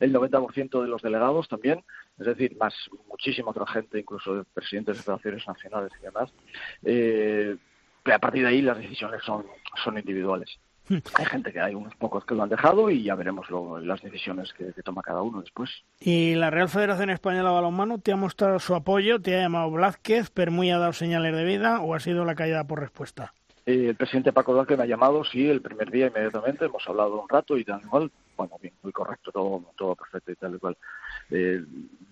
El 0.00 0.12
90% 0.12 0.82
de 0.82 0.88
los 0.88 1.02
delegados 1.02 1.48
también, 1.48 1.84
es 2.18 2.26
decir, 2.26 2.56
más 2.56 2.74
muchísima 3.08 3.50
otra 3.50 3.66
gente, 3.66 4.00
incluso 4.00 4.44
presidentes 4.52 4.96
de 4.96 5.02
federaciones 5.02 5.46
nacionales 5.46 5.92
y 6.00 6.04
demás. 6.04 6.32
Eh, 6.84 7.56
a 8.04 8.18
partir 8.18 8.42
de 8.42 8.48
ahí 8.48 8.62
las 8.62 8.78
decisiones 8.78 9.22
son, 9.22 9.46
son 9.84 9.98
individuales. 9.98 10.58
Hay 10.90 11.26
gente 11.26 11.52
que 11.52 11.60
hay 11.60 11.74
unos 11.74 11.94
pocos 11.96 12.24
que 12.24 12.34
lo 12.34 12.42
han 12.42 12.48
dejado 12.48 12.90
y 12.90 13.02
ya 13.02 13.14
veremos 13.14 13.46
las 13.82 14.00
decisiones 14.02 14.52
que, 14.54 14.72
toma 14.82 15.02
cada 15.02 15.22
uno 15.22 15.40
después. 15.40 15.70
¿Y 16.00 16.34
la 16.34 16.50
Real 16.50 16.68
Federación 16.68 17.10
Española 17.10 17.50
de 17.50 17.54
Balonmano 17.56 17.98
te 17.98 18.12
ha 18.12 18.16
mostrado 18.16 18.58
su 18.58 18.74
apoyo? 18.74 19.20
¿Te 19.20 19.36
ha 19.36 19.42
llamado 19.42 19.70
Blázquez? 19.70 20.30
¿Permuy 20.30 20.70
ha 20.70 20.78
dado 20.78 20.92
señales 20.92 21.34
de 21.34 21.44
vida 21.44 21.80
o 21.80 21.94
ha 21.94 22.00
sido 22.00 22.24
la 22.24 22.34
caída 22.34 22.64
por 22.64 22.80
respuesta? 22.80 23.34
Eh, 23.66 23.88
el 23.90 23.96
presidente 23.96 24.32
Paco 24.32 24.54
Blázquez 24.54 24.78
me 24.78 24.84
ha 24.84 24.86
llamado, 24.86 25.24
sí, 25.24 25.46
el 25.46 25.60
primer 25.60 25.90
día 25.90 26.06
inmediatamente. 26.06 26.64
Hemos 26.64 26.88
hablado 26.88 27.20
un 27.20 27.28
rato 27.28 27.58
y 27.58 27.64
tal 27.64 27.82
igual. 27.82 28.10
Bueno, 28.36 28.56
bien, 28.62 28.72
muy 28.82 28.92
correcto, 28.92 29.30
todo, 29.30 29.62
todo 29.76 29.94
perfecto 29.94 30.32
y 30.32 30.36
tal 30.36 30.54
y 30.54 30.58
cual. 30.58 30.76
Eh, 31.30 31.62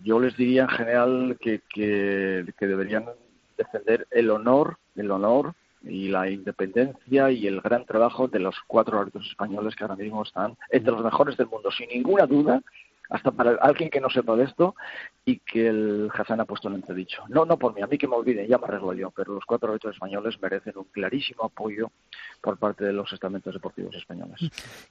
yo 0.03 0.21
les 0.21 0.37
diría 0.37 0.63
en 0.63 0.69
general 0.69 1.39
que, 1.41 1.63
que, 1.73 2.45
que 2.59 2.67
deberían 2.67 3.07
defender 3.57 4.07
el 4.11 4.31
honor, 4.31 4.77
el 4.97 5.11
honor 5.11 5.55
y 5.89 6.09
la 6.09 6.29
independencia 6.29 7.31
y 7.31 7.47
el 7.47 7.61
gran 7.61 7.85
trabajo 7.85 8.29
de 8.29 8.41
los 8.41 8.57
cuatro 8.67 8.99
árbitros 8.99 9.27
españoles 9.27 9.75
que 9.75 9.85
ahora 9.85 9.97
mismo 9.97 10.23
están 10.23 10.57
entre 10.71 10.93
los 10.93 11.05
mejores 11.05 11.37
del 11.37 11.49
mundo, 11.49 11.71
sin 11.71 11.89
ninguna 11.89 12.27
duda, 12.27 12.63
hasta 13.09 13.31
para 13.31 13.53
alguien 13.61 13.91
que 13.91 14.01
no 14.01 14.11
sepa 14.11 14.35
de 14.37 14.45
esto 14.45 14.75
y 15.25 15.39
que 15.39 15.69
el 15.69 16.11
Hassan 16.13 16.41
ha 16.41 16.45
puesto 16.45 16.69
en 16.69 16.75
entredicho. 16.75 17.23
No, 17.29 17.45
no 17.45 17.57
por 17.59 17.75
mí, 17.75 17.83
a 17.83 17.87
mí 17.87 17.99
que 17.99 18.09
me 18.09 18.17
olviden, 18.17 18.47
ya 18.49 18.59
me 18.59 18.65
arreglo 18.65 18.93
yo, 18.95 19.11
pero 19.11 19.35
los 19.35 19.45
cuatro 19.45 19.69
árbitros 19.69 19.95
españoles 19.95 20.41
merecen 20.41 20.77
un 20.77 20.85
clarísimo 20.85 21.45
apoyo 21.45 21.91
por 22.41 22.59
parte 22.59 22.85
de 22.85 22.93
los 22.93 23.13
estamentos 23.13 23.55
deportivos 23.55 23.95
españoles. 23.95 24.41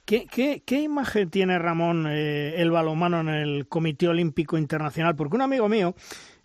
¿Qué, 0.04 0.26
qué, 0.26 0.80
imagen 0.80 1.30
tiene 1.30 1.58
Ramón 1.58 2.06
eh, 2.08 2.54
el 2.60 2.70
balonmano 2.70 3.20
en 3.20 3.28
el 3.28 3.68
Comité 3.68 4.08
Olímpico 4.08 4.56
Internacional? 4.56 5.16
Porque 5.16 5.36
un 5.36 5.42
amigo 5.42 5.68
mío 5.68 5.94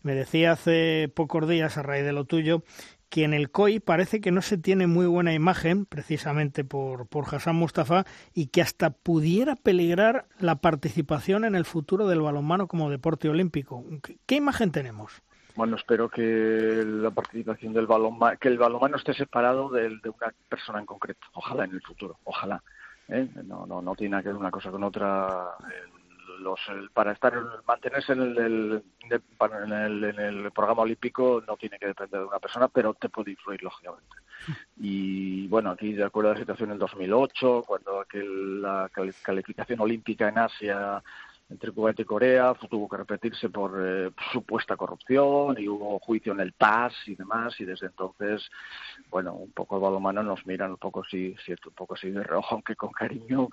me 0.04 0.16
decía 0.16 0.54
hace 0.54 1.12
pocos 1.14 1.48
días, 1.48 1.78
a 1.78 1.84
raíz 1.84 2.04
de 2.04 2.14
lo 2.14 2.26
tuyo, 2.26 2.64
que 3.12 3.26
en 3.26 3.34
el 3.34 3.52
COI 3.52 3.82
parece 3.82 4.22
que 4.22 4.32
no 4.32 4.42
se 4.42 4.58
tiene 4.58 4.88
muy 4.88 5.06
buena 5.06 5.34
imagen, 5.34 5.86
precisamente 5.86 6.64
por, 6.64 7.08
por 7.08 7.26
Hassan 7.26 7.58
Mustafa, 7.58 8.06
y 8.34 8.48
que 8.48 8.62
hasta 8.62 8.90
pudiera 8.90 9.58
peligrar 9.58 10.26
la 10.40 10.56
participación 10.56 11.44
en 11.44 11.54
el 11.54 11.66
futuro 11.66 12.08
del 12.08 12.22
balonmano 12.22 12.68
como 12.68 12.90
deporte 12.90 13.30
olímpico. 13.30 13.84
¿Qué, 14.26 14.36
imagen 14.36 14.72
tenemos? 14.72 15.22
Bueno, 15.56 15.76
espero 15.76 16.08
que 16.08 16.84
la 16.86 17.12
participación 17.12 17.74
del 17.74 17.86
balonmano, 17.86 18.38
que 18.40 18.48
el 18.48 18.58
balonmano 18.58 18.96
esté 18.96 19.14
separado 19.14 19.70
de, 19.70 19.90
de 19.90 20.10
una 20.10 20.34
persona 20.48 20.80
en 20.80 20.86
concreto. 20.86 21.28
Ojalá 21.34 21.66
en 21.66 21.72
el 21.72 21.82
futuro, 21.82 22.18
ojalá. 22.24 22.64
¿eh? 23.10 23.28
No, 23.44 23.66
no, 23.66 23.82
no 23.82 23.94
tiene 23.94 24.22
que 24.24 24.30
ver 24.30 24.38
una 24.38 24.52
cosa 24.52 24.72
con 24.72 24.86
otra 24.86 25.50
los 26.42 26.60
para 26.94 27.12
estar 27.14 27.34
mantenerse 27.68 28.14
en 28.14 28.22
el, 28.22 28.84
en 29.10 29.74
el, 29.74 30.04
en 30.04 30.20
el 30.20 30.52
programa 30.52 30.82
olímpico 30.82 31.44
no 31.48 31.56
tiene 31.58 31.78
que 31.80 31.88
depender 31.88 32.20
de 32.20 32.26
una 32.26 32.40
persona 32.40 32.68
pero 32.68 32.94
te 32.94 33.10
puede 33.10 33.32
influir 33.32 33.64
lógicamente. 33.64 34.16
Y 34.78 35.48
bueno 35.48 35.72
aquí 35.72 35.94
de 35.94 36.04
acuerdo 36.04 36.32
a 36.32 36.34
la 36.34 36.40
situación 36.40 36.70
en 36.70 36.74
el 36.74 36.80
2008 36.80 37.64
cuando 37.66 38.02
aquel, 38.02 38.62
la 38.62 38.90
calificación 39.24 39.80
olímpica 39.80 40.30
en 40.30 40.40
Asia 40.40 41.04
entre 41.52 41.72
Kuwait 41.72 42.00
y 42.00 42.06
Corea 42.06 42.54
tuvo 42.70 42.88
que 42.88 42.98
repetirse 42.98 43.50
por 43.50 43.80
eh, 43.80 44.12
supuesta 44.32 44.78
corrupción 44.78 45.56
y 45.60 45.68
hubo 45.68 46.00
juicio 46.00 46.34
en 46.34 46.40
el 46.40 46.54
TAS 46.54 46.94
y 47.06 47.16
demás 47.16 47.54
y 47.60 47.66
desde 47.66 47.88
entonces 47.88 48.50
bueno 49.10 49.34
un 49.34 49.52
poco 49.52 49.76
el 49.76 49.82
balomano 49.82 50.24
nos 50.24 50.46
miran 50.46 50.72
un 50.72 50.78
poco 50.78 51.04
sí 51.04 51.36
cierto 51.46 51.70
un 51.70 51.76
poco 51.76 51.96
así 51.96 52.10
de 52.10 52.24
reojo 52.24 52.56
aunque 52.56 52.76
con 52.76 52.92
cariño 52.92 53.50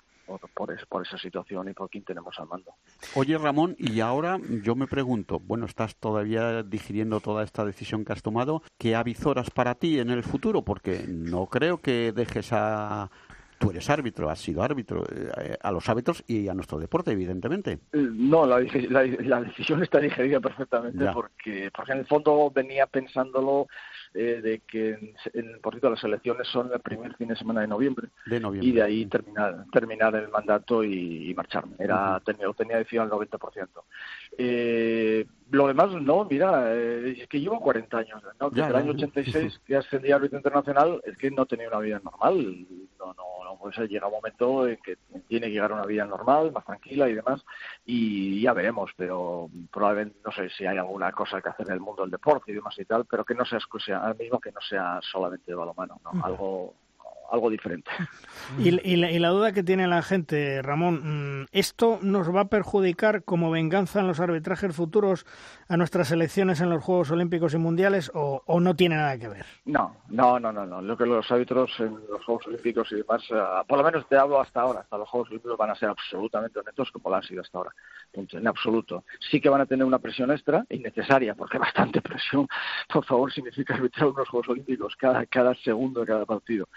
por, 0.53 0.87
por, 0.87 1.05
esa 1.05 1.17
situación 1.17 1.69
y 1.69 1.73
por 1.73 1.89
quién 1.89 2.03
tenemos 2.03 2.37
al 2.37 2.47
mando. 2.47 2.71
Oye, 3.15 3.35
Ramón, 3.37 3.75
y 3.79 3.99
ahora 3.99 4.39
yo 4.61 4.75
me 4.75 4.85
pregunto, 4.85 5.39
bueno, 5.39 5.65
estás 5.65 5.95
todavía 5.95 6.61
digiriendo 6.61 7.19
toda 7.19 7.43
esta 7.43 7.65
decisión 7.65 8.05
que 8.05 8.13
has 8.13 8.21
tomado, 8.21 8.61
¿qué 8.77 8.95
avisoras 8.95 9.49
para 9.49 9.75
ti 9.75 9.99
en 9.99 10.11
el 10.11 10.23
futuro? 10.23 10.61
Porque 10.61 11.05
no 11.07 11.47
creo 11.47 11.79
que 11.79 12.11
dejes 12.11 12.53
a, 12.53 13.09
tú 13.59 13.69
eres 13.69 13.89
árbitro, 13.89 14.29
has 14.29 14.39
sido 14.39 14.63
árbitro, 14.63 15.03
eh, 15.13 15.57
a 15.61 15.71
los 15.71 15.87
árbitros 15.89 16.23
y 16.27 16.47
a 16.47 16.53
nuestro 16.53 16.79
deporte, 16.79 17.11
evidentemente. 17.11 17.73
Eh, 17.91 18.09
no, 18.11 18.45
la, 18.45 18.59
decisión 18.59 19.83
está 19.83 19.99
digerida 19.99 20.39
perfectamente 20.41 21.05
porque, 21.13 21.69
porque 21.75 21.91
en 21.91 21.99
el 21.99 22.05
fondo 22.07 22.49
venía 22.49 22.87
pensándolo 22.87 23.67
eh, 24.13 24.39
de 24.41 24.59
que, 24.59 25.13
en, 25.33 25.61
por 25.61 25.73
cierto, 25.73 25.91
las 25.91 26.03
elecciones 26.03 26.47
son 26.47 26.71
el 26.73 26.79
primer 26.79 27.15
fin 27.15 27.27
de 27.27 27.35
semana 27.35 27.61
de 27.61 27.67
noviembre, 27.67 28.07
de 28.25 28.39
noviembre. 28.39 28.69
y 28.69 28.73
de 28.73 28.81
ahí 28.81 29.05
terminar, 29.05 29.65
terminar 29.71 30.15
el 30.15 30.29
mandato 30.29 30.83
y, 30.83 31.31
marcharme. 31.35 31.75
Era, 31.77 32.19
tenía, 32.25 32.47
tenía 32.53 32.77
decidido 32.77 33.03
al 33.03 33.09
90%. 33.11 33.67
Eh, 34.37 35.27
lo 35.51 35.67
demás, 35.67 35.91
no, 35.91 36.25
mira, 36.25 36.73
es 36.75 37.27
que 37.27 37.39
llevo 37.39 37.59
40 37.59 37.97
años, 37.97 38.23
¿no? 38.39 38.49
Desde 38.49 38.69
el 38.69 38.75
año 38.75 38.91
86 38.91 39.61
que 39.65 39.75
ascendí 39.75 40.11
a 40.11 40.15
árbitro 40.15 40.37
internacional, 40.37 41.01
es 41.05 41.17
que 41.17 41.29
no 41.29 41.45
tenía 41.45 41.67
una 41.67 41.79
vida 41.79 42.01
normal. 42.03 42.65
No, 42.99 43.13
no, 43.13 43.48
no, 43.49 43.57
pues 43.57 43.77
llega 43.89 44.07
un 44.07 44.13
momento 44.13 44.67
en 44.67 44.77
que 44.77 44.97
tiene 45.27 45.47
que 45.47 45.53
llegar 45.53 45.71
a 45.71 45.75
una 45.75 45.85
vida 45.85 46.05
normal, 46.05 46.51
más 46.51 46.65
tranquila 46.65 47.09
y 47.09 47.15
demás, 47.15 47.43
y 47.85 48.41
ya 48.41 48.53
veremos, 48.53 48.91
pero 48.95 49.49
probablemente, 49.71 50.19
no 50.23 50.31
sé 50.31 50.49
si 50.49 50.65
hay 50.65 50.77
alguna 50.77 51.11
cosa 51.11 51.41
que 51.41 51.49
hacer 51.49 51.67
en 51.67 51.73
el 51.73 51.79
mundo 51.79 52.03
del 52.03 52.11
deporte 52.11 52.51
y 52.51 52.55
demás 52.55 52.77
y 52.77 52.85
tal, 52.85 53.05
pero 53.05 53.25
que 53.25 53.35
no 53.35 53.45
sea, 53.45 53.59
al 54.03 54.15
mismo 54.17 54.39
que 54.39 54.51
no 54.51 54.61
sea 54.61 54.99
solamente 55.01 55.51
de 55.51 55.55
balomano, 55.55 55.99
¿no? 56.03 56.23
Algo 56.23 56.73
algo 57.31 57.49
diferente. 57.49 57.89
Y, 58.57 59.19
la, 59.19 59.29
duda 59.29 59.51
que 59.51 59.63
tiene 59.63 59.87
la 59.87 60.01
gente, 60.01 60.61
Ramón, 60.61 61.41
mm, 61.41 61.45
¿esto 61.51 61.99
nos 62.01 62.33
va 62.33 62.41
a 62.41 62.49
perjudicar 62.49 63.23
como 63.23 63.51
venganza 63.51 63.99
en 63.99 64.07
los 64.07 64.19
arbitrajes 64.19 64.75
futuros 64.75 65.25
a 65.67 65.77
nuestras 65.77 66.11
elecciones 66.11 66.61
en 66.61 66.69
los 66.69 66.83
Juegos 66.83 67.11
Olímpicos 67.11 67.53
y 67.53 67.57
Mundiales 67.57 68.11
o, 68.13 68.59
no 68.59 68.75
tiene 68.75 68.95
nada 68.95 69.17
que 69.17 69.27
ver? 69.27 69.45
No, 69.65 69.95
no, 70.09 70.39
no, 70.39 70.51
no, 70.51 70.65
no. 70.65 70.81
Lo 70.81 70.97
que 70.97 71.05
los 71.05 71.29
árbitros 71.31 71.71
en 71.79 71.95
los 72.09 72.23
Juegos 72.25 72.47
Olímpicos 72.47 72.91
y 72.91 72.95
demás, 72.95 73.23
eh, 73.29 73.41
por 73.67 73.77
lo 73.77 73.83
menos 73.83 74.07
te 74.07 74.17
hablo 74.17 74.41
hasta 74.41 74.61
ahora, 74.61 74.81
hasta 74.81 74.97
los 74.97 75.07
Juegos 75.07 75.29
Olímpicos 75.29 75.57
van 75.57 75.69
a 75.69 75.75
ser 75.75 75.89
absolutamente 75.89 76.59
honestos 76.59 76.91
como 76.91 77.09
lo 77.09 77.15
han 77.15 77.23
sido 77.23 77.41
hasta 77.41 77.57
ahora. 77.57 77.71
En 78.13 78.47
absoluto. 78.47 79.03
Sí 79.19 79.39
que 79.39 79.49
van 79.49 79.61
a 79.61 79.65
tener 79.65 79.85
una 79.85 79.99
presión 79.99 80.31
extra, 80.31 80.65
innecesaria, 80.69 81.35
porque 81.35 81.57
bastante 81.59 82.01
presión, 82.01 82.47
por 82.91 83.05
favor, 83.05 83.31
significa 83.31 83.75
arbitrar 83.75 84.07
unos 84.07 84.27
Juegos 84.27 84.49
Olímpicos 84.49 84.95
cada, 84.95 85.25
cada 85.27 85.53
segundo 85.55 86.01
de 86.01 86.07
cada 86.07 86.25
partido 86.25 86.67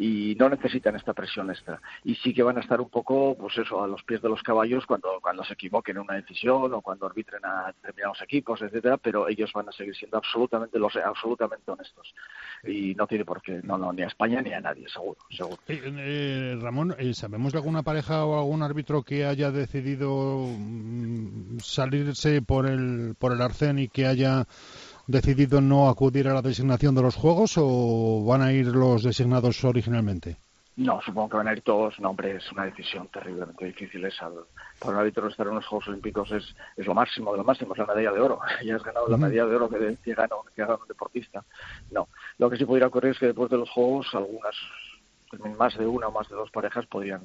y 0.00 0.34
no 0.36 0.48
necesitan 0.48 0.96
esta 0.96 1.12
presión 1.12 1.50
extra. 1.50 1.78
Y 2.04 2.14
sí 2.14 2.32
que 2.32 2.42
van 2.42 2.56
a 2.56 2.62
estar 2.62 2.80
un 2.80 2.88
poco, 2.88 3.36
pues 3.38 3.58
eso, 3.58 3.84
a 3.84 3.86
los 3.86 4.02
pies 4.02 4.22
de 4.22 4.30
los 4.30 4.42
caballos 4.42 4.86
cuando, 4.86 5.20
cuando 5.20 5.44
se 5.44 5.52
equivoquen 5.52 5.96
en 5.98 6.02
una 6.04 6.14
decisión 6.14 6.72
o 6.72 6.80
cuando 6.80 7.04
arbitren 7.04 7.44
a 7.44 7.66
determinados 7.66 8.22
equipos, 8.22 8.62
etcétera, 8.62 8.96
pero 8.96 9.28
ellos 9.28 9.52
van 9.52 9.68
a 9.68 9.72
seguir 9.72 9.94
siendo 9.94 10.16
absolutamente 10.16 10.78
los 10.78 10.96
absolutamente 10.96 11.70
honestos. 11.70 12.14
Y 12.64 12.94
no 12.94 13.06
tiene 13.06 13.26
por 13.26 13.42
qué, 13.42 13.60
no, 13.62 13.76
no, 13.76 13.92
ni 13.92 14.00
a 14.00 14.06
España 14.06 14.40
ni 14.40 14.54
a 14.54 14.60
nadie, 14.62 14.88
seguro, 14.88 15.18
seguro. 15.28 15.58
Eh, 15.68 16.56
Ramón, 16.58 16.94
eh, 16.98 17.12
¿sabemos 17.12 17.52
de 17.52 17.58
alguna 17.58 17.82
pareja 17.82 18.24
o 18.24 18.38
algún 18.38 18.62
árbitro 18.62 19.02
que 19.02 19.26
haya 19.26 19.50
decidido 19.50 20.46
mm, 20.46 21.58
salirse 21.58 22.40
por 22.40 22.66
el, 22.66 23.16
por 23.18 23.34
el 23.34 23.42
arcén 23.42 23.78
y 23.78 23.88
que 23.88 24.06
haya 24.06 24.46
decidido 25.10 25.60
no 25.60 25.88
acudir 25.88 26.28
a 26.28 26.34
la 26.34 26.42
designación 26.42 26.94
de 26.94 27.02
los 27.02 27.16
Juegos 27.16 27.54
o 27.56 28.24
van 28.24 28.42
a 28.42 28.52
ir 28.52 28.66
los 28.66 29.02
designados 29.02 29.64
originalmente? 29.64 30.38
No, 30.76 31.00
supongo 31.02 31.28
que 31.28 31.36
van 31.36 31.48
a 31.48 31.52
ir 31.52 31.60
todos. 31.60 31.98
No, 32.00 32.10
hombre, 32.10 32.36
es 32.36 32.52
una 32.52 32.64
decisión 32.64 33.08
terriblemente 33.08 33.66
difícil 33.66 34.04
esa. 34.04 34.30
Para 34.78 34.94
un 34.94 35.00
árbitro 35.00 35.28
estar 35.28 35.46
en 35.46 35.56
los 35.56 35.66
Juegos 35.66 35.88
Olímpicos 35.88 36.30
es, 36.32 36.56
es 36.76 36.86
lo 36.86 36.94
máximo 36.94 37.32
de 37.32 37.38
lo 37.38 37.44
máximo, 37.44 37.74
es 37.74 37.78
la 37.78 37.86
medalla 37.86 38.12
de 38.12 38.20
oro. 38.20 38.40
Ya 38.64 38.76
has 38.76 38.82
ganado 38.82 39.08
la 39.08 39.16
medalla 39.16 39.46
de 39.46 39.56
oro 39.56 39.68
que, 39.68 39.98
que, 40.02 40.14
gana, 40.14 40.36
que 40.54 40.62
gana 40.62 40.76
un 40.76 40.88
deportista. 40.88 41.44
No, 41.90 42.08
lo 42.38 42.48
que 42.48 42.56
sí 42.56 42.64
pudiera 42.64 42.86
ocurrir 42.86 43.12
es 43.12 43.18
que 43.18 43.26
después 43.26 43.50
de 43.50 43.58
los 43.58 43.68
Juegos 43.68 44.06
algunas, 44.14 44.54
más 45.58 45.76
de 45.76 45.86
una 45.86 46.08
o 46.08 46.12
más 46.12 46.28
de 46.28 46.36
dos 46.36 46.50
parejas 46.50 46.86
podrían 46.86 47.20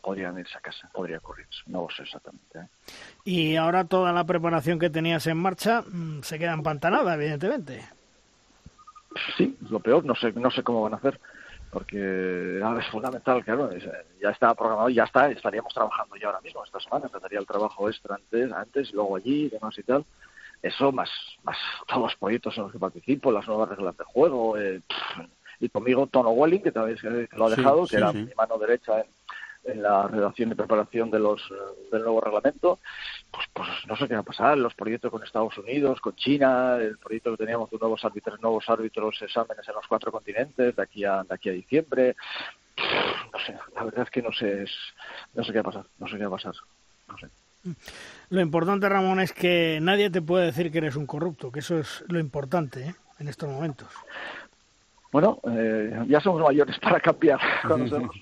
podrían 0.00 0.38
irse 0.38 0.56
a 0.56 0.60
casa, 0.60 0.88
podría 0.92 1.18
ocurrir, 1.18 1.46
no 1.66 1.82
lo 1.82 1.90
sé 1.90 2.02
exactamente. 2.02 2.58
¿eh? 2.58 2.66
Y 3.24 3.56
ahora 3.56 3.84
toda 3.84 4.12
la 4.12 4.24
preparación 4.24 4.78
que 4.78 4.90
tenías 4.90 5.26
en 5.26 5.36
marcha 5.36 5.82
mm, 5.82 6.22
se 6.22 6.38
queda 6.38 6.52
empantanada, 6.52 7.14
evidentemente. 7.14 7.84
Sí, 9.36 9.56
lo 9.68 9.80
peor, 9.80 10.04
no 10.04 10.14
sé, 10.14 10.32
no 10.32 10.50
sé 10.50 10.62
cómo 10.62 10.82
van 10.82 10.94
a 10.94 10.96
hacer, 10.96 11.20
porque 11.70 12.58
es 12.58 12.86
fundamental, 12.90 13.44
claro, 13.44 13.70
ya 14.20 14.30
está 14.30 14.54
programado, 14.54 14.88
ya 14.90 15.04
está, 15.04 15.30
estaríamos 15.30 15.74
trabajando 15.74 16.16
ya 16.16 16.28
ahora 16.28 16.40
mismo, 16.40 16.64
esta 16.64 16.80
semana, 16.80 17.06
empezaría 17.06 17.38
el 17.38 17.46
trabajo 17.46 17.88
extra 17.88 18.16
antes, 18.16 18.52
antes, 18.52 18.90
y 18.90 18.92
luego 18.94 19.16
allí, 19.16 19.46
y 19.46 19.48
demás 19.50 19.78
y 19.78 19.82
tal. 19.82 20.04
Eso, 20.60 20.90
más, 20.90 21.08
más 21.44 21.56
todos 21.86 22.02
los 22.02 22.16
proyectos 22.16 22.56
en 22.56 22.64
los 22.64 22.72
que 22.72 22.80
participo, 22.80 23.30
las 23.30 23.46
nuevas 23.46 23.68
reglas 23.68 23.96
de 23.96 24.04
juego, 24.04 24.58
eh, 24.58 24.80
y 25.60 25.68
conmigo 25.68 26.06
Tono 26.06 26.30
Welling, 26.30 26.62
que 26.62 26.72
también 26.72 27.28
lo 27.32 27.46
ha 27.46 27.50
dejado, 27.50 27.86
que 27.86 27.96
era 27.96 28.12
mi 28.12 28.32
mano 28.36 28.58
derecha 28.58 29.00
en, 29.00 29.06
en 29.68 29.82
la 29.82 30.08
redacción 30.08 30.50
y 30.50 30.54
preparación 30.54 31.10
de 31.10 31.18
los, 31.18 31.40
eh, 31.50 31.88
del 31.92 32.02
nuevo 32.02 32.20
reglamento, 32.20 32.78
pues, 33.30 33.46
pues 33.52 33.68
no 33.86 33.96
sé 33.96 34.08
qué 34.08 34.14
va 34.14 34.20
a 34.20 34.24
pasar, 34.24 34.58
los 34.58 34.74
proyectos 34.74 35.10
con 35.10 35.22
Estados 35.22 35.56
Unidos, 35.58 36.00
con 36.00 36.14
China, 36.16 36.76
el 36.76 36.98
proyecto 36.98 37.32
que 37.32 37.44
teníamos 37.44 37.70
de 37.70 37.78
nuevos 37.78 38.04
árbitros, 38.04 38.40
nuevos 38.40 38.68
árbitros, 38.68 39.20
exámenes 39.22 39.68
en 39.68 39.74
los 39.74 39.86
cuatro 39.86 40.10
continentes 40.10 40.74
de 40.74 40.82
aquí 40.82 41.04
a, 41.04 41.22
de 41.22 41.34
aquí 41.34 41.48
a 41.48 41.52
diciembre. 41.52 42.16
No 42.76 43.38
sé, 43.44 43.56
la 43.74 43.84
verdad 43.84 44.02
es 44.04 44.10
que 44.10 44.22
no 44.22 44.32
sé, 44.32 44.64
no 45.34 45.44
sé 45.44 45.52
qué 45.52 45.58
va 45.58 45.70
a 45.70 45.72
pasar, 45.72 45.86
no 45.98 46.08
sé 46.08 46.16
qué 46.16 46.26
va 46.26 46.28
a 46.28 46.38
pasar, 46.38 46.54
no 47.08 47.18
sé. 47.18 47.28
Lo 48.30 48.40
importante, 48.40 48.88
Ramón, 48.88 49.20
es 49.20 49.32
que 49.32 49.78
nadie 49.82 50.10
te 50.10 50.22
puede 50.22 50.46
decir 50.46 50.70
que 50.70 50.78
eres 50.78 50.96
un 50.96 51.06
corrupto, 51.06 51.50
que 51.50 51.60
eso 51.60 51.78
es 51.78 52.04
lo 52.08 52.18
importante 52.18 52.80
¿eh? 52.82 52.94
en 53.18 53.28
estos 53.28 53.48
momentos. 53.48 53.88
bueno, 55.10 55.40
eh, 55.50 56.04
ya 56.08 56.20
somos 56.20 56.42
mayores 56.42 56.78
para 56.82 57.00
cambiar. 57.00 57.40
Cuando 57.66 57.88
somos 57.96 58.16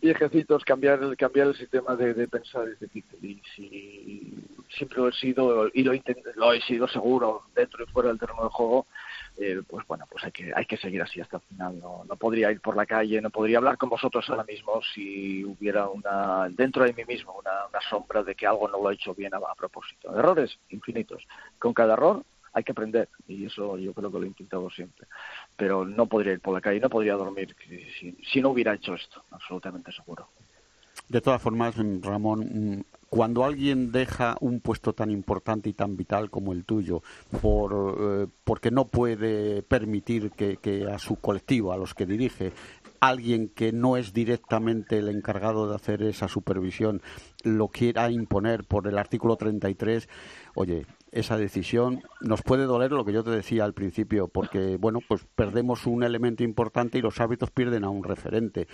viejecitos, 0.00 0.64
cambiar 0.64 1.02
el, 1.02 1.16
cambiar 1.16 1.48
el 1.48 1.56
sistema 1.56 1.94
de, 1.96 2.26
pensar 2.28 2.68
es 2.68 2.80
difícil. 2.80 3.24
Y 3.24 3.42
si 3.54 4.44
siempre 4.76 4.98
lo 4.98 5.08
he 5.08 5.12
sido, 5.12 5.68
y 5.72 5.82
lo, 5.82 5.92
lo 6.36 6.52
he 6.52 6.60
sido 6.62 6.88
seguro, 6.88 7.44
dentro 7.54 7.84
y 7.84 7.86
fuera 7.86 8.08
del 8.08 8.18
terreno 8.18 8.44
de 8.44 8.50
juego, 8.50 8.86
eh, 9.38 9.62
pues 9.68 9.86
bueno, 9.86 10.06
pues 10.10 10.24
hay 10.24 10.32
que, 10.32 10.52
hay 10.54 10.64
que 10.66 10.76
seguir 10.76 11.02
así 11.02 11.20
hasta 11.20 11.36
el 11.36 11.42
final. 11.42 11.78
No, 11.78 12.04
no 12.08 12.16
podría 12.16 12.50
ir 12.50 12.60
por 12.60 12.76
la 12.76 12.86
calle, 12.86 13.20
no 13.20 13.30
podría 13.30 13.58
hablar 13.58 13.78
con 13.78 13.88
vosotros 13.88 14.28
ahora 14.28 14.44
mismo 14.44 14.80
si 14.94 15.44
hubiera 15.44 15.88
una, 15.88 16.48
dentro 16.50 16.84
de 16.84 16.92
mí 16.92 17.04
mismo, 17.04 17.36
una, 17.38 17.66
una 17.68 17.80
sombra 17.88 18.22
de 18.22 18.34
que 18.34 18.46
algo 18.46 18.68
no 18.68 18.82
lo 18.82 18.90
he 18.90 18.94
hecho 18.94 19.14
bien 19.14 19.34
a, 19.34 19.38
a 19.38 19.54
propósito. 19.54 20.16
Errores 20.16 20.58
infinitos. 20.70 21.26
Con 21.58 21.74
cada 21.74 21.94
error 21.94 22.22
hay 22.52 22.64
que 22.64 22.72
aprender 22.72 23.08
y 23.28 23.46
eso 23.46 23.78
yo 23.78 23.92
creo 23.92 24.10
que 24.10 24.18
lo 24.18 24.24
he 24.24 24.28
intentado 24.28 24.70
siempre. 24.70 25.06
Pero 25.60 25.84
no 25.84 26.06
podría 26.06 26.32
ir 26.32 26.40
por 26.40 26.54
la 26.54 26.62
calle, 26.62 26.80
no 26.80 26.88
podría 26.88 27.16
dormir 27.16 27.54
si, 28.32 28.40
no 28.40 28.48
hubiera 28.48 28.72
hecho 28.72 28.94
esto, 28.94 29.22
absolutamente 29.30 29.92
seguro. 29.92 30.26
De 31.06 31.20
todas 31.20 31.42
formas, 31.42 31.74
Ramón, 32.00 32.40
mm, 32.40 32.80
cuando 33.10 33.44
alguien 33.44 33.92
deja 33.92 34.38
un 34.40 34.60
puesto 34.60 34.94
tan 34.94 35.10
importante 35.10 35.68
y 35.68 35.74
tan 35.74 35.98
vital 35.98 36.30
como 36.30 36.54
el 36.54 36.64
tuyo, 36.64 37.02
por, 37.42 37.96
eh, 38.00 38.26
porque 38.42 38.70
no 38.70 38.86
puede 38.86 39.62
permitir 39.62 40.30
que, 40.30 40.86
a 40.90 40.98
su 40.98 41.16
colectivo, 41.16 41.74
a 41.74 41.76
los 41.76 41.92
que 41.92 42.06
dirige, 42.06 42.52
alguien 43.00 43.50
que 43.50 43.70
no 43.70 43.98
es 43.98 44.14
directamente 44.14 44.96
el 44.96 45.10
encargado 45.10 45.68
de 45.68 45.74
hacer 45.74 46.02
esa 46.04 46.26
supervisión, 46.26 47.02
lo 47.42 47.68
quiera 47.68 48.10
imponer 48.10 48.64
por 48.64 48.88
el 48.88 48.96
artículo 48.96 49.36
33, 49.36 50.08
oye, 50.54 50.86
esa 51.12 51.36
decisión 51.36 52.02
nos 52.20 52.42
puede 52.42 52.64
doler 52.64 52.92
lo 52.92 53.04
que 53.04 53.12
yo 53.12 53.24
te 53.24 53.30
decía 53.30 53.64
al 53.64 53.74
principio, 53.74 54.28
porque, 54.28 54.76
bueno, 54.76 55.00
pues 55.06 55.26
perdemos 55.34 55.86
un 55.86 56.02
elemento 56.02 56.42
importante 56.44 56.98
y 56.98 57.02
los 57.02 57.20
árbitros 57.20 57.50
pierden 57.50 57.84
a 57.84 57.90
un 57.90 58.04
referente 58.04 58.68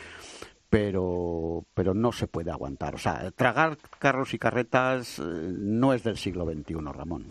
pero, 0.68 1.64
pero 1.74 1.95
no 1.95 2.12
se 2.12 2.26
puede 2.26 2.51
aguantar. 2.51 2.95
O 2.95 2.99
sea, 2.99 3.30
tragar 3.30 3.78
carros 3.99 4.34
y 4.34 4.39
carretas 4.39 5.18
eh, 5.18 5.22
no 5.22 5.93
es 5.93 6.03
del 6.03 6.16
siglo 6.16 6.45
XXI, 6.45 6.74
Ramón. 6.93 7.24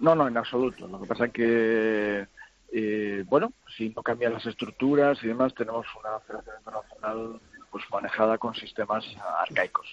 No, 0.00 0.14
no, 0.14 0.28
en 0.28 0.36
absoluto. 0.36 0.86
Lo 0.88 1.00
que 1.00 1.06
pasa 1.06 1.26
es 1.26 1.32
que, 1.32 2.26
eh, 2.72 3.24
bueno, 3.26 3.52
si 3.76 3.90
no 3.90 4.02
cambian 4.02 4.34
las 4.34 4.46
estructuras 4.46 5.18
y 5.22 5.28
demás, 5.28 5.54
tenemos 5.54 5.86
una 5.98 6.18
federación 6.20 6.56
internacional 6.58 7.40
pues 7.76 7.90
manejada 7.90 8.38
con 8.38 8.54
sistemas 8.54 9.04
arcaicos, 9.38 9.86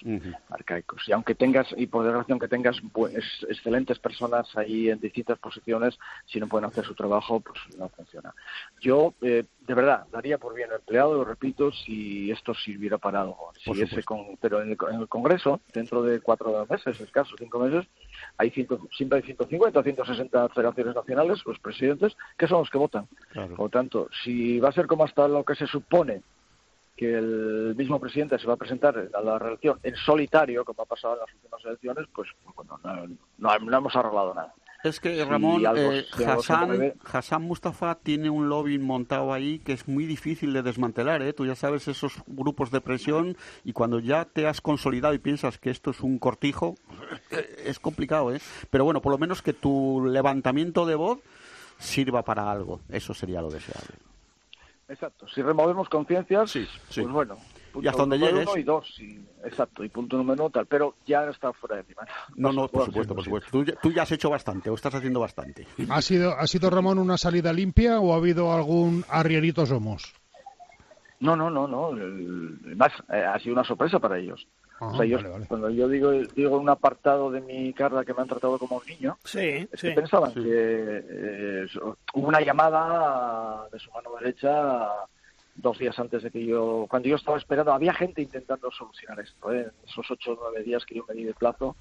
arcaicos. 0.48 1.06
Y 1.06 1.12
aunque 1.12 1.34
tengas, 1.34 1.66
y 1.76 1.86
por 1.86 2.02
desgracia, 2.02 2.38
que 2.38 2.48
tengas 2.48 2.80
pues, 2.92 3.14
excelentes 3.46 3.98
personas 3.98 4.48
ahí 4.56 4.88
en 4.88 4.98
distintas 5.00 5.38
posiciones, 5.38 5.98
si 6.24 6.40
no 6.40 6.48
pueden 6.48 6.64
hacer 6.64 6.82
su 6.86 6.94
trabajo, 6.94 7.40
pues 7.40 7.58
no 7.76 7.90
funciona. 7.90 8.34
Yo, 8.80 9.12
eh, 9.20 9.44
de 9.60 9.74
verdad, 9.74 10.06
daría 10.10 10.38
por 10.38 10.54
bien 10.54 10.70
empleado, 10.72 11.12
lo 11.12 11.24
repito, 11.26 11.72
si 11.72 12.30
esto 12.30 12.54
sirviera 12.54 12.96
para 12.96 13.20
algo. 13.20 13.52
Si 13.62 13.82
ese 13.82 14.02
con, 14.02 14.38
pero 14.40 14.62
en 14.62 14.70
el, 14.70 15.08
Congreso, 15.08 15.60
dentro 15.74 16.02
de 16.02 16.20
cuatro 16.20 16.66
meses, 16.68 16.98
escasos 16.98 17.36
cinco 17.38 17.58
meses, 17.58 17.86
hay 18.38 18.48
ciento, 18.48 18.80
siempre 18.96 19.18
hay 19.18 19.24
150 19.24 19.78
o 19.78 19.82
160 19.82 20.48
federaciones 20.48 20.94
nacionales, 20.94 21.42
los 21.44 21.58
presidentes, 21.58 22.16
que 22.38 22.46
son 22.46 22.60
los 22.60 22.70
que 22.70 22.78
votan. 22.78 23.06
Por 23.34 23.58
lo 23.58 23.68
tanto, 23.68 24.08
si 24.24 24.58
va 24.58 24.70
a 24.70 24.72
ser 24.72 24.86
como 24.86 25.04
hasta 25.04 25.28
lo 25.28 25.44
que 25.44 25.54
se 25.54 25.66
supone 25.66 26.22
que 26.96 27.14
el 27.14 27.74
mismo 27.76 27.98
presidente 27.98 28.38
se 28.38 28.46
va 28.46 28.54
a 28.54 28.56
presentar 28.56 29.10
a 29.12 29.20
la 29.20 29.38
reelección 29.38 29.78
en 29.82 29.96
solitario, 29.96 30.64
como 30.64 30.82
ha 30.82 30.86
pasado 30.86 31.14
en 31.14 31.20
las 31.20 31.34
últimas 31.34 31.64
elecciones, 31.64 32.06
pues 32.14 32.28
bueno, 32.54 32.80
no, 33.38 33.76
hemos 33.76 33.96
arreglado 33.96 34.34
nada. 34.34 34.54
Es 34.84 35.00
que 35.00 35.24
Ramón, 35.24 35.64
eh, 35.76 36.04
Hassan, 37.10 37.42
Mustafa 37.42 37.94
tiene 37.94 38.28
un 38.28 38.50
lobby 38.50 38.78
montado 38.78 39.32
ahí 39.32 39.58
que 39.60 39.72
es 39.72 39.88
muy 39.88 40.04
difícil 40.04 40.52
de 40.52 40.62
desmantelar. 40.62 41.22
¿eh? 41.22 41.32
Tú 41.32 41.46
ya 41.46 41.54
sabes 41.54 41.88
esos 41.88 42.22
grupos 42.26 42.70
de 42.70 42.82
presión 42.82 43.34
y 43.64 43.72
cuando 43.72 43.98
ya 43.98 44.26
te 44.26 44.46
has 44.46 44.60
consolidado 44.60 45.14
y 45.14 45.18
piensas 45.18 45.56
que 45.56 45.70
esto 45.70 45.90
es 45.90 46.00
un 46.00 46.18
cortijo, 46.18 46.74
eh, 47.30 47.62
es 47.64 47.78
complicado. 47.78 48.34
¿eh? 48.34 48.40
Pero 48.68 48.84
bueno, 48.84 49.00
por 49.00 49.12
lo 49.12 49.16
menos 49.16 49.40
que 49.40 49.54
tu 49.54 50.04
levantamiento 50.06 50.84
de 50.84 50.96
voz 50.96 51.18
sirva 51.78 52.22
para 52.22 52.50
algo. 52.50 52.80
Eso 52.90 53.14
sería 53.14 53.40
lo 53.40 53.48
deseable. 53.48 53.96
Exacto. 54.88 55.26
Si 55.28 55.40
removemos 55.42 55.88
conciencias, 55.88 56.52
pues 56.52 57.08
bueno. 57.08 57.38
y 57.80 57.86
hasta 57.86 58.02
donde 58.02 58.18
llegues. 58.18 58.46
Uno 58.46 58.58
y 58.58 58.62
dos, 58.62 59.00
exacto. 59.44 59.82
Y 59.82 59.88
punto 59.88 60.16
número 60.16 60.50
tal. 60.50 60.66
Pero 60.66 60.96
ya 61.06 61.24
está 61.28 61.52
fuera 61.52 61.76
de 61.76 61.84
mi 61.84 61.94
mano. 61.94 62.08
No, 62.36 62.52
no, 62.52 62.68
por 62.68 62.86
supuesto, 62.86 63.14
por 63.14 63.24
supuesto. 63.24 63.50
Tú, 63.82 63.92
ya 63.92 64.02
has 64.02 64.12
hecho 64.12 64.28
bastante 64.28 64.68
o 64.68 64.74
estás 64.74 64.94
haciendo 64.94 65.20
bastante. 65.20 65.66
¿Ha 65.88 66.02
sido, 66.02 66.38
¿Ha 66.38 66.46
sido, 66.46 66.70
Ramón, 66.70 66.98
una 66.98 67.16
salida 67.16 67.52
limpia 67.52 68.00
o 68.00 68.12
ha 68.12 68.16
habido 68.16 68.52
algún 68.52 69.04
arrierito 69.08 69.64
somos? 69.64 70.14
No, 71.20 71.34
no, 71.36 71.48
no, 71.48 71.66
no. 71.66 71.92
Más, 72.76 72.92
eh, 73.10 73.24
ha 73.24 73.38
sido 73.38 73.54
una 73.54 73.64
sorpresa 73.64 73.98
para 73.98 74.18
ellos. 74.18 74.46
Ah, 74.80 74.88
o 74.88 74.96
sea, 74.96 75.06
yo, 75.06 75.18
cuando 75.46 75.70
yo 75.70 75.88
digo, 75.88 76.10
digo 76.10 76.58
un 76.58 76.68
apartado 76.68 77.30
de 77.30 77.40
mi 77.40 77.72
carga 77.72 78.04
que 78.04 78.12
me 78.12 78.22
han 78.22 78.28
tratado 78.28 78.58
como 78.58 78.76
un 78.76 78.86
niño, 78.86 79.16
sí, 79.24 79.68
sí. 79.74 79.90
pensaban 79.92 80.34
que 80.34 80.42
eh, 80.44 81.66
hubo 82.14 82.28
una 82.28 82.40
llamada 82.40 83.68
de 83.70 83.78
su 83.78 83.90
mano 83.92 84.10
derecha 84.20 84.90
dos 85.56 85.78
días 85.78 85.98
antes 85.98 86.22
de 86.22 86.30
que 86.30 86.44
yo, 86.44 86.86
cuando 86.88 87.08
yo 87.08 87.16
estaba 87.16 87.38
esperando, 87.38 87.72
había 87.72 87.94
gente 87.94 88.22
intentando 88.22 88.70
solucionar 88.70 89.20
esto, 89.20 89.52
¿eh? 89.52 89.70
esos 89.86 90.10
ocho 90.10 90.32
o 90.32 90.38
nueve 90.40 90.64
días 90.64 90.84
que 90.84 90.96
yo 90.96 91.04
me 91.08 91.14
di 91.14 91.24
de 91.24 91.34
plazo, 91.34 91.76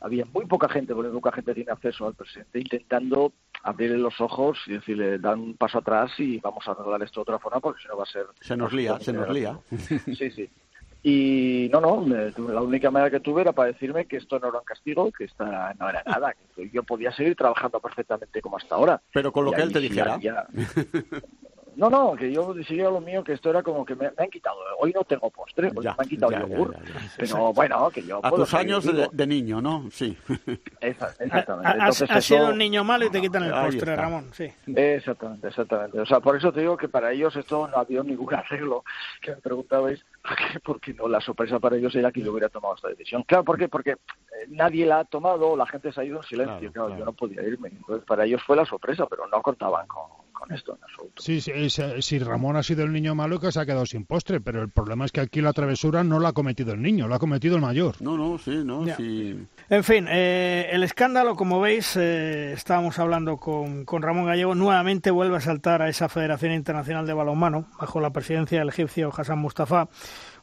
había 0.00 0.24
muy 0.26 0.46
poca 0.46 0.68
gente, 0.68 0.94
porque 0.94 1.10
poca 1.10 1.32
gente 1.32 1.54
tiene 1.54 1.72
acceso 1.72 2.06
al 2.06 2.14
presidente, 2.14 2.60
intentando 2.60 3.32
abrirle 3.62 3.98
los 3.98 4.20
ojos 4.20 4.58
y 4.66 4.74
decirle, 4.74 5.18
dan 5.18 5.40
un 5.40 5.56
paso 5.56 5.78
atrás 5.78 6.12
y 6.18 6.38
vamos 6.38 6.66
a 6.68 6.72
arreglar 6.72 7.02
esto 7.02 7.20
de 7.20 7.22
otra 7.22 7.38
forma, 7.38 7.60
porque 7.60 7.82
si 7.82 7.88
no 7.88 7.96
va 7.96 8.04
a 8.04 8.06
ser... 8.06 8.26
Se 8.40 8.56
nos 8.56 8.72
lía, 8.72 8.98
se 9.00 9.12
nos 9.12 9.28
lía. 9.28 9.58
Sí, 10.16 10.30
sí. 10.30 10.48
Y 11.08 11.68
no, 11.70 11.80
no, 11.80 12.04
la 12.48 12.62
única 12.62 12.90
manera 12.90 13.12
que 13.12 13.20
tuve 13.20 13.42
era 13.42 13.52
para 13.52 13.70
decirme 13.70 14.06
que 14.06 14.16
esto 14.16 14.40
no 14.40 14.48
era 14.48 14.58
un 14.58 14.64
castigo, 14.64 15.12
que 15.12 15.26
esto 15.26 15.44
no 15.44 15.88
era 15.88 16.02
nada, 16.04 16.34
que 16.56 16.68
yo 16.70 16.82
podía 16.82 17.12
seguir 17.12 17.36
trabajando 17.36 17.78
perfectamente 17.78 18.42
como 18.42 18.56
hasta 18.56 18.74
ahora. 18.74 19.00
Pero 19.12 19.30
con 19.30 19.44
lo 19.44 19.52
que 19.52 19.62
él 19.62 19.72
te 19.72 19.78
dijera. 19.78 20.18
No, 21.76 21.90
no, 21.90 22.16
que 22.16 22.32
yo 22.32 22.54
decidía 22.54 22.88
lo 22.88 23.02
mío, 23.02 23.22
que 23.22 23.34
esto 23.34 23.50
era 23.50 23.62
como 23.62 23.84
que 23.84 23.94
me, 23.94 24.06
han 24.06 24.30
quitado. 24.30 24.56
Hoy 24.78 24.92
no 24.94 25.04
tengo 25.04 25.28
postre, 25.30 25.70
me 25.70 25.90
han 25.90 26.08
quitado 26.08 26.32
yogur. 26.32 26.74
pero 27.18 27.52
bueno, 27.52 27.90
que 27.90 28.02
yo. 28.02 28.18
A 28.22 28.30
tus 28.30 28.54
años 28.54 28.84
de, 29.12 29.26
niño, 29.26 29.60
¿no? 29.60 29.84
Sí. 29.90 30.16
exactamente. 30.80 31.82
Has, 32.08 32.24
sido 32.24 32.48
un 32.48 32.58
niño 32.58 32.82
malo 32.82 33.04
y 33.04 33.10
te 33.10 33.20
quitan 33.20 33.44
el 33.44 33.52
postre, 33.52 33.94
Ramón. 33.94 34.30
Sí. 34.32 34.50
Exactamente, 34.74 35.48
exactamente. 35.48 36.00
O 36.00 36.06
sea, 36.06 36.20
por 36.20 36.36
eso 36.36 36.50
te 36.50 36.60
digo 36.60 36.78
que 36.78 36.88
para 36.88 37.12
ellos 37.12 37.36
esto 37.36 37.68
no 37.68 37.76
había 37.76 38.02
ningún 38.02 38.34
arreglo. 38.34 38.82
Que 39.20 39.32
me 39.32 39.36
preguntabais, 39.36 40.02
porque 40.64 40.94
no, 40.94 41.08
la 41.08 41.20
sorpresa 41.20 41.58
para 41.58 41.76
ellos 41.76 41.94
era 41.94 42.10
que 42.10 42.22
yo 42.22 42.32
hubiera 42.32 42.48
tomado 42.48 42.74
esta 42.74 42.88
decisión. 42.88 43.22
Claro, 43.24 43.44
¿por 43.44 43.58
qué? 43.58 43.68
Porque 43.68 43.90
eh, 43.90 44.46
nadie 44.48 44.86
la 44.86 45.00
ha 45.00 45.04
tomado, 45.04 45.54
la 45.56 45.66
gente 45.66 45.92
se 45.92 46.00
ha 46.00 46.04
ido 46.04 46.18
en 46.18 46.22
silencio. 46.22 46.72
Claro, 46.72 46.96
yo 46.96 47.04
no 47.04 47.12
podía 47.12 47.42
irme. 47.42 47.68
Entonces, 47.68 48.04
para 48.06 48.24
ellos 48.24 48.42
fue 48.46 48.56
la 48.56 48.64
sorpresa, 48.64 49.04
pero 49.06 49.26
no 49.26 49.42
contaban 49.42 49.86
con 49.86 50.25
con 50.36 50.52
esto 50.52 50.76
en 50.76 50.84
absoluto. 50.84 51.22
Sí, 51.22 51.40
sí, 51.40 51.52
si 51.70 52.18
Ramón 52.18 52.56
ha 52.56 52.62
sido 52.62 52.84
el 52.84 52.92
niño 52.92 53.14
malo 53.14 53.40
que 53.40 53.50
se 53.50 53.58
ha 53.58 53.66
quedado 53.66 53.86
sin 53.86 54.04
postre, 54.04 54.40
pero 54.40 54.62
el 54.62 54.68
problema 54.68 55.06
es 55.06 55.12
que 55.12 55.20
aquí 55.20 55.40
la 55.40 55.52
travesura 55.52 56.04
no 56.04 56.20
la 56.20 56.28
ha 56.28 56.32
cometido 56.32 56.74
el 56.74 56.82
niño, 56.82 57.08
la 57.08 57.16
ha 57.16 57.18
cometido 57.18 57.56
el 57.56 57.62
mayor. 57.62 57.96
No, 58.00 58.16
no, 58.16 58.38
sí, 58.38 58.62
no, 58.64 58.84
sí. 58.96 59.46
En 59.70 59.84
fin, 59.84 60.06
eh, 60.08 60.68
el 60.70 60.82
escándalo, 60.82 61.34
como 61.36 61.60
veis, 61.60 61.96
eh, 61.96 62.52
estábamos 62.52 62.98
hablando 62.98 63.38
con, 63.38 63.84
con 63.84 64.02
Ramón 64.02 64.26
Gallego, 64.26 64.54
nuevamente 64.54 65.10
vuelve 65.10 65.38
a 65.38 65.40
saltar 65.40 65.80
a 65.82 65.88
esa 65.88 66.08
Federación 66.08 66.52
Internacional 66.52 67.06
de 67.06 67.14
Balonmano, 67.14 67.66
bajo 67.80 68.00
la 68.00 68.10
presidencia 68.10 68.58
del 68.58 68.68
egipcio 68.68 69.10
Hassan 69.16 69.38
Mustafa 69.38 69.88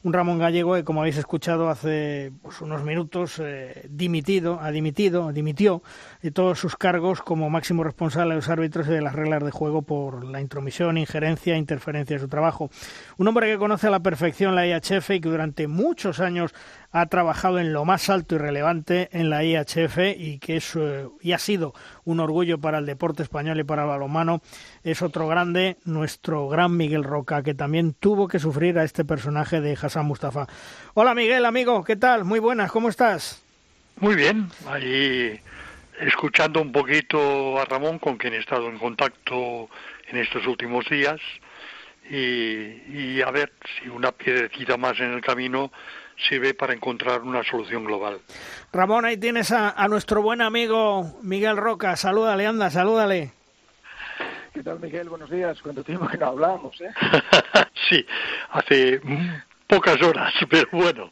un 0.04 0.12
Ramón 0.12 0.38
Gallego 0.38 0.76
que, 0.76 0.84
como 0.84 1.00
habéis 1.00 1.18
escuchado 1.18 1.70
hace 1.70 2.32
pues, 2.42 2.62
unos 2.62 2.84
minutos, 2.84 3.40
eh, 3.40 3.88
dimitido, 3.90 4.60
ha 4.62 4.72
dimitido, 4.72 5.32
dimitió 5.32 5.82
de 6.22 6.32
todos 6.32 6.60
sus 6.60 6.76
cargos 6.76 7.22
como 7.22 7.50
máximo 7.50 7.84
responsable 7.84 8.32
de 8.32 8.36
los 8.36 8.50
árbitros 8.50 8.88
y 8.88 8.92
de 8.92 9.02
las 9.02 9.14
reglas 9.14 9.44
de 9.44 9.52
juego 9.52 9.82
por 9.82 10.26
la 10.26 10.42
intromisión, 10.42 10.98
injerencia 10.98 11.56
e 11.56 11.58
interferencia 11.58 12.18
de 12.18 12.22
su 12.22 12.28
trabajo. 12.28 12.70
Un 13.18 13.28
hombre 13.30 13.48
que 13.50 13.58
conoce 13.58 13.88
a 13.88 13.92
la 13.92 14.02
perfección 14.02 14.56
la 14.56 14.68
IHF 14.68 15.10
y 15.12 15.22
que 15.22 15.30
durante 15.30 15.68
muchos 15.68 16.20
años 16.20 16.54
ha 16.94 17.08
trabajado 17.08 17.60
en 17.60 17.74
lo 17.74 17.86
más 17.86 18.10
alto 18.10 18.36
y 18.36 18.38
relevante 18.38 19.10
en 19.12 19.32
la 19.32 19.44
IHF 19.44 19.98
y 20.16 20.38
que 20.38 20.58
es 20.58 20.76
eh, 20.76 21.08
y 21.22 21.32
ha 21.32 21.40
sido 21.40 21.74
un 22.06 22.20
orgullo 22.20 22.60
para 22.60 22.78
el 22.78 22.86
deporte 22.86 23.24
español 23.24 23.60
y 23.60 23.64
para 23.64 23.82
el 23.82 23.90
balonmano. 23.90 24.42
Es 24.84 25.02
otro 25.02 25.28
grande, 25.28 25.78
nuestro 25.86 26.48
gran 26.48 26.78
Miguel 26.78 27.04
Roca, 27.04 27.42
que 27.42 27.56
también 27.56 27.96
tuvo 27.96 28.28
que 28.28 28.38
sufrir 28.38 28.78
a 28.78 28.84
este 28.84 29.04
personaje 29.04 29.60
de 29.60 29.74
Hassan 29.74 30.06
Mustafa. 30.06 30.46
Hola 30.94 31.16
Miguel, 31.16 31.46
amigo, 31.46 31.84
¿qué 31.84 31.96
tal? 31.96 32.26
Muy 32.26 32.40
buenas, 32.40 32.72
¿cómo 32.72 32.90
estás? 32.90 33.44
Muy 34.00 34.16
bien, 34.16 34.50
ahí 34.68 35.40
escuchando 36.00 36.62
un 36.62 36.72
poquito 36.72 37.60
a 37.60 37.66
Ramón, 37.66 37.98
con 37.98 38.18
quien 38.18 38.34
he 38.34 38.38
estado 38.38 38.70
en 38.70 38.78
contacto 38.78 39.68
en 40.10 40.18
estos 40.18 40.46
últimos 40.46 40.88
días, 40.90 41.20
y, 42.08 43.16
y 43.16 43.22
a 43.26 43.32
ver 43.32 43.52
si 43.64 43.90
una 43.90 44.12
piedrecita 44.12 44.78
más 44.78 45.00
en 45.00 45.14
el 45.14 45.22
camino 45.22 45.72
sirve 46.18 46.54
para 46.54 46.74
encontrar 46.74 47.22
una 47.22 47.44
solución 47.44 47.86
global. 47.86 48.20
Ramón, 48.72 49.06
ahí 49.06 49.18
tienes 49.18 49.52
a, 49.52 49.88
nuestro 49.88 50.22
buen 50.22 50.42
amigo 50.42 51.18
Miguel 51.22 51.58
Roca. 51.58 51.96
Salúdale, 51.96 52.46
anda, 52.46 52.70
salúdale. 52.70 53.32
¿Qué 54.18 54.60
¿Qué 54.60 54.64
tal, 54.64 54.80
Miguel? 54.80 55.10
Buenos 55.10 55.30
días. 55.30 55.62
¿Cuánto 55.62 55.84
tiempo 55.84 56.08
que 56.08 56.18
no 56.18 56.28
hablamos, 56.28 56.80
eh? 56.82 56.92
sí, 57.90 58.06
hace 58.52 59.02
pocas 59.68 60.02
horas, 60.02 60.34
pero 60.50 60.68
bueno, 60.72 61.12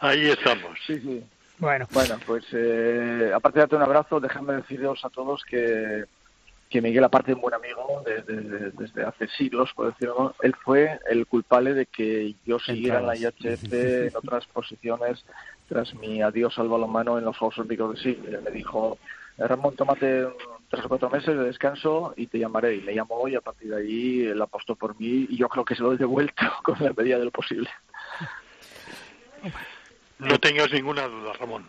ahí 0.00 0.28
estamos. 0.28 0.78
Sí, 0.86 1.00
sí. 1.00 1.24
Bueno, 1.58 1.86
bueno 1.90 2.18
pues 2.26 2.44
eh, 2.52 3.32
aparte 3.34 3.58
de 3.58 3.62
darte 3.62 3.76
un 3.76 3.82
abrazo, 3.82 4.20
déjame 4.20 4.54
deciros 4.54 5.02
a 5.04 5.08
todos 5.08 5.42
que, 5.44 6.04
que 6.68 6.82
Miguel, 6.82 7.04
aparte 7.04 7.28
de 7.28 7.34
un 7.34 7.42
buen 7.42 7.54
amigo 7.54 8.02
desde 8.04 9.04
hace 9.04 9.28
siglos, 9.28 9.72
por 9.74 9.92
decirlo, 9.92 10.34
él 10.42 10.54
fue 10.64 10.98
el 11.08 11.26
culpable 11.26 11.74
de 11.74 11.86
que 11.86 12.34
yo 12.44 12.58
siguiera 12.58 12.98
en 13.00 13.06
la 13.06 13.16
IHF 13.16 13.72
en 13.72 14.16
otras 14.16 14.46
posiciones 14.46 15.24
tras 15.68 15.94
mi 15.94 16.22
adiós 16.22 16.58
al 16.58 16.68
balonmano 16.68 17.18
en 17.18 17.24
los 17.24 17.36
Juegos 17.36 17.58
Olímpicos 17.58 17.94
de 17.94 18.02
sí. 18.02 18.22
me 18.44 18.50
dijo, 18.50 18.98
Ramón, 19.38 19.76
tómate 19.76 20.26
tres 20.68 20.84
o 20.84 20.88
cuatro 20.88 21.10
meses 21.10 21.36
de 21.36 21.44
descanso 21.44 22.14
y 22.16 22.26
te 22.26 22.38
llamaré. 22.38 22.76
Y 22.76 22.80
me 22.80 22.94
llamó 22.94 23.16
hoy, 23.16 23.34
a 23.34 23.40
partir 23.40 23.70
de 23.70 23.76
ahí 23.76 24.20
él 24.26 24.40
apostó 24.40 24.74
por 24.74 24.98
mí 24.98 25.26
y 25.28 25.36
yo 25.36 25.48
creo 25.48 25.64
que 25.64 25.74
se 25.74 25.82
lo 25.82 25.92
he 25.92 25.96
devuelto 25.96 26.42
con 26.62 26.76
la 26.80 26.92
medida 26.92 27.18
de 27.18 27.26
lo 27.26 27.30
posible. 27.30 27.70
No 30.18 30.38
tengas 30.38 30.72
ninguna 30.72 31.06
duda, 31.06 31.32
Ramón. 31.38 31.66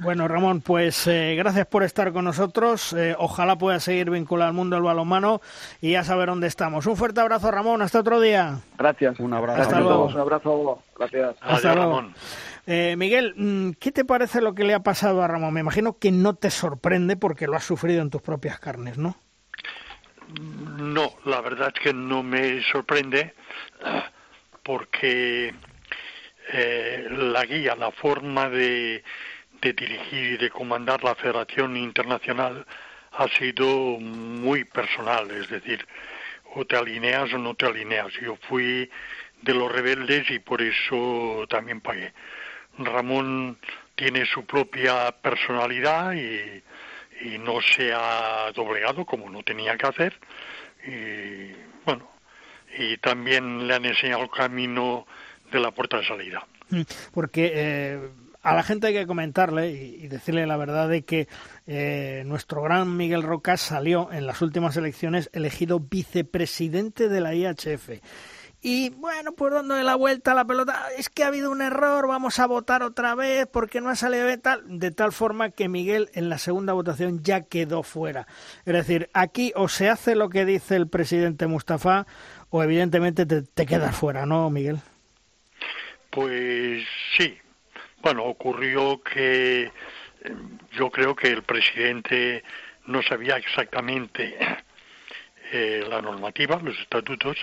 Bueno, 0.00 0.26
Ramón, 0.26 0.60
pues 0.60 1.06
eh, 1.06 1.36
gracias 1.36 1.66
por 1.66 1.84
estar 1.84 2.12
con 2.12 2.24
nosotros. 2.24 2.92
Eh, 2.92 3.14
ojalá 3.16 3.56
pueda 3.56 3.78
seguir 3.78 4.10
vinculado 4.10 4.48
al 4.48 4.54
mundo 4.54 4.74
del 4.74 4.82
balonmano 4.82 5.40
y 5.80 5.92
ya 5.92 6.02
saber 6.02 6.28
dónde 6.28 6.48
estamos. 6.48 6.86
Un 6.86 6.96
fuerte 6.96 7.20
abrazo, 7.20 7.52
Ramón. 7.52 7.82
Hasta 7.82 8.00
otro 8.00 8.20
día. 8.20 8.58
Gracias. 8.76 9.20
Un 9.20 9.32
abrazo. 9.32 9.62
Hasta 9.62 9.80
luego. 9.80 10.06
Un 10.06 10.18
abrazo. 10.18 10.82
Gracias. 10.98 11.36
Hasta 11.40 11.74
luego. 11.74 11.90
Ramón. 11.90 12.14
Eh, 12.66 12.96
Miguel, 12.96 13.34
mm, 13.36 13.70
¿qué 13.78 13.92
te 13.92 14.04
parece 14.04 14.40
lo 14.40 14.54
que 14.54 14.64
le 14.64 14.74
ha 14.74 14.82
pasado 14.82 15.22
a 15.22 15.28
Ramón? 15.28 15.54
Me 15.54 15.60
imagino 15.60 15.98
que 15.98 16.10
no 16.10 16.34
te 16.34 16.50
sorprende 16.50 17.16
porque 17.16 17.46
lo 17.46 17.56
has 17.56 17.64
sufrido 17.64 18.02
en 18.02 18.10
tus 18.10 18.22
propias 18.22 18.58
carnes, 18.58 18.98
¿no? 18.98 19.16
No, 20.78 21.10
la 21.26 21.40
verdad 21.42 21.72
es 21.74 21.80
que 21.80 21.92
no 21.92 22.22
me 22.22 22.60
sorprende 22.62 23.34
porque 24.62 25.54
eh, 26.56 27.08
la 27.10 27.44
guía, 27.44 27.74
la 27.74 27.90
forma 27.90 28.48
de, 28.48 29.02
dirigir 29.60 30.34
y 30.34 30.36
de 30.36 30.50
comandar 30.50 31.02
la 31.02 31.16
Federación 31.16 31.76
Internacional 31.76 32.64
ha 33.12 33.26
sido 33.28 33.66
muy 33.98 34.62
personal, 34.64 35.28
es 35.32 35.48
decir, 35.48 35.84
o 36.54 36.64
te 36.64 36.76
alineas 36.76 37.32
o 37.32 37.38
no 37.38 37.54
te 37.54 37.66
alineas. 37.66 38.12
Yo 38.22 38.36
fui 38.48 38.88
de 39.42 39.54
los 39.54 39.72
rebeldes 39.72 40.30
y 40.30 40.38
por 40.38 40.62
eso 40.62 41.44
también 41.48 41.80
pagué. 41.80 42.12
Ramón 42.78 43.58
tiene 43.96 44.24
su 44.24 44.46
propia 44.46 45.10
personalidad 45.10 46.12
y, 46.12 46.62
y 47.22 47.38
no 47.38 47.60
se 47.62 47.92
ha 47.92 48.52
doblegado 48.54 49.04
como 49.04 49.28
no 49.28 49.42
tenía 49.42 49.76
que 49.76 49.86
hacer. 49.88 50.20
Y 50.86 51.50
bueno, 51.84 52.08
y 52.78 52.96
también 52.98 53.66
le 53.66 53.74
han 53.74 53.86
enseñado 53.86 54.22
el 54.22 54.30
camino 54.30 55.04
la 55.60 55.70
puerta 55.70 55.98
de 55.98 56.06
salida. 56.06 56.46
Mm, 56.70 56.82
porque 57.12 57.52
eh, 57.54 58.10
a 58.44 58.54
la 58.54 58.62
gente 58.62 58.88
hay 58.88 58.94
que 58.94 59.06
comentarle 59.06 59.70
y, 59.70 60.06
decirle 60.08 60.46
la 60.46 60.56
verdad 60.56 60.88
de 60.88 61.02
que 61.02 61.28
eh, 61.66 62.22
nuestro 62.26 62.62
gran 62.62 62.96
Miguel 62.96 63.22
Roca 63.22 63.56
salió 63.56 64.12
en 64.12 64.26
las 64.26 64.42
últimas 64.42 64.76
elecciones 64.76 65.30
elegido 65.32 65.80
vicepresidente 65.80 67.08
de 67.08 67.20
la 67.20 67.34
IHF. 67.34 68.00
Y 68.66 68.88
bueno, 68.90 69.32
pues 69.32 69.52
dándole 69.52 69.84
la 69.84 69.94
vuelta 69.94 70.32
a 70.32 70.34
la 70.34 70.46
pelota, 70.46 70.88
es 70.96 71.10
que 71.10 71.22
ha 71.22 71.26
habido 71.26 71.50
un 71.50 71.60
error, 71.60 72.08
vamos 72.08 72.38
a 72.38 72.46
votar 72.46 72.82
otra 72.82 73.14
vez 73.14 73.46
porque 73.46 73.82
no 73.82 73.90
ha 73.90 73.94
salido 73.94 74.26
de 74.26 74.38
tal, 74.38 74.62
de 74.78 74.90
tal 74.90 75.12
forma 75.12 75.50
que 75.50 75.68
Miguel 75.68 76.08
en 76.14 76.30
la 76.30 76.38
segunda 76.38 76.72
votación 76.72 77.22
ya 77.22 77.42
quedó 77.42 77.82
fuera. 77.82 78.26
Es 78.64 78.72
decir, 78.72 79.10
aquí 79.12 79.52
o 79.54 79.68
se 79.68 79.90
hace 79.90 80.14
lo 80.14 80.30
que 80.30 80.46
dice 80.46 80.76
el 80.76 80.88
presidente 80.88 81.46
Mustafa 81.46 82.06
o 82.48 82.62
evidentemente 82.62 83.26
te, 83.26 83.42
te 83.42 83.66
quedas 83.66 83.94
fuera, 83.94 84.24
¿no, 84.24 84.48
Miguel? 84.48 84.80
Pues 86.14 86.86
sí. 87.16 87.36
Bueno, 88.00 88.22
ocurrió 88.22 89.02
que 89.02 89.62
eh, 89.62 89.70
yo 90.70 90.88
creo 90.88 91.16
que 91.16 91.26
el 91.26 91.42
presidente 91.42 92.44
no 92.86 93.02
sabía 93.02 93.36
exactamente 93.36 94.38
eh, 95.50 95.84
la 95.88 96.00
normativa, 96.00 96.60
los 96.62 96.78
estatutos, 96.78 97.36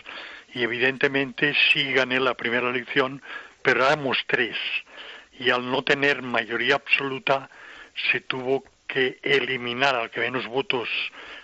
y 0.54 0.64
evidentemente 0.64 1.54
sí 1.54 1.92
gané 1.92 2.22
la 2.22 2.36
primera 2.36 2.70
elección, 2.70 3.22
pero 3.62 3.86
éramos 3.86 4.20
tres. 4.26 4.56
Y 5.38 5.50
al 5.50 5.70
no 5.70 5.84
tener 5.84 6.22
mayoría 6.22 6.76
absoluta, 6.76 7.50
se 8.10 8.22
tuvo 8.22 8.64
que 8.88 9.20
eliminar 9.22 9.96
al 9.96 10.12
que 10.12 10.22
menos 10.22 10.48
votos 10.48 10.88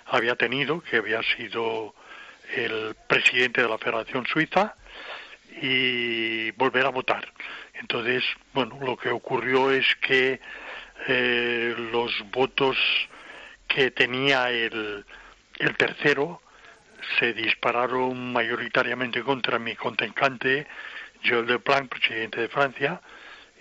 había 0.06 0.38
tenido, 0.38 0.80
que 0.80 0.96
había 0.96 1.22
sido 1.36 1.94
el 2.56 2.96
presidente 3.10 3.64
de 3.64 3.68
la 3.68 3.78
Federación 3.78 4.26
Suiza, 4.26 4.78
y 5.62 6.52
volver 6.52 6.86
a 6.86 6.90
votar. 6.90 7.32
Entonces, 7.74 8.24
bueno, 8.54 8.80
lo 8.82 8.98
que 8.98 9.10
ocurrió 9.10 9.72
es 9.72 9.86
que 10.02 10.40
eh, 11.08 11.76
los 11.92 12.12
votos 12.32 12.78
que 13.68 13.92
tenía 13.92 14.50
el, 14.50 15.06
el 15.60 15.78
tercero 15.78 16.42
se 17.20 17.34
dispararon 17.34 18.34
mayoritariamente 18.34 19.22
contra 19.24 19.60
mi 19.60 19.76
contencante, 19.76 20.68
Joël 21.24 21.60
Plan, 21.62 21.88
presidente 21.88 22.42
de 22.42 22.48
Francia, 22.48 23.02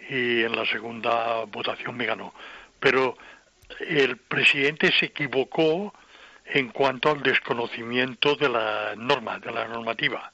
y 0.08 0.42
en 0.42 0.54
la 0.54 0.64
segunda 0.66 1.44
votación 1.44 1.96
me 1.96 2.06
ganó. 2.06 2.32
Pero 2.80 3.16
el 3.80 4.16
presidente 4.16 4.92
se 4.92 5.06
equivocó 5.06 5.92
en 6.44 6.68
cuanto 6.68 7.10
al 7.10 7.22
desconocimiento 7.22 8.36
de 8.36 8.48
la 8.48 8.94
norma, 8.96 9.38
de 9.38 9.52
la 9.52 9.66
normativa 9.66 10.32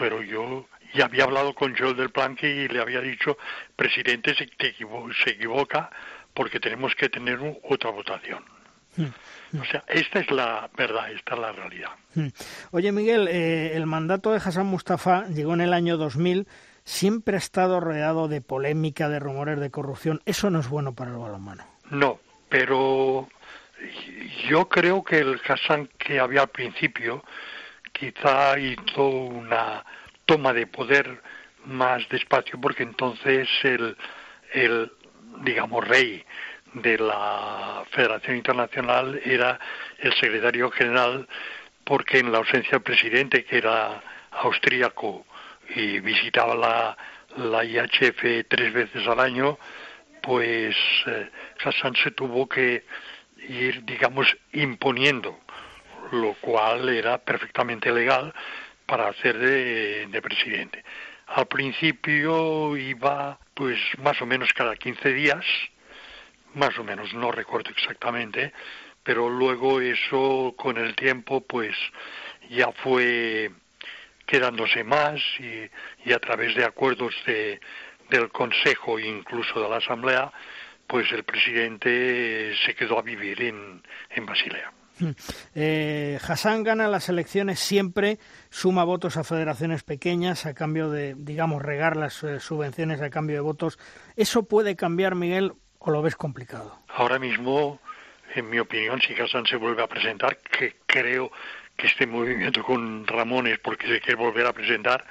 pero 0.00 0.22
yo 0.22 0.66
ya 0.94 1.04
había 1.04 1.24
hablado 1.24 1.54
con 1.54 1.76
Joel 1.76 1.96
del 1.96 2.10
Planque 2.10 2.48
y 2.48 2.68
le 2.68 2.80
había 2.80 3.00
dicho, 3.00 3.36
presidente, 3.76 4.34
se, 4.34 4.48
se 4.48 5.30
equivoca 5.30 5.90
porque 6.34 6.58
tenemos 6.58 6.94
que 6.94 7.08
tener 7.08 7.38
otra 7.68 7.90
votación. 7.90 8.42
Hmm. 8.96 9.60
O 9.60 9.64
sea, 9.64 9.84
esta 9.88 10.20
es 10.20 10.30
la 10.30 10.70
verdad, 10.76 11.12
esta 11.12 11.34
es 11.34 11.40
la 11.40 11.52
realidad. 11.52 11.90
Hmm. 12.14 12.28
Oye, 12.72 12.90
Miguel, 12.92 13.28
eh, 13.28 13.76
el 13.76 13.86
mandato 13.86 14.32
de 14.32 14.38
Hassan 14.38 14.66
Mustafa 14.66 15.26
llegó 15.28 15.54
en 15.54 15.60
el 15.60 15.74
año 15.74 15.96
2000, 15.96 16.48
siempre 16.82 17.36
ha 17.36 17.38
estado 17.38 17.78
rodeado 17.78 18.26
de 18.26 18.40
polémica, 18.40 19.08
de 19.08 19.20
rumores 19.20 19.60
de 19.60 19.70
corrupción. 19.70 20.22
Eso 20.24 20.50
no 20.50 20.60
es 20.60 20.68
bueno 20.68 20.94
para 20.94 21.10
el 21.10 21.18
balonmano. 21.18 21.64
No, 21.90 22.20
pero 22.48 23.28
yo 24.48 24.68
creo 24.68 25.04
que 25.04 25.18
el 25.18 25.40
Hassan 25.46 25.88
que 25.98 26.18
había 26.18 26.42
al 26.42 26.48
principio 26.48 27.22
quizá 27.92 28.58
hizo 28.58 29.06
una 29.06 29.84
toma 30.30 30.52
de 30.52 30.68
poder 30.68 31.20
más 31.64 32.08
despacio 32.08 32.60
porque 32.60 32.84
entonces 32.84 33.48
el, 33.64 33.96
el 34.52 34.92
digamos 35.42 35.88
rey 35.88 36.24
de 36.72 36.98
la 36.98 37.82
Federación 37.90 38.36
Internacional 38.36 39.20
era 39.24 39.58
el 39.98 40.12
secretario 40.14 40.70
general 40.70 41.26
porque 41.82 42.20
en 42.20 42.30
la 42.30 42.38
ausencia 42.38 42.78
del 42.78 42.82
presidente 42.82 43.44
que 43.44 43.58
era 43.58 44.00
austríaco 44.30 45.26
y 45.74 45.98
visitaba 45.98 46.54
la, 46.54 46.96
la 47.36 47.64
IHF 47.64 48.46
tres 48.46 48.72
veces 48.72 49.04
al 49.08 49.18
año 49.18 49.58
pues 50.22 50.76
eh, 51.08 51.28
Hassan 51.64 51.96
se 51.96 52.12
tuvo 52.12 52.48
que 52.48 52.84
ir 53.48 53.84
digamos 53.84 54.28
imponiendo 54.52 55.40
lo 56.12 56.34
cual 56.34 56.88
era 56.88 57.18
perfectamente 57.18 57.90
legal 57.90 58.32
para 58.90 59.06
hacer 59.06 59.38
de, 59.38 60.20
presidente. 60.20 60.82
Al 61.28 61.46
principio 61.46 62.76
iba 62.76 63.38
pues 63.54 63.78
más 63.98 64.20
o 64.20 64.26
menos 64.26 64.52
cada 64.52 64.74
15 64.74 65.14
días, 65.14 65.44
más 66.54 66.76
o 66.76 66.82
menos, 66.82 67.14
no 67.14 67.30
recuerdo 67.30 67.70
exactamente, 67.70 68.52
pero 69.04 69.30
luego 69.30 69.80
eso 69.80 70.54
con 70.56 70.76
el 70.76 70.96
tiempo 70.96 71.40
pues 71.46 71.76
ya 72.48 72.72
fue 72.82 73.52
quedándose 74.26 74.82
más 74.82 75.20
y, 75.38 76.12
a 76.12 76.18
través 76.18 76.56
de 76.56 76.64
acuerdos 76.64 77.14
de, 77.26 77.60
del 78.08 78.30
Consejo 78.30 78.98
e 78.98 79.06
incluso 79.06 79.62
de 79.62 79.68
la 79.68 79.76
Asamblea, 79.76 80.32
pues 80.88 81.12
el 81.12 81.22
presidente 81.22 82.56
se 82.66 82.74
quedó 82.74 82.98
a 82.98 83.02
vivir 83.02 83.40
en, 83.40 83.84
en 84.10 84.26
Basilea. 84.26 84.79
Eh, 85.54 86.18
Hassan 86.26 86.62
gana 86.62 86.88
las 86.88 87.08
elecciones 87.08 87.60
siempre, 87.60 88.18
suma 88.50 88.84
votos 88.84 89.16
a 89.16 89.24
federaciones 89.24 89.82
pequeñas 89.82 90.46
a 90.46 90.54
cambio 90.54 90.90
de, 90.90 91.14
digamos, 91.16 91.62
regar 91.62 91.96
las 91.96 92.22
eh, 92.22 92.40
subvenciones 92.40 93.00
a 93.00 93.10
cambio 93.10 93.36
de 93.36 93.40
votos. 93.40 93.78
¿Eso 94.16 94.44
puede 94.44 94.76
cambiar, 94.76 95.14
Miguel, 95.14 95.52
o 95.78 95.90
lo 95.90 96.02
ves 96.02 96.16
complicado? 96.16 96.78
Ahora 96.88 97.18
mismo, 97.18 97.80
en 98.34 98.50
mi 98.50 98.58
opinión, 98.58 99.00
si 99.00 99.14
Hassan 99.14 99.46
se 99.46 99.56
vuelve 99.56 99.82
a 99.82 99.86
presentar, 99.88 100.38
que 100.38 100.76
creo 100.86 101.30
que 101.76 101.86
este 101.86 102.06
movimiento 102.06 102.62
con 102.62 103.06
Ramón 103.06 103.46
es 103.46 103.58
porque 103.58 103.86
se 103.86 104.00
quiere 104.00 104.16
volver 104.16 104.46
a 104.46 104.52
presentar, 104.52 105.04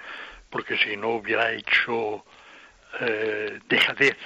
porque 0.50 0.78
si 0.78 0.96
no 0.96 1.10
hubiera 1.10 1.52
hecho 1.52 2.26
eh, 3.00 3.60
dejadez 3.68 4.18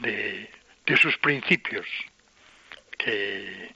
de, 0.00 0.50
de 0.86 0.96
sus 0.96 1.16
principios, 1.18 1.86
que 2.96 3.74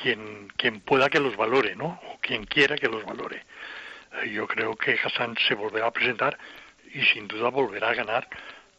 quien, 0.00 0.48
quien 0.56 0.80
pueda 0.80 1.10
que 1.10 1.20
los 1.20 1.36
valore, 1.36 1.74
¿no? 1.74 2.00
O 2.08 2.18
quien 2.20 2.44
quiera 2.44 2.76
que 2.76 2.88
los 2.88 3.04
valore. 3.04 3.44
Eh, 4.22 4.30
yo 4.30 4.46
creo 4.46 4.76
que 4.76 4.98
Hassan 5.02 5.36
se 5.46 5.54
volverá 5.54 5.86
a 5.86 5.92
presentar 5.92 6.38
y 6.94 7.02
sin 7.02 7.26
duda 7.26 7.50
volverá 7.50 7.90
a 7.90 7.94
ganar 7.94 8.28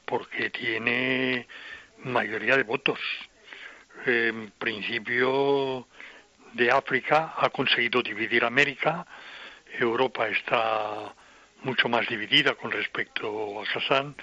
porque 0.06 0.50
tiene 0.50 1.48
mayoría 2.04 2.58
de 2.58 2.64
votos. 2.64 3.00
En 4.06 4.52
principio 4.52 5.88
de 6.54 6.72
África 6.72 7.34
ha 7.38 7.50
conseguido 7.50 8.02
dividir 8.02 8.46
América, 8.46 9.06
Europa 9.78 10.28
está 10.30 11.14
mucho 11.64 11.90
más 11.90 12.08
dividida 12.08 12.56
con 12.56 12.72
respecto 12.72 13.60
a 13.60 13.64
Hassan 13.64 14.16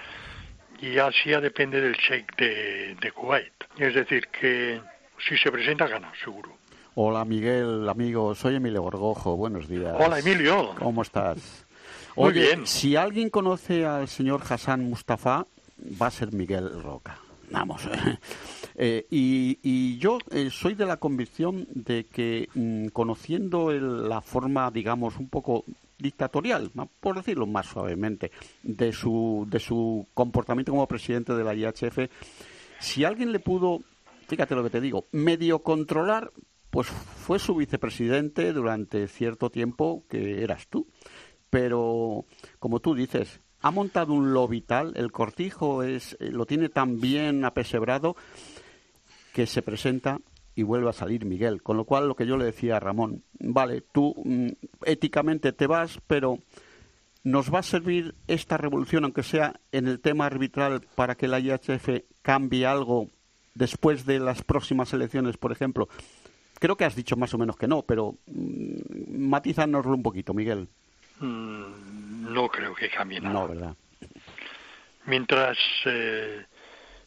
y 0.81 0.99
Asia 0.99 1.41
depende 1.41 1.81
del 1.81 1.95
Sheikh 1.95 2.35
de, 2.37 2.97
de 2.97 3.13
Kuwait. 3.13 3.53
Es 3.79 3.95
decir, 3.95 4.29
que 4.29 4.81
si 5.19 5.37
se 5.37 5.53
presenta 5.53 5.87
gana, 5.87 6.13
seguro. 6.23 6.56
Hola 6.99 7.27
Miguel, 7.27 7.87
amigo, 7.91 8.35
soy 8.35 8.55
Emilio 8.55 8.81
Gorgojo, 8.81 9.37
buenos 9.37 9.69
días. 9.69 9.95
Hola 10.01 10.19
Emilio. 10.19 10.71
¿Cómo 10.79 11.03
estás? 11.03 11.67
Muy 12.17 12.33
bien. 12.33 12.67
Si 12.67 12.97
alguien 12.97 13.29
conoce 13.29 13.85
al 13.85 14.09
señor 14.09 14.41
Hassan 14.49 14.89
Mustafa, 14.89 15.47
va 16.01 16.07
a 16.07 16.11
ser 16.11 16.33
Miguel 16.33 16.83
Roca. 16.83 17.19
Vamos. 17.51 17.87
Eh, 18.79 19.07
y, 19.09 19.97
yo 19.97 20.19
eh, 20.31 20.51
soy 20.51 20.75
de 20.75 20.85
la 20.85 20.99
convicción 20.99 21.67
de 21.73 22.05
que 22.05 22.47
mm, 22.53 22.89
conociendo 22.89 23.73
la 23.73 24.21
forma, 24.21 24.71
digamos, 24.71 25.17
un 25.17 25.31
poco 25.31 25.65
dictatorial, 25.97 26.71
por 27.01 27.17
decirlo 27.17 27.47
más 27.47 27.65
suavemente, 27.65 28.33
de 28.63 28.93
su, 28.93 29.47
de 29.49 29.61
su 29.61 30.07
comportamiento 30.13 30.73
como 30.73 30.87
presidente 30.87 31.33
de 31.33 31.43
la 31.43 31.55
IHF, 31.55 32.11
si 32.81 33.05
alguien 33.05 33.33
le 33.33 33.39
pudo, 33.39 33.81
fíjate 34.29 34.55
lo 34.55 34.63
que 34.63 34.69
te 34.69 34.83
digo, 34.83 35.07
medio 35.13 35.61
controlar, 35.61 36.31
pues 36.77 36.89
fue 36.89 37.39
su 37.39 37.55
vicepresidente 37.55 38.53
durante 38.53 39.09
cierto 39.09 39.49
tiempo 39.49 40.05
que 40.11 40.43
eras 40.43 40.69
tú. 40.69 40.87
Pero, 41.49 42.27
como 42.59 42.81
tú 42.81 42.95
dices, 42.95 43.41
ha 43.63 43.71
montado 43.71 44.13
un 44.13 44.35
lo 44.35 44.47
vital, 44.47 44.93
el 44.95 45.11
cortijo 45.11 45.83
es, 45.83 46.19
eh, 46.21 46.31
lo 46.31 46.45
tiene 46.45 46.69
tan 46.69 47.01
bien 47.01 47.47
apesebrado 47.47 48.15
que 49.33 49.47
se 49.47 49.63
presenta 49.63 50.19
y 50.55 50.65
vuelve 50.65 50.91
a 50.91 50.93
salir 50.93 51.25
Miguel. 51.25 51.63
Con 51.63 51.79
lo 51.79 51.87
cual, 51.87 52.09
lo 52.09 52.15
que 52.15 52.27
yo 52.27 52.37
le 52.37 52.45
decía 52.45 52.77
a 52.77 52.81
Ramón, 52.81 53.25
vale, 53.41 53.81
tú 53.81 54.15
mm, 54.23 54.49
éticamente 54.85 55.55
te 55.55 55.67
vas, 55.67 55.99
pero 56.07 56.41
¿nos 57.25 57.51
va 57.51 57.61
a 57.61 57.63
servir 57.63 58.17
esta 58.27 58.59
revolución, 58.59 59.05
aunque 59.05 59.23
sea 59.23 59.61
en 59.73 59.89
el 59.89 59.99
tema 59.99 60.27
arbitral, 60.27 60.83
para 60.95 61.15
que 61.15 61.27
la 61.27 61.41
IHF 61.41 62.03
cambie 62.21 62.67
algo 62.67 63.09
después 63.55 64.05
de 64.05 64.19
las 64.19 64.43
próximas 64.43 64.93
elecciones, 64.93 65.39
por 65.39 65.53
ejemplo? 65.53 65.89
Creo 66.59 66.77
que 66.77 66.85
has 66.85 66.97
dicho 66.97 67.17
más 67.17 67.33
o 67.35 67.39
menos 67.39 67.57
que 67.57 67.67
no, 67.67 67.83
pero 67.83 68.15
mmm, 68.27 69.29
matízanoslo 69.29 69.95
un 69.95 70.03
poquito, 70.03 70.35
Miguel. 70.35 70.69
Mm, 71.21 72.33
no 72.33 72.49
creo 72.49 72.75
que 72.75 72.89
cambie 72.91 73.21
nada. 73.21 73.35
No, 73.35 73.49
¿verdad? 73.49 73.75
Mientras 75.07 75.57
eh, 75.85 76.45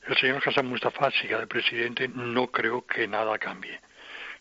el 0.08 0.18
señor 0.18 0.42
Hassan 0.46 0.68
Mustafa 0.68 1.12
siga 1.12 1.40
de 1.40 1.48
presidente, 1.48 2.08
no 2.08 2.48
creo 2.48 2.86
que 2.86 3.08
nada 3.08 3.38
cambie. 3.38 3.80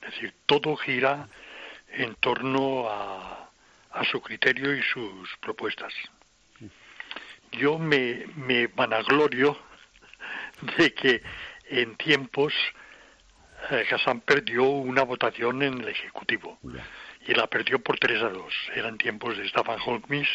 Es 0.02 0.12
decir, 0.12 0.34
todo 0.46 0.76
gira 0.76 1.28
en 1.92 2.14
torno 2.16 2.88
a, 2.88 3.50
a 3.90 4.04
su 4.04 4.20
criterio 4.20 4.74
y 4.74 4.82
sus 4.82 5.28
propuestas. 5.40 5.92
Yo 7.52 7.78
me, 7.78 8.26
me 8.36 8.66
vanaglorio 8.68 9.58
de 10.76 10.92
que 10.92 11.22
en 11.70 11.96
tiempos 11.96 12.52
Hassan 13.70 14.20
perdió 14.20 14.64
una 14.64 15.02
votación 15.02 15.62
en 15.62 15.80
el 15.80 15.88
Ejecutivo 15.88 16.58
y 17.26 17.34
la 17.34 17.46
perdió 17.46 17.78
por 17.78 17.98
3 17.98 18.22
a 18.22 18.28
2. 18.30 18.54
Eran 18.74 18.98
tiempos 18.98 19.36
de 19.36 19.48
Staffan 19.48 19.78
Holkmis 19.84 20.28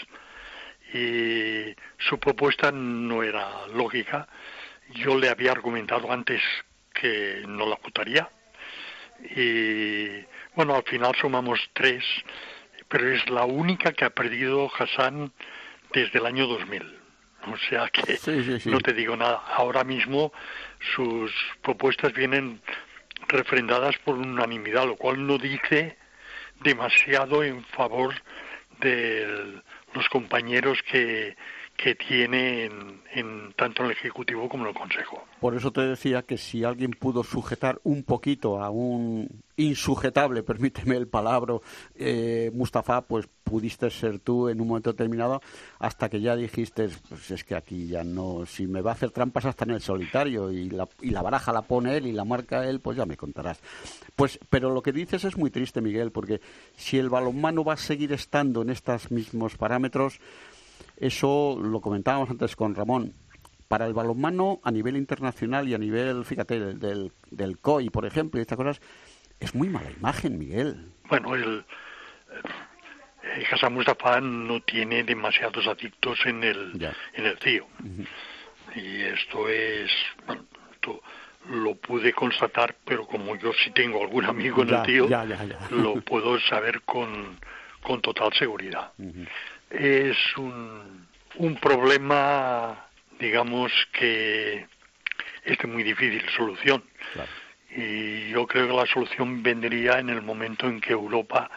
y 0.94 1.76
su 1.98 2.20
propuesta 2.20 2.72
no 2.72 3.24
era 3.24 3.68
lógica 3.68 4.28
yo 4.92 5.18
le 5.18 5.30
había 5.30 5.52
argumentado 5.52 6.12
antes 6.12 6.42
que 6.94 7.44
no 7.48 7.68
la 7.68 7.78
votaría 7.82 8.30
y 9.36 10.26
bueno, 10.56 10.76
al 10.76 10.84
final 10.84 11.16
sumamos 11.16 11.60
tres, 11.74 12.04
pero 12.88 13.10
es 13.12 13.28
la 13.30 13.46
única 13.46 13.94
que 13.94 14.06
ha 14.06 14.10
perdido 14.10 14.70
Hassan 14.78 15.32
desde 15.94 16.20
el 16.20 16.26
año 16.26 16.46
2000. 16.46 17.00
O 17.48 17.58
sea 17.70 17.90
que 17.90 18.20
no 18.66 18.80
te 18.80 18.94
digo 18.94 19.16
nada. 19.16 19.44
Ahora 19.48 19.84
mismo 19.84 20.32
sus 20.96 21.32
propuestas 21.62 22.14
vienen 22.14 22.62
refrendadas 23.28 23.98
por 24.00 24.16
unanimidad, 24.16 24.86
lo 24.86 24.96
cual 24.96 25.26
no 25.26 25.38
dice 25.38 25.98
demasiado 26.62 27.44
en 27.44 27.64
favor 27.66 28.14
de 28.80 29.62
los 29.94 30.10
compañeros 30.10 30.80
que, 30.84 31.36
que 31.84 31.96
tiene 31.96 32.72
en, 33.14 33.54
tanto 33.58 33.84
el 33.84 33.92
Ejecutivo 33.92 34.48
como 34.48 34.66
el 34.70 34.74
Consejo. 34.74 35.22
Por 35.42 35.54
eso 35.54 35.70
te 35.74 35.82
decía 35.82 36.22
que 36.22 36.38
si 36.38 36.64
alguien 36.64 36.92
pudo 36.92 37.26
sujetar 37.26 37.82
un 37.84 38.04
poquito 38.04 38.64
a 38.64 38.70
un 38.70 39.28
insujetable, 39.58 40.44
permíteme 40.44 40.96
el 40.96 41.10
palabra, 41.10 41.56
eh, 41.96 42.52
Mustafa, 42.54 43.02
pues 43.02 43.28
pudiste 43.44 43.90
ser 43.90 44.20
tú 44.20 44.48
en 44.48 44.62
un 44.62 44.70
momento 44.70 44.94
determinado 44.94 45.42
hasta 45.78 46.08
que 46.08 46.22
ya 46.22 46.38
dijiste, 46.38 46.88
pues 47.10 47.30
es 47.32 47.44
que 47.44 47.54
aquí 47.54 47.88
ya 47.88 48.06
no, 48.06 48.46
si 48.46 48.66
me 48.66 48.80
va 48.80 48.92
a 48.92 48.94
hacer 48.94 49.12
trampas 49.12 49.44
hasta 49.44 49.66
en 49.66 49.72
el 49.72 49.82
solitario 49.82 50.54
y 50.54 50.70
la, 50.70 50.88
y 51.02 51.10
la 51.10 51.22
baraja 51.22 51.52
la 51.52 51.64
pone 51.64 51.98
él 51.98 52.08
y 52.08 52.14
la 52.14 52.24
marca 52.24 52.66
él, 52.66 52.80
pues 52.80 52.96
ya 52.96 53.06
me 53.06 53.18
contarás. 53.18 53.60
Pues, 54.16 54.40
pero 54.50 54.70
lo 54.74 54.82
que 54.82 54.94
dices 54.94 55.26
es 55.26 55.36
muy 55.36 55.52
triste, 55.52 55.82
Miguel, 55.82 56.14
porque 56.14 56.40
si 56.78 56.98
el 56.98 57.10
balonmano 57.10 57.66
va 57.66 57.74
a 57.74 57.78
seguir 57.78 58.14
estando 58.14 58.62
en 58.62 58.70
estos 58.70 59.12
mismos 59.12 59.58
parámetros, 59.58 60.22
eso 60.98 61.60
lo 61.62 61.82
comentábamos 61.82 62.30
antes 62.30 62.56
con 62.56 62.76
Ramón. 62.76 63.14
Para 63.68 63.88
el 63.88 63.94
balonmano 63.94 64.60
a 64.64 64.72
nivel 64.72 64.96
internacional 64.98 65.68
y 65.68 65.74
a 65.74 65.78
nivel, 65.78 66.26
fíjate, 66.26 66.60
del, 66.76 67.12
del 67.32 67.58
COI, 67.58 67.90
por 67.90 68.06
ejemplo, 68.06 68.40
y 68.40 68.42
estas 68.42 68.58
cosas, 68.58 68.82
es 69.40 69.56
muy 69.56 69.68
mala 69.68 69.90
imagen, 69.92 70.38
Miguel. 70.38 70.92
Bueno, 71.10 71.34
el, 71.34 71.66
el 73.36 73.46
Hassan 73.52 73.74
Mustafa 73.74 74.22
no 74.22 74.62
tiene 74.62 75.04
demasiados 75.04 75.66
adictos 75.68 76.20
en 76.26 76.44
el, 76.44 76.94
en 77.14 77.26
el 77.26 77.38
CIO. 77.40 77.68
Y 78.76 79.02
esto 79.02 79.50
es, 79.50 79.92
bueno, 80.28 80.46
esto 80.72 81.02
lo 81.50 81.76
pude 81.76 82.14
constatar, 82.14 82.76
pero 82.86 83.06
como 83.06 83.36
yo 83.36 83.52
sí 83.64 83.72
tengo 83.72 84.02
algún 84.02 84.26
amigo 84.26 84.62
en 84.62 84.70
el 84.70 84.86
CIO, 84.86 85.10
lo 85.72 85.96
puedo 86.06 86.40
saber 86.42 86.82
con, 86.84 87.40
con 87.82 88.02
total 88.02 88.32
seguridad 88.34 88.92
es 89.74 90.18
un, 90.38 91.08
un 91.38 91.56
problema, 91.56 92.88
digamos, 93.20 93.72
que 93.92 94.68
es 95.44 95.58
de 95.58 95.68
muy 95.68 95.84
difícil 95.84 96.24
solución. 96.36 96.84
Y 97.76 98.30
yo 98.30 98.46
creo 98.46 98.68
que 98.68 98.74
la 98.74 98.86
solución 98.86 99.42
vendría 99.42 100.00
en 100.00 100.10
el 100.10 100.22
momento 100.22 100.68
en 100.68 100.80
que 100.80 100.94
Europa 100.94 101.50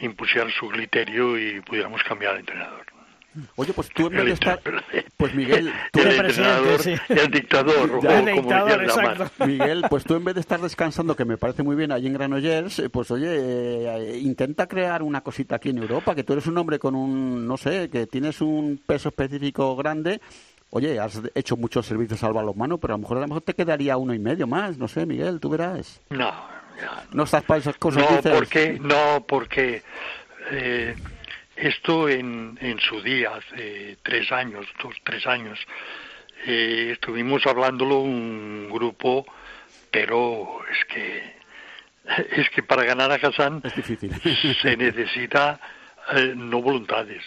impusiera 0.00 0.48
su 0.50 0.68
criterio 0.68 1.36
y 1.36 1.60
pudiéramos 1.60 2.02
cambiar 2.04 2.34
de 2.34 2.40
entrenador. 2.40 2.86
Oye, 3.56 3.72
pues 3.72 3.88
tú 3.88 4.06
en 4.06 4.12
vez 4.12 4.24
de 4.24 4.32
estar... 4.32 4.60
Pues 5.16 5.34
Miguel... 5.34 5.72
Tú 5.92 6.00
el, 6.00 6.08
entrenador, 6.08 6.80
el 7.08 7.30
dictador, 7.30 8.00
el 8.04 8.24
dictador 8.26 8.82
exacto. 8.84 9.46
Miguel, 9.46 9.84
pues 9.90 10.04
tú 10.04 10.14
en 10.14 10.24
vez 10.24 10.34
de 10.34 10.40
estar 10.40 10.60
descansando, 10.60 11.16
que 11.16 11.24
me 11.24 11.36
parece 11.36 11.62
muy 11.62 11.74
bien 11.74 11.90
allí 11.90 12.06
en 12.06 12.12
Granollers, 12.12 12.78
eh, 12.78 12.88
pues 12.88 13.10
oye, 13.10 13.28
eh, 13.28 14.18
intenta 14.18 14.68
crear 14.68 15.02
una 15.02 15.22
cosita 15.22 15.56
aquí 15.56 15.70
en 15.70 15.78
Europa, 15.78 16.14
que 16.14 16.22
tú 16.22 16.34
eres 16.34 16.46
un 16.46 16.56
hombre 16.58 16.78
con 16.78 16.94
un, 16.94 17.46
no 17.46 17.56
sé, 17.56 17.90
que 17.90 18.06
tienes 18.06 18.40
un 18.40 18.80
peso 18.86 19.08
específico 19.08 19.74
grande, 19.76 20.20
Oye, 20.70 21.00
has 21.00 21.20
hecho 21.34 21.56
muchos 21.56 21.86
servicios 21.86 22.22
al 22.24 22.34
balonmano, 22.34 22.76
pero 22.76 22.94
a 22.94 22.96
lo 22.98 23.00
mejor 23.00 23.16
a 23.16 23.20
lo 23.22 23.28
mejor 23.28 23.42
te 23.42 23.54
quedaría 23.54 23.96
uno 23.96 24.12
y 24.12 24.18
medio 24.18 24.46
más, 24.46 24.76
no 24.76 24.86
sé, 24.86 25.06
Miguel, 25.06 25.40
tú 25.40 25.48
verás. 25.48 26.02
No, 26.10 26.30
no 27.12 27.22
estás 27.22 27.42
para 27.44 27.60
esas 27.60 27.76
cosas. 27.78 28.04
No, 28.04 28.30
porque 28.30 28.78
no, 28.78 29.24
porque 29.26 29.82
eh, 30.50 30.94
esto 31.60 32.08
en, 32.08 32.58
en 32.60 32.78
su 32.80 33.00
día, 33.02 33.32
hace 33.34 33.98
tres 34.02 34.30
años, 34.32 34.66
dos, 34.82 34.94
tres 35.04 35.26
años, 35.26 35.58
eh, 36.46 36.90
estuvimos 36.92 37.46
hablándolo 37.46 37.98
un 37.98 38.68
grupo, 38.70 39.26
pero 39.90 40.60
es 40.70 40.84
que 40.86 41.38
es 42.40 42.48
que 42.50 42.62
para 42.62 42.84
ganar 42.84 43.10
a 43.12 43.16
Hassan 43.16 43.62
se 44.62 44.76
necesita 44.76 45.60
eh, 46.12 46.32
no 46.36 46.62
voluntades. 46.62 47.24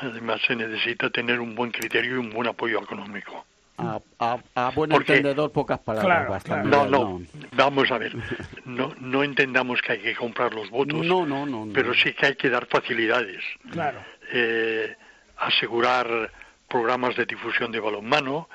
Además 0.00 0.40
se 0.46 0.54
necesita 0.54 1.10
tener 1.10 1.40
un 1.40 1.54
buen 1.54 1.72
criterio 1.72 2.16
y 2.16 2.18
un 2.18 2.30
buen 2.30 2.48
apoyo 2.48 2.80
económico 2.80 3.47
a, 3.78 4.70
buen 4.74 4.92
entendedor 4.92 5.52
pocas 5.52 5.78
palabras. 5.80 6.44
No, 6.64 6.86
no, 6.86 7.20
vamos 7.52 7.90
a 7.90 7.98
ver. 7.98 8.12
No, 8.64 8.94
no 9.00 9.24
entendamos 9.24 9.80
que 9.80 9.92
hay 9.92 9.98
que 10.00 10.14
comprar 10.14 10.52
los 10.52 10.68
votos, 10.68 11.04
no, 11.04 11.24
no, 11.24 11.46
no, 11.46 11.66
pero 11.72 11.94
sí 11.94 12.12
que 12.12 12.26
hay 12.26 12.36
que 12.36 12.50
dar 12.50 12.66
facilidades. 12.66 13.42
Claro. 13.72 13.98
Eh, 14.30 14.94
asegurar 15.38 16.30
programas 16.68 17.16
de 17.16 17.24
difusión 17.24 17.72
de 17.72 17.80
balonmano, 17.80 18.48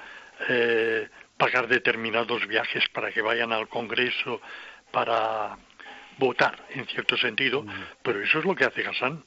eh, 0.48 1.10
pagar 1.36 1.68
determinados 1.68 2.48
viajes 2.48 2.88
para 2.90 3.12
que 3.12 3.22
vayan 3.22 3.52
al 3.52 3.68
Congreso 3.68 4.40
para 4.92 5.58
votar 6.20 6.64
en 6.70 6.86
cierto 6.86 7.18
sentido, 7.18 7.66
pero 8.04 8.22
eso 8.22 8.40
es 8.40 8.46
lo 8.46 8.56
que 8.56 8.66
hace 8.66 8.86
Hassan. 8.86 9.24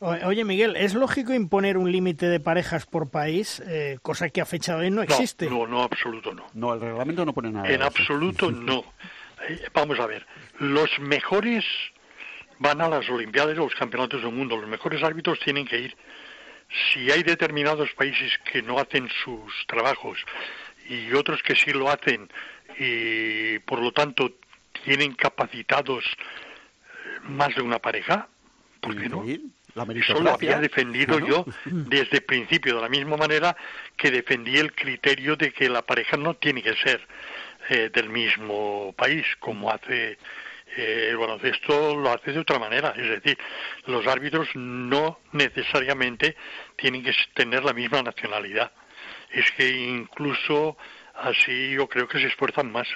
Oye, 0.00 0.44
Miguel, 0.44 0.76
¿es 0.76 0.94
lógico 0.94 1.34
imponer 1.34 1.76
un 1.76 1.90
límite 1.90 2.26
de 2.26 2.38
parejas 2.38 2.86
por 2.86 3.10
país, 3.10 3.60
eh, 3.66 3.98
cosa 4.00 4.28
que 4.28 4.40
a 4.40 4.46
fecha 4.46 4.76
de 4.76 4.84
hoy 4.84 4.90
no 4.90 5.02
existe? 5.02 5.50
No, 5.50 5.66
no, 5.66 5.82
absoluto 5.82 6.32
no. 6.32 6.46
No, 6.54 6.74
el 6.74 6.80
reglamento 6.80 7.24
no 7.24 7.32
pone 7.32 7.50
nada. 7.50 7.68
En 7.68 7.82
absoluto 7.82 8.50
no. 8.52 8.84
Eh, 9.48 9.68
vamos 9.74 9.98
a 9.98 10.06
ver, 10.06 10.24
los 10.60 10.98
mejores 11.00 11.64
van 12.58 12.80
a 12.80 12.88
las 12.88 13.08
Olimpiadas 13.08 13.58
o 13.58 13.64
los 13.64 13.74
Campeonatos 13.74 14.22
del 14.22 14.32
Mundo. 14.32 14.56
Los 14.56 14.68
mejores 14.68 15.02
árbitros 15.02 15.40
tienen 15.40 15.66
que 15.66 15.80
ir. 15.80 15.96
Si 16.92 17.10
hay 17.10 17.22
determinados 17.22 17.90
países 17.92 18.38
que 18.52 18.62
no 18.62 18.78
hacen 18.78 19.08
sus 19.24 19.52
trabajos 19.66 20.18
y 20.88 21.12
otros 21.12 21.42
que 21.42 21.56
sí 21.56 21.72
lo 21.72 21.90
hacen 21.90 22.28
y 22.78 23.58
por 23.60 23.80
lo 23.80 23.90
tanto 23.92 24.32
tienen 24.84 25.14
capacitados 25.14 26.04
eh, 26.04 27.20
más 27.22 27.54
de 27.56 27.62
una 27.62 27.78
pareja, 27.78 28.28
¿por 28.80 28.96
qué 28.96 29.08
no? 29.08 29.24
Eso 30.14 30.20
lo 30.20 30.30
había 30.30 30.58
defendido 30.58 31.18
yo 31.18 31.44
desde 31.64 32.18
el 32.18 32.22
principio, 32.24 32.76
de 32.76 32.82
la 32.82 32.88
misma 32.88 33.16
manera 33.16 33.56
que 33.96 34.10
defendí 34.10 34.56
el 34.56 34.72
criterio 34.72 35.36
de 35.36 35.52
que 35.52 35.68
la 35.68 35.82
pareja 35.82 36.16
no 36.16 36.34
tiene 36.34 36.62
que 36.62 36.74
ser 36.76 37.00
eh, 37.68 37.90
del 37.92 38.08
mismo 38.08 38.94
país, 38.96 39.26
como 39.40 39.70
hace 39.70 40.18
eh, 40.76 41.08
el 41.10 41.16
baloncesto 41.16 41.96
lo 41.96 42.10
hace 42.10 42.32
de 42.32 42.40
otra 42.40 42.58
manera, 42.58 42.94
es 42.96 43.08
decir, 43.08 43.38
los 43.86 44.06
árbitros 44.06 44.48
no 44.54 45.20
necesariamente 45.32 46.36
tienen 46.76 47.02
que 47.02 47.12
tener 47.34 47.64
la 47.64 47.72
misma 47.72 48.02
nacionalidad. 48.02 48.72
Es 49.30 49.50
que 49.52 49.68
incluso 49.68 50.76
así 51.14 51.70
yo 51.72 51.88
creo 51.88 52.08
que 52.08 52.18
se 52.20 52.26
esfuerzan 52.26 52.70
más 52.70 52.88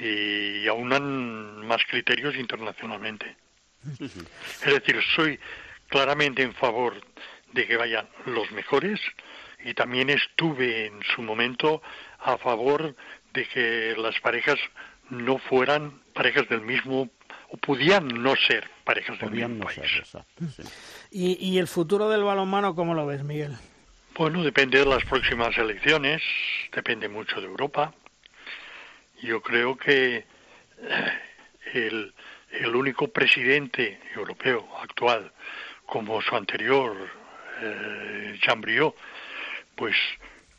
y 0.00 0.66
aunan 0.68 1.66
más 1.66 1.84
criterios 1.84 2.34
internacionalmente. 2.36 3.36
Es 4.00 4.74
decir, 4.74 5.00
soy 5.14 5.38
claramente 5.92 6.42
en 6.42 6.54
favor 6.54 6.94
de 7.52 7.66
que 7.66 7.76
vayan 7.76 8.08
los 8.24 8.50
mejores 8.50 8.98
y 9.62 9.74
también 9.74 10.08
estuve 10.08 10.86
en 10.86 11.02
su 11.14 11.20
momento 11.20 11.82
a 12.18 12.38
favor 12.38 12.96
de 13.34 13.46
que 13.46 13.94
las 13.98 14.18
parejas 14.20 14.58
no 15.10 15.36
fueran 15.36 16.00
parejas 16.14 16.48
del 16.48 16.62
mismo 16.62 17.10
o 17.50 17.56
podían 17.58 18.08
no 18.08 18.34
ser 18.36 18.70
parejas 18.84 19.20
del 19.20 19.32
mismo 19.32 19.66
país. 19.66 20.02
¿Y, 21.10 21.36
¿Y 21.46 21.58
el 21.58 21.68
futuro 21.68 22.08
del 22.08 22.24
balonmano 22.24 22.74
cómo 22.74 22.94
lo 22.94 23.04
ves, 23.04 23.22
Miguel? 23.22 23.52
Bueno, 24.16 24.42
depende 24.42 24.78
de 24.78 24.86
las 24.86 25.04
próximas 25.04 25.56
elecciones, 25.58 26.22
depende 26.72 27.08
mucho 27.10 27.38
de 27.38 27.46
Europa. 27.46 27.92
Yo 29.22 29.42
creo 29.42 29.76
que 29.76 30.16
eh, 30.16 30.24
el, 31.74 32.14
el 32.50 32.74
único 32.74 33.08
presidente 33.08 34.00
europeo 34.14 34.66
actual 34.80 35.32
como 35.92 36.22
su 36.22 36.34
anterior, 36.34 36.96
eh, 37.60 38.40
pues 39.76 39.94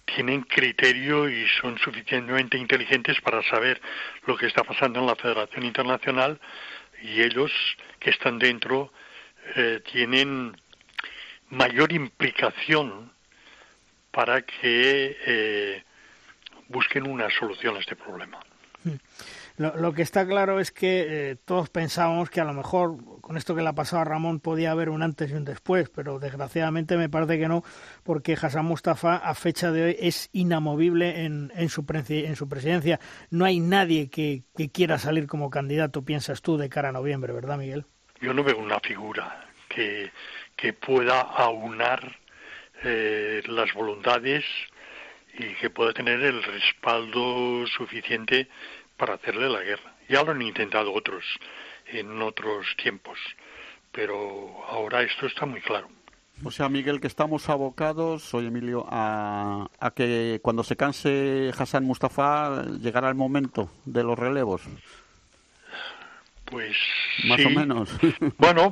tienen 0.05 0.43
criterio 0.43 1.27
y 1.27 1.47
son 1.59 1.79
suficientemente 1.79 2.55
inteligentes 2.55 3.19
para 3.19 3.41
saber 3.41 3.81
lo 4.27 4.37
que 4.37 4.45
está 4.45 4.63
pasando 4.63 4.99
en 4.99 5.07
la 5.07 5.15
Federación 5.15 5.65
Internacional 5.65 6.39
y 7.01 7.23
ellos 7.23 7.51
que 7.99 8.11
están 8.11 8.37
dentro 8.37 8.93
eh, 9.55 9.81
tienen 9.91 10.55
mayor 11.49 11.91
implicación 11.93 13.11
para 14.11 14.43
que 14.43 15.17
eh, 15.25 15.83
busquen 16.67 17.07
una 17.07 17.31
solución 17.31 17.75
a 17.75 17.79
este 17.79 17.95
problema. 17.95 18.39
Hmm. 18.83 18.97
Lo, 19.71 19.93
que 19.93 20.01
está 20.01 20.27
claro 20.27 20.59
es 20.59 20.71
que 20.71 21.05
eh, 21.07 21.35
todos 21.35 21.69
pensábamos 21.69 22.29
que 22.29 22.41
a 22.41 22.43
lo 22.43 22.53
mejor 22.53 23.21
con 23.21 23.37
esto 23.37 23.55
que 23.55 23.61
le 23.61 23.69
ha 23.69 23.73
pasado 23.73 24.01
a 24.01 24.05
Ramón 24.05 24.41
podía 24.41 24.71
haber 24.71 24.89
un 24.89 25.03
antes 25.03 25.31
y 25.31 25.33
un 25.35 25.45
después, 25.45 25.89
pero 25.89 26.19
desgraciadamente 26.19 26.97
me 26.97 27.07
parece 27.07 27.39
que 27.39 27.47
no, 27.47 27.63
porque 28.03 28.33
Hassan 28.33 28.65
Mustafa 28.65 29.15
a 29.15 29.33
fecha 29.35 29.71
de 29.71 29.83
hoy 29.85 29.95
es 29.99 30.29
inamovible 30.33 31.23
en, 31.23 31.51
en, 31.55 31.69
su, 31.69 31.85
en 32.09 32.35
su 32.35 32.49
presidencia. 32.49 32.99
No 33.29 33.45
hay 33.45 33.59
nadie 33.59 34.09
que, 34.09 34.43
quiera 34.73 34.97
salir 34.97 35.27
como 35.27 35.49
candidato, 35.49 36.03
piensas 36.03 36.41
tú, 36.41 36.57
de 36.57 36.67
cara 36.67 36.89
a 36.89 36.91
noviembre, 36.91 37.31
¿verdad, 37.31 37.57
Miguel? 37.57 37.85
Yo 38.19 38.33
no 38.33 38.43
veo 38.43 38.57
una 38.57 38.79
figura 38.81 39.47
que, 39.69 40.11
pueda 40.73 41.21
aunar 41.21 42.17
eh, 42.83 43.41
las 43.47 43.73
voluntades 43.73 44.45
y 45.37 45.53
que 45.55 45.69
pueda 45.69 45.93
tener 45.93 46.21
el 46.21 46.43
respaldo 46.43 47.65
suficiente 47.67 48.47
para 49.03 49.15
hacerle 49.15 49.49
la 49.49 49.59
guerra. 49.59 49.91
Ya 50.07 50.23
lo 50.23 50.31
han 50.31 50.41
intentado 50.41 50.93
otros 50.93 51.25
en 51.87 52.21
otros 52.21 52.65
tiempos, 52.81 53.19
pero 53.91 54.63
ahora 54.69 55.01
esto 55.01 55.25
está 55.25 55.45
muy 55.45 55.59
claro. 55.59 55.89
O 56.41 56.51
sea, 56.51 56.69
Miguel, 56.69 57.01
que 57.01 57.07
estamos 57.07 57.49
abocados, 57.49 58.23
soy 58.23 58.47
Emilio, 58.47 58.85
a, 58.89 59.67
a 59.77 59.91
que 59.91 60.39
cuando 60.41 60.63
se 60.63 60.77
canse 60.77 61.51
Hassan 61.57 61.83
Mustafa 61.83 62.63
llegará 62.79 63.09
el 63.09 63.15
momento 63.15 63.69
de 63.83 64.05
los 64.05 64.17
relevos. 64.17 64.61
Pues 66.45 66.77
más 67.25 67.45
o 67.45 67.49
menos. 67.49 67.89
Bueno, 68.37 68.71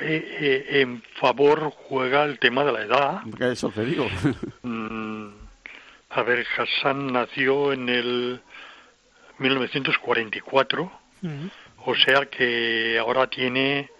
eh, 0.00 0.36
eh, 0.40 0.80
en 0.80 1.02
favor 1.20 1.72
juega 1.88 2.22
el 2.22 2.38
tema 2.38 2.64
de 2.64 2.72
la 2.72 2.82
edad. 2.82 3.22
Eso 3.50 3.70
te 3.70 3.84
digo. 3.84 4.06
Mm, 4.62 5.26
a 6.10 6.22
ver, 6.22 6.46
Hassan 6.56 7.12
nació 7.12 7.72
en 7.72 7.88
el 7.88 8.40
1944, 9.42 10.92
o 11.84 11.94
sea 11.94 12.26
que 12.26 12.98
ahora 12.98 13.28
tiene 13.28 13.90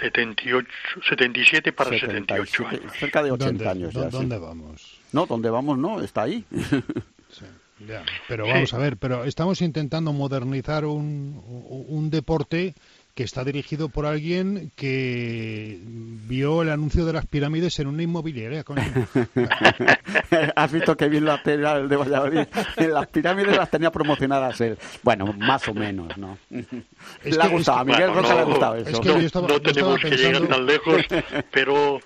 78, 0.00 0.68
77 1.08 1.72
para 1.72 1.90
78 1.90 2.66
años. 2.66 2.92
Cerca 2.98 3.22
de 3.22 3.30
80 3.32 3.70
años 3.70 3.94
ya. 3.94 4.08
¿Dónde 4.08 4.38
vamos? 4.38 5.00
No, 5.12 5.26
¿dónde 5.26 5.50
vamos? 5.50 5.78
No, 5.78 6.00
está 6.00 6.22
ahí. 6.22 6.44
pero 8.28 8.46
vamos 8.46 8.72
a 8.74 8.78
ver, 8.78 8.96
pero 8.96 9.24
estamos 9.24 9.60
intentando 9.60 10.12
modernizar 10.12 10.84
un, 10.84 11.42
un 11.88 12.10
deporte 12.10 12.74
que 13.16 13.22
está 13.22 13.44
dirigido 13.44 13.88
por 13.88 14.04
alguien 14.04 14.70
que 14.76 15.78
vio 15.80 16.60
el 16.60 16.68
anuncio 16.68 17.06
de 17.06 17.14
las 17.14 17.24
pirámides 17.24 17.80
en 17.80 17.86
una 17.86 18.02
inmobiliaria. 18.02 18.62
Has 20.54 20.70
visto 20.70 20.98
que 20.98 21.08
bien 21.08 21.24
la 21.24 21.40
el 21.46 21.88
de 21.88 21.96
Valladolid. 21.96 22.46
Las 22.76 23.06
pirámides 23.06 23.56
las 23.56 23.70
tenía 23.70 23.90
promocionadas 23.90 24.60
él. 24.60 24.76
Bueno, 25.02 25.32
más 25.32 25.66
o 25.68 25.72
menos, 25.72 26.16
¿no? 26.18 26.36
le 26.50 27.42
ha 27.42 27.48
gustado, 27.48 27.78
a 27.78 27.84
Miguel 27.84 28.12
Rosa 28.12 28.34
le 28.34 28.40
ha 28.40 28.44
gustado 28.44 28.76
eso. 28.76 29.00
no, 29.40 29.60
tenemos 29.60 30.00
que 30.00 30.10
llegar 30.10 30.46
tan 30.46 30.66
lejos, 30.66 31.02
pero 31.50 32.00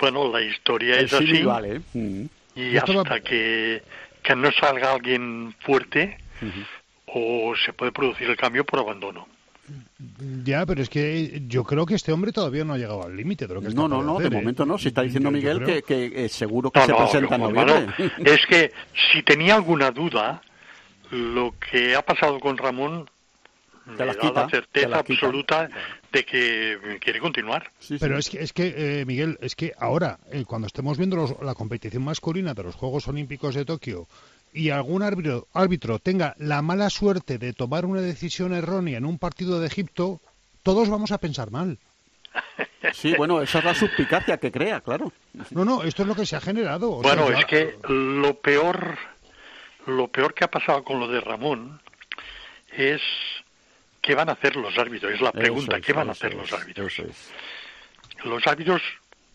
bueno, 0.00 0.32
la 0.32 0.40
historia 0.40 0.98
es 0.98 1.12
así. 1.12 1.42
Vale. 1.42 1.82
Mm. 1.92 2.24
Y 2.56 2.76
hasta 2.76 3.20
que, 3.20 3.82
que 4.22 4.34
no 4.34 4.50
salga 4.50 4.92
alguien 4.92 5.54
fuerte, 5.60 6.18
o 7.06 7.54
se 7.64 7.72
puede 7.72 7.92
producir 7.92 8.28
el 8.28 8.36
cambio 8.36 8.64
por 8.64 8.80
abandono. 8.80 9.28
Ya, 10.44 10.64
pero 10.66 10.82
es 10.82 10.88
que 10.88 11.42
yo 11.46 11.64
creo 11.64 11.86
que 11.86 11.94
este 11.94 12.12
hombre 12.12 12.32
todavía 12.32 12.64
no 12.64 12.74
ha 12.74 12.78
llegado 12.78 13.04
al 13.04 13.16
límite 13.16 13.46
de 13.46 13.54
lo 13.54 13.60
que 13.60 13.68
No, 13.70 13.88
no, 13.88 14.02
no, 14.02 14.18
de 14.18 14.26
¿eh? 14.26 14.30
momento 14.30 14.64
no. 14.64 14.78
Si 14.78 14.88
está 14.88 15.02
diciendo 15.02 15.30
Miguel 15.30 15.64
que, 15.64 15.82
que 15.82 16.24
eh, 16.24 16.28
seguro 16.28 16.70
que 16.70 16.80
se 16.80 16.94
presenta 16.94 17.34
en 17.34 17.40
noviembre. 17.40 17.86
es 18.24 18.46
que 18.46 18.72
si 19.12 19.22
tenía 19.22 19.54
alguna 19.54 19.90
duda, 19.90 20.42
lo 21.10 21.54
que 21.58 21.94
ha 21.94 22.02
pasado 22.02 22.38
con 22.40 22.56
Ramón 22.56 23.08
te 23.96 24.04
la, 24.04 24.14
da 24.14 24.32
la 24.32 24.48
certeza 24.48 24.98
absoluta 24.98 25.68
de 26.12 26.24
que 26.24 26.98
quiere 27.00 27.20
continuar. 27.20 27.70
Pero 28.00 28.18
es 28.18 28.28
que, 28.28 28.42
es 28.42 28.52
que 28.52 29.00
eh, 29.00 29.04
Miguel, 29.06 29.38
es 29.40 29.54
que 29.56 29.72
ahora, 29.78 30.18
cuando 30.46 30.66
estemos 30.66 30.98
viendo 30.98 31.38
la 31.42 31.54
competición 31.54 32.04
masculina 32.04 32.54
de 32.54 32.64
los 32.64 32.74
Juegos 32.74 33.08
Olímpicos 33.08 33.54
de 33.54 33.64
Tokio, 33.64 34.06
y 34.52 34.70
algún 34.70 35.02
árbitro, 35.02 35.46
árbitro 35.52 35.98
tenga 35.98 36.34
la 36.38 36.62
mala 36.62 36.90
suerte 36.90 37.38
de 37.38 37.52
tomar 37.52 37.84
una 37.84 38.00
decisión 38.00 38.52
errónea 38.52 38.98
en 38.98 39.04
un 39.04 39.18
partido 39.18 39.60
de 39.60 39.66
Egipto, 39.66 40.20
todos 40.62 40.88
vamos 40.88 41.12
a 41.12 41.18
pensar 41.18 41.50
mal. 41.50 41.78
Sí, 42.92 43.14
bueno, 43.16 43.42
esa 43.42 43.58
es 43.58 43.64
la 43.64 43.74
suspicacia 43.74 44.38
que 44.38 44.52
crea, 44.52 44.80
claro. 44.80 45.12
No, 45.50 45.64
no, 45.64 45.82
esto 45.82 46.02
es 46.02 46.08
lo 46.08 46.14
que 46.14 46.24
se 46.24 46.36
ha 46.36 46.40
generado. 46.40 47.02
bueno, 47.02 47.28
es 47.30 47.44
que 47.44 47.76
lo 47.88 48.34
peor, 48.34 48.96
lo 49.86 50.08
peor 50.08 50.32
que 50.32 50.44
ha 50.44 50.50
pasado 50.50 50.84
con 50.84 51.00
lo 51.00 51.08
de 51.08 51.20
Ramón 51.20 51.80
es 52.72 53.02
qué 54.00 54.14
van 54.14 54.28
a 54.28 54.32
hacer 54.32 54.56
los 54.56 54.78
árbitros. 54.78 55.12
Es 55.12 55.20
la 55.20 55.32
pregunta, 55.32 55.80
¿qué 55.80 55.92
van 55.92 56.08
a 56.08 56.12
hacer 56.12 56.34
los 56.34 56.52
árbitros? 56.52 57.02
Los 58.24 58.46
árbitros 58.46 58.80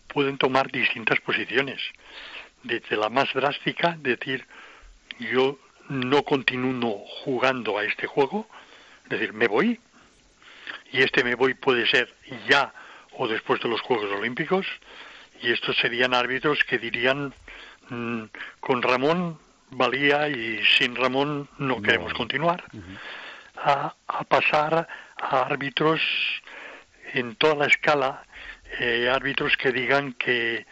pueden 0.08 0.38
tomar 0.38 0.70
distintas 0.70 1.20
posiciones. 1.20 1.80
Desde 2.62 2.96
la 2.96 3.10
más 3.10 3.32
drástica, 3.34 3.96
decir, 4.00 4.46
yo 5.18 5.58
no 5.88 6.22
continúo 6.22 7.04
jugando 7.24 7.78
a 7.78 7.84
este 7.84 8.06
juego, 8.06 8.48
es 9.04 9.10
decir, 9.10 9.32
me 9.32 9.48
voy, 9.48 9.80
y 10.92 11.02
este 11.02 11.24
me 11.24 11.34
voy 11.34 11.54
puede 11.54 11.86
ser 11.86 12.12
ya 12.48 12.72
o 13.12 13.28
después 13.28 13.60
de 13.60 13.68
los 13.68 13.80
Juegos 13.80 14.10
Olímpicos, 14.12 14.66
y 15.42 15.52
estos 15.52 15.76
serían 15.76 16.14
árbitros 16.14 16.64
que 16.64 16.78
dirían, 16.78 17.34
mm, 17.90 18.22
con 18.60 18.82
Ramón 18.82 19.38
valía 19.70 20.28
y 20.28 20.64
sin 20.78 20.96
Ramón 20.96 21.48
no, 21.58 21.82
queremos 21.82 22.12
continuar. 22.14 22.64
a, 23.56 23.94
pasar 24.28 24.86
a 25.16 25.42
árbitros 25.42 26.00
en 27.12 27.36
toda 27.36 27.54
la 27.54 27.66
escala, 27.66 28.24
eh, 28.78 29.08
árbitros 29.10 29.56
que 29.56 29.70
digan 29.72 30.14
que 30.14 30.66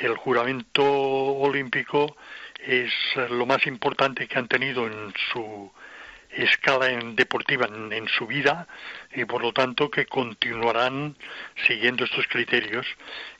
el 0.00 0.16
juramento 0.16 0.84
olímpico 0.84 2.16
es 2.68 2.92
lo 3.30 3.46
más 3.46 3.66
importante 3.66 4.28
que 4.28 4.38
han 4.38 4.46
tenido 4.46 4.86
en 4.86 5.14
su 5.32 5.72
escala 6.30 6.90
en 6.90 7.16
deportiva 7.16 7.66
en, 7.66 8.06
su 8.08 8.26
vida 8.26 8.68
y 9.14 9.24
por 9.24 9.40
lo 9.40 9.52
tanto 9.52 9.90
que 9.90 10.04
continuarán 10.04 11.16
siguiendo 11.66 12.04
estos 12.04 12.26
criterios 12.28 12.86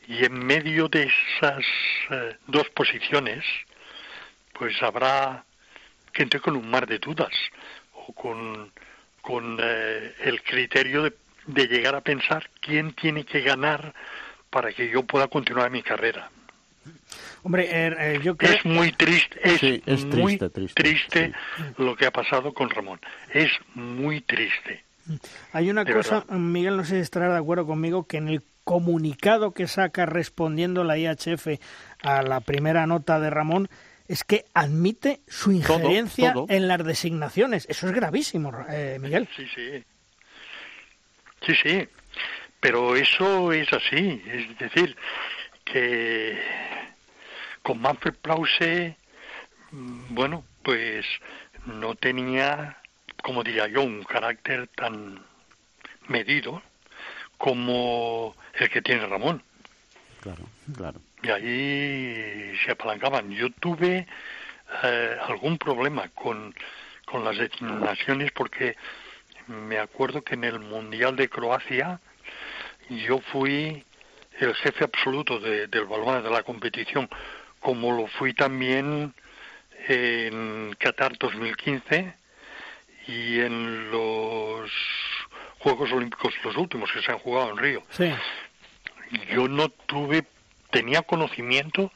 y 0.06 0.24
en 0.24 0.38
medio 0.44 0.88
de 0.88 1.02
esas 1.02 1.62
eh, 2.10 2.36
dos 2.46 2.70
posiciones 2.70 3.44
pues 4.54 4.82
habrá 4.82 5.44
gente 6.14 6.40
con 6.40 6.56
un 6.56 6.70
mar 6.70 6.86
de 6.86 6.98
dudas 6.98 7.32
o 7.92 8.14
con, 8.14 8.72
con 9.20 9.58
eh, 9.60 10.14
el 10.20 10.42
criterio 10.42 11.02
de, 11.02 11.12
de 11.46 11.66
llegar 11.66 11.94
a 11.94 12.00
pensar 12.00 12.48
quién 12.60 12.94
tiene 12.94 13.24
que 13.24 13.42
ganar 13.42 13.92
para 14.48 14.72
que 14.72 14.88
yo 14.88 15.02
pueda 15.02 15.28
continuar 15.28 15.70
mi 15.70 15.82
carrera. 15.82 16.30
Hombre, 17.42 17.86
er, 17.86 17.96
eh, 17.98 18.20
yo 18.22 18.36
creo... 18.36 18.52
Es 18.52 18.64
muy 18.64 18.92
triste, 18.92 19.38
es, 19.42 20.04
muy 20.06 20.38
triste, 20.74 21.32
lo 21.76 21.96
que 21.96 22.06
ha 22.06 22.10
pasado 22.10 22.52
con 22.52 22.70
Ramón. 22.70 23.00
Es 23.32 23.50
muy 23.74 24.20
triste. 24.20 24.84
Hay 25.52 25.70
una 25.70 25.84
cosa, 25.84 26.24
Miguel, 26.30 26.76
no 26.76 26.84
sé 26.84 26.96
si 26.96 27.00
estará 27.00 27.32
de 27.32 27.38
acuerdo 27.38 27.66
conmigo, 27.66 28.06
que 28.06 28.18
en 28.18 28.28
el 28.28 28.42
comunicado 28.64 29.52
que 29.52 29.66
saca 29.66 30.04
respondiendo 30.04 30.84
la 30.84 30.98
IHF 30.98 31.58
a 32.02 32.22
la 32.22 32.40
primera 32.40 32.86
nota 32.86 33.18
de 33.18 33.30
Ramón, 33.30 33.68
es 34.08 34.24
que 34.24 34.44
admite 34.54 35.20
su 35.26 35.52
injerencia 35.52 36.34
en 36.48 36.68
las 36.68 36.84
designaciones. 36.84 37.66
Eso 37.68 37.86
es 37.86 37.94
gravísimo, 37.94 38.52
eh, 38.68 38.98
Miguel. 39.00 39.28
Sí, 39.36 39.46
sí. 39.54 39.84
Sí, 41.46 41.54
sí. 41.62 41.88
Pero 42.60 42.96
eso 42.96 43.52
es 43.52 43.72
así. 43.72 44.22
Es 44.26 44.58
decir, 44.58 44.96
que 45.64 46.38
con 47.68 47.82
Manfred 47.82 48.14
Plause, 48.14 48.96
bueno, 50.08 50.42
pues 50.62 51.04
no 51.66 51.96
tenía, 51.96 52.78
como 53.22 53.44
diría 53.44 53.68
yo, 53.68 53.82
un 53.82 54.04
carácter 54.04 54.68
tan 54.68 55.22
medido 56.06 56.62
como 57.36 58.34
el 58.54 58.70
que 58.70 58.80
tiene 58.80 59.06
Ramón. 59.06 59.42
Claro, 60.22 60.48
claro. 60.74 61.00
Y 61.22 61.28
ahí 61.28 62.56
se 62.64 62.72
apalancaban. 62.72 63.30
Yo 63.32 63.50
tuve 63.50 64.06
eh, 64.84 65.16
algún 65.28 65.58
problema 65.58 66.08
con, 66.14 66.54
con 67.04 67.22
las 67.22 67.36
designaciones 67.36 68.32
porque 68.32 68.76
me 69.46 69.78
acuerdo 69.78 70.22
que 70.22 70.36
en 70.36 70.44
el 70.44 70.58
Mundial 70.58 71.16
de 71.16 71.28
Croacia 71.28 72.00
yo 72.88 73.18
fui 73.30 73.84
el 74.40 74.54
jefe 74.54 74.84
absoluto 74.84 75.38
del 75.38 75.84
balón 75.84 76.22
de 76.22 76.30
la 76.30 76.42
competición, 76.42 77.10
como 77.60 77.92
lo 77.92 78.06
fui 78.06 78.34
también 78.34 79.14
en 79.88 80.74
Qatar 80.78 81.16
2015 81.18 82.14
y 83.06 83.40
en 83.40 83.90
los 83.90 84.70
Juegos 85.58 85.90
Olímpicos, 85.92 86.34
los 86.44 86.56
últimos 86.56 86.90
que 86.92 87.02
se 87.02 87.10
han 87.10 87.18
jugado 87.18 87.50
en 87.50 87.58
Río. 87.58 87.82
Yo 89.32 89.48
no 89.48 89.70
tuve, 89.70 90.24
tenía 90.70 91.02
conocimiento 91.02 91.90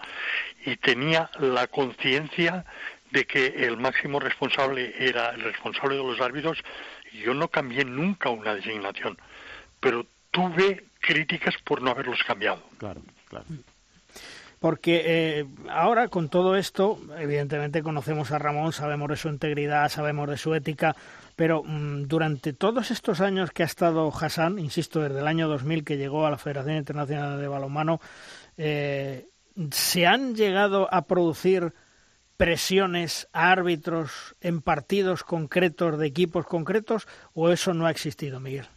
y 0.64 0.76
tenía 0.76 1.30
la 1.38 1.66
conciencia 1.66 2.64
de 3.10 3.26
que 3.26 3.46
el 3.46 3.76
máximo 3.76 4.18
responsable 4.20 4.94
era 4.98 5.30
el 5.30 5.42
responsable 5.42 5.96
de 5.96 6.02
los 6.02 6.20
árbitros 6.20 6.62
y 7.12 7.18
yo 7.18 7.34
no 7.34 7.48
cambié 7.48 7.84
nunca 7.84 8.30
una 8.30 8.54
designación, 8.54 9.18
pero 9.80 10.06
tuve 10.30 10.86
críticas 11.00 11.54
por 11.62 11.82
no 11.82 11.90
haberlos 11.90 12.22
cambiado. 12.24 12.62
Claro, 12.78 13.02
claro. 13.28 13.44
Porque 14.62 15.02
eh, 15.04 15.46
ahora 15.68 16.06
con 16.06 16.28
todo 16.28 16.54
esto, 16.54 16.96
evidentemente 17.18 17.82
conocemos 17.82 18.30
a 18.30 18.38
Ramón, 18.38 18.72
sabemos 18.72 19.08
de 19.08 19.16
su 19.16 19.28
integridad, 19.28 19.88
sabemos 19.88 20.30
de 20.30 20.36
su 20.36 20.54
ética, 20.54 20.94
pero 21.34 21.64
mm, 21.64 22.04
durante 22.04 22.52
todos 22.52 22.92
estos 22.92 23.20
años 23.20 23.50
que 23.50 23.64
ha 23.64 23.66
estado 23.66 24.08
Hassan, 24.14 24.60
insisto, 24.60 25.00
desde 25.00 25.18
el 25.18 25.26
año 25.26 25.48
2000 25.48 25.82
que 25.82 25.96
llegó 25.96 26.26
a 26.26 26.30
la 26.30 26.38
Federación 26.38 26.76
Internacional 26.76 27.40
de 27.40 27.48
Balonmano, 27.48 28.00
eh, 28.56 29.26
¿se 29.72 30.06
han 30.06 30.36
llegado 30.36 30.86
a 30.94 31.06
producir 31.06 31.74
presiones 32.36 33.26
a 33.32 33.50
árbitros 33.50 34.36
en 34.40 34.62
partidos 34.62 35.24
concretos 35.24 35.98
de 35.98 36.06
equipos 36.06 36.46
concretos 36.46 37.08
o 37.34 37.50
eso 37.50 37.74
no 37.74 37.86
ha 37.86 37.90
existido, 37.90 38.38
Miguel? 38.38 38.68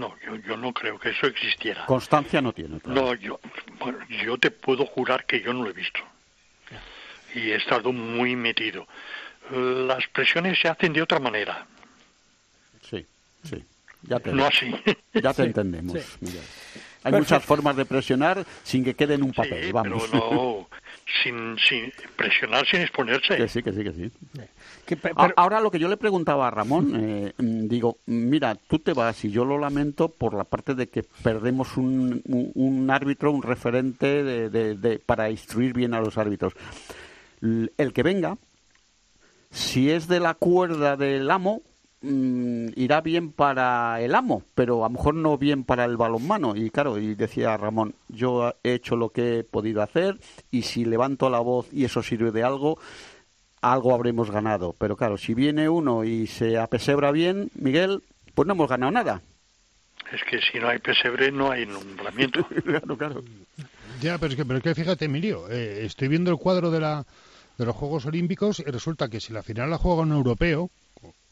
No, 0.00 0.16
yo, 0.46 0.56
no 0.56 0.72
creo 0.72 0.98
que 0.98 1.10
eso 1.10 1.26
existiera. 1.26 1.84
Constancia 1.84 2.40
no 2.40 2.54
tiene. 2.54 2.80
No, 2.86 3.12
yo, 3.14 3.38
yo 4.24 4.38
te 4.38 4.50
puedo 4.50 4.86
jurar 4.86 5.26
que 5.26 5.42
yo 5.42 5.52
no 5.52 5.62
lo 5.64 5.68
he 5.68 5.74
visto. 5.74 6.00
Y 7.34 7.50
he 7.50 7.56
estado 7.56 7.92
muy 7.92 8.34
metido. 8.34 8.86
Las 9.50 10.06
presiones 10.08 10.58
se 10.58 10.68
hacen 10.68 10.94
de 10.94 11.02
otra 11.02 11.18
manera. 11.20 11.66
Sí, 12.88 13.06
sí. 13.44 13.62
Ya 14.02 14.18
te, 14.18 14.32
no 14.32 14.46
así. 14.46 14.74
Ya 15.12 15.34
te 15.34 15.42
entendemos, 15.42 15.98
Hay 17.02 17.12
muchas 17.12 17.44
formas 17.44 17.76
de 17.76 17.84
presionar 17.84 18.44
sin 18.62 18.84
que 18.84 18.94
quede 18.94 19.14
en 19.14 19.22
un 19.22 19.32
papel, 19.32 19.72
vamos. 19.72 20.08
Pero 20.10 20.30
no, 20.34 20.68
sin, 21.22 21.56
sin 21.58 21.92
presionar 22.16 22.66
sin 22.66 22.80
exponerse. 22.80 23.36
Que 23.36 23.48
sí, 23.48 23.62
que 23.62 23.72
sí, 23.72 23.84
que 23.84 23.92
sí. 23.92 24.10
Ahora 25.36 25.60
lo 25.60 25.70
que 25.70 25.78
yo 25.78 25.88
le 25.88 25.96
preguntaba 25.96 26.48
a 26.48 26.50
Ramón, 26.50 26.92
eh, 26.96 27.32
digo, 27.38 27.96
mira, 28.06 28.54
tú 28.54 28.78
te 28.78 28.92
vas 28.92 29.24
y 29.24 29.30
yo 29.30 29.44
lo 29.44 29.58
lamento 29.58 30.08
por 30.08 30.34
la 30.34 30.44
parte 30.44 30.74
de 30.74 30.88
que 30.88 31.02
perdemos 31.22 31.76
un, 31.76 32.22
un, 32.26 32.90
árbitro, 32.90 33.32
un 33.32 33.42
referente 33.42 34.22
de, 34.22 34.50
de, 34.50 34.98
para 34.98 35.30
instruir 35.30 35.72
bien 35.72 35.94
a 35.94 36.00
los 36.00 36.18
árbitros. 36.18 36.54
El 37.40 37.92
que 37.94 38.02
venga, 38.02 38.36
si 39.50 39.90
es 39.90 40.06
de 40.06 40.20
la 40.20 40.34
cuerda 40.34 40.96
del 40.96 41.30
amo, 41.30 41.62
mm, 42.02 42.68
irá 42.76 43.00
bien 43.00 43.32
para 43.32 44.00
el 44.00 44.14
amo, 44.14 44.42
pero 44.54 44.84
a 44.84 44.88
lo 44.88 44.94
mejor 44.94 45.14
no 45.14 45.38
bien 45.38 45.64
para 45.64 45.84
el 45.84 45.96
balonmano. 45.96 46.56
Y 46.56 46.70
claro, 46.70 46.98
y 46.98 47.14
decía 47.14 47.56
Ramón, 47.56 47.94
yo 48.08 48.54
he 48.62 48.74
hecho 48.74 48.96
lo 48.96 49.10
que 49.10 49.38
he 49.38 49.44
podido 49.44 49.82
hacer 49.82 50.18
y 50.50 50.62
si 50.62 50.84
levanto 50.84 51.30
la 51.30 51.40
voz 51.40 51.68
y 51.72 51.84
eso 51.84 52.02
sirve 52.02 52.30
de 52.30 52.42
algo, 52.42 52.78
algo 53.60 53.94
habremos 53.94 54.30
ganado. 54.30 54.74
Pero 54.78 54.96
claro, 54.96 55.16
si 55.16 55.34
viene 55.34 55.68
uno 55.68 56.04
y 56.04 56.26
se 56.26 56.58
apesebra 56.58 57.12
bien, 57.12 57.50
Miguel, 57.54 58.02
pues 58.34 58.46
no 58.46 58.54
hemos 58.54 58.68
ganado 58.68 58.92
nada. 58.92 59.22
Es 60.12 60.22
que 60.28 60.40
si 60.40 60.58
no 60.58 60.68
hay 60.68 60.78
pesebre 60.78 61.30
no 61.30 61.50
hay 61.50 61.66
nombramiento. 61.66 62.44
claro, 62.64 62.96
claro. 62.96 63.24
Ya, 64.00 64.18
pero 64.18 64.32
es 64.32 64.36
que, 64.36 64.44
pero 64.44 64.58
es 64.58 64.62
que 64.62 64.74
fíjate, 64.74 65.04
Emilio, 65.04 65.48
eh, 65.50 65.84
estoy 65.84 66.08
viendo 66.08 66.30
el 66.30 66.38
cuadro 66.38 66.70
de, 66.70 66.80
la, 66.80 67.06
de 67.58 67.66
los 67.66 67.76
Juegos 67.76 68.06
Olímpicos 68.06 68.60
y 68.60 68.64
resulta 68.64 69.08
que 69.08 69.20
si 69.20 69.32
la 69.32 69.42
final 69.42 69.70
la 69.70 69.78
juega 69.78 70.02
un 70.02 70.12
europeo, 70.12 70.70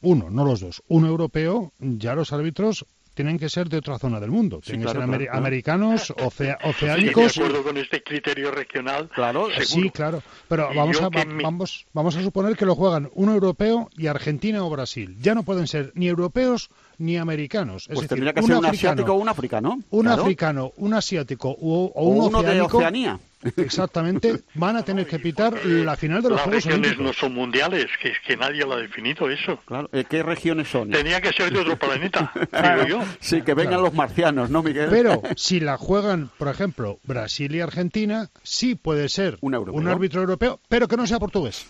uno, 0.00 0.30
no 0.30 0.44
los 0.44 0.60
dos, 0.60 0.82
un 0.88 1.06
europeo, 1.06 1.72
ya 1.78 2.14
los 2.14 2.32
árbitros 2.32 2.86
tienen 3.18 3.36
que 3.36 3.48
ser 3.48 3.68
de 3.68 3.78
otra 3.78 3.98
zona 3.98 4.20
del 4.20 4.30
mundo. 4.30 4.60
tienen 4.60 4.86
que 4.86 4.92
ser 4.92 5.28
americanos, 5.32 6.14
oceánicos. 6.22 7.34
de 7.34 7.42
acuerdo 7.42 7.64
con 7.64 7.76
este 7.76 8.00
criterio 8.00 8.52
regional. 8.52 9.08
Claro, 9.12 9.48
sí, 9.60 9.90
claro. 9.90 10.22
Pero 10.46 10.68
vamos 10.72 11.02
a, 11.02 11.08
vamos, 11.42 11.86
vamos 11.92 12.16
a 12.16 12.22
suponer 12.22 12.56
que 12.56 12.64
lo 12.64 12.76
juegan 12.76 13.10
un 13.14 13.30
europeo 13.30 13.90
y 13.96 14.06
Argentina 14.06 14.62
o 14.64 14.70
Brasil. 14.70 15.16
Ya 15.20 15.34
no 15.34 15.42
pueden 15.42 15.66
ser 15.66 15.90
ni 15.96 16.06
europeos 16.06 16.70
ni 16.98 17.16
americanos. 17.16 17.88
Es 17.88 17.96
pues 17.96 18.08
decir, 18.08 18.32
que 18.32 18.40
un 18.40 18.46
ser 18.46 18.56
un 18.56 18.66
asiático 18.66 19.12
o 19.12 19.16
un 19.16 19.28
africano. 19.28 19.80
Un 19.90 20.06
africano, 20.06 20.72
un 20.76 20.94
asiático 20.94 21.56
o, 21.60 21.90
un 21.96 22.20
uno 22.20 22.40
de 22.40 22.60
Oceanía. 22.60 23.18
Exactamente, 23.56 24.42
van 24.54 24.76
a 24.76 24.82
tener 24.82 25.06
que 25.06 25.18
pitar 25.18 25.64
la 25.64 25.96
final 25.96 26.22
de 26.22 26.30
los 26.30 26.40
Juegos 26.40 26.64
regiones 26.64 26.98
no 26.98 27.12
son 27.12 27.34
mundiales, 27.34 27.86
que 28.02 28.08
es 28.08 28.18
que 28.26 28.36
nadie 28.36 28.64
lo 28.64 28.74
ha 28.74 28.78
definido 28.78 29.30
eso. 29.30 29.58
Claro, 29.64 29.88
eh, 29.92 30.04
¿qué 30.08 30.22
regiones 30.22 30.68
son? 30.68 30.90
Tenía 30.90 31.20
que 31.20 31.32
ser 31.32 31.52
de 31.52 31.60
otro 31.60 31.78
planeta, 31.78 32.32
yo. 32.88 33.00
Sí, 33.20 33.42
que 33.42 33.54
vengan 33.54 33.82
los 33.82 33.94
marcianos, 33.94 34.50
¿no, 34.50 34.62
Miguel? 34.62 34.88
Pero 34.90 35.22
si 35.36 35.60
la 35.60 35.76
juegan, 35.76 36.30
por 36.36 36.48
ejemplo, 36.48 36.98
Brasil 37.04 37.54
y 37.54 37.60
Argentina, 37.60 38.28
sí 38.42 38.74
puede 38.74 39.08
ser 39.08 39.38
un, 39.40 39.54
árbitro 39.86 40.20
europeo, 40.20 40.60
pero 40.68 40.88
que 40.88 40.96
no 40.96 41.06
sea 41.06 41.18
portugués. 41.18 41.66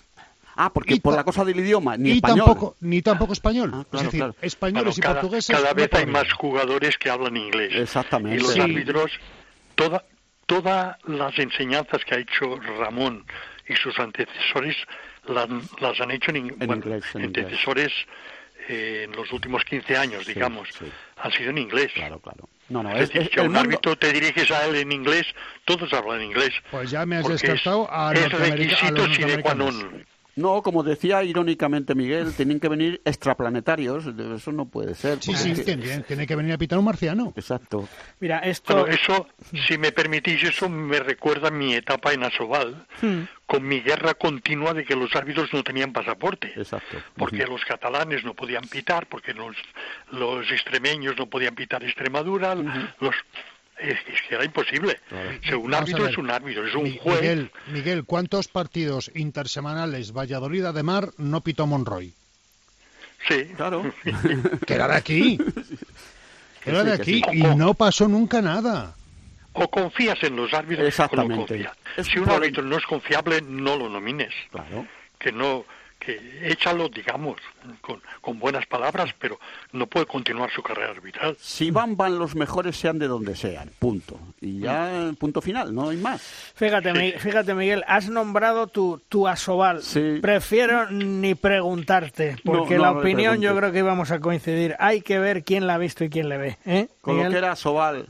Ah, 0.56 0.72
porque 0.72 0.96
por 0.96 1.14
la 1.14 1.22
cosa 1.22 1.44
del 1.44 1.60
idioma, 1.60 1.96
ni 1.96 2.12
español. 2.12 2.46
Tampoco, 2.46 2.76
ni 2.80 3.00
tampoco 3.00 3.32
español. 3.32 3.70
Ah, 3.74 3.84
es 3.92 4.02
decir, 4.02 4.34
españoles 4.42 4.98
y 4.98 5.02
portugueses. 5.02 5.56
Cada 5.56 5.72
vez 5.72 5.88
hay 5.92 6.06
más 6.06 6.32
jugadores 6.32 6.98
que 6.98 7.10
hablan 7.10 7.36
inglés. 7.36 7.72
Exactamente. 7.76 8.38
Y 8.38 8.40
los 8.40 8.58
árbitros, 8.58 9.12
toda, 9.76 10.04
todas 10.48 10.96
las 11.04 11.38
enseñanzas 11.38 12.04
que 12.04 12.14
ha 12.14 12.18
hecho 12.18 12.56
Ramón 12.78 13.24
y 13.68 13.76
sus 13.76 13.96
antecesores 13.98 14.76
las, 15.26 16.00
han 16.00 16.10
hecho 16.10 16.30
en, 16.30 16.36
inglés, 16.38 17.04
antecesores 17.14 17.92
eh, 18.66 19.04
en 19.04 19.12
los 19.12 19.30
últimos 19.30 19.62
15 19.64 19.96
años, 19.96 20.26
digamos, 20.26 20.70
han 21.18 21.32
sido 21.32 21.50
en 21.50 21.58
inglés. 21.58 21.92
Claro, 21.94 22.18
claro. 22.18 22.48
No, 22.70 22.82
no, 22.82 22.90
es, 22.96 23.10
decir, 23.10 23.30
que 23.30 23.40
a 23.40 23.42
un 23.42 23.56
árbitro 23.56 23.96
te 23.96 24.10
diriges 24.10 24.50
a 24.50 24.66
él 24.66 24.76
en 24.76 24.90
inglés, 24.90 25.26
todos 25.66 25.92
hablan 25.92 26.22
inglés. 26.22 26.50
Pues 26.70 26.90
ya 26.90 27.04
me 27.04 27.16
has 27.16 27.28
descartado 27.28 27.86
a 27.90 28.12
es 28.14 28.32
requisito 28.32 29.06
sine 29.14 29.40
qua 29.40 29.54
non. 29.54 30.04
No, 30.39 30.62
como 30.62 30.85
decía 30.85 31.24
irónicamente 31.24 31.97
Miguel, 31.97 32.32
tienen 32.32 32.60
que 32.60 32.69
venir 32.69 33.01
extraplanetarios. 33.05 34.06
Eso 34.06 34.52
no 34.52 34.66
puede 34.66 34.94
ser. 34.94 35.20
Sí, 35.20 35.35
sí, 35.35 35.52
tiene, 35.65 36.27
que 36.27 36.36
venir 36.36 36.52
a 36.52 36.59
pitar 36.59 36.78
un 36.78 36.85
marciano. 36.85 37.32
Exacto. 37.35 37.89
Mira, 38.20 38.39
esto... 38.39 38.86
eso, 38.86 39.27
si 39.66 39.77
me 39.78 39.90
permitís, 39.90 40.44
eso 40.44 40.69
me 40.69 41.01
recuerda 41.01 41.51
mi 41.51 41.74
etapa 41.74 42.12
en 42.12 42.23
Asobal, 42.23 42.86
hmm. 43.02 43.23
con 43.47 43.66
mi 43.66 43.81
guerra 43.81 44.15
continua 44.15 44.74
de 44.74 44.85
que 44.85 44.94
los 44.94 45.15
árbitros 45.16 45.52
no 45.52 45.65
tenían 45.65 45.93
pasaporte. 45.93 46.52
Exacto. 46.55 46.98
Porque 47.16 47.44
los 47.44 47.65
catalanes 47.65 48.24
no 48.24 48.35
podían 48.35 48.62
pitar, 48.62 49.09
porque 49.09 49.35
los, 49.35 49.56
los 50.12 50.51
extremeños 50.52 51.16
no 51.19 51.27
podían 51.27 51.56
pitar 51.56 51.82
Extremadura, 51.82 52.55
los 52.55 53.15
es, 53.80 53.98
que 54.28 54.34
era 54.34 54.44
imposible. 54.44 54.98
un 55.56 55.74
árbitro 55.74 56.06
es 56.06 56.18
un 56.18 56.30
árbitro, 56.30 56.66
es 56.66 56.74
un 56.74 56.96
juez. 56.98 57.20
Miguel, 57.20 57.50
Miguel, 57.68 58.05
¿cuántos 58.05 58.48
partidos 58.48 59.10
intersemanales 59.14 60.12
Valladolid 60.12 60.66
de 60.66 60.82
Mar 60.82 61.10
no 61.18 61.40
pitó 61.40 61.66
Monroy? 61.66 62.12
Sí, 63.28 63.44
claro. 63.56 63.92
que 64.66 64.74
era 64.74 64.88
de 64.88 64.96
aquí. 64.96 65.38
Que 66.62 66.70
era 66.70 66.84
de 66.84 66.92
aquí 66.92 67.22
y 67.32 67.42
no 67.42 67.74
pasó 67.74 68.09
nunca 68.09 68.40
nada. 68.40 68.94
O 69.52 69.68
confías 69.68 70.22
en 70.22 70.36
los 70.36 70.52
árbitros 70.55 70.86
Exactamente. 70.86 71.68
o 71.96 72.05
Si 72.05 72.18
un 72.18 72.30
árbitro 72.30 72.62
no 72.62 72.76
es 72.76 72.84
confiable, 72.84 73.42
no 73.42 73.76
lo 73.76 73.88
nomines. 73.88 74.32
Claro. 74.50 74.86
Que 75.18 75.32
no 75.32 75.64
que 75.98 76.40
échalo, 76.42 76.88
digamos, 76.88 77.36
con, 77.80 78.00
con, 78.20 78.38
buenas 78.38 78.66
palabras, 78.66 79.14
pero 79.18 79.38
no 79.72 79.86
puede 79.86 80.06
continuar 80.06 80.50
su 80.50 80.62
carrera 80.62 80.90
arbitral. 80.90 81.36
Si 81.40 81.70
van, 81.70 81.96
van 81.96 82.18
los 82.18 82.34
mejores, 82.34 82.76
sean 82.76 82.98
de 82.98 83.08
donde 83.08 83.34
sean, 83.34 83.70
punto. 83.78 84.18
Y 84.40 84.60
ya, 84.60 85.12
punto 85.18 85.40
final, 85.40 85.74
no 85.74 85.90
hay 85.90 85.96
más. 85.96 86.22
Fíjate, 86.54 87.18
fíjate 87.18 87.54
Miguel, 87.54 87.84
has 87.86 88.08
nombrado 88.08 88.68
tu, 88.68 89.00
tu 89.08 89.26
asobal. 89.26 89.82
Prefiero 90.22 90.90
ni 90.90 91.34
preguntarte, 91.34 92.36
porque 92.44 92.78
la 92.78 92.92
opinión 92.92 93.40
yo 93.40 93.56
creo 93.56 93.72
que 93.72 93.78
íbamos 93.78 94.10
a 94.10 94.20
coincidir. 94.20 94.76
Hay 94.78 95.00
que 95.00 95.18
ver 95.18 95.44
quién 95.44 95.66
la 95.66 95.74
ha 95.74 95.78
visto 95.78 96.04
y 96.04 96.10
quién 96.10 96.28
le 96.28 96.38
ve. 96.38 96.58
¿eh? 96.64 96.88
Con 97.00 97.22
lo 97.22 97.30
que 97.30 97.36
era 97.36 97.52
asobal. 97.52 98.08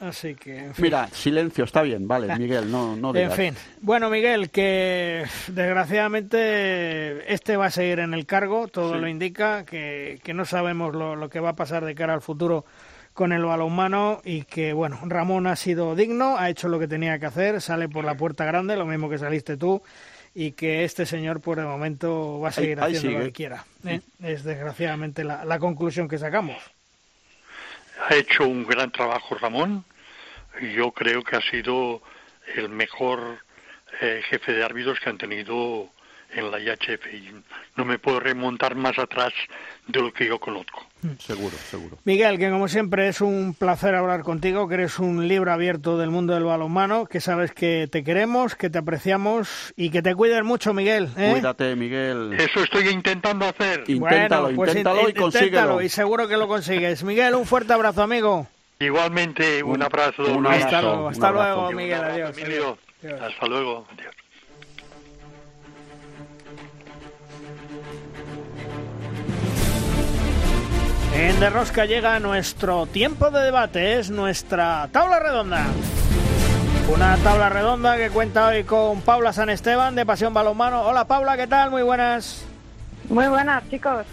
Así 0.00 0.34
que. 0.34 0.70
Mira, 0.78 1.08
silencio, 1.08 1.64
está 1.64 1.82
bien, 1.82 2.06
vale, 2.06 2.36
Miguel, 2.36 2.70
no, 2.70 2.96
no 2.96 3.14
En 3.14 3.30
fin. 3.32 3.54
Bueno, 3.80 4.10
Miguel, 4.10 4.50
que 4.50 5.24
desgraciadamente 5.48 7.32
este 7.32 7.56
va 7.56 7.66
a 7.66 7.70
seguir 7.70 8.00
en 8.00 8.12
el 8.12 8.26
cargo, 8.26 8.68
todo 8.68 8.96
lo 8.96 9.08
indica, 9.08 9.64
que, 9.64 10.20
que 10.22 10.34
no 10.34 10.44
sabemos 10.44 10.94
lo, 10.94 11.16
lo, 11.16 11.30
que 11.30 11.40
va 11.40 11.50
a 11.50 11.56
pasar 11.56 11.84
de 11.84 11.94
cara 11.94 12.12
al 12.12 12.20
futuro 12.20 12.66
con 13.14 13.32
el 13.32 13.44
balonmano 13.44 14.20
y 14.22 14.42
que, 14.42 14.74
bueno, 14.74 15.00
Ramón 15.04 15.46
ha 15.46 15.56
sido 15.56 15.94
digno, 15.94 16.36
ha 16.36 16.50
hecho 16.50 16.68
lo 16.68 16.78
que 16.78 16.88
tenía 16.88 17.18
que 17.18 17.26
hacer, 17.26 17.62
sale 17.62 17.88
por 17.88 18.04
la 18.04 18.14
puerta 18.16 18.44
grande, 18.44 18.76
lo 18.76 18.84
mismo 18.84 19.08
que 19.08 19.16
saliste 19.16 19.56
tú, 19.56 19.82
y 20.34 20.52
que 20.52 20.84
este 20.84 21.06
señor 21.06 21.40
por 21.40 21.58
el 21.58 21.64
momento 21.64 22.38
va 22.38 22.50
a 22.50 22.52
seguir 22.52 22.78
haciendo 22.78 23.18
lo 23.18 23.24
que 23.24 23.32
quiera. 23.32 23.64
¿eh? 23.86 24.02
Es 24.22 24.44
desgraciadamente 24.44 25.24
la, 25.24 25.46
la 25.46 25.58
conclusión 25.58 26.06
que 26.06 26.18
sacamos 26.18 26.75
ha 27.98 28.14
hecho 28.14 28.44
un 28.44 28.64
gran 28.64 28.90
trabajo 28.90 29.34
Ramón. 29.34 29.84
Yo 30.60 30.92
creo 30.92 31.22
que 31.22 31.36
ha 31.36 31.42
sido 31.42 32.02
el 32.54 32.68
mejor 32.68 33.40
eh, 34.00 34.22
jefe 34.28 34.52
de 34.52 34.64
árbitros 34.64 35.00
que 35.00 35.10
han 35.10 35.18
tenido 35.18 35.90
en 36.30 36.50
la 36.50 36.58
IHF 36.58 37.06
y 37.12 37.32
no 37.76 37.84
me 37.84 37.98
puedo 37.98 38.20
remontar 38.20 38.74
más 38.74 38.98
atrás 38.98 39.32
de 39.86 40.00
lo 40.00 40.12
que 40.12 40.26
yo 40.26 40.38
conozco. 40.38 40.86
Mm. 41.06 41.18
Seguro, 41.18 41.56
seguro. 41.70 41.98
Miguel, 42.04 42.38
que 42.38 42.50
como 42.50 42.68
siempre 42.68 43.08
es 43.08 43.20
un 43.20 43.54
placer 43.54 43.94
hablar 43.94 44.22
contigo, 44.22 44.68
que 44.68 44.74
eres 44.74 44.98
un 44.98 45.28
libro 45.28 45.52
abierto 45.52 45.98
del 45.98 46.10
mundo 46.10 46.34
del 46.34 46.44
balonmano, 46.44 47.06
que 47.06 47.20
sabes 47.20 47.52
que 47.52 47.88
te 47.90 48.04
queremos, 48.04 48.54
que 48.54 48.70
te 48.70 48.78
apreciamos 48.78 49.72
y 49.76 49.90
que 49.90 50.02
te 50.02 50.14
cuides 50.14 50.42
mucho, 50.44 50.74
Miguel. 50.74 51.08
¿eh? 51.16 51.30
Cuídate, 51.32 51.76
Miguel. 51.76 52.34
Eso 52.38 52.62
estoy 52.62 52.88
intentando 52.88 53.46
hacer. 53.46 53.84
Inténtalo, 53.86 54.50
pues 54.54 54.70
inténtalo 54.70 55.08
y 55.08 55.14
consíguelo. 55.14 55.82
y 55.82 55.88
seguro 55.88 56.28
que 56.28 56.36
lo 56.36 56.48
consigues. 56.48 57.04
Miguel, 57.04 57.34
un 57.34 57.46
fuerte 57.46 57.72
abrazo, 57.72 58.02
amigo. 58.02 58.46
Igualmente, 58.78 59.62
un, 59.62 59.82
abrazo. 59.82 60.24
Un 60.24 60.46
abrazo. 60.46 61.08
Hasta, 61.08 61.30
luego, 61.30 61.72
Miguel. 61.72 62.04
Adiós. 62.04 62.78
Hasta 63.20 63.46
luego. 63.46 63.86
Adiós. 63.90 64.14
En 71.18 71.40
De 71.40 71.48
Rosca 71.48 71.86
llega 71.86 72.20
nuestro 72.20 72.84
tiempo 72.84 73.30
de 73.30 73.40
debate, 73.40 73.98
es 73.98 74.10
nuestra 74.10 74.86
tabla 74.92 75.18
redonda. 75.18 75.64
Una 76.94 77.16
tabla 77.16 77.48
redonda 77.48 77.96
que 77.96 78.10
cuenta 78.10 78.48
hoy 78.48 78.64
con 78.64 79.00
Paula 79.00 79.32
San 79.32 79.48
Esteban 79.48 79.94
de 79.94 80.04
Pasión 80.04 80.34
Balonmano. 80.34 80.82
Hola 80.82 81.06
Paula, 81.06 81.38
¿qué 81.38 81.46
tal? 81.46 81.70
Muy 81.70 81.82
buenas. 81.82 82.44
Muy 83.08 83.28
buenas, 83.28 83.66
chicos. 83.70 84.04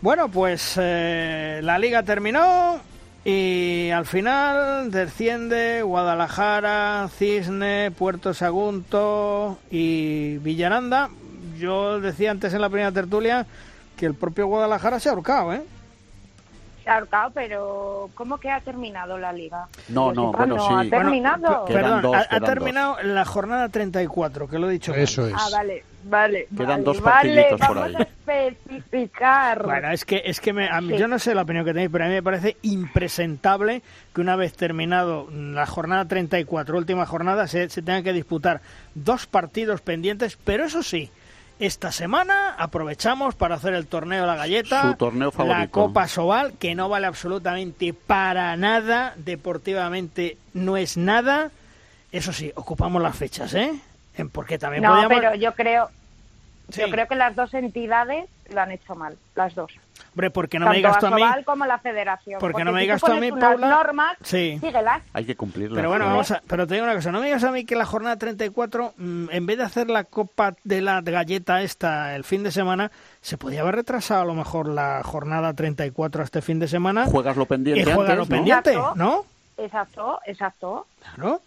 Bueno, 0.00 0.28
pues 0.28 0.74
eh, 0.78 1.60
la 1.62 1.78
liga 1.78 2.02
terminó 2.02 2.80
y 3.24 3.90
al 3.90 4.04
final 4.04 4.90
desciende 4.90 5.82
Guadalajara, 5.82 7.08
Cisne, 7.16 7.92
Puerto 7.96 8.34
Sagunto 8.34 9.58
y 9.70 10.38
Villaranda. 10.38 11.08
Yo 11.56 12.00
decía 12.00 12.32
antes 12.32 12.52
en 12.52 12.62
la 12.62 12.68
primera 12.68 12.90
tertulia 12.90 13.46
que 13.96 14.06
el 14.06 14.14
propio 14.14 14.48
Guadalajara 14.48 14.98
se 14.98 15.08
ha 15.08 15.12
ahorcado, 15.12 15.52
¿eh? 15.52 15.62
Ahorcado, 16.88 17.30
pero 17.32 18.10
¿cómo 18.14 18.38
que 18.38 18.50
ha 18.50 18.60
terminado 18.60 19.18
la 19.18 19.32
liga? 19.32 19.68
No, 19.88 20.12
no, 20.12 20.32
bueno, 20.32 20.58
sí. 20.58 20.74
¿Ha 20.74 20.90
terminado? 20.90 21.64
perdón, 21.66 22.14
ha, 22.14 22.40
terminado 22.40 23.02
la 23.02 23.24
jornada 23.24 23.68
34, 23.68 24.48
que 24.48 24.58
lo 24.58 24.68
he 24.68 24.72
dicho. 24.72 24.94
Eso 24.94 25.26
es. 25.26 25.34
Ah, 25.36 25.48
vale, 25.52 25.84
vale. 26.04 26.48
Quedan 26.56 26.84
dos 26.84 27.00
partiditos 27.00 27.60
por 27.60 27.78
ahí. 27.78 27.94
A 27.94 28.02
especificar. 28.02 29.64
Bueno, 29.64 29.90
es 29.90 30.04
que, 30.04 30.22
es 30.24 30.40
que 30.40 30.52
me, 30.52 30.68
yo 30.98 31.08
no 31.08 31.18
sé 31.18 31.34
la 31.34 31.42
opinión 31.42 31.64
que 31.64 31.72
tenéis, 31.72 31.90
pero 31.90 32.04
a 32.04 32.08
mí 32.08 32.14
me 32.14 32.22
parece 32.22 32.56
impresentable 32.62 33.82
que 34.14 34.20
una 34.20 34.36
vez 34.36 34.54
terminado 34.54 35.28
la 35.30 35.66
jornada 35.66 36.06
34, 36.06 36.76
última 36.76 37.06
jornada, 37.06 37.46
se, 37.46 37.68
se 37.68 37.82
tengan 37.82 38.04
que 38.04 38.12
disputar 38.12 38.60
dos 38.94 39.26
partidos 39.26 39.80
pendientes, 39.80 40.38
pero 40.44 40.64
eso 40.64 40.82
sí, 40.82 41.10
esta 41.58 41.90
semana 41.92 42.54
aprovechamos 42.56 43.34
para 43.34 43.56
hacer 43.56 43.74
el 43.74 43.86
torneo 43.86 44.26
La 44.26 44.36
Galleta, 44.36 44.94
torneo 44.96 45.32
la 45.38 45.68
Copa 45.68 46.06
Sobal, 46.06 46.52
que 46.54 46.74
no 46.74 46.88
vale 46.88 47.06
absolutamente 47.06 47.92
para 47.92 48.56
nada, 48.56 49.14
deportivamente 49.16 50.36
no 50.54 50.76
es 50.76 50.96
nada. 50.96 51.50
Eso 52.12 52.32
sí, 52.32 52.52
ocupamos 52.54 53.02
las 53.02 53.16
fechas, 53.16 53.54
¿eh? 53.54 53.80
Porque 54.32 54.58
también 54.58 54.82
no, 54.82 55.08
pero 55.08 55.34
yo 55.34 55.54
creo, 55.54 55.90
yo 56.68 56.90
creo 56.90 57.06
que 57.06 57.14
las 57.14 57.34
dos 57.36 57.52
entidades 57.54 58.28
lo 58.52 58.60
han 58.60 58.72
hecho 58.72 58.94
mal, 58.94 59.16
las 59.34 59.54
dos. 59.54 59.72
Hombre, 60.18 60.30
porque 60.32 60.58
no 60.58 60.68
me 60.68 60.74
digas 60.74 60.98
tú 60.98 61.06
a 61.06 61.10
mí. 61.12 61.22
como 61.44 61.64
la 61.64 61.78
federación. 61.78 62.40
Porque, 62.40 62.64
no 62.64 62.72
me 62.72 62.80
digas 62.80 63.00
tú 63.00 63.12
a 63.12 63.20
mí, 63.20 63.30
Paula. 63.30 63.68
normas, 63.68 64.16
sí. 64.22 64.58
síguelas. 64.60 65.00
Hay 65.12 65.24
que 65.24 65.36
cumplirlas. 65.36 65.76
Pero 65.76 65.90
bueno, 65.90 66.06
vamos 66.06 66.32
a, 66.32 66.42
pero 66.44 66.66
te 66.66 66.74
digo 66.74 66.86
una 66.86 66.96
cosa, 66.96 67.12
no 67.12 67.20
me 67.20 67.26
digas 67.26 67.44
a 67.44 67.52
mí 67.52 67.64
que 67.64 67.76
la 67.76 67.84
jornada 67.84 68.16
34, 68.16 68.94
mm, 68.96 69.26
en 69.30 69.46
vez 69.46 69.58
de 69.58 69.62
hacer 69.62 69.88
la 69.88 70.02
copa 70.02 70.56
de 70.64 70.80
la 70.80 71.02
galleta 71.02 71.62
esta 71.62 72.16
el 72.16 72.24
fin 72.24 72.42
de 72.42 72.50
semana, 72.50 72.90
se 73.20 73.38
podía 73.38 73.60
haber 73.60 73.76
retrasado 73.76 74.22
a 74.22 74.24
lo 74.24 74.34
mejor 74.34 74.66
la 74.66 75.04
jornada 75.04 75.54
34 75.54 76.24
este 76.24 76.42
fin 76.42 76.58
de 76.58 76.66
semana. 76.66 77.06
Juegas 77.06 77.36
lo 77.36 77.46
pendiente. 77.46 77.88
Y 77.88 77.94
juegas 77.94 78.18
lo 78.18 78.26
pendiente, 78.26 78.74
¿no? 78.96 79.24
Exacto, 79.56 80.18
exacto. 80.26 80.88
Claro. 81.14 81.42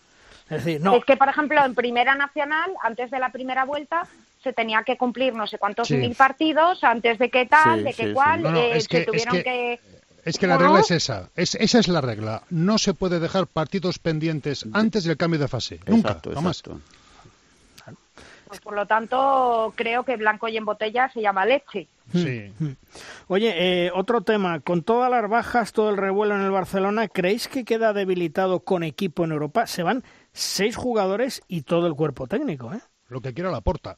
Es 0.49 0.64
decir, 0.64 0.80
no. 0.81 0.95
Es 0.95 1.03
que, 1.03 1.18
por 1.18 1.27
ejemplo, 1.27 1.61
en 1.65 1.76
Primera 1.76 2.15
Nacional, 2.15 2.72
antes 2.81 3.11
de 3.11 3.19
la 3.19 3.31
primera 3.31 3.65
vuelta, 3.65 4.07
se 4.43 4.53
tenía 4.53 4.84
que 4.84 4.97
cumplir 4.97 5.34
no 5.34 5.47
sé 5.47 5.57
cuántos 5.57 5.91
mil 5.91 6.15
partidos 6.15 6.84
antes 6.84 7.19
de 7.19 7.30
qué 7.30 7.45
tal, 7.45 7.84
de 7.84 7.93
qué 7.93 8.13
cual, 8.13 8.45
eh, 8.57 8.81
se 8.81 9.05
tuvieron 9.05 9.41
que, 9.43 9.80
Es 10.26 10.38
que 10.38 10.47
la 10.47 10.57
regla 10.57 10.80
es 10.80 10.91
esa, 10.91 11.30
es, 11.35 11.55
esa 11.55 11.80
es 11.80 11.88
la 11.88 12.01
regla. 12.01 12.43
No 12.49 12.77
se 12.77 12.93
puede 12.93 13.19
dejar 13.19 13.47
partidos 13.47 13.99
pendientes 13.99 14.65
antes 14.73 15.03
del 15.03 15.18
cambio 15.18 15.39
de 15.39 15.47
fase. 15.47 15.80
Nunca, 15.88 16.19
jamás. 16.34 16.63
Pues 18.47 18.59
por 18.59 18.76
lo 18.76 18.85
tanto, 18.85 19.72
creo 19.77 20.03
que 20.03 20.18
blanco 20.18 20.49
y 20.49 20.57
en 20.57 20.65
botella 20.65 21.09
se 21.13 21.22
llama 21.22 21.45
leche. 21.45 21.88
Sí. 22.11 22.51
Oye, 23.27 23.53
eh, 23.85 23.91
otro 23.95 24.23
tema. 24.23 24.59
Con 24.59 24.84
todas 24.84 25.09
las 25.09 25.30
bajas, 25.30 25.72
todo 25.72 25.89
el 25.89 25.95
revuelo 25.95 26.35
en 26.35 26.41
el 26.41 26.51
Barcelona, 26.51 27.07
¿creéis 27.07 27.47
que 27.47 27.63
queda 27.63 27.93
debilitado 27.93 28.59
con 28.59 28.84
equipo 28.84 29.23
en 29.23 29.31
Europa? 29.31 29.68
Se 29.68 29.84
van 29.84 30.03
seis 30.34 30.76
jugadores 30.76 31.41
y 31.47 31.61
todo 31.61 31.88
el 31.88 31.95
cuerpo 31.95 32.27
técnico, 32.27 32.73
¿eh? 32.73 32.81
Lo 33.07 33.22
que 33.22 33.34
quiera 33.34 33.51
la 33.51 33.61
porta. 33.61 33.95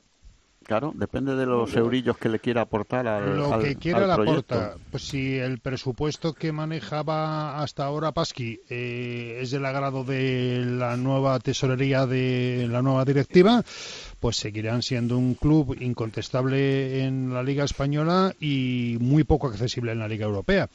Claro, 0.66 0.94
depende 0.96 1.36
de 1.36 1.46
los 1.46 1.76
eurillos 1.76 2.18
que 2.18 2.30
le 2.30 2.40
quiera 2.40 2.62
aportar 2.62 3.08
al 3.08 3.38
Lo 3.38 3.60
que 3.60 3.76
quiera 3.76 4.08
la 4.08 4.16
aporta. 4.16 4.76
Pues 4.92 5.04
si 5.04 5.38
el 5.38 5.60
presupuesto 5.60 6.34
que 6.34 6.52
manejaba 6.52 7.62
hasta 7.62 7.86
ahora 7.86 8.14
Pasqui 8.14 8.62
eh, 8.70 9.40
es 9.42 9.52
del 9.52 9.66
agrado 9.66 10.04
de 10.04 10.64
la 10.66 10.96
nueva 10.96 11.38
tesorería 11.40 12.06
de 12.06 12.68
la 12.70 12.82
nueva 12.82 13.04
directiva, 13.04 13.64
pues 14.24 14.38
seguirán 14.38 14.82
siendo 14.82 15.18
un 15.18 15.34
club 15.34 15.76
incontestable 15.82 17.04
en 17.04 17.34
la 17.34 17.44
Liga 17.44 17.66
Española 17.66 18.34
y 18.40 18.96
muy 19.02 19.26
poco 19.26 19.48
accesible 19.48 19.92
en 19.92 20.00
la 20.00 20.08
Liga 20.08 20.26
Europea. 20.26 20.70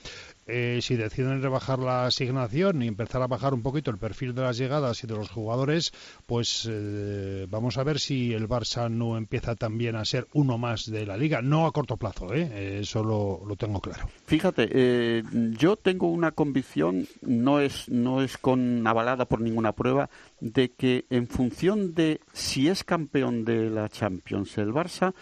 eh, 0.49 0.81
si 0.81 0.97
deciden 0.97 1.43
rebajar 1.43 1.79
la 1.79 2.07
asignación 2.07 2.83
y 2.83 2.89
empezar 2.89 3.23
a 3.23 3.27
bajar 3.27 3.53
un 3.53 3.63
poquito 3.63 3.91
el 3.91 3.99
perfil 3.99 4.35
de 4.35 4.43
las 4.43 4.57
llegadas 4.57 5.05
y 5.05 5.07
de 5.07 5.15
los 5.15 5.29
jugadores, 5.29 5.93
pues 6.27 6.67
eh, 6.71 7.47
vamos 7.51 7.77
a 7.77 7.85
ver 7.85 8.01
si 8.01 8.33
el 8.33 8.49
Barça 8.49 8.91
no 8.91 9.19
empieza 9.19 9.55
también 9.57 9.95
a 9.95 10.07
ser 10.07 10.27
uno 10.33 10.57
más 10.57 10.91
de 10.91 11.05
la 11.05 11.19
liga, 11.19 11.43
no 11.43 11.67
a 11.67 11.73
corto 11.73 11.99
plazo, 11.99 12.33
¿eh? 12.35 12.81
eso 12.81 13.05
lo, 13.05 13.43
lo, 13.47 13.57
tengo 13.57 13.81
claro. 13.81 14.09
Fíjate, 14.27 14.69
eh, 14.73 15.23
yo 15.59 15.77
tengo 15.77 16.09
una 16.09 16.33
convicción, 16.33 17.07
no 17.21 17.61
es, 17.61 17.89
no 17.91 18.23
es 18.23 18.39
con 18.39 18.87
avalada 18.87 19.27
por 19.27 19.43
ninguna 19.43 19.73
prueba, 19.73 20.09
de 20.41 20.73
que 20.73 21.07
en 21.11 21.27
función 21.27 21.95
de 21.95 22.21
si 22.33 22.69
es 22.69 22.85
campeón 22.85 23.45
de 23.45 23.71
la 23.71 23.89
Champions 23.89 24.57
el 24.59 24.73
Barça, 24.73 25.15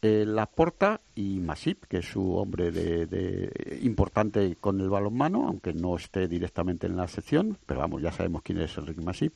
eh, 0.00 0.24
Laporta 0.26 1.00
y 1.14 1.40
Masip, 1.40 1.84
que 1.86 1.98
es 1.98 2.06
su 2.06 2.36
hombre 2.36 2.70
de, 2.70 3.80
importante 3.82 4.56
con 4.56 4.80
el 4.80 4.88
balonmano, 4.88 5.46
aunque 5.46 5.72
no 5.72 5.96
esté 5.96 6.28
directamente 6.28 6.86
en 6.86 6.96
la 6.96 7.08
sección, 7.08 7.58
pero 7.66 7.80
vamos, 7.80 8.02
ya 8.02 8.12
sabemos 8.12 8.42
quién 8.42 8.60
es 8.60 8.76
Enrique 8.78 9.00
Masip 9.00 9.34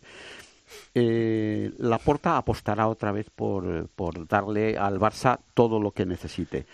eh, 0.95 1.73
Laporta 1.79 2.37
apostará 2.37 2.89
otra 2.89 3.13
vez 3.13 3.31
por, 3.31 3.89
por, 3.89 4.27
darle 4.27 4.77
al 4.77 4.99
Barça 4.99 5.39
todo 5.55 5.81
lo 5.81 5.93
que 5.93 6.07
necesite. 6.07 6.67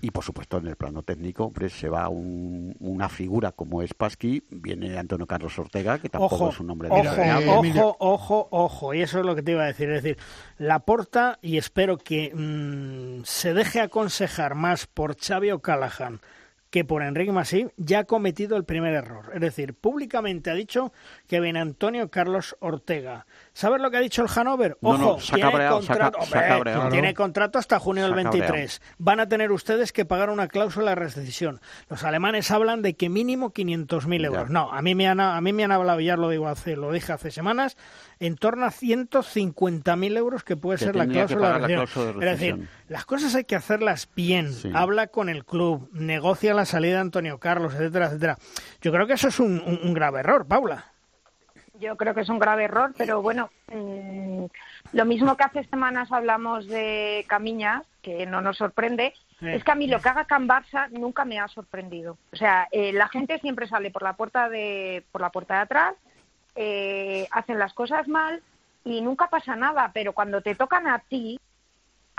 Y 0.00 0.10
por 0.10 0.24
supuesto, 0.24 0.58
en 0.58 0.68
el 0.68 0.76
plano 0.76 1.02
técnico, 1.02 1.44
hombre, 1.44 1.68
se 1.68 1.88
va 1.88 2.08
una 2.08 3.08
figura 3.08 3.52
como 3.52 3.82
es 3.82 3.94
Pasqui, 3.94 4.42
viene 4.50 4.98
Antonio 4.98 5.26
Carlos 5.26 5.58
Ortega, 5.58 5.98
que 5.98 6.08
tampoco 6.08 6.50
es 6.50 6.60
un 6.60 6.70
hombre 6.70 6.88
de 6.88 6.94
ojo, 6.94 7.16
ojo, 7.58 7.96
ojo, 7.98 8.48
ojo, 8.50 8.94
y 8.94 9.02
eso 9.02 9.20
es 9.20 9.26
lo 9.26 9.34
que 9.34 9.42
te 9.42 9.52
iba 9.52 9.64
a 9.64 9.66
decir. 9.66 9.90
Es 9.90 10.02
decir, 10.02 10.18
Laporta, 10.58 11.38
y 11.42 11.56
espero 11.56 11.98
que 11.98 12.32
mm, 12.34 13.24
se 13.24 13.54
deje 13.54 13.80
aconsejar 13.80 14.54
más 14.54 14.86
por 14.86 15.16
Xavi 15.16 15.50
O'Callaghan 15.50 16.20
que 16.70 16.84
por 16.84 17.02
Enrique 17.02 17.32
Masip 17.32 17.70
ya 17.76 18.00
ha 18.00 18.04
cometido 18.04 18.56
el 18.56 18.64
primer 18.64 18.94
error. 18.94 19.30
Es 19.32 19.40
decir, 19.40 19.74
públicamente 19.74 20.50
ha 20.50 20.54
dicho 20.54 20.92
que 21.26 21.40
viene 21.40 21.60
Antonio 21.60 22.10
Carlos 22.10 22.56
Ortega. 22.60 23.26
¿Sabes 23.52 23.80
lo 23.80 23.90
que 23.90 23.96
ha 23.96 24.00
dicho 24.00 24.22
el 24.22 24.28
Hanover? 24.34 24.76
Ojo, 24.82 25.18
tiene, 25.34 25.68
contrato, 25.68 26.18
tiene 26.90 27.14
contrato 27.14 27.58
hasta 27.58 27.78
junio 27.78 28.04
del 28.04 28.14
23. 28.14 28.82
Van 28.98 29.20
a 29.20 29.28
tener 29.28 29.52
ustedes 29.52 29.92
que 29.92 30.04
pagar 30.04 30.30
una 30.30 30.48
cláusula 30.48 30.90
de 30.90 30.96
rescisión. 30.96 31.60
Los 31.88 32.04
alemanes 32.04 32.50
hablan 32.50 32.82
de 32.82 32.94
que 32.94 33.08
mínimo 33.08 33.52
500.000 33.52 34.24
euros. 34.24 34.50
No, 34.50 34.72
a 34.72 34.82
mí 34.82 34.94
me 34.94 35.08
han, 35.08 35.20
a 35.20 35.40
mí 35.40 35.52
me 35.52 35.64
han 35.64 35.72
hablado, 35.72 36.00
ya 36.00 36.16
lo 36.16 36.30
digo 36.30 36.48
hace, 36.48 36.76
lo 36.76 36.92
dije 36.92 37.12
hace 37.12 37.30
semanas, 37.30 37.76
en 38.18 38.36
torno 38.36 38.66
a 38.66 38.70
150.000 38.70 40.16
euros 40.16 40.44
que 40.44 40.56
puede 40.56 40.78
ser 40.78 40.96
la 40.96 41.06
cláusula, 41.06 41.58
de 41.58 41.76
rescisión. 41.76 42.22
Es 42.22 42.38
decir, 42.38 42.68
las 42.88 43.04
cosas 43.04 43.34
hay 43.34 43.44
que 43.44 43.56
hacerlas 43.56 44.08
bien. 44.14 44.52
Habla 44.74 45.08
con 45.08 45.28
el 45.28 45.44
club, 45.44 45.88
negocia 45.92 46.54
la 46.54 46.64
salida 46.64 46.94
de 46.94 47.00
Antonio 47.00 47.38
Carlos, 47.38 47.74
etcétera, 47.74 48.06
etcétera. 48.06 48.38
Yo 48.80 48.92
creo 48.92 49.06
que 49.06 49.14
eso 49.14 49.28
es 49.28 49.40
un, 49.40 49.94
grave 49.94 50.20
error, 50.20 50.46
Paula. 50.46 50.92
Yo 51.80 51.96
creo 51.96 52.14
que 52.14 52.22
es 52.22 52.28
un 52.28 52.38
grave 52.38 52.64
error, 52.64 52.94
pero 52.96 53.22
bueno, 53.22 53.50
mm, 53.72 54.44
lo 54.92 55.04
mismo 55.04 55.36
que 55.36 55.44
hace 55.44 55.64
semanas 55.64 56.10
hablamos 56.10 56.66
de 56.66 57.24
Camiñas, 57.28 57.84
que 58.02 58.26
no 58.26 58.40
nos 58.40 58.56
sorprende, 58.56 59.14
es 59.40 59.62
que 59.64 59.70
a 59.70 59.74
mí 59.74 59.86
lo 59.86 60.00
que 60.00 60.08
haga 60.08 60.24
Can 60.24 60.48
Barça 60.48 60.88
nunca 60.90 61.24
me 61.24 61.38
ha 61.38 61.48
sorprendido. 61.48 62.16
O 62.32 62.36
sea, 62.36 62.68
eh, 62.70 62.92
la 62.92 63.08
gente 63.08 63.38
siempre 63.40 63.68
sale 63.68 63.90
por 63.90 64.02
la 64.02 64.14
puerta 64.14 64.48
de 64.48 65.04
por 65.12 65.20
la 65.20 65.30
puerta 65.30 65.54
de 65.54 65.60
atrás, 65.60 65.94
eh, 66.54 67.26
hacen 67.30 67.58
las 67.58 67.74
cosas 67.74 68.08
mal 68.08 68.42
y 68.84 69.02
nunca 69.02 69.28
pasa 69.28 69.56
nada, 69.56 69.90
pero 69.92 70.14
cuando 70.14 70.40
te 70.40 70.54
tocan 70.54 70.86
a 70.86 71.00
ti, 71.00 71.38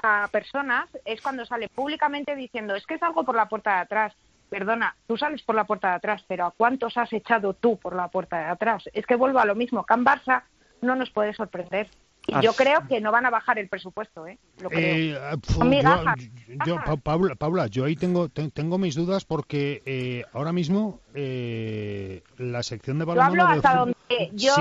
a 0.03 0.27
personas, 0.31 0.88
es 1.05 1.21
cuando 1.21 1.45
sale 1.45 1.69
públicamente 1.69 2.35
diciendo 2.35 2.75
es 2.75 2.85
que 2.85 2.95
es 2.95 3.03
algo 3.03 3.23
por 3.23 3.35
la 3.35 3.49
puerta 3.49 3.75
de 3.75 3.81
atrás. 3.81 4.13
Perdona, 4.49 4.95
tú 5.07 5.17
sales 5.17 5.41
por 5.43 5.55
la 5.55 5.65
puerta 5.65 5.89
de 5.89 5.95
atrás, 5.95 6.23
pero 6.27 6.45
¿a 6.45 6.51
cuántos 6.51 6.97
has 6.97 7.11
echado 7.11 7.53
tú 7.53 7.77
por 7.77 7.95
la 7.95 8.07
puerta 8.07 8.37
de 8.37 8.45
atrás? 8.45 8.89
Es 8.93 9.05
que 9.05 9.15
vuelvo 9.15 9.39
a 9.39 9.45
lo 9.45 9.55
mismo. 9.55 9.83
Can 9.85 10.05
Barça 10.05 10.43
no 10.81 10.95
nos 10.95 11.09
puede 11.09 11.33
sorprender. 11.33 11.89
Y 12.27 12.41
yo 12.41 12.53
creo 12.53 12.85
que 12.87 12.99
no 12.99 13.11
van 13.11 13.25
a 13.25 13.29
bajar 13.29 13.57
el 13.57 13.69
presupuesto, 13.69 14.27
¿eh? 14.27 14.37
Lo 14.61 14.69
creo. 14.69 15.17
Eh, 15.17 16.29
yo, 16.65 16.77
Paula, 17.01 17.35
Paula, 17.35 17.67
yo 17.67 17.85
ahí 17.85 17.95
tengo 17.95 18.27
tengo 18.27 18.77
mis 18.77 18.95
dudas 18.95 19.23
porque 19.23 19.81
eh, 19.85 20.25
ahora 20.33 20.51
mismo 20.51 20.99
eh, 21.13 22.23
la 22.37 22.63
sección 22.63 22.99
de 22.99 23.05
balonmano... 23.05 23.35
Yo 23.35 23.43
hablo 23.43 23.55
hasta 23.55 23.75
donde 23.77 24.31
yo... 24.33 24.53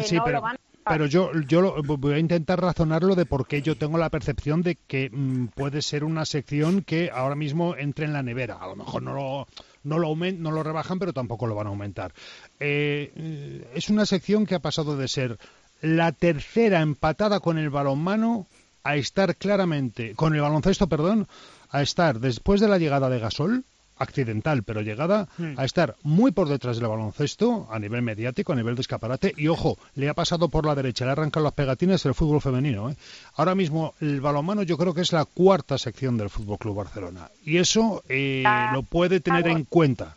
Sí, 0.00 0.18
pero, 0.24 0.42
pero 0.84 1.06
yo, 1.06 1.30
yo 1.46 1.82
voy 1.82 2.14
a 2.14 2.18
intentar 2.18 2.60
razonarlo 2.60 3.14
de 3.14 3.26
por 3.26 3.46
qué 3.46 3.62
yo 3.62 3.76
tengo 3.76 3.98
la 3.98 4.10
percepción 4.10 4.62
de 4.62 4.76
que 4.76 5.10
mm, 5.10 5.48
puede 5.48 5.82
ser 5.82 6.04
una 6.04 6.24
sección 6.24 6.82
que 6.82 7.10
ahora 7.12 7.34
mismo 7.34 7.76
entre 7.76 8.06
en 8.06 8.12
la 8.12 8.22
nevera. 8.22 8.56
A 8.60 8.66
lo 8.66 8.76
mejor 8.76 9.02
no 9.02 9.14
lo, 9.14 9.46
no 9.84 9.98
lo, 9.98 10.14
no 10.14 10.50
lo 10.50 10.62
rebajan, 10.62 10.98
pero 10.98 11.12
tampoco 11.12 11.46
lo 11.46 11.54
van 11.54 11.66
a 11.66 11.70
aumentar. 11.70 12.12
Eh, 12.58 13.64
es 13.74 13.90
una 13.90 14.06
sección 14.06 14.46
que 14.46 14.54
ha 14.54 14.60
pasado 14.60 14.96
de 14.96 15.08
ser 15.08 15.38
la 15.82 16.12
tercera 16.12 16.80
empatada 16.80 17.40
con 17.40 17.58
el 17.58 17.70
balonmano 17.70 18.46
a 18.82 18.96
estar 18.96 19.36
claramente, 19.36 20.14
con 20.14 20.34
el 20.34 20.40
baloncesto, 20.40 20.88
perdón, 20.88 21.26
a 21.70 21.82
estar 21.82 22.20
después 22.20 22.60
de 22.60 22.68
la 22.68 22.78
llegada 22.78 23.08
de 23.08 23.18
Gasol, 23.18 23.64
accidental, 24.00 24.64
pero 24.64 24.80
llegada 24.80 25.28
hmm. 25.38 25.54
a 25.56 25.64
estar 25.64 25.94
muy 26.02 26.32
por 26.32 26.48
detrás 26.48 26.78
del 26.78 26.88
baloncesto 26.88 27.68
a 27.70 27.78
nivel 27.78 28.02
mediático, 28.02 28.52
a 28.52 28.56
nivel 28.56 28.74
de 28.74 28.80
escaparate. 28.80 29.32
Y 29.36 29.46
ojo, 29.46 29.78
le 29.94 30.08
ha 30.08 30.14
pasado 30.14 30.48
por 30.48 30.66
la 30.66 30.74
derecha, 30.74 31.04
le 31.04 31.12
arrancan 31.12 31.44
las 31.44 31.52
pegatines 31.52 32.02
del 32.02 32.14
fútbol 32.14 32.40
femenino. 32.40 32.90
¿eh? 32.90 32.96
Ahora 33.36 33.54
mismo 33.54 33.94
el 34.00 34.20
balonmano 34.20 34.62
yo 34.62 34.76
creo 34.76 34.94
que 34.94 35.02
es 35.02 35.12
la 35.12 35.24
cuarta 35.24 35.78
sección 35.78 36.16
del 36.16 36.30
Fútbol 36.30 36.58
Club 36.58 36.76
Barcelona. 36.76 37.30
Y 37.44 37.58
eso 37.58 38.02
eh, 38.08 38.42
lo 38.72 38.82
puede 38.82 39.20
tener 39.20 39.46
en 39.46 39.64
cuenta. 39.64 40.12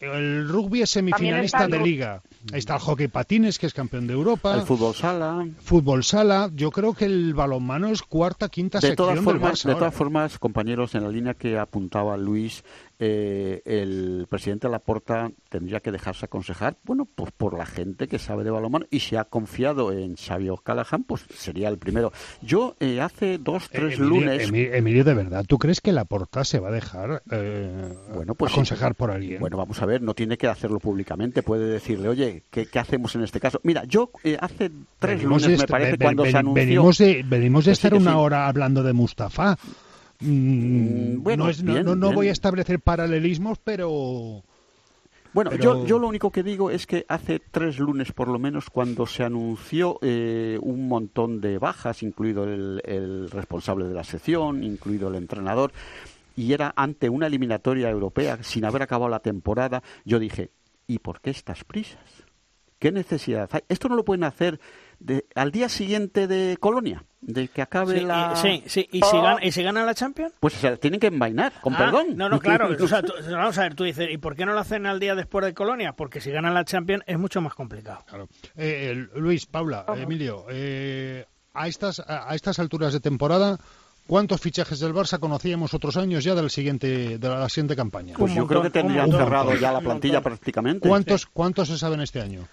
El 0.00 0.48
rugby 0.48 0.80
es 0.80 0.90
semifinalista 0.90 1.68
de 1.68 1.78
liga. 1.78 2.22
está 2.54 2.76
el 2.76 2.80
hockey 2.80 3.08
patines, 3.08 3.58
que 3.58 3.66
es 3.66 3.74
campeón 3.74 4.06
de 4.06 4.14
Europa. 4.14 4.54
El 4.54 4.62
fútbol 4.62 4.94
sala. 4.94 5.46
Fútbol 5.60 6.04
sala. 6.04 6.50
Yo 6.54 6.70
creo 6.70 6.94
que 6.94 7.04
el 7.04 7.34
balonmano 7.34 7.88
es 7.88 8.02
cuarta, 8.02 8.48
quinta 8.48 8.80
sección 8.80 8.96
todas 8.96 9.20
formas, 9.20 9.62
De 9.62 9.74
todas 9.74 9.94
formas, 9.94 10.38
compañeros, 10.38 10.94
en 10.94 11.04
la 11.04 11.10
línea 11.10 11.34
que 11.34 11.58
apuntaba 11.58 12.16
Luis, 12.16 12.64
eh, 13.02 13.62
el 13.64 14.26
presidente 14.28 14.68
Laporta 14.68 15.30
tendría 15.48 15.80
que 15.80 15.90
dejarse 15.90 16.26
aconsejar, 16.26 16.76
bueno, 16.84 17.06
pues 17.06 17.32
por 17.32 17.56
la 17.56 17.64
gente 17.64 18.08
que 18.08 18.18
sabe 18.18 18.44
de 18.44 18.50
balonmano 18.50 18.84
y 18.90 19.00
si 19.00 19.16
ha 19.16 19.24
confiado 19.24 19.90
en 19.90 20.16
Xavier 20.16 20.56
Callahan, 20.62 21.04
pues 21.04 21.24
sería 21.34 21.70
el 21.70 21.78
primero. 21.78 22.12
Yo 22.42 22.76
eh, 22.78 23.00
hace 23.00 23.38
dos, 23.38 23.64
eh, 23.64 23.68
tres 23.72 23.98
lunes... 23.98 24.50
Emilio, 24.52 25.02
de 25.02 25.14
verdad, 25.14 25.46
¿tú 25.48 25.58
crees 25.58 25.80
que 25.80 25.92
Laporta 25.92 26.44
se 26.44 26.58
va 26.58 26.68
a 26.68 26.72
dejar 26.72 27.22
bueno, 28.12 28.34
pues, 28.34 28.52
aconsejar 28.52 28.94
por 28.94 29.10
alguien? 29.10 29.40
Bueno, 29.40 29.56
vamos 29.56 29.80
a 29.80 29.86
ver, 29.86 30.02
no 30.02 30.12
tiene 30.12 30.36
que 30.36 30.48
hacerlo 30.48 30.78
públicamente, 30.78 31.42
puede 31.42 31.70
decirle, 31.70 32.10
oye, 32.10 32.42
¿qué, 32.50 32.68
hacemos 32.78 33.14
en 33.14 33.22
este 33.22 33.40
caso? 33.40 33.60
Mira, 33.62 33.84
yo 33.84 34.10
hace 34.40 34.70
tres 34.98 35.24
lunes, 35.24 35.58
me 35.58 35.66
parece, 35.66 35.96
cuando 35.96 36.26
se 36.26 36.36
anunció... 36.36 36.54
Venimos 36.66 36.98
de, 36.98 37.24
venimos 37.26 37.64
de 37.64 37.72
estar 37.72 37.94
una 37.94 38.18
hora 38.18 38.46
hablando 38.46 38.82
de 38.82 38.92
Mustafa. 38.92 39.56
Mm, 40.20 41.22
bueno, 41.22 41.50
no, 41.96 42.12
voy 42.12 42.28
a 42.28 42.32
establecer 42.32 42.80
paralelismos, 42.80 43.58
pero... 43.58 44.42
Bueno, 45.32 45.54
Yo, 45.54 45.86
yo 45.86 46.00
lo 46.00 46.08
único 46.08 46.32
que 46.32 46.42
digo 46.42 46.72
es 46.72 46.88
que 46.88 47.06
hace 47.08 47.38
tres 47.38 47.78
lunes 47.78 48.10
por 48.10 48.26
lo 48.26 48.40
menos 48.40 48.68
cuando 48.68 49.06
se 49.06 49.22
anunció 49.22 50.00
eh, 50.02 50.58
un 50.60 50.88
montón 50.88 51.40
de 51.40 51.58
bajas, 51.58 52.02
incluido 52.02 52.42
el, 52.44 52.82
el, 52.84 53.30
responsable 53.30 53.84
de 53.86 53.94
la 53.94 54.02
sección, 54.02 54.64
incluido 54.64 55.08
el 55.08 55.14
entrenador, 55.14 55.70
y 56.34 56.52
era 56.52 56.72
ante 56.74 57.08
una 57.08 57.28
eliminatoria 57.28 57.88
europea 57.90 58.42
sin 58.42 58.64
haber 58.64 58.82
acabado 58.82 59.08
la 59.08 59.20
temporada, 59.20 59.84
yo 60.04 60.18
dije, 60.18 60.50
¿y 60.88 60.98
por 60.98 61.20
qué 61.20 61.30
estas 61.30 61.62
prisas? 61.62 62.24
¿Qué 62.80 62.90
necesidad 62.90 63.48
hay? 63.52 63.60
Esto 63.68 63.88
no 63.88 63.94
lo 63.94 64.04
pueden 64.04 64.24
hacer 64.24 64.58
al 65.34 65.50
día 65.50 65.68
siguiente 65.68 66.26
de 66.26 66.56
Colonia, 66.58 67.04
de 67.20 67.48
que 67.48 67.62
acabe 67.62 68.00
la... 68.02 68.36
sí, 68.36 68.62
sí, 68.66 68.88
¿Y, 68.92 69.02
si 69.02 69.16
gana, 69.16 69.44
¿y 69.44 69.52
si 69.52 69.62
gana 69.62 69.84
la 69.84 69.94
Champions? 69.94 70.32
Pues 70.40 70.54
se 70.54 70.76
tienen 70.76 71.00
que 71.00 71.08
envainar, 71.08 71.52
con 71.60 71.74
ah, 71.74 71.78
perdón. 71.78 72.16
No, 72.16 72.28
no, 72.28 72.40
claro, 72.40 72.68
vamos 73.30 73.58
a 73.58 73.62
ver, 73.62 73.74
tú 73.74 73.84
dices, 73.84 74.08
¿y 74.10 74.18
por 74.18 74.36
qué 74.36 74.44
no 74.46 74.52
lo 74.52 74.60
hacen 74.60 74.86
al 74.86 75.00
día 75.00 75.14
después 75.14 75.44
de 75.44 75.54
Colonia? 75.54 75.92
Porque 75.92 76.20
si 76.20 76.30
ganan 76.30 76.54
la 76.54 76.64
Champions 76.64 77.04
es 77.06 77.18
mucho 77.18 77.40
más 77.40 77.54
complicado. 77.54 78.04
Claro. 78.06 78.28
Eh, 78.56 79.06
Luis, 79.14 79.46
Paula, 79.46 79.84
Emilio, 79.96 80.46
eh, 80.50 81.24
a, 81.54 81.68
estas, 81.68 82.00
a, 82.00 82.34
estas 82.34 82.58
alturas 82.58 82.92
de 82.92 83.00
temporada... 83.00 83.58
¿Cuántos 84.06 84.40
fichajes 84.40 84.80
del 84.80 84.92
Barça 84.92 85.20
conocíamos 85.20 85.72
otros 85.72 85.96
años 85.96 86.24
ya 86.24 86.34
del 86.34 86.50
siguiente, 86.50 87.16
de 87.18 87.28
la 87.28 87.48
siguiente 87.48 87.76
campaña? 87.76 88.14
Pues 88.18 88.34
yo 88.34 88.44
creo 88.44 88.60
que 88.60 88.70
tendrían 88.70 89.08
cerrado 89.08 89.54
ya 89.54 89.70
la 89.70 89.80
plantilla 89.80 90.20
prácticamente. 90.20 90.88
¿Cuántos, 90.88 91.26
¿Cuántos 91.26 91.68
se 91.68 91.78
saben 91.78 92.00
este 92.00 92.20
año? 92.20 92.48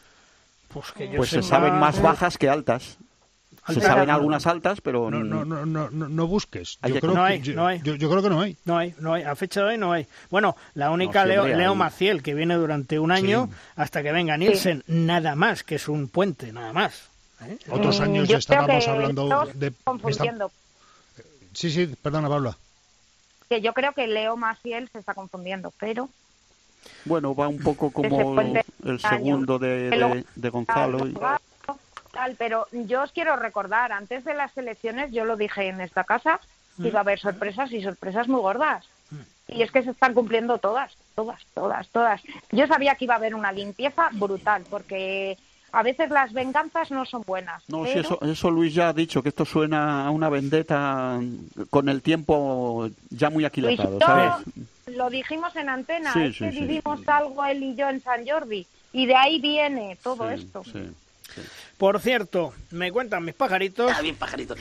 Pues, 0.67 0.93
pues 1.15 1.29
se 1.29 1.41
saben 1.41 1.75
más 1.75 2.01
bajas 2.01 2.37
que 2.37 2.49
altas. 2.49 2.97
Se 3.73 3.81
saben 3.81 4.09
algunas 4.09 4.47
altas, 4.47 4.79
pero... 4.81 5.11
No, 5.11 5.23
no, 5.23 5.43
no, 5.43 5.65
no, 5.65 5.89
no 5.89 6.27
busques. 6.27 6.79
Yo 6.87 6.99
creo, 6.99 7.13
no 7.13 7.23
hay, 7.23 7.41
yo, 7.41 7.53
no 7.53 7.67
hay. 7.67 7.81
Yo, 7.81 7.97
creo 7.97 8.21
que 8.21 8.29
no 8.29 8.39
hay. 8.39 8.55
No 8.63 8.77
hay, 8.77 8.95
no 8.99 9.13
hay. 9.13 9.23
A 9.23 9.35
fecha 9.35 9.61
de 9.61 9.67
hoy 9.67 9.77
no 9.77 9.91
hay. 9.91 10.07
Bueno, 10.29 10.55
la 10.73 10.89
única 10.89 11.25
Leo, 11.25 11.75
Maciel, 11.75 12.23
que 12.23 12.33
viene 12.33 12.55
durante 12.55 12.97
un 12.99 13.11
año 13.11 13.49
hasta 13.75 14.03
que 14.03 14.11
venga 14.11 14.37
Nielsen, 14.37 14.83
nada 14.87 15.35
más, 15.35 15.63
que 15.63 15.75
es 15.75 15.89
un 15.89 16.07
puente, 16.07 16.53
nada 16.53 16.71
más. 16.71 17.09
¿eh? 17.41 17.57
Otros 17.69 17.99
años 17.99 18.27
ya 18.27 18.37
estábamos 18.37 18.87
hablando 18.87 19.47
de... 19.53 19.73
Sí, 21.53 21.71
sí, 21.71 21.87
perdona, 22.01 22.29
Paula. 22.29 22.55
que 23.49 23.61
yo 23.61 23.73
creo 23.73 23.91
que 23.93 24.07
Leo 24.07 24.37
Maciel 24.37 24.89
se 24.89 24.99
está 24.99 25.13
confundiendo, 25.13 25.73
pero 25.79 26.07
bueno, 27.05 27.35
va 27.35 27.47
un 27.47 27.59
poco 27.59 27.91
como 27.91 28.39
el 28.41 28.99
segundo 28.99 29.59
de, 29.59 30.23
de, 30.35 30.49
Gonzalo. 30.49 31.07
Tal, 32.11 32.35
pero 32.37 32.67
yo 32.71 33.03
os 33.03 33.11
quiero 33.11 33.35
recordar, 33.35 33.91
antes 33.91 34.25
de 34.25 34.33
las 34.33 34.57
elecciones, 34.57 35.11
yo 35.11 35.25
lo 35.25 35.37
dije 35.37 35.67
en 35.67 35.81
esta 35.81 36.03
casa, 36.03 36.39
que 36.81 36.87
iba 36.87 36.99
a 36.99 37.01
haber 37.01 37.19
sorpresas 37.19 37.71
y 37.71 37.81
sorpresas 37.81 38.27
muy 38.27 38.41
gordas. 38.41 38.85
Y 39.47 39.61
es 39.61 39.71
que 39.71 39.83
se 39.83 39.91
están 39.91 40.13
cumpliendo 40.13 40.57
todas, 40.57 40.97
todas, 41.15 41.45
todas, 41.53 41.87
todas. 41.89 42.21
Yo 42.51 42.67
sabía 42.67 42.95
que 42.95 43.05
iba 43.05 43.13
a 43.13 43.17
haber 43.17 43.33
una 43.33 43.51
limpieza 43.51 44.09
brutal, 44.11 44.63
porque 44.69 45.37
a 45.71 45.83
veces 45.83 46.09
las 46.09 46.33
venganzas 46.33 46.91
no 46.91 47.05
son 47.05 47.23
buenas. 47.25 47.63
No, 47.69 47.85
eso, 47.85 48.19
eso 48.21 48.51
Luis 48.51 48.73
ya 48.73 48.89
ha 48.89 48.93
dicho, 48.93 49.21
que 49.21 49.29
esto 49.29 49.45
suena 49.45 50.05
a 50.05 50.11
una 50.11 50.29
vendetta 50.29 51.19
con 51.69 51.87
el 51.87 52.01
tiempo 52.01 52.89
ya 53.09 53.29
muy 53.29 53.45
aquilatado, 53.45 53.99
¿sabes? 53.99 54.45
Lo 54.87 55.09
dijimos 55.09 55.55
en 55.55 55.69
antena, 55.69 56.13
es 56.23 56.37
que 56.37 56.49
vivimos 56.49 57.07
algo 57.07 57.45
él 57.45 57.61
y 57.63 57.75
yo 57.75 57.89
en 57.89 58.01
San 58.01 58.25
Jordi, 58.25 58.65
y 58.93 59.05
de 59.05 59.15
ahí 59.15 59.39
viene 59.39 59.97
todo 60.01 60.29
esto. 60.29 60.63
Por 61.77 61.99
cierto, 61.99 62.53
me 62.71 62.91
cuentan 62.91 63.25
mis 63.25 63.35
pajaritos. 63.35 63.91
Ah, 63.95 64.01
bien 64.01 64.15
pajaritos 64.15 64.57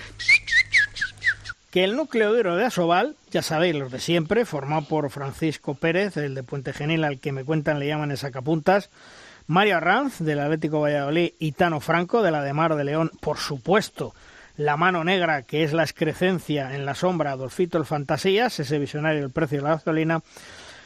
que 1.76 1.84
el 1.84 1.94
núcleo 1.94 2.32
duro 2.32 2.56
de 2.56 2.64
Asobal, 2.64 3.16
ya 3.30 3.42
sabéis, 3.42 3.74
los 3.74 3.92
de 3.92 4.00
siempre, 4.00 4.46
formado 4.46 4.86
por 4.88 5.10
Francisco 5.10 5.74
Pérez, 5.74 6.16
el 6.16 6.34
de 6.34 6.42
Puente 6.42 6.72
Genil, 6.72 7.04
al 7.04 7.20
que 7.20 7.32
me 7.32 7.44
cuentan 7.44 7.78
le 7.78 7.86
llaman 7.86 8.10
el 8.10 8.16
sacapuntas, 8.16 8.88
Mario 9.46 9.76
Arranz, 9.76 10.20
del 10.20 10.40
Atlético 10.40 10.80
Valladolid, 10.80 11.32
y 11.38 11.52
Tano 11.52 11.80
Franco, 11.80 12.22
de 12.22 12.30
la 12.30 12.42
de 12.42 12.54
Mar 12.54 12.76
de 12.76 12.84
León, 12.84 13.10
por 13.20 13.36
supuesto, 13.36 14.14
la 14.56 14.76
mano 14.76 15.04
negra, 15.04 15.42
que 15.42 15.64
es 15.64 15.72
la 15.72 15.82
excrecencia 15.82 16.74
en 16.74 16.86
la 16.86 16.94
sombra, 16.94 17.32
Adolfito 17.32 17.78
el 17.78 17.84
Fantasías, 17.84 18.58
ese 18.58 18.78
visionario 18.78 19.20
del 19.20 19.30
precio 19.30 19.58
de 19.58 19.64
la 19.64 19.74
gasolina, 19.76 20.22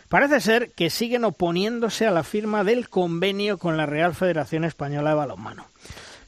parece 0.09 0.41
ser 0.41 0.73
que 0.73 0.91
siguen 0.91 1.25
oponiéndose 1.25 2.07
a 2.07 2.11
la 2.11 2.25
firma 2.25 2.65
del 2.65 2.89
convenio 2.89 3.59
con 3.59 3.77
la 3.77 3.87
Real 3.87 4.15
Federación 4.15 4.65
Española 4.65 5.11
de 5.11 5.17
Balonmano. 5.17 5.67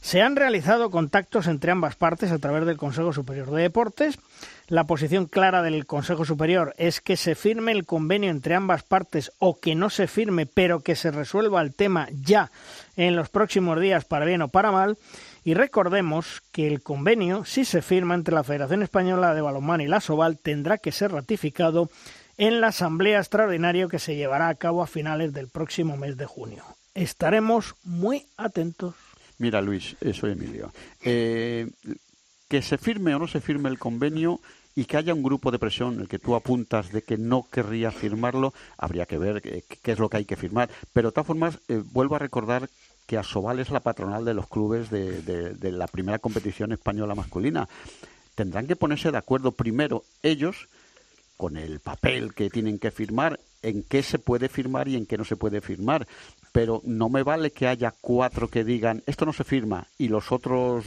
Se 0.01 0.21
han 0.21 0.35
realizado 0.35 0.91
contactos 0.91 1.47
entre 1.47 1.71
ambas 1.71 1.95
partes 1.95 2.33
a 2.33 2.39
través 2.39 2.67
del 2.67 2.77
Consejo 2.77 3.13
Superior 3.13 3.53
de 3.53 3.63
Deportes. 3.63 4.19
La 4.67 4.83
posición 4.85 5.27
clara 5.27 5.63
del 5.63 5.87
Consejo 5.87 6.25
Superior 6.25 6.75
es 6.77 7.01
que 7.01 7.17
se 7.17 7.37
firme 7.37 7.71
el 7.71 7.87
convenio 7.87 8.31
entre 8.31 8.57
ambas 8.57 8.83
partes 8.83 9.31
o 9.39 9.61
que 9.61 9.77
no 9.77 9.91
se 9.91 10.09
firme, 10.09 10.45
pero 10.45 10.81
que 10.81 10.97
se 10.97 11.13
resuelva 11.13 11.63
el 11.63 11.73
tema 11.73 12.09
ya 12.11 12.51
en 12.97 13.15
los 13.15 13.29
próximos 13.29 13.81
días, 13.81 14.05
para 14.05 14.25
bien 14.25 14.43
o 14.43 14.49
para 14.49 14.73
mal. 14.73 14.99
Y 15.45 15.55
recordemos 15.55 16.43
que 16.53 16.69
el 16.69 16.83
convenio, 16.83 17.45
si 17.45 17.65
se 17.65 17.83
firma 17.83 18.15
entre 18.15 18.35
la 18.35 18.45
Federación 18.45 18.83
Española 18.83 19.35
de 19.35 19.41
Balonmano 19.41 19.83
y 19.83 19.89
la 19.89 20.01
Soval, 20.01 20.39
tendrá 20.39 20.79
que 20.79 20.93
ser 20.93 21.11
ratificado 21.11 21.91
en 22.39 22.61
la 22.61 22.69
Asamblea 22.69 23.19
Extraordinaria 23.19 23.89
que 23.89 23.99
se 23.99 24.15
llevará 24.15 24.49
a 24.49 24.55
cabo 24.55 24.83
a 24.83 24.87
finales 24.87 25.33
del 25.33 25.49
próximo 25.49 25.97
mes 25.97 26.17
de 26.17 26.27
junio. 26.27 26.65
Estaremos 26.95 27.75
muy 27.83 28.27
atentos. 28.37 28.95
Mira, 29.39 29.61
Luis, 29.61 29.97
eh, 30.01 30.13
soy 30.13 30.33
Emilio. 30.33 30.73
Eh, 31.01 31.69
que 32.49 32.63
se 32.63 32.79
firme 32.79 33.15
o 33.15 33.19
no 33.19 33.27
se 33.27 33.41
firme 33.41 33.69
el 33.69 33.79
convenio 33.79 34.41
y 34.75 34.85
que 34.85 34.97
haya 34.97 35.15
un 35.15 35.23
grupo 35.23 35.51
de 35.51 35.59
presión 35.59 36.01
el 36.01 36.09
que 36.09 36.19
tú 36.19 36.35
apuntas 36.35 36.93
de 36.93 37.03
que 37.03 37.19
no 37.19 37.47
querría 37.51 37.91
firmarlo, 37.91 38.55
habría 38.79 39.07
que 39.07 39.19
ver 39.19 39.43
qué, 39.43 39.93
es 39.93 39.99
lo 39.99 40.09
que 40.09 40.19
hay 40.19 40.25
que 40.25 40.37
firmar. 40.37 40.71
Pero 40.93 41.09
de 41.09 41.15
todas 41.15 41.27
formas, 41.27 41.59
eh, 41.69 41.83
vuelvo 41.93 42.17
a 42.17 42.21
recordar 42.21 42.69
que 43.13 43.19
Asobal 43.19 43.59
es 43.59 43.69
la 43.69 43.81
patronal 43.81 44.25
de 44.25 44.33
los 44.33 44.49
clubes 44.49 44.89
de, 44.89 45.21
de 45.21 45.73
la 45.73 45.87
primera 45.87 46.19
competición 46.19 46.73
española 46.73 47.15
masculina. 47.15 47.69
Tendrán 48.35 48.67
que 48.67 48.75
ponerse 48.75 49.11
de 49.11 49.19
acuerdo 49.19 49.53
primero 49.53 50.03
ellos 50.23 50.71
con 51.37 51.59
el 51.59 51.79
papel 51.81 52.33
que 52.33 52.49
tienen 52.49 52.79
que 52.79 52.91
firmar, 52.91 53.39
en 53.63 53.83
qué 53.83 54.03
se 54.03 54.19
puede 54.19 54.49
firmar 54.49 54.89
y 54.89 54.97
en 54.97 55.07
qué 55.07 55.17
no 55.17 55.25
se 55.25 55.37
puede 55.37 55.61
firmar 55.61 56.07
pero 56.53 56.83
no 56.85 57.09
me 57.09 57.23
vale 57.23 57.51
que 57.51 57.67
haya 57.67 57.93
cuatro 57.99 58.49
que 58.49 58.63
digan 58.63 59.03
esto 59.07 59.25
no 59.25 59.33
se 59.33 59.43
firma 59.43 59.87
y 59.99 60.09
los 60.09 60.31
otros 60.31 60.85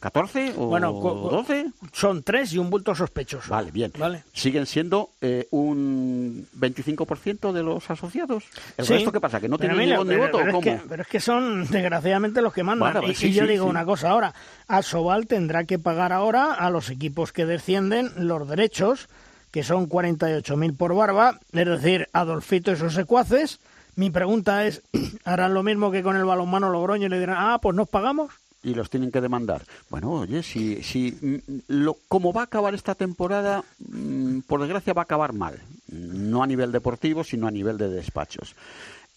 14 0.00 0.46
eh, 0.46 0.52
o 0.56 0.66
bueno, 0.66 0.92
12 0.92 1.66
son 1.92 2.22
tres 2.22 2.52
y 2.52 2.58
un 2.58 2.70
bulto 2.70 2.94
sospechoso. 2.94 3.50
Vale, 3.50 3.70
bien. 3.72 3.92
¿Vale? 3.98 4.22
Siguen 4.32 4.66
siendo 4.66 5.10
eh, 5.20 5.48
un 5.50 6.46
25% 6.58 7.52
de 7.52 7.62
los 7.62 7.90
asociados. 7.90 8.44
¿El 8.76 8.86
resto 8.86 9.10
qué 9.10 9.20
pasa? 9.20 9.40
¿Que 9.40 9.48
no 9.48 9.58
tienen 9.58 9.78
ni 9.78 10.16
voto? 10.16 10.38
Pero, 10.38 10.58
Es 10.58 10.64
que, 10.64 10.80
pero 10.88 11.02
es 11.02 11.08
que 11.08 11.20
son 11.20 11.66
desgraciadamente 11.68 12.40
los 12.40 12.52
que 12.52 12.62
mandan. 12.62 13.02
y, 13.04 13.32
yo 13.32 13.46
digo 13.46 13.66
una 13.66 13.84
cosa 13.84 14.10
ahora, 14.10 14.34
Asobal 14.68 15.26
tendrá 15.26 15.64
que 15.64 15.78
pagar 15.78 16.12
ahora 16.12 16.54
a 16.54 16.70
los 16.70 16.90
equipos 16.90 17.32
que 17.32 17.44
descienden 17.44 18.12
los 18.16 18.48
derechos 18.48 19.08
que 19.50 19.62
son 19.62 19.88
48.000 19.88 20.76
por 20.76 20.94
barba, 20.94 21.38
es 21.52 21.66
decir, 21.66 22.08
Adolfito 22.12 22.72
y 22.72 22.76
sus 22.76 22.94
secuaces, 22.94 23.60
mi 23.96 24.10
pregunta 24.10 24.66
es, 24.66 24.82
¿harán 25.24 25.54
lo 25.54 25.62
mismo 25.62 25.90
que 25.90 26.02
con 26.02 26.16
el 26.16 26.24
balonmano 26.24 26.70
Logroño 26.70 27.06
y 27.06 27.10
le 27.10 27.20
dirán, 27.20 27.36
ah, 27.38 27.58
pues 27.60 27.74
nos 27.74 27.88
pagamos? 27.88 28.30
y 28.62 28.74
los 28.74 28.90
tienen 28.90 29.10
que 29.10 29.20
demandar. 29.20 29.62
Bueno, 29.88 30.12
oye, 30.12 30.42
si, 30.42 30.82
si 30.82 31.12
mm, 31.12 31.58
lo, 31.68 31.96
como 32.08 32.32
va 32.32 32.42
a 32.42 32.44
acabar 32.44 32.74
esta 32.74 32.94
temporada, 32.94 33.64
mm, 33.78 34.40
por 34.40 34.60
desgracia 34.60 34.94
va 34.94 35.02
a 35.02 35.04
acabar 35.04 35.32
mal. 35.32 35.60
No 35.88 36.42
a 36.42 36.46
nivel 36.46 36.72
deportivo, 36.72 37.24
sino 37.24 37.46
a 37.46 37.50
nivel 37.50 37.78
de 37.78 37.88
despachos. 37.88 38.54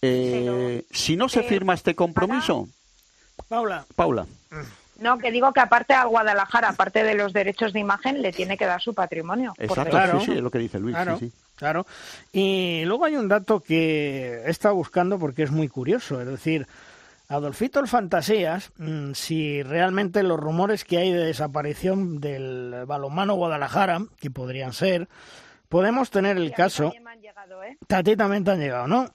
Eh, 0.00 0.84
si 0.90 1.16
no 1.16 1.28
se 1.28 1.40
eh, 1.40 1.44
firma 1.44 1.74
este 1.74 1.94
compromiso... 1.94 2.68
Paula. 3.48 3.84
Paula. 3.94 4.26
No, 5.02 5.18
que 5.18 5.30
digo 5.30 5.52
que 5.52 5.60
aparte 5.60 5.94
a 5.94 6.04
Guadalajara, 6.04 6.70
aparte 6.70 7.02
de 7.02 7.14
los 7.14 7.32
derechos 7.32 7.72
de 7.72 7.80
imagen, 7.80 8.22
le 8.22 8.32
tiene 8.32 8.56
que 8.56 8.66
dar 8.66 8.80
su 8.80 8.94
patrimonio. 8.94 9.52
Exacto, 9.58 9.90
claro. 9.90 10.20
sí, 10.20 10.26
sí, 10.26 10.32
es 10.32 10.40
lo 10.40 10.50
que 10.50 10.58
dice 10.58 10.78
Luis. 10.78 10.94
Claro. 10.94 11.18
Sí, 11.18 11.28
sí. 11.28 11.36
Claro. 11.56 11.86
Y 12.32 12.84
luego 12.86 13.04
hay 13.04 13.16
un 13.16 13.28
dato 13.28 13.60
que 13.60 14.42
he 14.44 14.50
estado 14.50 14.74
buscando 14.74 15.18
porque 15.18 15.42
es 15.42 15.50
muy 15.50 15.68
curioso. 15.68 16.20
Es 16.20 16.26
decir, 16.26 16.66
Adolfito 17.28 17.80
el 17.80 17.88
Fantasías, 17.88 18.72
mm, 18.78 19.12
si 19.12 19.62
realmente 19.62 20.22
los 20.22 20.38
rumores 20.38 20.84
que 20.84 20.98
hay 20.98 21.12
de 21.12 21.24
desaparición 21.24 22.20
del 22.20 22.84
balonmano 22.86 23.34
Guadalajara, 23.34 24.00
que 24.20 24.30
podrían 24.30 24.72
ser, 24.72 25.08
podemos 25.68 26.10
tener 26.10 26.36
el 26.36 26.52
caso. 26.52 26.92
Me 27.02 27.10
han 27.10 27.20
llegado, 27.20 27.62
¿eh? 27.62 27.78
A 27.88 28.02
ti 28.02 28.16
también 28.16 28.44
te 28.44 28.50
han 28.50 28.60
llegado, 28.60 28.86
¿no? 28.86 29.08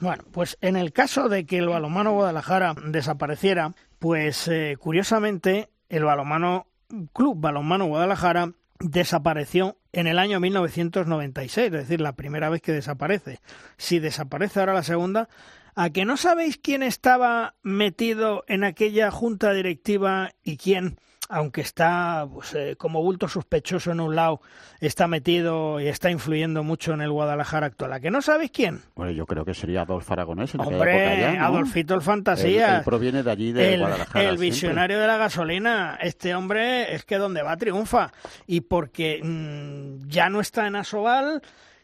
Bueno, 0.00 0.24
pues 0.32 0.56
en 0.62 0.76
el 0.76 0.92
caso 0.92 1.28
de 1.28 1.44
que 1.44 1.58
el 1.58 1.68
balonmano 1.68 2.12
Guadalajara 2.12 2.74
desapareciera, 2.86 3.72
pues 4.00 4.48
eh, 4.48 4.76
curiosamente 4.80 5.68
el 5.88 6.04
balonmano 6.04 6.66
Club 7.12 7.36
Balonmano 7.38 7.86
Guadalajara 7.86 8.52
desapareció 8.80 9.76
en 9.92 10.06
el 10.06 10.18
año 10.18 10.40
1996, 10.40 11.66
es 11.66 11.72
decir, 11.72 12.00
la 12.00 12.14
primera 12.14 12.48
vez 12.48 12.62
que 12.62 12.72
desaparece. 12.72 13.40
Si 13.76 13.98
desaparece 13.98 14.58
ahora 14.58 14.74
la 14.74 14.82
segunda, 14.82 15.28
¿a 15.74 15.90
que 15.90 16.04
no 16.04 16.16
sabéis 16.16 16.56
quién 16.56 16.82
estaba 16.82 17.54
metido 17.62 18.44
en 18.48 18.64
aquella 18.64 19.10
junta 19.10 19.52
directiva 19.52 20.30
y 20.42 20.56
quién 20.56 20.98
aunque 21.30 21.60
está 21.60 22.26
pues, 22.32 22.54
eh, 22.54 22.74
como 22.76 23.00
bulto 23.02 23.28
sospechoso 23.28 23.92
en 23.92 24.00
un 24.00 24.16
lado, 24.16 24.40
está 24.80 25.06
metido 25.06 25.80
y 25.80 25.86
está 25.86 26.10
influyendo 26.10 26.64
mucho 26.64 26.92
en 26.92 27.00
el 27.00 27.10
Guadalajara 27.10 27.68
actual. 27.68 27.92
¿A 27.92 28.00
que 28.00 28.10
no 28.10 28.20
sabéis 28.20 28.50
quién? 28.50 28.82
Bueno, 28.96 29.12
yo 29.12 29.26
creo 29.26 29.44
que 29.44 29.54
sería 29.54 29.82
Adolfo 29.82 30.12
Aragonés. 30.12 30.54
Hombre, 30.56 31.38
Adolfito 31.38 31.94
el 31.94 32.02
Fantasía. 32.02 32.78
Él, 32.78 32.84
proviene 32.84 33.22
de 33.22 33.30
allí, 33.30 33.52
de 33.52 33.78
Guadalajara. 33.78 34.28
El 34.28 34.38
visionario 34.38 34.98
de 34.98 35.06
la 35.06 35.16
gasolina. 35.16 35.96
Este 36.02 36.34
hombre 36.34 36.94
es 36.94 37.04
que 37.04 37.16
donde 37.16 37.42
va 37.42 37.56
triunfa. 37.56 38.12
Y 38.48 38.62
porque 38.62 39.20
mm, 39.22 40.08
ya 40.08 40.28
no 40.30 40.40
está 40.40 40.66
en 40.66 40.74
Asobal 40.74 41.42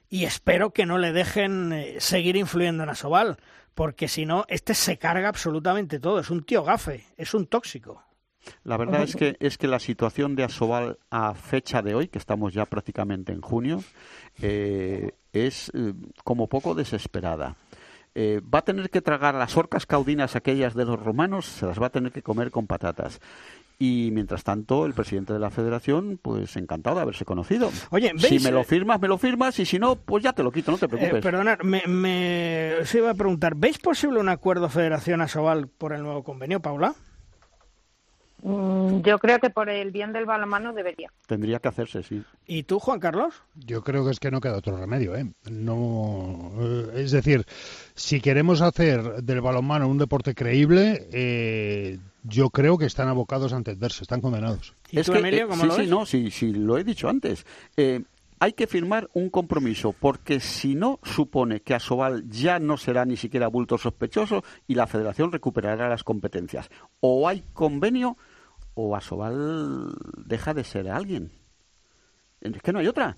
y 0.08 0.24
espero 0.24 0.70
que 0.70 0.86
no 0.86 0.98
le 0.98 1.12
dejen 1.12 1.72
eh, 1.72 1.96
seguir 1.98 2.36
influyendo 2.36 2.82
en 2.82 2.88
Asobal. 2.88 3.36
Porque 3.74 4.08
si 4.08 4.26
no, 4.26 4.44
este 4.48 4.74
se 4.74 4.96
carga 4.98 5.28
absolutamente 5.28 6.00
todo. 6.00 6.18
Es 6.18 6.30
un 6.30 6.42
tío 6.42 6.64
gafe, 6.64 7.04
es 7.16 7.32
un 7.34 7.46
tóxico. 7.46 8.02
La 8.64 8.76
verdad 8.76 9.02
es 9.02 9.16
que 9.16 9.36
es 9.40 9.58
que 9.58 9.68
la 9.68 9.78
situación 9.78 10.36
de 10.36 10.44
Asobal 10.44 10.98
a 11.10 11.34
fecha 11.34 11.82
de 11.82 11.94
hoy, 11.94 12.08
que 12.08 12.18
estamos 12.18 12.54
ya 12.54 12.66
prácticamente 12.66 13.32
en 13.32 13.40
junio, 13.40 13.82
eh, 14.42 15.12
es 15.32 15.70
eh, 15.74 15.92
como 16.24 16.48
poco 16.48 16.74
desesperada. 16.74 17.56
Eh, 18.18 18.40
va 18.42 18.60
a 18.60 18.62
tener 18.62 18.88
que 18.88 19.02
tragar 19.02 19.34
las 19.34 19.58
orcas 19.58 19.84
caudinas 19.84 20.36
aquellas 20.36 20.74
de 20.74 20.86
los 20.86 20.98
romanos, 20.98 21.44
se 21.44 21.66
las 21.66 21.78
va 21.80 21.88
a 21.88 21.90
tener 21.90 22.12
que 22.12 22.22
comer 22.22 22.50
con 22.50 22.66
patatas. 22.66 23.20
Y 23.78 24.08
mientras 24.10 24.42
tanto, 24.42 24.86
el 24.86 24.94
presidente 24.94 25.34
de 25.34 25.38
la 25.38 25.50
federación, 25.50 26.18
pues 26.22 26.56
encantado 26.56 26.96
de 26.96 27.02
haberse 27.02 27.26
conocido. 27.26 27.70
Oye, 27.90 28.10
Si 28.16 28.38
me 28.38 28.50
lo 28.50 28.64
firmas, 28.64 28.98
me 29.02 29.08
lo 29.08 29.18
firmas, 29.18 29.58
y 29.58 29.66
si 29.66 29.78
no, 29.78 29.96
pues 29.96 30.24
ya 30.24 30.32
te 30.32 30.42
lo 30.42 30.50
quito, 30.50 30.70
no 30.70 30.78
te 30.78 30.88
preocupes. 30.88 31.22
perdonad, 31.22 31.58
me, 31.60 31.82
me 31.86 32.76
se 32.84 32.98
iba 32.98 33.10
a 33.10 33.14
preguntar, 33.14 33.54
¿veis 33.54 33.76
posible 33.78 34.18
un 34.18 34.30
acuerdo 34.30 34.70
Federación-Asobal 34.70 35.68
por 35.68 35.92
el 35.92 36.02
nuevo 36.02 36.24
convenio, 36.24 36.60
Paula? 36.60 36.94
Mm, 38.46 39.00
yo 39.00 39.18
creo 39.18 39.40
que 39.40 39.50
por 39.50 39.68
el 39.68 39.90
bien 39.90 40.12
del 40.12 40.24
balonmano 40.24 40.72
debería. 40.72 41.10
Tendría 41.26 41.58
que 41.58 41.66
hacerse, 41.66 42.04
sí. 42.04 42.22
¿Y 42.46 42.62
tú, 42.62 42.78
Juan 42.78 43.00
Carlos? 43.00 43.34
Yo 43.56 43.82
creo 43.82 44.04
que 44.04 44.12
es 44.12 44.20
que 44.20 44.30
no 44.30 44.40
queda 44.40 44.58
otro 44.58 44.76
remedio, 44.76 45.16
¿eh? 45.16 45.32
No, 45.50 46.52
eh, 46.60 46.90
es 46.94 47.10
decir, 47.10 47.44
si 47.96 48.20
queremos 48.20 48.60
hacer 48.62 49.24
del 49.24 49.40
balonmano 49.40 49.88
un 49.88 49.98
deporte 49.98 50.32
creíble, 50.36 51.08
eh, 51.10 51.98
yo 52.22 52.50
creo 52.50 52.78
que 52.78 52.86
están 52.86 53.08
abocados 53.08 53.52
a 53.52 53.56
entenderse, 53.56 54.04
están 54.04 54.20
condenados. 54.20 54.76
¿Y 54.92 55.02
tú, 55.02 55.14
Emilio, 55.14 55.48
cómo 55.48 55.62
sí, 55.62 55.66
lo 55.66 55.74
sí, 55.74 55.86
no, 55.88 56.06
sí, 56.06 56.30
sí, 56.30 56.52
lo 56.52 56.78
he 56.78 56.84
dicho 56.84 57.08
antes. 57.08 57.44
hay 58.38 58.52
que 58.52 58.68
firmar 58.68 59.08
un 59.14 59.28
compromiso, 59.28 59.92
porque 59.92 60.38
si 60.38 60.76
no, 60.76 61.00
supone 61.02 61.62
que 61.62 61.74
Asobal 61.74 62.30
ya 62.30 62.60
no 62.60 62.76
será 62.76 63.04
ni 63.06 63.16
siquiera 63.16 63.48
bulto 63.48 63.76
sospechoso 63.76 64.44
y 64.68 64.76
la 64.76 64.86
federación 64.86 65.32
recuperará 65.32 65.88
las 65.88 66.04
competencias. 66.04 66.70
O 67.00 67.26
hay 67.26 67.42
convenio 67.52 68.16
o 68.76 68.94
Asobal 68.94 69.92
deja 70.16 70.54
de 70.54 70.62
ser 70.62 70.88
alguien. 70.88 71.32
Es 72.40 72.62
que 72.62 72.72
no 72.72 72.78
hay 72.78 72.86
otra. 72.86 73.16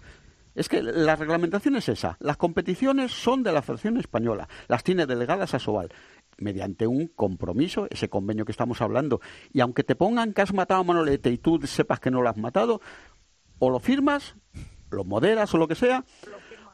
Es 0.54 0.68
que 0.68 0.82
la 0.82 1.16
reglamentación 1.16 1.76
es 1.76 1.88
esa. 1.88 2.16
Las 2.20 2.36
competiciones 2.36 3.12
son 3.12 3.42
de 3.42 3.52
la 3.52 3.60
Federación 3.60 3.98
Española. 3.98 4.48
Las 4.68 4.82
tiene 4.82 5.04
delegadas 5.04 5.54
Asobal 5.54 5.92
mediante 6.38 6.86
un 6.86 7.08
compromiso, 7.08 7.88
ese 7.90 8.08
convenio 8.08 8.44
que 8.44 8.52
estamos 8.52 8.80
hablando. 8.80 9.20
Y 9.52 9.60
aunque 9.60 9.82
te 9.82 9.96
pongan 9.96 10.32
que 10.32 10.42
has 10.42 10.54
matado 10.54 10.80
a 10.80 10.84
Manolete 10.84 11.30
y 11.30 11.38
tú 11.38 11.60
sepas 11.66 11.98
que 11.98 12.12
no 12.12 12.22
lo 12.22 12.28
has 12.28 12.36
matado, 12.36 12.80
o 13.58 13.70
lo 13.70 13.80
firmas 13.80 14.36
lo 14.90 15.04
moderas 15.04 15.52
o 15.54 15.58
lo 15.58 15.68
que 15.68 15.74
sea, 15.74 16.04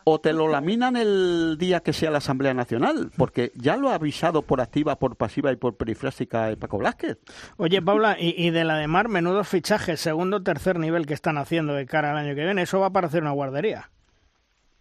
o 0.04 0.20
te 0.20 0.32
lo 0.32 0.48
laminan 0.48 0.96
el 0.96 1.56
día 1.58 1.80
que 1.80 1.94
sea 1.94 2.10
la 2.10 2.18
Asamblea 2.18 2.52
Nacional, 2.52 3.10
porque 3.16 3.52
ya 3.56 3.76
lo 3.76 3.88
ha 3.88 3.94
avisado 3.94 4.42
por 4.42 4.60
activa, 4.60 4.96
por 4.96 5.16
pasiva 5.16 5.50
y 5.50 5.56
por 5.56 5.76
perifrástica 5.76 6.54
Paco 6.58 6.78
Blázquez. 6.78 7.18
Oye, 7.56 7.80
Paula, 7.80 8.16
y, 8.18 8.50
de 8.50 8.64
la 8.64 8.76
de 8.76 8.86
Mar, 8.86 9.08
menudos 9.08 9.48
fichajes, 9.48 10.00
segundo 10.00 10.42
tercer 10.42 10.78
nivel 10.78 11.06
que 11.06 11.14
están 11.14 11.38
haciendo 11.38 11.72
de 11.72 11.86
cara 11.86 12.10
al 12.10 12.18
año 12.18 12.34
que 12.34 12.44
viene, 12.44 12.62
eso 12.62 12.80
va 12.80 12.86
a 12.86 12.92
parecer 12.92 13.22
una 13.22 13.32
guardería. 13.32 13.90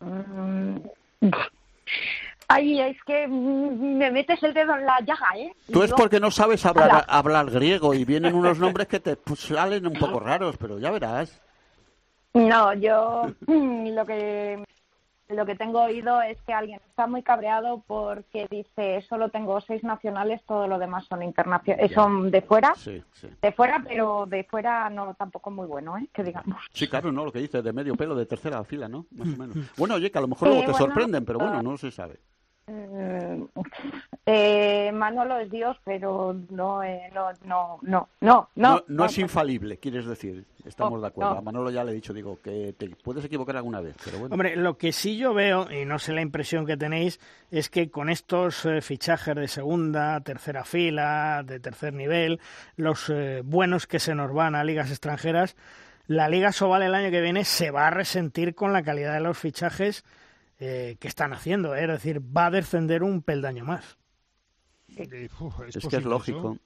Mm. 0.02 0.78
Ay, 2.50 2.82
es 2.82 2.98
que 3.06 3.26
me 3.28 4.12
metes 4.12 4.44
el 4.44 4.54
dedo 4.54 4.76
en 4.76 4.86
la 4.86 5.00
llaga, 5.00 5.30
¿eh? 5.38 5.54
Tú 5.72 5.82
es 5.82 5.94
porque 5.94 6.20
no 6.20 6.30
sabes 6.30 6.66
hablar, 6.66 7.06
hablar 7.08 7.50
griego 7.50 7.94
y 7.94 8.04
vienen 8.04 8.36
unos 8.36 8.60
nombres 8.60 8.88
que 8.88 9.00
te 9.00 9.16
pues, 9.16 9.40
salen 9.40 9.88
un 9.88 9.94
poco 9.94 10.20
raros, 10.20 10.58
pero 10.58 10.78
ya 10.78 10.92
verás. 10.92 11.42
No, 12.34 12.74
yo 12.74 13.32
lo 13.48 14.06
que 14.06 14.64
lo 15.34 15.46
que 15.46 15.56
tengo 15.56 15.84
oído 15.84 16.22
es 16.22 16.38
que 16.42 16.54
alguien 16.54 16.80
está 16.88 17.08
muy 17.08 17.24
cabreado 17.24 17.84
porque 17.88 18.48
dice 18.50 19.02
solo 19.08 19.30
tengo 19.30 19.60
seis 19.62 19.84
nacionales, 19.84 20.42
todo 20.48 20.68
lo 20.68 20.80
demás 20.80 21.06
son 21.08 21.24
internacionales, 21.24 21.92
son 21.94 22.32
de 22.32 22.42
fuera, 22.42 22.74
de 23.42 23.52
fuera, 23.52 23.84
pero 23.88 24.26
de 24.26 24.44
fuera 24.44 24.90
no 24.90 25.14
tampoco 25.16 25.52
muy 25.52 25.68
bueno, 25.68 25.98
¿eh? 25.98 26.08
que 26.14 26.24
digamos. 26.24 26.64
Sí, 26.74 26.88
claro, 26.88 27.12
no, 27.12 27.26
lo 27.26 27.32
que 27.32 27.40
dice 27.40 27.62
de 27.62 27.74
medio 27.74 27.96
pelo 27.96 28.16
de 28.16 28.26
tercera 28.26 28.64
fila, 28.64 28.88
¿no? 28.88 29.06
Más 29.12 29.28
o 29.28 29.38
menos. 29.38 29.54
Bueno, 29.78 29.96
oye, 29.96 30.12
que 30.12 30.18
a 30.18 30.22
lo 30.22 30.28
mejor 30.28 30.50
luego 30.50 30.66
te 30.66 30.74
sorprenden, 30.78 31.26
pero 31.26 31.40
bueno, 31.40 31.62
no 31.62 31.78
se 31.78 31.92
sabe. 31.92 32.20
Mm, 32.66 33.44
eh, 34.26 34.92
Manolo 34.94 35.38
es 35.40 35.52
Dios, 35.52 35.76
pero 35.84 36.34
no, 36.50 36.82
eh, 36.82 37.12
no, 37.14 37.30
no, 37.44 37.80
no, 37.82 38.10
no, 38.22 38.50
no, 38.56 38.84
no, 38.88 39.06
es 39.06 39.18
infalible, 39.18 39.78
quieres 39.78 40.06
decir. 40.06 40.46
Estamos 40.66 41.02
de 41.02 41.08
acuerdo. 41.08 41.38
A 41.40 41.42
Manolo 41.42 41.70
ya 41.72 41.84
le 41.84 41.92
he 41.92 41.96
dicho, 41.96 42.14
digo, 42.14 42.40
que 42.42 42.74
te 42.78 42.88
puedes 42.90 43.26
equivocar 43.26 43.58
alguna 43.58 43.82
vez, 43.82 43.98
pero 44.06 44.20
bueno. 44.20 44.34
Hombre, 44.34 44.56
lo 44.56 44.78
que 44.78 44.94
sí 44.94 45.18
yo 45.18 45.34
veo, 45.34 45.70
y 45.70 45.84
no 45.84 46.00
sé 46.00 46.14
la 46.14 46.22
impresión 46.22 46.66
que 46.66 46.78
tenéis, 46.78 47.20
es 47.52 47.70
que 47.70 47.92
con 47.92 48.10
estos 48.10 48.66
eh, 48.66 48.80
fichajes 48.80 49.36
de 49.36 49.50
segunda, 49.50 50.22
tercera 50.22 50.64
fila, 50.64 51.44
de 51.46 51.60
tercer 51.60 51.94
nivel, 51.94 52.40
los 52.78 53.12
buenos 53.44 53.88
que 53.88 54.00
se 54.00 54.16
nos 54.16 54.34
van 54.34 54.56
a 54.56 54.64
ligas 54.64 54.90
extranjeras, 54.90 55.58
la 56.08 56.30
Liga 56.30 56.54
Sobal 56.54 56.84
el 56.84 56.96
año 56.96 57.12
que 57.12 57.22
viene 57.22 57.44
se 57.44 57.72
va 57.72 57.88
a 57.88 57.90
resentir 57.90 58.56
con 58.56 58.72
la 58.72 58.84
calidad 58.84 59.14
de 59.14 59.22
los 59.22 59.38
fichajes 59.38 60.06
eh, 60.66 60.96
que 60.98 61.10
están 61.10 61.34
haciendo. 61.34 61.76
¿eh? 61.76 61.82
Es 61.82 61.90
decir, 61.90 62.22
va 62.22 62.46
a 62.46 62.52
descender 62.52 63.04
un 63.04 63.22
peldaño 63.22 63.66
más. 63.66 63.98
es, 64.88 65.88
que 65.90 65.98
es 65.98 66.06
lógico. 66.06 66.58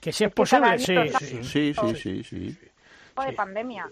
Que 0.00 0.12
si 0.12 0.24
es 0.24 0.32
posible, 0.32 0.78
sí, 0.78 0.96
sí, 1.42 1.74
sí, 1.74 2.24
sí, 2.24 2.58
De 3.26 3.32
pandemia. 3.34 3.90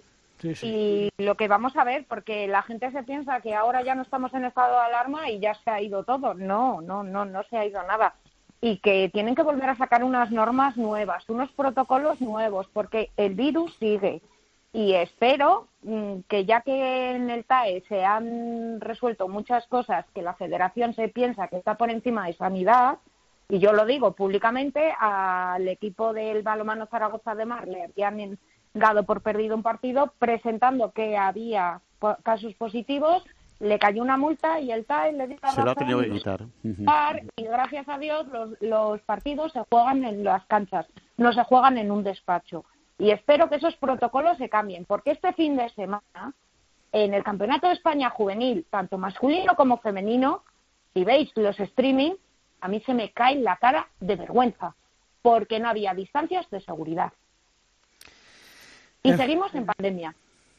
Y 0.62 1.10
lo 1.18 1.34
que 1.34 1.48
vamos 1.48 1.76
a 1.76 1.84
ver, 1.84 2.06
porque 2.08 2.48
la 2.48 2.62
gente 2.62 2.90
se 2.92 3.02
piensa 3.02 3.42
que 3.42 3.54
ahora 3.54 3.82
ya 3.82 3.94
no 3.94 4.02
estamos 4.02 4.32
en 4.32 4.46
estado 4.46 4.72
de 4.72 4.86
alarma 4.86 5.30
y 5.30 5.38
ya 5.38 5.54
se 5.54 5.68
ha 5.70 5.82
ido 5.82 6.02
todo. 6.04 6.32
No, 6.32 6.80
no, 6.80 7.02
no, 7.02 7.26
no 7.26 7.42
se 7.50 7.58
ha 7.58 7.66
ido 7.66 7.82
nada. 7.82 8.14
Y 8.62 8.78
que 8.78 9.10
tienen 9.12 9.34
que 9.34 9.42
volver 9.42 9.68
a 9.68 9.76
sacar 9.76 10.02
unas 10.02 10.30
normas 10.30 10.78
nuevas, 10.78 11.28
unos 11.28 11.50
protocolos 11.52 12.22
nuevos, 12.22 12.68
porque 12.72 13.10
el 13.18 13.34
virus 13.34 13.74
sigue 13.78 14.22
y 14.72 14.92
espero 14.92 15.68
mm, 15.82 16.20
que 16.28 16.44
ya 16.44 16.60
que 16.60 17.12
en 17.12 17.30
el 17.30 17.44
TAE 17.44 17.82
se 17.88 18.04
han 18.04 18.80
resuelto 18.80 19.28
muchas 19.28 19.66
cosas 19.68 20.04
que 20.14 20.22
la 20.22 20.34
federación 20.34 20.94
se 20.94 21.08
piensa 21.08 21.48
que 21.48 21.56
está 21.56 21.76
por 21.76 21.90
encima 21.90 22.26
de 22.26 22.34
sanidad, 22.34 22.98
y 23.48 23.58
yo 23.58 23.72
lo 23.72 23.86
digo 23.86 24.12
públicamente, 24.12 24.92
al 24.98 25.66
equipo 25.68 26.12
del 26.12 26.42
balomano 26.42 26.86
Zaragoza 26.86 27.34
de 27.34 27.46
Mar 27.46 27.68
le 27.68 27.84
habían 27.84 28.38
dado 28.74 29.04
por 29.04 29.22
perdido 29.22 29.54
un 29.54 29.62
partido 29.62 30.12
presentando 30.18 30.92
que 30.92 31.16
había 31.16 31.80
casos 32.22 32.54
positivos, 32.54 33.24
le 33.60 33.78
cayó 33.78 34.02
una 34.02 34.16
multa 34.16 34.60
y 34.60 34.70
el 34.70 34.84
TAE 34.84 35.12
le 35.12 35.28
dio 35.28 35.38
Se 35.54 35.62
lo 35.62 35.70
ha 35.70 35.74
tenido 35.74 36.00
que 36.00 36.10
quitar. 36.10 36.44
Y 37.36 37.44
gracias 37.44 37.88
a 37.88 37.98
Dios 37.98 38.26
los, 38.28 38.50
los 38.60 39.00
partidos 39.02 39.52
se 39.52 39.62
juegan 39.70 40.04
en 40.04 40.24
las 40.24 40.44
canchas, 40.46 40.86
no 41.16 41.32
se 41.32 41.42
juegan 41.44 41.78
en 41.78 41.90
un 41.90 42.02
despacho. 42.02 42.64
Y 42.98 43.10
espero 43.10 43.48
que 43.48 43.56
esos 43.56 43.76
protocolos 43.76 44.38
se 44.38 44.48
cambien, 44.48 44.84
porque 44.84 45.10
este 45.10 45.32
fin 45.34 45.56
de 45.56 45.68
semana, 45.70 46.34
en 46.92 47.14
el 47.14 47.22
Campeonato 47.22 47.68
de 47.68 47.74
España 47.74 48.10
Juvenil, 48.10 48.66
tanto 48.70 48.96
masculino 48.96 49.54
como 49.54 49.78
femenino, 49.78 50.42
si 50.94 51.04
veis 51.04 51.30
los 51.34 51.58
streaming, 51.60 52.12
a 52.60 52.68
mí 52.68 52.82
se 52.86 52.94
me 52.94 53.12
cae 53.12 53.36
la 53.36 53.56
cara 53.56 53.88
de 54.00 54.16
vergüenza, 54.16 54.74
porque 55.20 55.60
no 55.60 55.68
había 55.68 55.92
distancias 55.92 56.48
de 56.50 56.60
seguridad. 56.60 57.12
Y 59.02 59.12
seguimos 59.12 59.54
en 59.54 59.66
pandemia. 59.66 60.14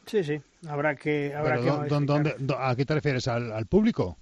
Sí, 0.06 0.24
sí, 0.24 0.42
habrá 0.70 0.96
que... 0.96 1.34
Habrá 1.36 1.56
¿A 2.60 2.76
qué 2.76 2.86
te 2.86 2.94
refieres? 2.94 3.28
¿Al 3.28 3.66
público? 3.66 4.18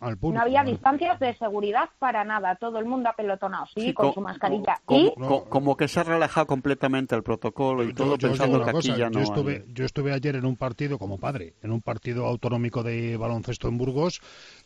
Sí. 0.00 0.28
No 0.28 0.40
había 0.40 0.64
distancias 0.64 1.18
de 1.20 1.34
seguridad 1.34 1.88
para 1.98 2.24
nada, 2.24 2.56
todo 2.56 2.78
el 2.78 2.84
mundo 2.84 3.08
apelotonado, 3.08 3.66
sí, 3.74 3.92
con 3.92 4.12
su 4.12 4.20
mascarilla. 4.20 4.80
Como, 4.84 5.76
que 5.76 5.88
se 5.88 6.00
ha 6.00 6.02
relajado 6.02 6.46
completamente 6.46 7.14
el 7.14 7.22
protocolo 7.22 7.84
y 7.84 7.94
todo 7.94 8.16
pensando 8.18 8.64
que 8.64 8.70
aquí 8.70 8.94
ya 8.94 9.10
no. 9.10 9.18
Yo 9.18 9.20
estuve, 9.20 9.64
yo 9.68 9.84
estuve 9.84 10.12
ayer 10.12 10.36
en 10.36 10.46
un 10.46 10.56
partido 10.56 10.98
como 10.98 11.18
padre, 11.18 11.54
en 11.62 11.72
un 11.72 11.80
partido 11.80 12.26
autonómico 12.26 12.82
de 12.82 13.16
baloncesto 13.16 13.68
en 13.68 13.78
Burgos 13.78 14.20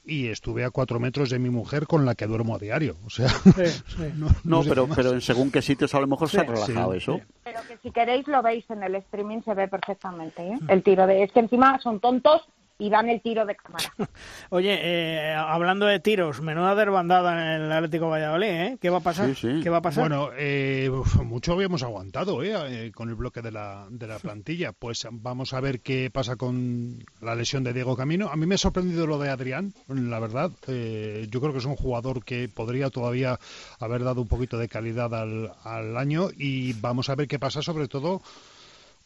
y 0.04 0.28
estuve 0.28 0.64
a 0.64 0.70
cuatro 0.70 1.00
metros 1.00 1.30
de 1.30 1.38
mi 1.38 1.50
mujer 1.50 1.86
con 1.86 2.04
la 2.04 2.14
que 2.14 2.26
duermo 2.26 2.56
a 2.56 2.58
diario. 2.58 2.96
O 3.04 3.10
sea, 3.10 3.28
no, 4.44 4.62
pero, 4.62 4.88
pero 4.94 5.12
en 5.12 5.20
según 5.20 5.50
qué 5.50 5.62
sitios 5.62 5.94
a 5.94 6.00
lo 6.00 6.06
mejor 6.06 6.28
se 6.28 6.40
ha 6.40 6.44
relajado 6.44 6.94
eso. 6.94 7.20
Pero 7.44 7.60
que 7.68 7.76
si 7.78 7.90
queréis 7.90 8.26
lo 8.28 8.42
veis 8.42 8.68
en 8.70 8.82
el 8.82 8.94
streaming, 8.96 9.42
se 9.42 9.54
ve 9.54 9.68
perfectamente 9.68 10.42
¿eh? 10.42 10.58
el 10.68 10.82
tiro 10.82 11.06
de... 11.06 11.22
Es 11.22 11.32
que 11.32 11.40
encima 11.40 11.78
son 11.80 12.00
tontos 12.00 12.42
y 12.78 12.90
dan 12.90 13.08
el 13.08 13.20
tiro 13.20 13.44
de 13.44 13.56
cámara. 13.56 13.92
Oye, 14.50 14.78
eh, 14.80 15.34
hablando 15.34 15.86
de 15.86 15.98
tiros, 15.98 16.40
menuda 16.40 16.74
derbandada 16.76 17.56
en 17.56 17.62
el 17.62 17.72
Atlético 17.72 18.08
Valladolid, 18.08 18.46
¿eh? 18.46 18.78
¿Qué 18.80 18.88
va 18.88 18.98
a 18.98 19.00
pasar? 19.00 19.34
¿Qué 19.34 19.68
va 19.68 19.78
a 19.78 19.82
pasar? 19.82 20.08
Bueno, 20.08 20.30
eh, 20.36 20.88
mucho 21.24 21.52
habíamos 21.52 21.82
aguantado 21.82 22.42
¿eh? 22.42 22.52
¿eh? 22.86 22.92
con 22.92 23.08
el 23.08 23.16
bloque 23.16 23.42
de 23.42 23.50
la, 23.50 23.86
de 23.90 24.06
la 24.06 24.18
plantilla. 24.18 24.72
Pues 24.72 25.06
vamos 25.10 25.52
a 25.54 25.60
ver 25.60 25.80
qué 25.80 26.10
pasa 26.12 26.36
con 26.36 27.04
la 27.20 27.34
lesión 27.34 27.64
de 27.64 27.72
Diego 27.72 27.96
Camino. 27.96 28.28
A 28.28 28.36
mí 28.36 28.46
me 28.46 28.54
ha 28.54 28.58
sorprendido 28.58 29.06
lo 29.06 29.18
de 29.18 29.30
Adrián, 29.30 29.74
la 29.88 30.20
verdad. 30.20 30.50
yo 30.66 31.40
creo 31.40 31.52
que 31.52 31.58
es 31.58 31.64
un 31.64 31.76
jugador 31.76 32.24
que 32.24 32.48
podría 32.48 32.90
todavía 32.90 33.38
haber 33.80 34.04
dado 34.04 34.22
un 34.22 34.28
poquito 34.28 34.56
de 34.56 34.68
calidad 34.68 35.12
al, 35.14 35.52
al 35.64 35.96
año 35.96 36.28
y 36.36 36.74
vamos 36.74 37.08
a 37.08 37.16
ver 37.16 37.26
qué 37.26 37.38
pasa 37.38 37.60
sobre 37.60 37.88
todo 37.88 38.22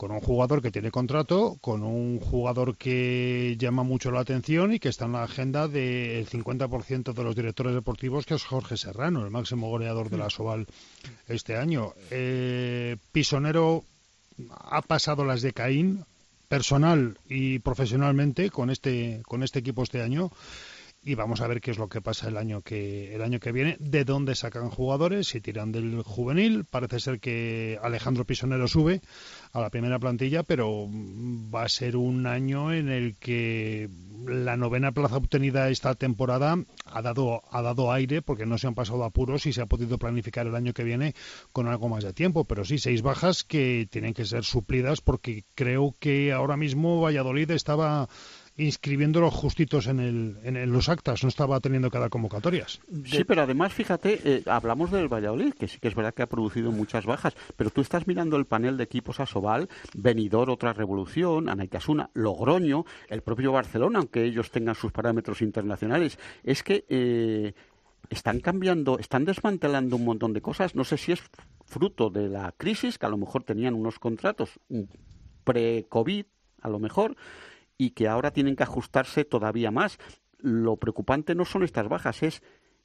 con 0.03 0.11
un 0.11 0.19
jugador 0.19 0.61
que 0.61 0.73
tiene 0.73 0.91
contrato, 0.91 1.59
con 1.61 1.85
un 1.85 2.19
jugador 2.19 2.77
que 2.77 3.55
llama 3.57 3.85
mucho 3.85 4.11
la 4.11 4.19
atención 4.19 4.73
y 4.73 4.81
que 4.81 4.89
está 4.89 5.05
en 5.05 5.13
la 5.13 5.23
agenda 5.23 5.69
del 5.69 6.29
50% 6.29 7.13
de 7.13 7.23
los 7.23 7.37
directores 7.37 7.73
deportivos, 7.73 8.27
que 8.27 8.35
es 8.35 8.43
Jorge 8.43 8.77
Serrano, 8.77 9.25
el 9.25 9.31
máximo 9.31 9.71
goleador 9.71 10.11
de 10.11 10.19
la 10.19 10.29
Soval 10.29 10.67
este 11.29 11.57
año. 11.57 11.93
Eh, 12.11 12.97
Pisonero 13.13 13.85
ha 14.51 14.83
pasado 14.83 15.25
las 15.25 15.41
de 15.41 15.53
Caín, 15.53 16.05
personal 16.49 17.17
y 17.29 17.61
profesionalmente, 17.61 18.51
con 18.51 18.71
este, 18.71 19.23
con 19.25 19.45
este 19.45 19.61
equipo 19.61 19.85
este 19.85 20.03
año. 20.03 20.33
Y 21.05 21.17
vamos 21.17 21.41
a 21.41 21.49
ver 21.49 21.61
qué 21.61 21.73
es 21.73 21.79
lo 21.79 21.89
que 21.89 22.01
pasa 22.01 22.29
el 22.29 22.37
año 22.37 22.63
que 22.63 23.13
el 23.13 23.23
año 23.23 23.41
que 23.41 23.51
viene, 23.51 23.77
de 23.81 24.05
dónde 24.05 24.37
sacan 24.37 24.71
jugadores, 24.71 25.27
si 25.27 25.41
tiran 25.41 25.73
del 25.73 26.03
juvenil, 26.03 26.65
parece 26.65 27.01
ser 27.01 27.19
que 27.19 27.77
Alejandro 27.83 28.25
Pisonero 28.25 28.69
sube 28.69 29.01
a 29.53 29.61
la 29.61 29.71
primera 29.71 29.99
plantilla, 29.99 30.43
pero 30.43 30.89
va 30.91 31.65
a 31.65 31.69
ser 31.69 31.97
un 31.97 32.27
año 32.27 32.73
en 32.73 32.89
el 32.89 33.17
que 33.17 33.91
la 34.27 34.57
novena 34.57 34.93
plaza 34.93 35.17
obtenida 35.17 35.69
esta 35.69 35.95
temporada 35.95 36.57
ha 36.87 37.03
dado 37.03 37.43
ha 37.51 37.61
dado 37.61 37.93
aire 37.93 38.23
porque 38.23 38.47
no 38.47 38.57
se 38.57 38.67
han 38.67 38.75
pasado 38.75 39.05
apuros 39.05 39.47
y 39.47 39.53
se 39.53 39.61
ha 39.61 39.67
podido 39.67 39.99
planificar 39.99 40.47
el 40.47 40.55
año 40.55 40.73
que 40.73 40.85
viene 40.85 41.15
con 41.53 41.69
algo 41.69 41.89
más 41.89 42.05
de 42.05 42.13
tiempo, 42.13 42.45
pero 42.45 42.65
sí 42.65 42.79
seis 42.79 43.03
bajas 43.03 43.45
que 43.45 43.87
tienen 43.91 44.15
que 44.15 44.25
ser 44.25 44.45
suplidas 44.45 45.01
porque 45.01 45.45
creo 45.55 45.95
que 45.99 46.33
ahora 46.33 46.57
mismo 46.57 47.01
Valladolid 47.01 47.51
estaba 47.51 48.09
inscribiéndolos 48.57 49.33
justitos 49.33 49.87
en, 49.87 50.01
el, 50.01 50.39
en, 50.43 50.73
los 50.73 50.89
actas, 50.89 51.23
no 51.23 51.29
estaba 51.29 51.61
teniendo 51.61 51.91
que 51.91 51.99
dar 51.99 52.11
convocatorias. 52.11 52.81
Sí, 53.05 53.25
pero 53.25 53.43
además, 53.43 53.73
fíjate, 53.73 54.21
eh, 54.25 54.43
hablamos 54.47 54.91
del 54.91 55.09
Valladolid, 55.09 55.55
que 55.55 55.69
sí 55.69 55.79
que 55.79 55.89
es 55.89 55.95
verdad 55.95 56.13
que 56.13 56.23
ha 56.23 56.29
producido 56.29 56.71
muchas 56.71 57.07
bajas, 57.07 57.35
pero 57.57 57.71
tú 57.71 57.81
estás 57.81 58.07
mirando 58.07 58.37
el 58.37 58.45
panel 58.45 58.77
de 58.77 58.85
equipos 58.85 59.21
a 59.21 59.27
Sobal, 59.27 59.69
Benidor, 59.95 60.51
otra 60.51 60.73
revolución, 60.73 61.49
Anaitasuna, 61.49 62.11
Logroño, 62.15 62.85
el 63.09 63.23
propio 63.23 63.53
Barcelona, 63.53 64.01
aunque 64.01 64.25
ellos 64.25 64.51
tengan 64.51 64.75
sus 64.75 64.93
parámetros 64.93 65.41
internacionales. 65.41 66.19
Es 66.45 66.63
que 66.63 66.85
eh, 66.89 67.55
están 68.11 68.41
cambiando, 68.41 68.99
están 68.99 69.25
desmantelando 69.25 69.97
un 69.97 70.05
montón 70.05 70.33
de 70.33 70.43
cosas. 70.43 70.75
No 70.75 70.85
sé 70.85 70.99
si 70.99 71.13
es 71.13 71.23
fruto 71.65 72.11
de 72.11 72.29
la 72.29 72.53
crisis, 72.57 72.99
que 72.99 73.07
a 73.07 73.09
lo 73.09 73.17
mejor 73.17 73.45
tenían 73.45 73.75
unos 73.75 73.99
contratos 73.99 74.61
pre-COVID, 75.45 76.27
a 76.61 76.69
lo 76.69 76.79
mejor, 76.79 77.17
y 77.79 77.91
que 77.91 78.09
ahora 78.09 78.33
tienen 78.33 78.57
que 78.57 78.63
ajustarse 78.63 79.25
todavía 79.25 79.71
más. 79.71 79.99
Lo 80.39 80.77
preocupante 80.77 81.35
no 81.35 81.45
son 81.45 81.63
estas 81.63 81.89
bajas, 81.89 82.23
es 82.23 82.43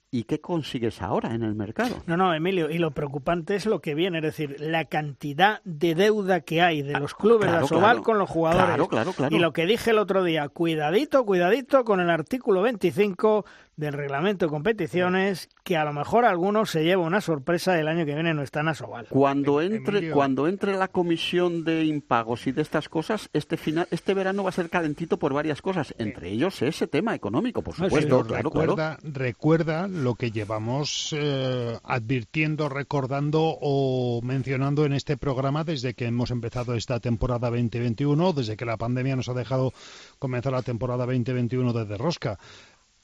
¿Y 0.10 0.24
qué 0.24 0.40
consigues 0.40 1.02
ahora 1.02 1.36
en 1.36 1.44
el 1.44 1.54
mercado? 1.54 2.02
No, 2.06 2.16
no, 2.16 2.34
Emilio, 2.34 2.70
y 2.70 2.78
lo 2.78 2.92
preocupante 2.92 3.56
es 3.56 3.66
lo 3.66 3.82
que 3.82 3.94
viene, 3.94 4.20
es 4.20 4.24
decir, 4.24 4.56
la 4.60 4.86
cantidad 4.86 5.60
de 5.66 5.96
deuda 5.96 6.40
que 6.42 6.62
hay 6.62 6.82
de 6.82 6.98
los 6.98 7.14
clubes 7.14 7.52
de 7.52 7.58
Asobal 7.58 8.04
con 8.04 8.18
los 8.18 8.30
jugadores. 8.30 8.68
Claro, 8.68 8.88
claro, 8.88 9.12
claro. 9.12 9.36
Y 9.36 9.40
lo 9.40 9.52
que 9.52 9.66
dije 9.66 9.92
el 9.92 9.98
otro 9.98 10.24
día, 10.24 10.48
cuidadito, 10.48 11.26
cuidadito 11.26 11.84
con 11.84 12.00
el 12.00 12.10
artículo 12.10 12.62
25 12.62 13.46
del 13.78 13.94
reglamento 13.94 14.46
de 14.46 14.50
competiciones 14.50 15.50
que 15.64 15.78
a 15.78 15.86
lo 15.86 15.94
mejor 15.94 16.26
algunos 16.26 16.72
se 16.72 16.84
lleva 16.84 17.04
una 17.04 17.22
sorpresa 17.22 17.80
el 17.80 17.88
año 17.88 18.06
que 18.06 18.16
viene 18.16 18.34
no 18.34 18.42
están 18.42 18.68
a 18.68 18.74
Sobal. 18.74 19.06
Cuando 19.10 19.62
entre 19.62 20.12
cuando 20.12 20.48
entre 20.48 20.76
la 20.76 20.88
comisión 20.88 21.64
de 21.64 21.86
impagos 21.86 22.48
y 22.48 22.52
de 22.52 22.64
estas 22.64 22.90
cosas, 22.90 23.30
este 23.34 23.56
final 23.56 23.88
este 23.92 24.16
verano 24.16 24.44
va 24.44 24.50
a 24.50 24.54
ser 24.54 24.72
calentito 24.72 25.18
por 25.18 25.34
varias 25.34 25.62
cosas, 25.62 25.94
entre 26.00 26.30
ellos 26.30 26.62
ese 26.64 26.88
tema 26.88 27.14
económico, 27.14 27.62
por 27.62 27.76
supuesto, 27.76 28.26
claro, 28.26 28.50
recuerda, 28.50 28.98
recuerda 29.04 29.88
lo 29.88 30.16
que 30.16 30.32
llevamos 30.32 31.16
eh, 31.16 31.78
advirtiendo, 31.84 32.70
recordando 32.70 33.58
o 33.62 34.22
mencionando 34.24 34.86
en 34.86 34.94
este 34.94 35.18
programa 35.18 35.64
desde 35.64 35.94
que 35.94 36.06
hemos 36.06 36.32
empezado 36.32 36.74
esta 36.74 37.00
temporada 37.00 37.52
2021, 37.52 38.34
desde 38.34 38.58
que 38.58 38.66
la 38.66 38.78
pandemia 38.78 39.16
nos 39.16 39.30
ha 39.30 39.36
dejado 39.36 39.72
comenzar 40.18 40.54
la 40.54 40.64
temporada 40.64 41.06
2021 41.06 41.74
desde 41.74 41.98
Rosca. 41.98 42.40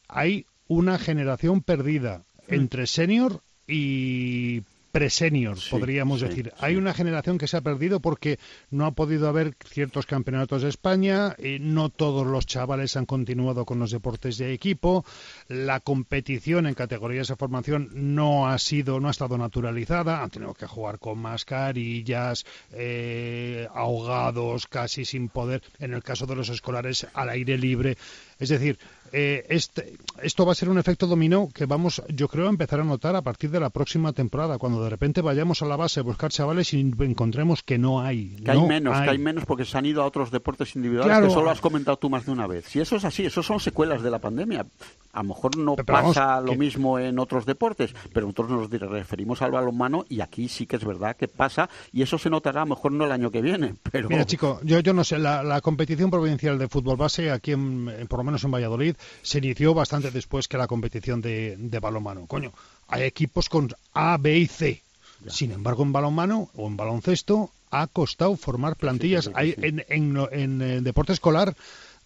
Hay 0.08 0.46
una 0.68 0.98
generación 0.98 1.62
perdida 1.62 2.24
mm. 2.48 2.54
entre 2.54 2.88
senior 2.88 3.42
y 3.68 4.64
pre-senior, 4.94 5.58
podríamos 5.72 6.22
decir. 6.22 6.54
Hay 6.60 6.76
una 6.76 6.94
generación 6.94 7.40
que 7.40 7.48
se 7.48 7.58
ha 7.58 7.62
perdido 7.62 8.00
porque 8.00 8.38
no 8.70 8.86
ha 8.86 8.92
podido 8.92 9.28
haber 9.28 9.56
ciertos 9.66 10.06
campeonatos 10.06 10.62
de 10.62 10.70
España, 10.70 11.36
y 11.40 11.58
no 11.58 11.90
todos 11.90 12.28
los 12.28 12.46
chavales 12.46 12.96
han 12.96 13.08
continuado 13.08 13.66
con 13.66 13.80
los 13.80 13.90
deportes 13.90 14.38
de 14.38 14.54
equipo, 14.54 15.04
la 15.48 15.80
competición 15.80 16.68
en 16.68 16.76
categorías 16.76 17.28
de 17.28 17.36
formación 17.36 17.90
no 17.92 18.48
ha 18.48 18.60
sido, 18.60 19.00
no 19.00 19.08
ha 19.08 19.12
estado 19.12 19.36
naturalizada, 19.36 20.22
han 20.22 20.30
tenido 20.30 20.54
que 20.54 20.68
jugar 20.68 21.00
con 21.00 21.18
mascarillas, 21.18 22.46
eh, 22.72 23.68
ahogados, 23.74 24.68
casi 24.68 25.06
sin 25.06 25.28
poder, 25.28 25.64
en 25.80 25.96
el 25.96 26.04
caso 26.04 26.28
de 26.28 26.36
los 26.36 26.50
escolares 26.50 27.08
al 27.16 27.30
aire 27.30 27.58
libre. 27.58 27.98
Es 28.38 28.50
decir, 28.50 28.78
eh, 29.16 29.46
este, 29.50 29.94
esto 30.24 30.44
va 30.44 30.54
a 30.54 30.56
ser 30.56 30.70
un 30.70 30.80
efecto 30.80 31.06
dominó 31.06 31.48
que 31.54 31.68
vamos, 31.68 32.02
yo 32.10 32.28
creo, 32.28 32.48
a 32.48 32.50
empezar 32.50 32.80
a 32.80 32.84
notar 32.84 33.16
a 33.16 33.22
partir 33.22 33.52
de 33.52 33.60
la 33.60 33.70
próxima 33.70 34.12
temporada, 34.12 34.58
cuando 34.58 34.84
de 34.84 34.90
repente 34.90 35.22
vayamos 35.22 35.62
a 35.62 35.68
la 35.68 35.76
base 35.76 36.00
a 36.00 36.04
buscar 36.04 36.32
chavales 36.32 36.74
y 36.74 36.80
encontremos 36.80 37.62
que 37.62 37.78
no 37.78 38.02
hay. 38.02 38.36
Que 38.44 38.50
hay 38.50 38.62
menos, 38.62 39.00
que 39.00 39.10
hay 39.12 39.20
menos 39.20 39.46
porque 39.46 39.66
se 39.66 39.78
han 39.78 39.86
ido 39.86 40.02
a 40.02 40.06
otros 40.08 40.32
deportes 40.32 40.76
individuales 40.76 41.28
que 41.28 41.30
solo 41.30 41.52
has 41.52 41.62
comentado 41.62 41.98
tú 41.98 42.10
más 42.10 42.26
de 42.26 42.32
una 42.32 42.48
vez. 42.48 42.66
Si 42.66 42.80
eso 42.80 42.96
es 42.96 43.06
así, 43.06 43.24
eso 43.24 43.44
son 43.44 43.60
secuelas 43.60 44.02
de 44.02 44.10
la 44.10 44.18
pandemia. 44.18 44.66
A 45.14 45.22
lo 45.22 45.30
mejor 45.30 45.58
no 45.58 45.76
pasa 45.76 46.42
lo 46.42 46.56
mismo 46.56 46.98
en 46.98 47.20
otros 47.20 47.46
deportes, 47.46 47.94
pero 48.14 48.26
nosotros 48.26 48.50
nos 48.50 48.90
referimos 48.90 49.44
al 49.44 49.52
balonmano 49.52 50.06
y 50.10 50.22
aquí 50.22 50.48
sí 50.48 50.66
que 50.66 50.78
es 50.78 50.84
verdad 50.84 51.16
que 51.16 51.28
pasa 51.28 51.70
y 51.92 52.02
eso 52.02 52.18
se 52.18 52.32
notará 52.32 52.62
a 52.62 52.66
lo 52.66 52.76
mejor 52.76 52.94
no 52.94 53.06
el 53.06 53.12
año 53.12 53.30
que 53.30 53.44
viene. 53.44 53.76
Pero... 53.92 54.10
Mira, 54.10 54.26
chico, 54.26 54.60
yo, 54.64 54.80
yo 54.80 54.92
no 54.92 55.04
sé, 55.04 55.20
la, 55.20 55.62
competición 55.62 56.10
provincial 56.10 56.58
de 56.58 56.68
fútbol 56.68 56.98
base 56.98 57.30
aquí, 57.30 57.52
en, 57.52 58.08
por 58.10 58.20
lo 58.20 58.24
menos 58.24 58.44
en 58.44 58.52
Valladolid, 58.52 58.96
se 59.22 59.38
inició 59.40 59.74
bastante 59.74 60.12
después 60.12 60.48
que 60.48 60.58
la 60.58 60.68
competición 60.68 61.22
de, 61.22 61.56
de 61.58 61.80
balonmano. 61.80 62.26
Coño, 62.28 62.54
hay 62.88 63.04
equipos 63.04 63.50
con 63.50 63.70
A, 63.94 64.18
B 64.18 64.38
y 64.38 64.48
C. 64.48 64.82
Sin 65.28 65.52
embargo, 65.52 65.84
en 65.84 65.94
balonmano 65.94 66.50
o 66.56 66.68
en 66.68 66.76
baloncesto 66.76 67.50
ha 67.72 67.88
costado 67.88 68.36
formar 68.36 68.76
plantillas. 68.76 69.32
hay, 69.34 69.56
en, 69.58 69.86
en, 69.90 70.18
en, 70.32 70.62
en 70.62 70.84
deporte 70.84 71.14
escolar 71.14 71.56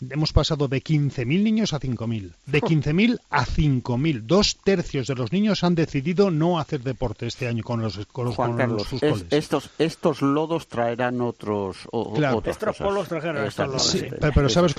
hemos 0.09 0.33
pasado 0.33 0.67
de 0.67 0.83
15.000 0.83 1.43
niños 1.43 1.73
a 1.73 1.79
5.000. 1.79 2.33
De 2.45 2.61
15.000 2.61 3.19
a 3.29 3.45
5.000. 3.45 4.21
Dos 4.23 4.57
tercios 4.63 5.07
de 5.07 5.15
los 5.15 5.31
niños 5.31 5.63
han 5.63 5.75
decidido 5.75 6.31
no 6.31 6.59
hacer 6.59 6.81
deporte 6.81 7.27
este 7.27 7.47
año 7.47 7.63
con 7.63 7.81
los, 7.81 8.05
con 8.07 8.25
los, 8.25 8.35
Juan 8.35 8.55
Carlos, 8.55 8.87
estos, 9.31 9.69
estos 9.77 10.21
lodos 10.21 10.67
traerán 10.67 11.21
otros. 11.21 11.77
claro. 12.15 12.41
Estos 12.45 12.77
polos 12.77 13.07
trajeron 13.07 13.45
estos 13.45 13.97
pero, 14.33 14.49
¿sabes, 14.49 14.75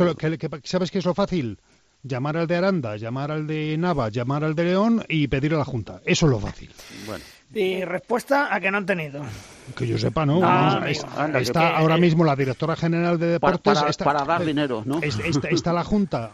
¿sabes 0.65 0.91
qué 0.91 0.99
es 0.99 1.05
lo 1.05 1.15
fácil? 1.15 1.59
Llamar 2.03 2.37
al 2.37 2.47
de 2.47 2.57
Aranda, 2.57 2.97
llamar 2.97 3.33
al 3.33 3.47
de 3.47 3.77
Nava, 3.77 4.09
llamar 4.09 4.45
al 4.45 4.55
de 4.55 4.65
León 4.65 5.05
y 5.09 5.27
pedir 5.29 5.55
a 5.55 5.59
la 5.59 5.65
Junta. 5.65 6.01
Eso 6.05 6.27
es 6.27 6.33
lo 6.33 6.39
fácil. 6.39 6.71
Bueno. 7.07 7.25
Y 7.55 7.83
respuesta 7.85 8.55
a 8.55 8.61
que 8.61 8.71
no 8.71 8.79
han 8.79 8.87
tenido. 8.87 9.23
Que 9.75 9.87
yo 9.87 9.99
sepa, 9.99 10.27
¿no? 10.27 10.39
está 10.87 11.77
ahora 11.77 11.97
mismo 11.97 12.25
la 12.25 12.37
directora 12.37 12.77
general 12.77 13.19
de 13.19 13.27
deportes. 13.27 13.97
Para, 13.99 14.25
dar 14.25 14.45
dinero, 14.45 14.83
¿no? 14.85 15.01
Está, 15.03 15.73
la 15.73 15.83
Junta 15.83 16.31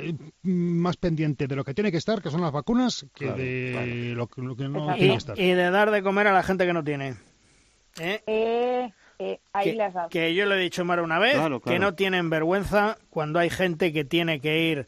eh, 0.00 0.14
más 0.42 0.96
pendiente 0.96 1.46
de 1.46 1.56
lo 1.56 1.64
que 1.64 1.72
tiene 1.72 1.90
que 1.90 1.98
estar, 1.98 2.20
que 2.20 2.30
son 2.30 2.40
las 2.40 2.52
vacunas, 2.52 3.06
que 3.14 3.30
de 3.32 4.12
Lo, 4.14 4.26
que 4.26 4.42
no 4.42 4.56
tiene 4.56 4.96
que 4.96 5.14
estar. 5.14 5.38
Y 5.38 5.52
de 5.52 5.70
dar 5.70 5.90
de 5.90 6.02
comer 6.02 6.26
a 6.26 6.32
la 6.32 6.42
gente 6.42 6.66
que 6.66 6.72
no 6.72 6.82
tiene. 6.82 7.14
¿Eh? 7.98 8.22
Eh, 9.18 9.40
ahí 9.52 9.70
que, 9.70 9.76
las 9.76 9.94
que 10.10 10.34
yo 10.34 10.44
le 10.44 10.56
he 10.56 10.58
dicho 10.58 10.84
Mara 10.84 11.02
una 11.02 11.18
vez, 11.18 11.38
que 11.64 11.78
no 11.78 11.94
tienen 11.94 12.28
vergüenza 12.28 12.98
cuando 13.08 13.38
hay 13.38 13.48
gente 13.48 13.92
que 13.92 14.04
tiene 14.04 14.40
que 14.40 14.70
ir 14.70 14.86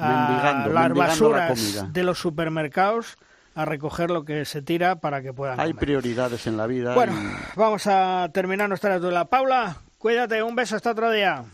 a 0.00 0.66
las 0.68 0.94
basuras 0.94 1.92
de 1.92 2.02
los 2.02 2.18
supermercados 2.18 3.16
a 3.54 3.64
recoger 3.64 4.10
lo 4.10 4.24
que 4.24 4.44
se 4.44 4.62
tira 4.62 4.96
para 4.96 5.22
que 5.22 5.32
puedan. 5.32 5.60
Hay 5.60 5.74
prioridades 5.74 6.46
en 6.46 6.56
la 6.56 6.66
vida. 6.66 6.94
Bueno, 6.94 7.14
vamos 7.56 7.86
a 7.86 8.28
terminar 8.32 8.68
nuestra 8.68 8.98
duela. 8.98 9.26
Paula, 9.26 9.76
cuídate, 9.98 10.42
un 10.42 10.54
beso 10.54 10.76
hasta 10.76 10.92
otro 10.92 11.10
día. 11.10 11.44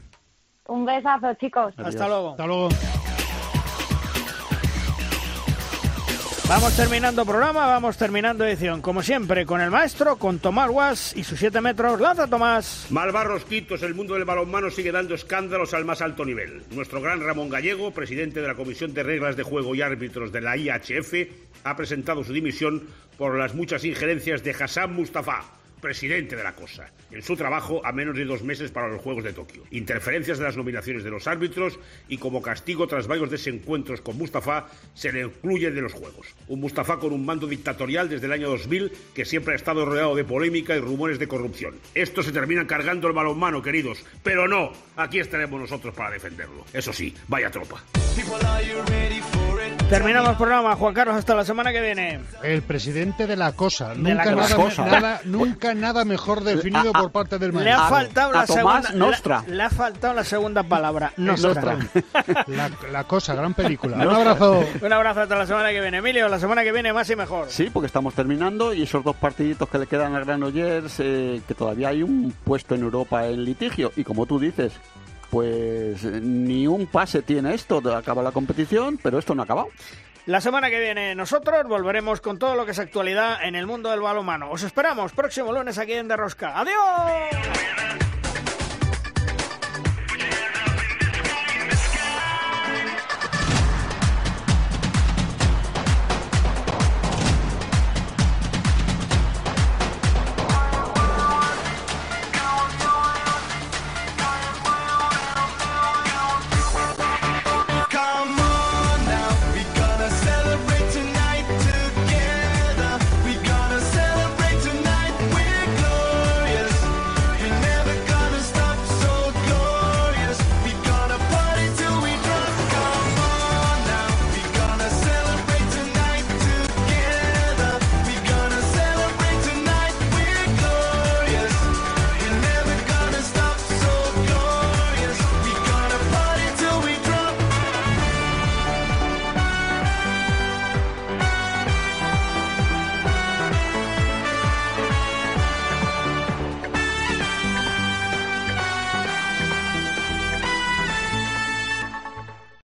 Un 0.68 0.85
besazo, 0.85 1.35
chicos. 1.35 1.74
Hasta 1.78 2.09
luego. 2.09 2.31
Hasta 2.31 2.47
luego. 2.47 2.68
Vamos 6.48 6.77
terminando 6.77 7.27
programa, 7.27 7.66
vamos 7.66 7.97
terminando 7.97 8.47
edición. 8.47 8.81
Como 8.81 9.02
siempre, 9.02 9.44
con 9.44 9.60
el 9.60 9.73
maestro, 9.73 10.16
con 10.16 10.39
Tomás 10.39 10.70
Guas 10.70 11.16
y 11.16 11.24
sus 11.24 11.40
7 11.40 11.60
metros. 11.60 12.01
Lanza, 12.01 12.28
Tomás. 12.28 12.86
Malvarros 12.90 13.44
Quitos, 13.44 13.82
el 13.82 13.94
mundo 13.94 14.14
del 14.14 14.24
balonmano 14.24 14.70
sigue 14.70 14.93
dando 14.93 15.16
escándalos 15.16 15.74
al 15.74 15.85
más 15.85 16.02
alto 16.02 16.24
nivel. 16.24 16.62
Nuestro 16.70 17.01
gran 17.01 17.20
Ramón 17.20 17.48
Gallego, 17.48 17.90
presidente 17.90 18.40
de 18.40 18.47
la 18.47 18.55
Comisión 18.55 18.94
de 18.94 19.02
Reglas 19.02 19.36
de 19.36 19.43
Juego 19.43 19.74
y 19.74 19.82
Árbitros 19.82 20.31
de 20.31 20.40
la 20.40 20.56
IHF, 20.56 21.14
ha 21.64 21.74
presentado 21.74 22.23
su 22.23 22.32
dimisión 22.32 22.85
por 23.18 23.36
las 23.36 23.52
muchas 23.55 23.85
injerencias 23.85 24.44
de 24.44 24.52
Hassan 24.52 24.94
Mustafa 24.94 25.43
presidente 25.86 26.34
de 26.34 26.42
la 26.42 26.52
cosa, 26.52 26.90
en 27.12 27.22
su 27.22 27.36
trabajo 27.36 27.80
a 27.86 27.92
menos 27.92 28.16
de 28.16 28.24
dos 28.24 28.42
meses 28.42 28.72
para 28.72 28.88
los 28.88 29.00
Juegos 29.00 29.22
de 29.22 29.32
Tokio. 29.32 29.62
Interferencias 29.70 30.36
de 30.36 30.42
las 30.42 30.56
nominaciones 30.56 31.04
de 31.04 31.10
los 31.10 31.28
árbitros 31.28 31.78
y 32.08 32.18
como 32.18 32.42
castigo 32.42 32.88
tras 32.88 33.06
varios 33.06 33.30
desencuentros 33.30 34.00
con 34.00 34.18
Mustafa 34.18 34.66
se 34.94 35.12
le 35.12 35.20
incluye 35.20 35.70
de 35.70 35.80
los 35.80 35.92
Juegos. 35.92 36.34
Un 36.48 36.58
Mustafa 36.58 36.98
con 36.98 37.12
un 37.12 37.24
mando 37.24 37.46
dictatorial 37.46 38.08
desde 38.08 38.26
el 38.26 38.32
año 38.32 38.48
2000 38.48 38.90
que 39.14 39.24
siempre 39.24 39.52
ha 39.52 39.56
estado 39.56 39.84
rodeado 39.84 40.16
de 40.16 40.24
polémica 40.24 40.74
y 40.74 40.80
rumores 40.80 41.20
de 41.20 41.28
corrupción. 41.28 41.76
Esto 41.94 42.24
se 42.24 42.32
termina 42.32 42.66
cargando 42.66 43.06
el 43.06 43.14
balonmano, 43.14 43.62
queridos, 43.62 44.04
pero 44.24 44.48
no, 44.48 44.72
aquí 44.96 45.20
estaremos 45.20 45.60
nosotros 45.60 45.94
para 45.94 46.10
defenderlo. 46.10 46.64
Eso 46.72 46.92
sí, 46.92 47.14
vaya 47.28 47.48
tropa. 47.48 47.80
Terminamos 49.88 50.30
el 50.30 50.36
programa, 50.36 50.74
Juan 50.74 50.92
Carlos, 50.92 51.14
hasta 51.14 51.36
la 51.36 51.44
semana 51.44 51.72
que 51.72 51.80
viene. 51.80 52.18
El 52.42 52.62
presidente 52.62 53.28
de 53.28 53.36
la 53.36 53.52
cosa. 53.52 53.94
nunca, 53.94 54.34
nada, 54.78 55.20
nunca 55.24 55.74
nada 55.80 56.04
mejor 56.04 56.42
definido 56.42 56.92
por 56.92 57.10
parte 57.10 57.38
del 57.38 57.52
maestro. 57.52 57.64
Le 57.64 57.72
ha 57.72 57.88
faltado 57.88 58.32
la 58.32 58.46
segunda. 58.46 59.44
Le, 59.46 59.62
ha 59.62 59.70
faltado 59.70 60.14
la 60.14 60.24
segunda 60.24 60.62
palabra. 60.62 61.12
Nostra. 61.16 61.78
La, 62.90 63.04
cosa, 63.04 63.34
gran 63.34 63.54
película. 63.54 63.96
Un 63.96 64.14
abrazo. 64.14 64.64
Un 64.80 64.92
abrazo 64.92 65.20
hasta 65.22 65.36
la 65.36 65.46
semana 65.46 65.70
que 65.70 65.80
viene. 65.80 65.98
Emilio, 65.98 66.28
la 66.28 66.38
semana 66.38 66.62
que 66.62 66.72
viene 66.72 66.92
más 66.92 67.08
y 67.10 67.16
mejor. 67.16 67.46
Sí, 67.48 67.70
porque 67.72 67.86
estamos 67.86 68.14
terminando 68.14 68.74
y 68.74 68.82
esos 68.82 69.04
dos 69.04 69.16
partiditos 69.16 69.68
que 69.68 69.78
le 69.78 69.86
quedan 69.86 70.14
a 70.14 70.20
Granollers, 70.20 70.96
eh, 70.98 71.40
que 71.46 71.54
todavía 71.54 71.88
hay 71.88 72.02
un 72.02 72.34
puesto 72.44 72.74
en 72.74 72.82
Europa 72.82 73.26
en 73.26 73.44
litigio. 73.44 73.92
Y 73.96 74.04
como 74.04 74.26
tú 74.26 74.38
dices, 74.38 74.72
pues 75.30 76.02
ni 76.04 76.66
un 76.66 76.86
pase 76.86 77.22
tiene 77.22 77.54
esto. 77.54 77.82
Acaba 77.94 78.22
la 78.22 78.32
competición, 78.32 78.98
pero 79.02 79.18
esto 79.18 79.34
no 79.34 79.42
ha 79.42 79.44
acabado. 79.44 79.68
La 80.26 80.40
semana 80.40 80.70
que 80.70 80.80
viene 80.80 81.14
nosotros 81.14 81.68
volveremos 81.68 82.20
con 82.20 82.36
todo 82.36 82.56
lo 82.56 82.64
que 82.64 82.72
es 82.72 82.78
actualidad 82.80 83.44
en 83.44 83.54
el 83.54 83.64
mundo 83.64 83.90
del 83.90 84.00
balonmano. 84.00 84.50
Os 84.50 84.64
esperamos 84.64 85.12
próximo 85.12 85.52
lunes 85.52 85.78
aquí 85.78 85.92
en 85.92 86.08
Derrosca. 86.08 86.58
¡Adiós! 86.58 88.15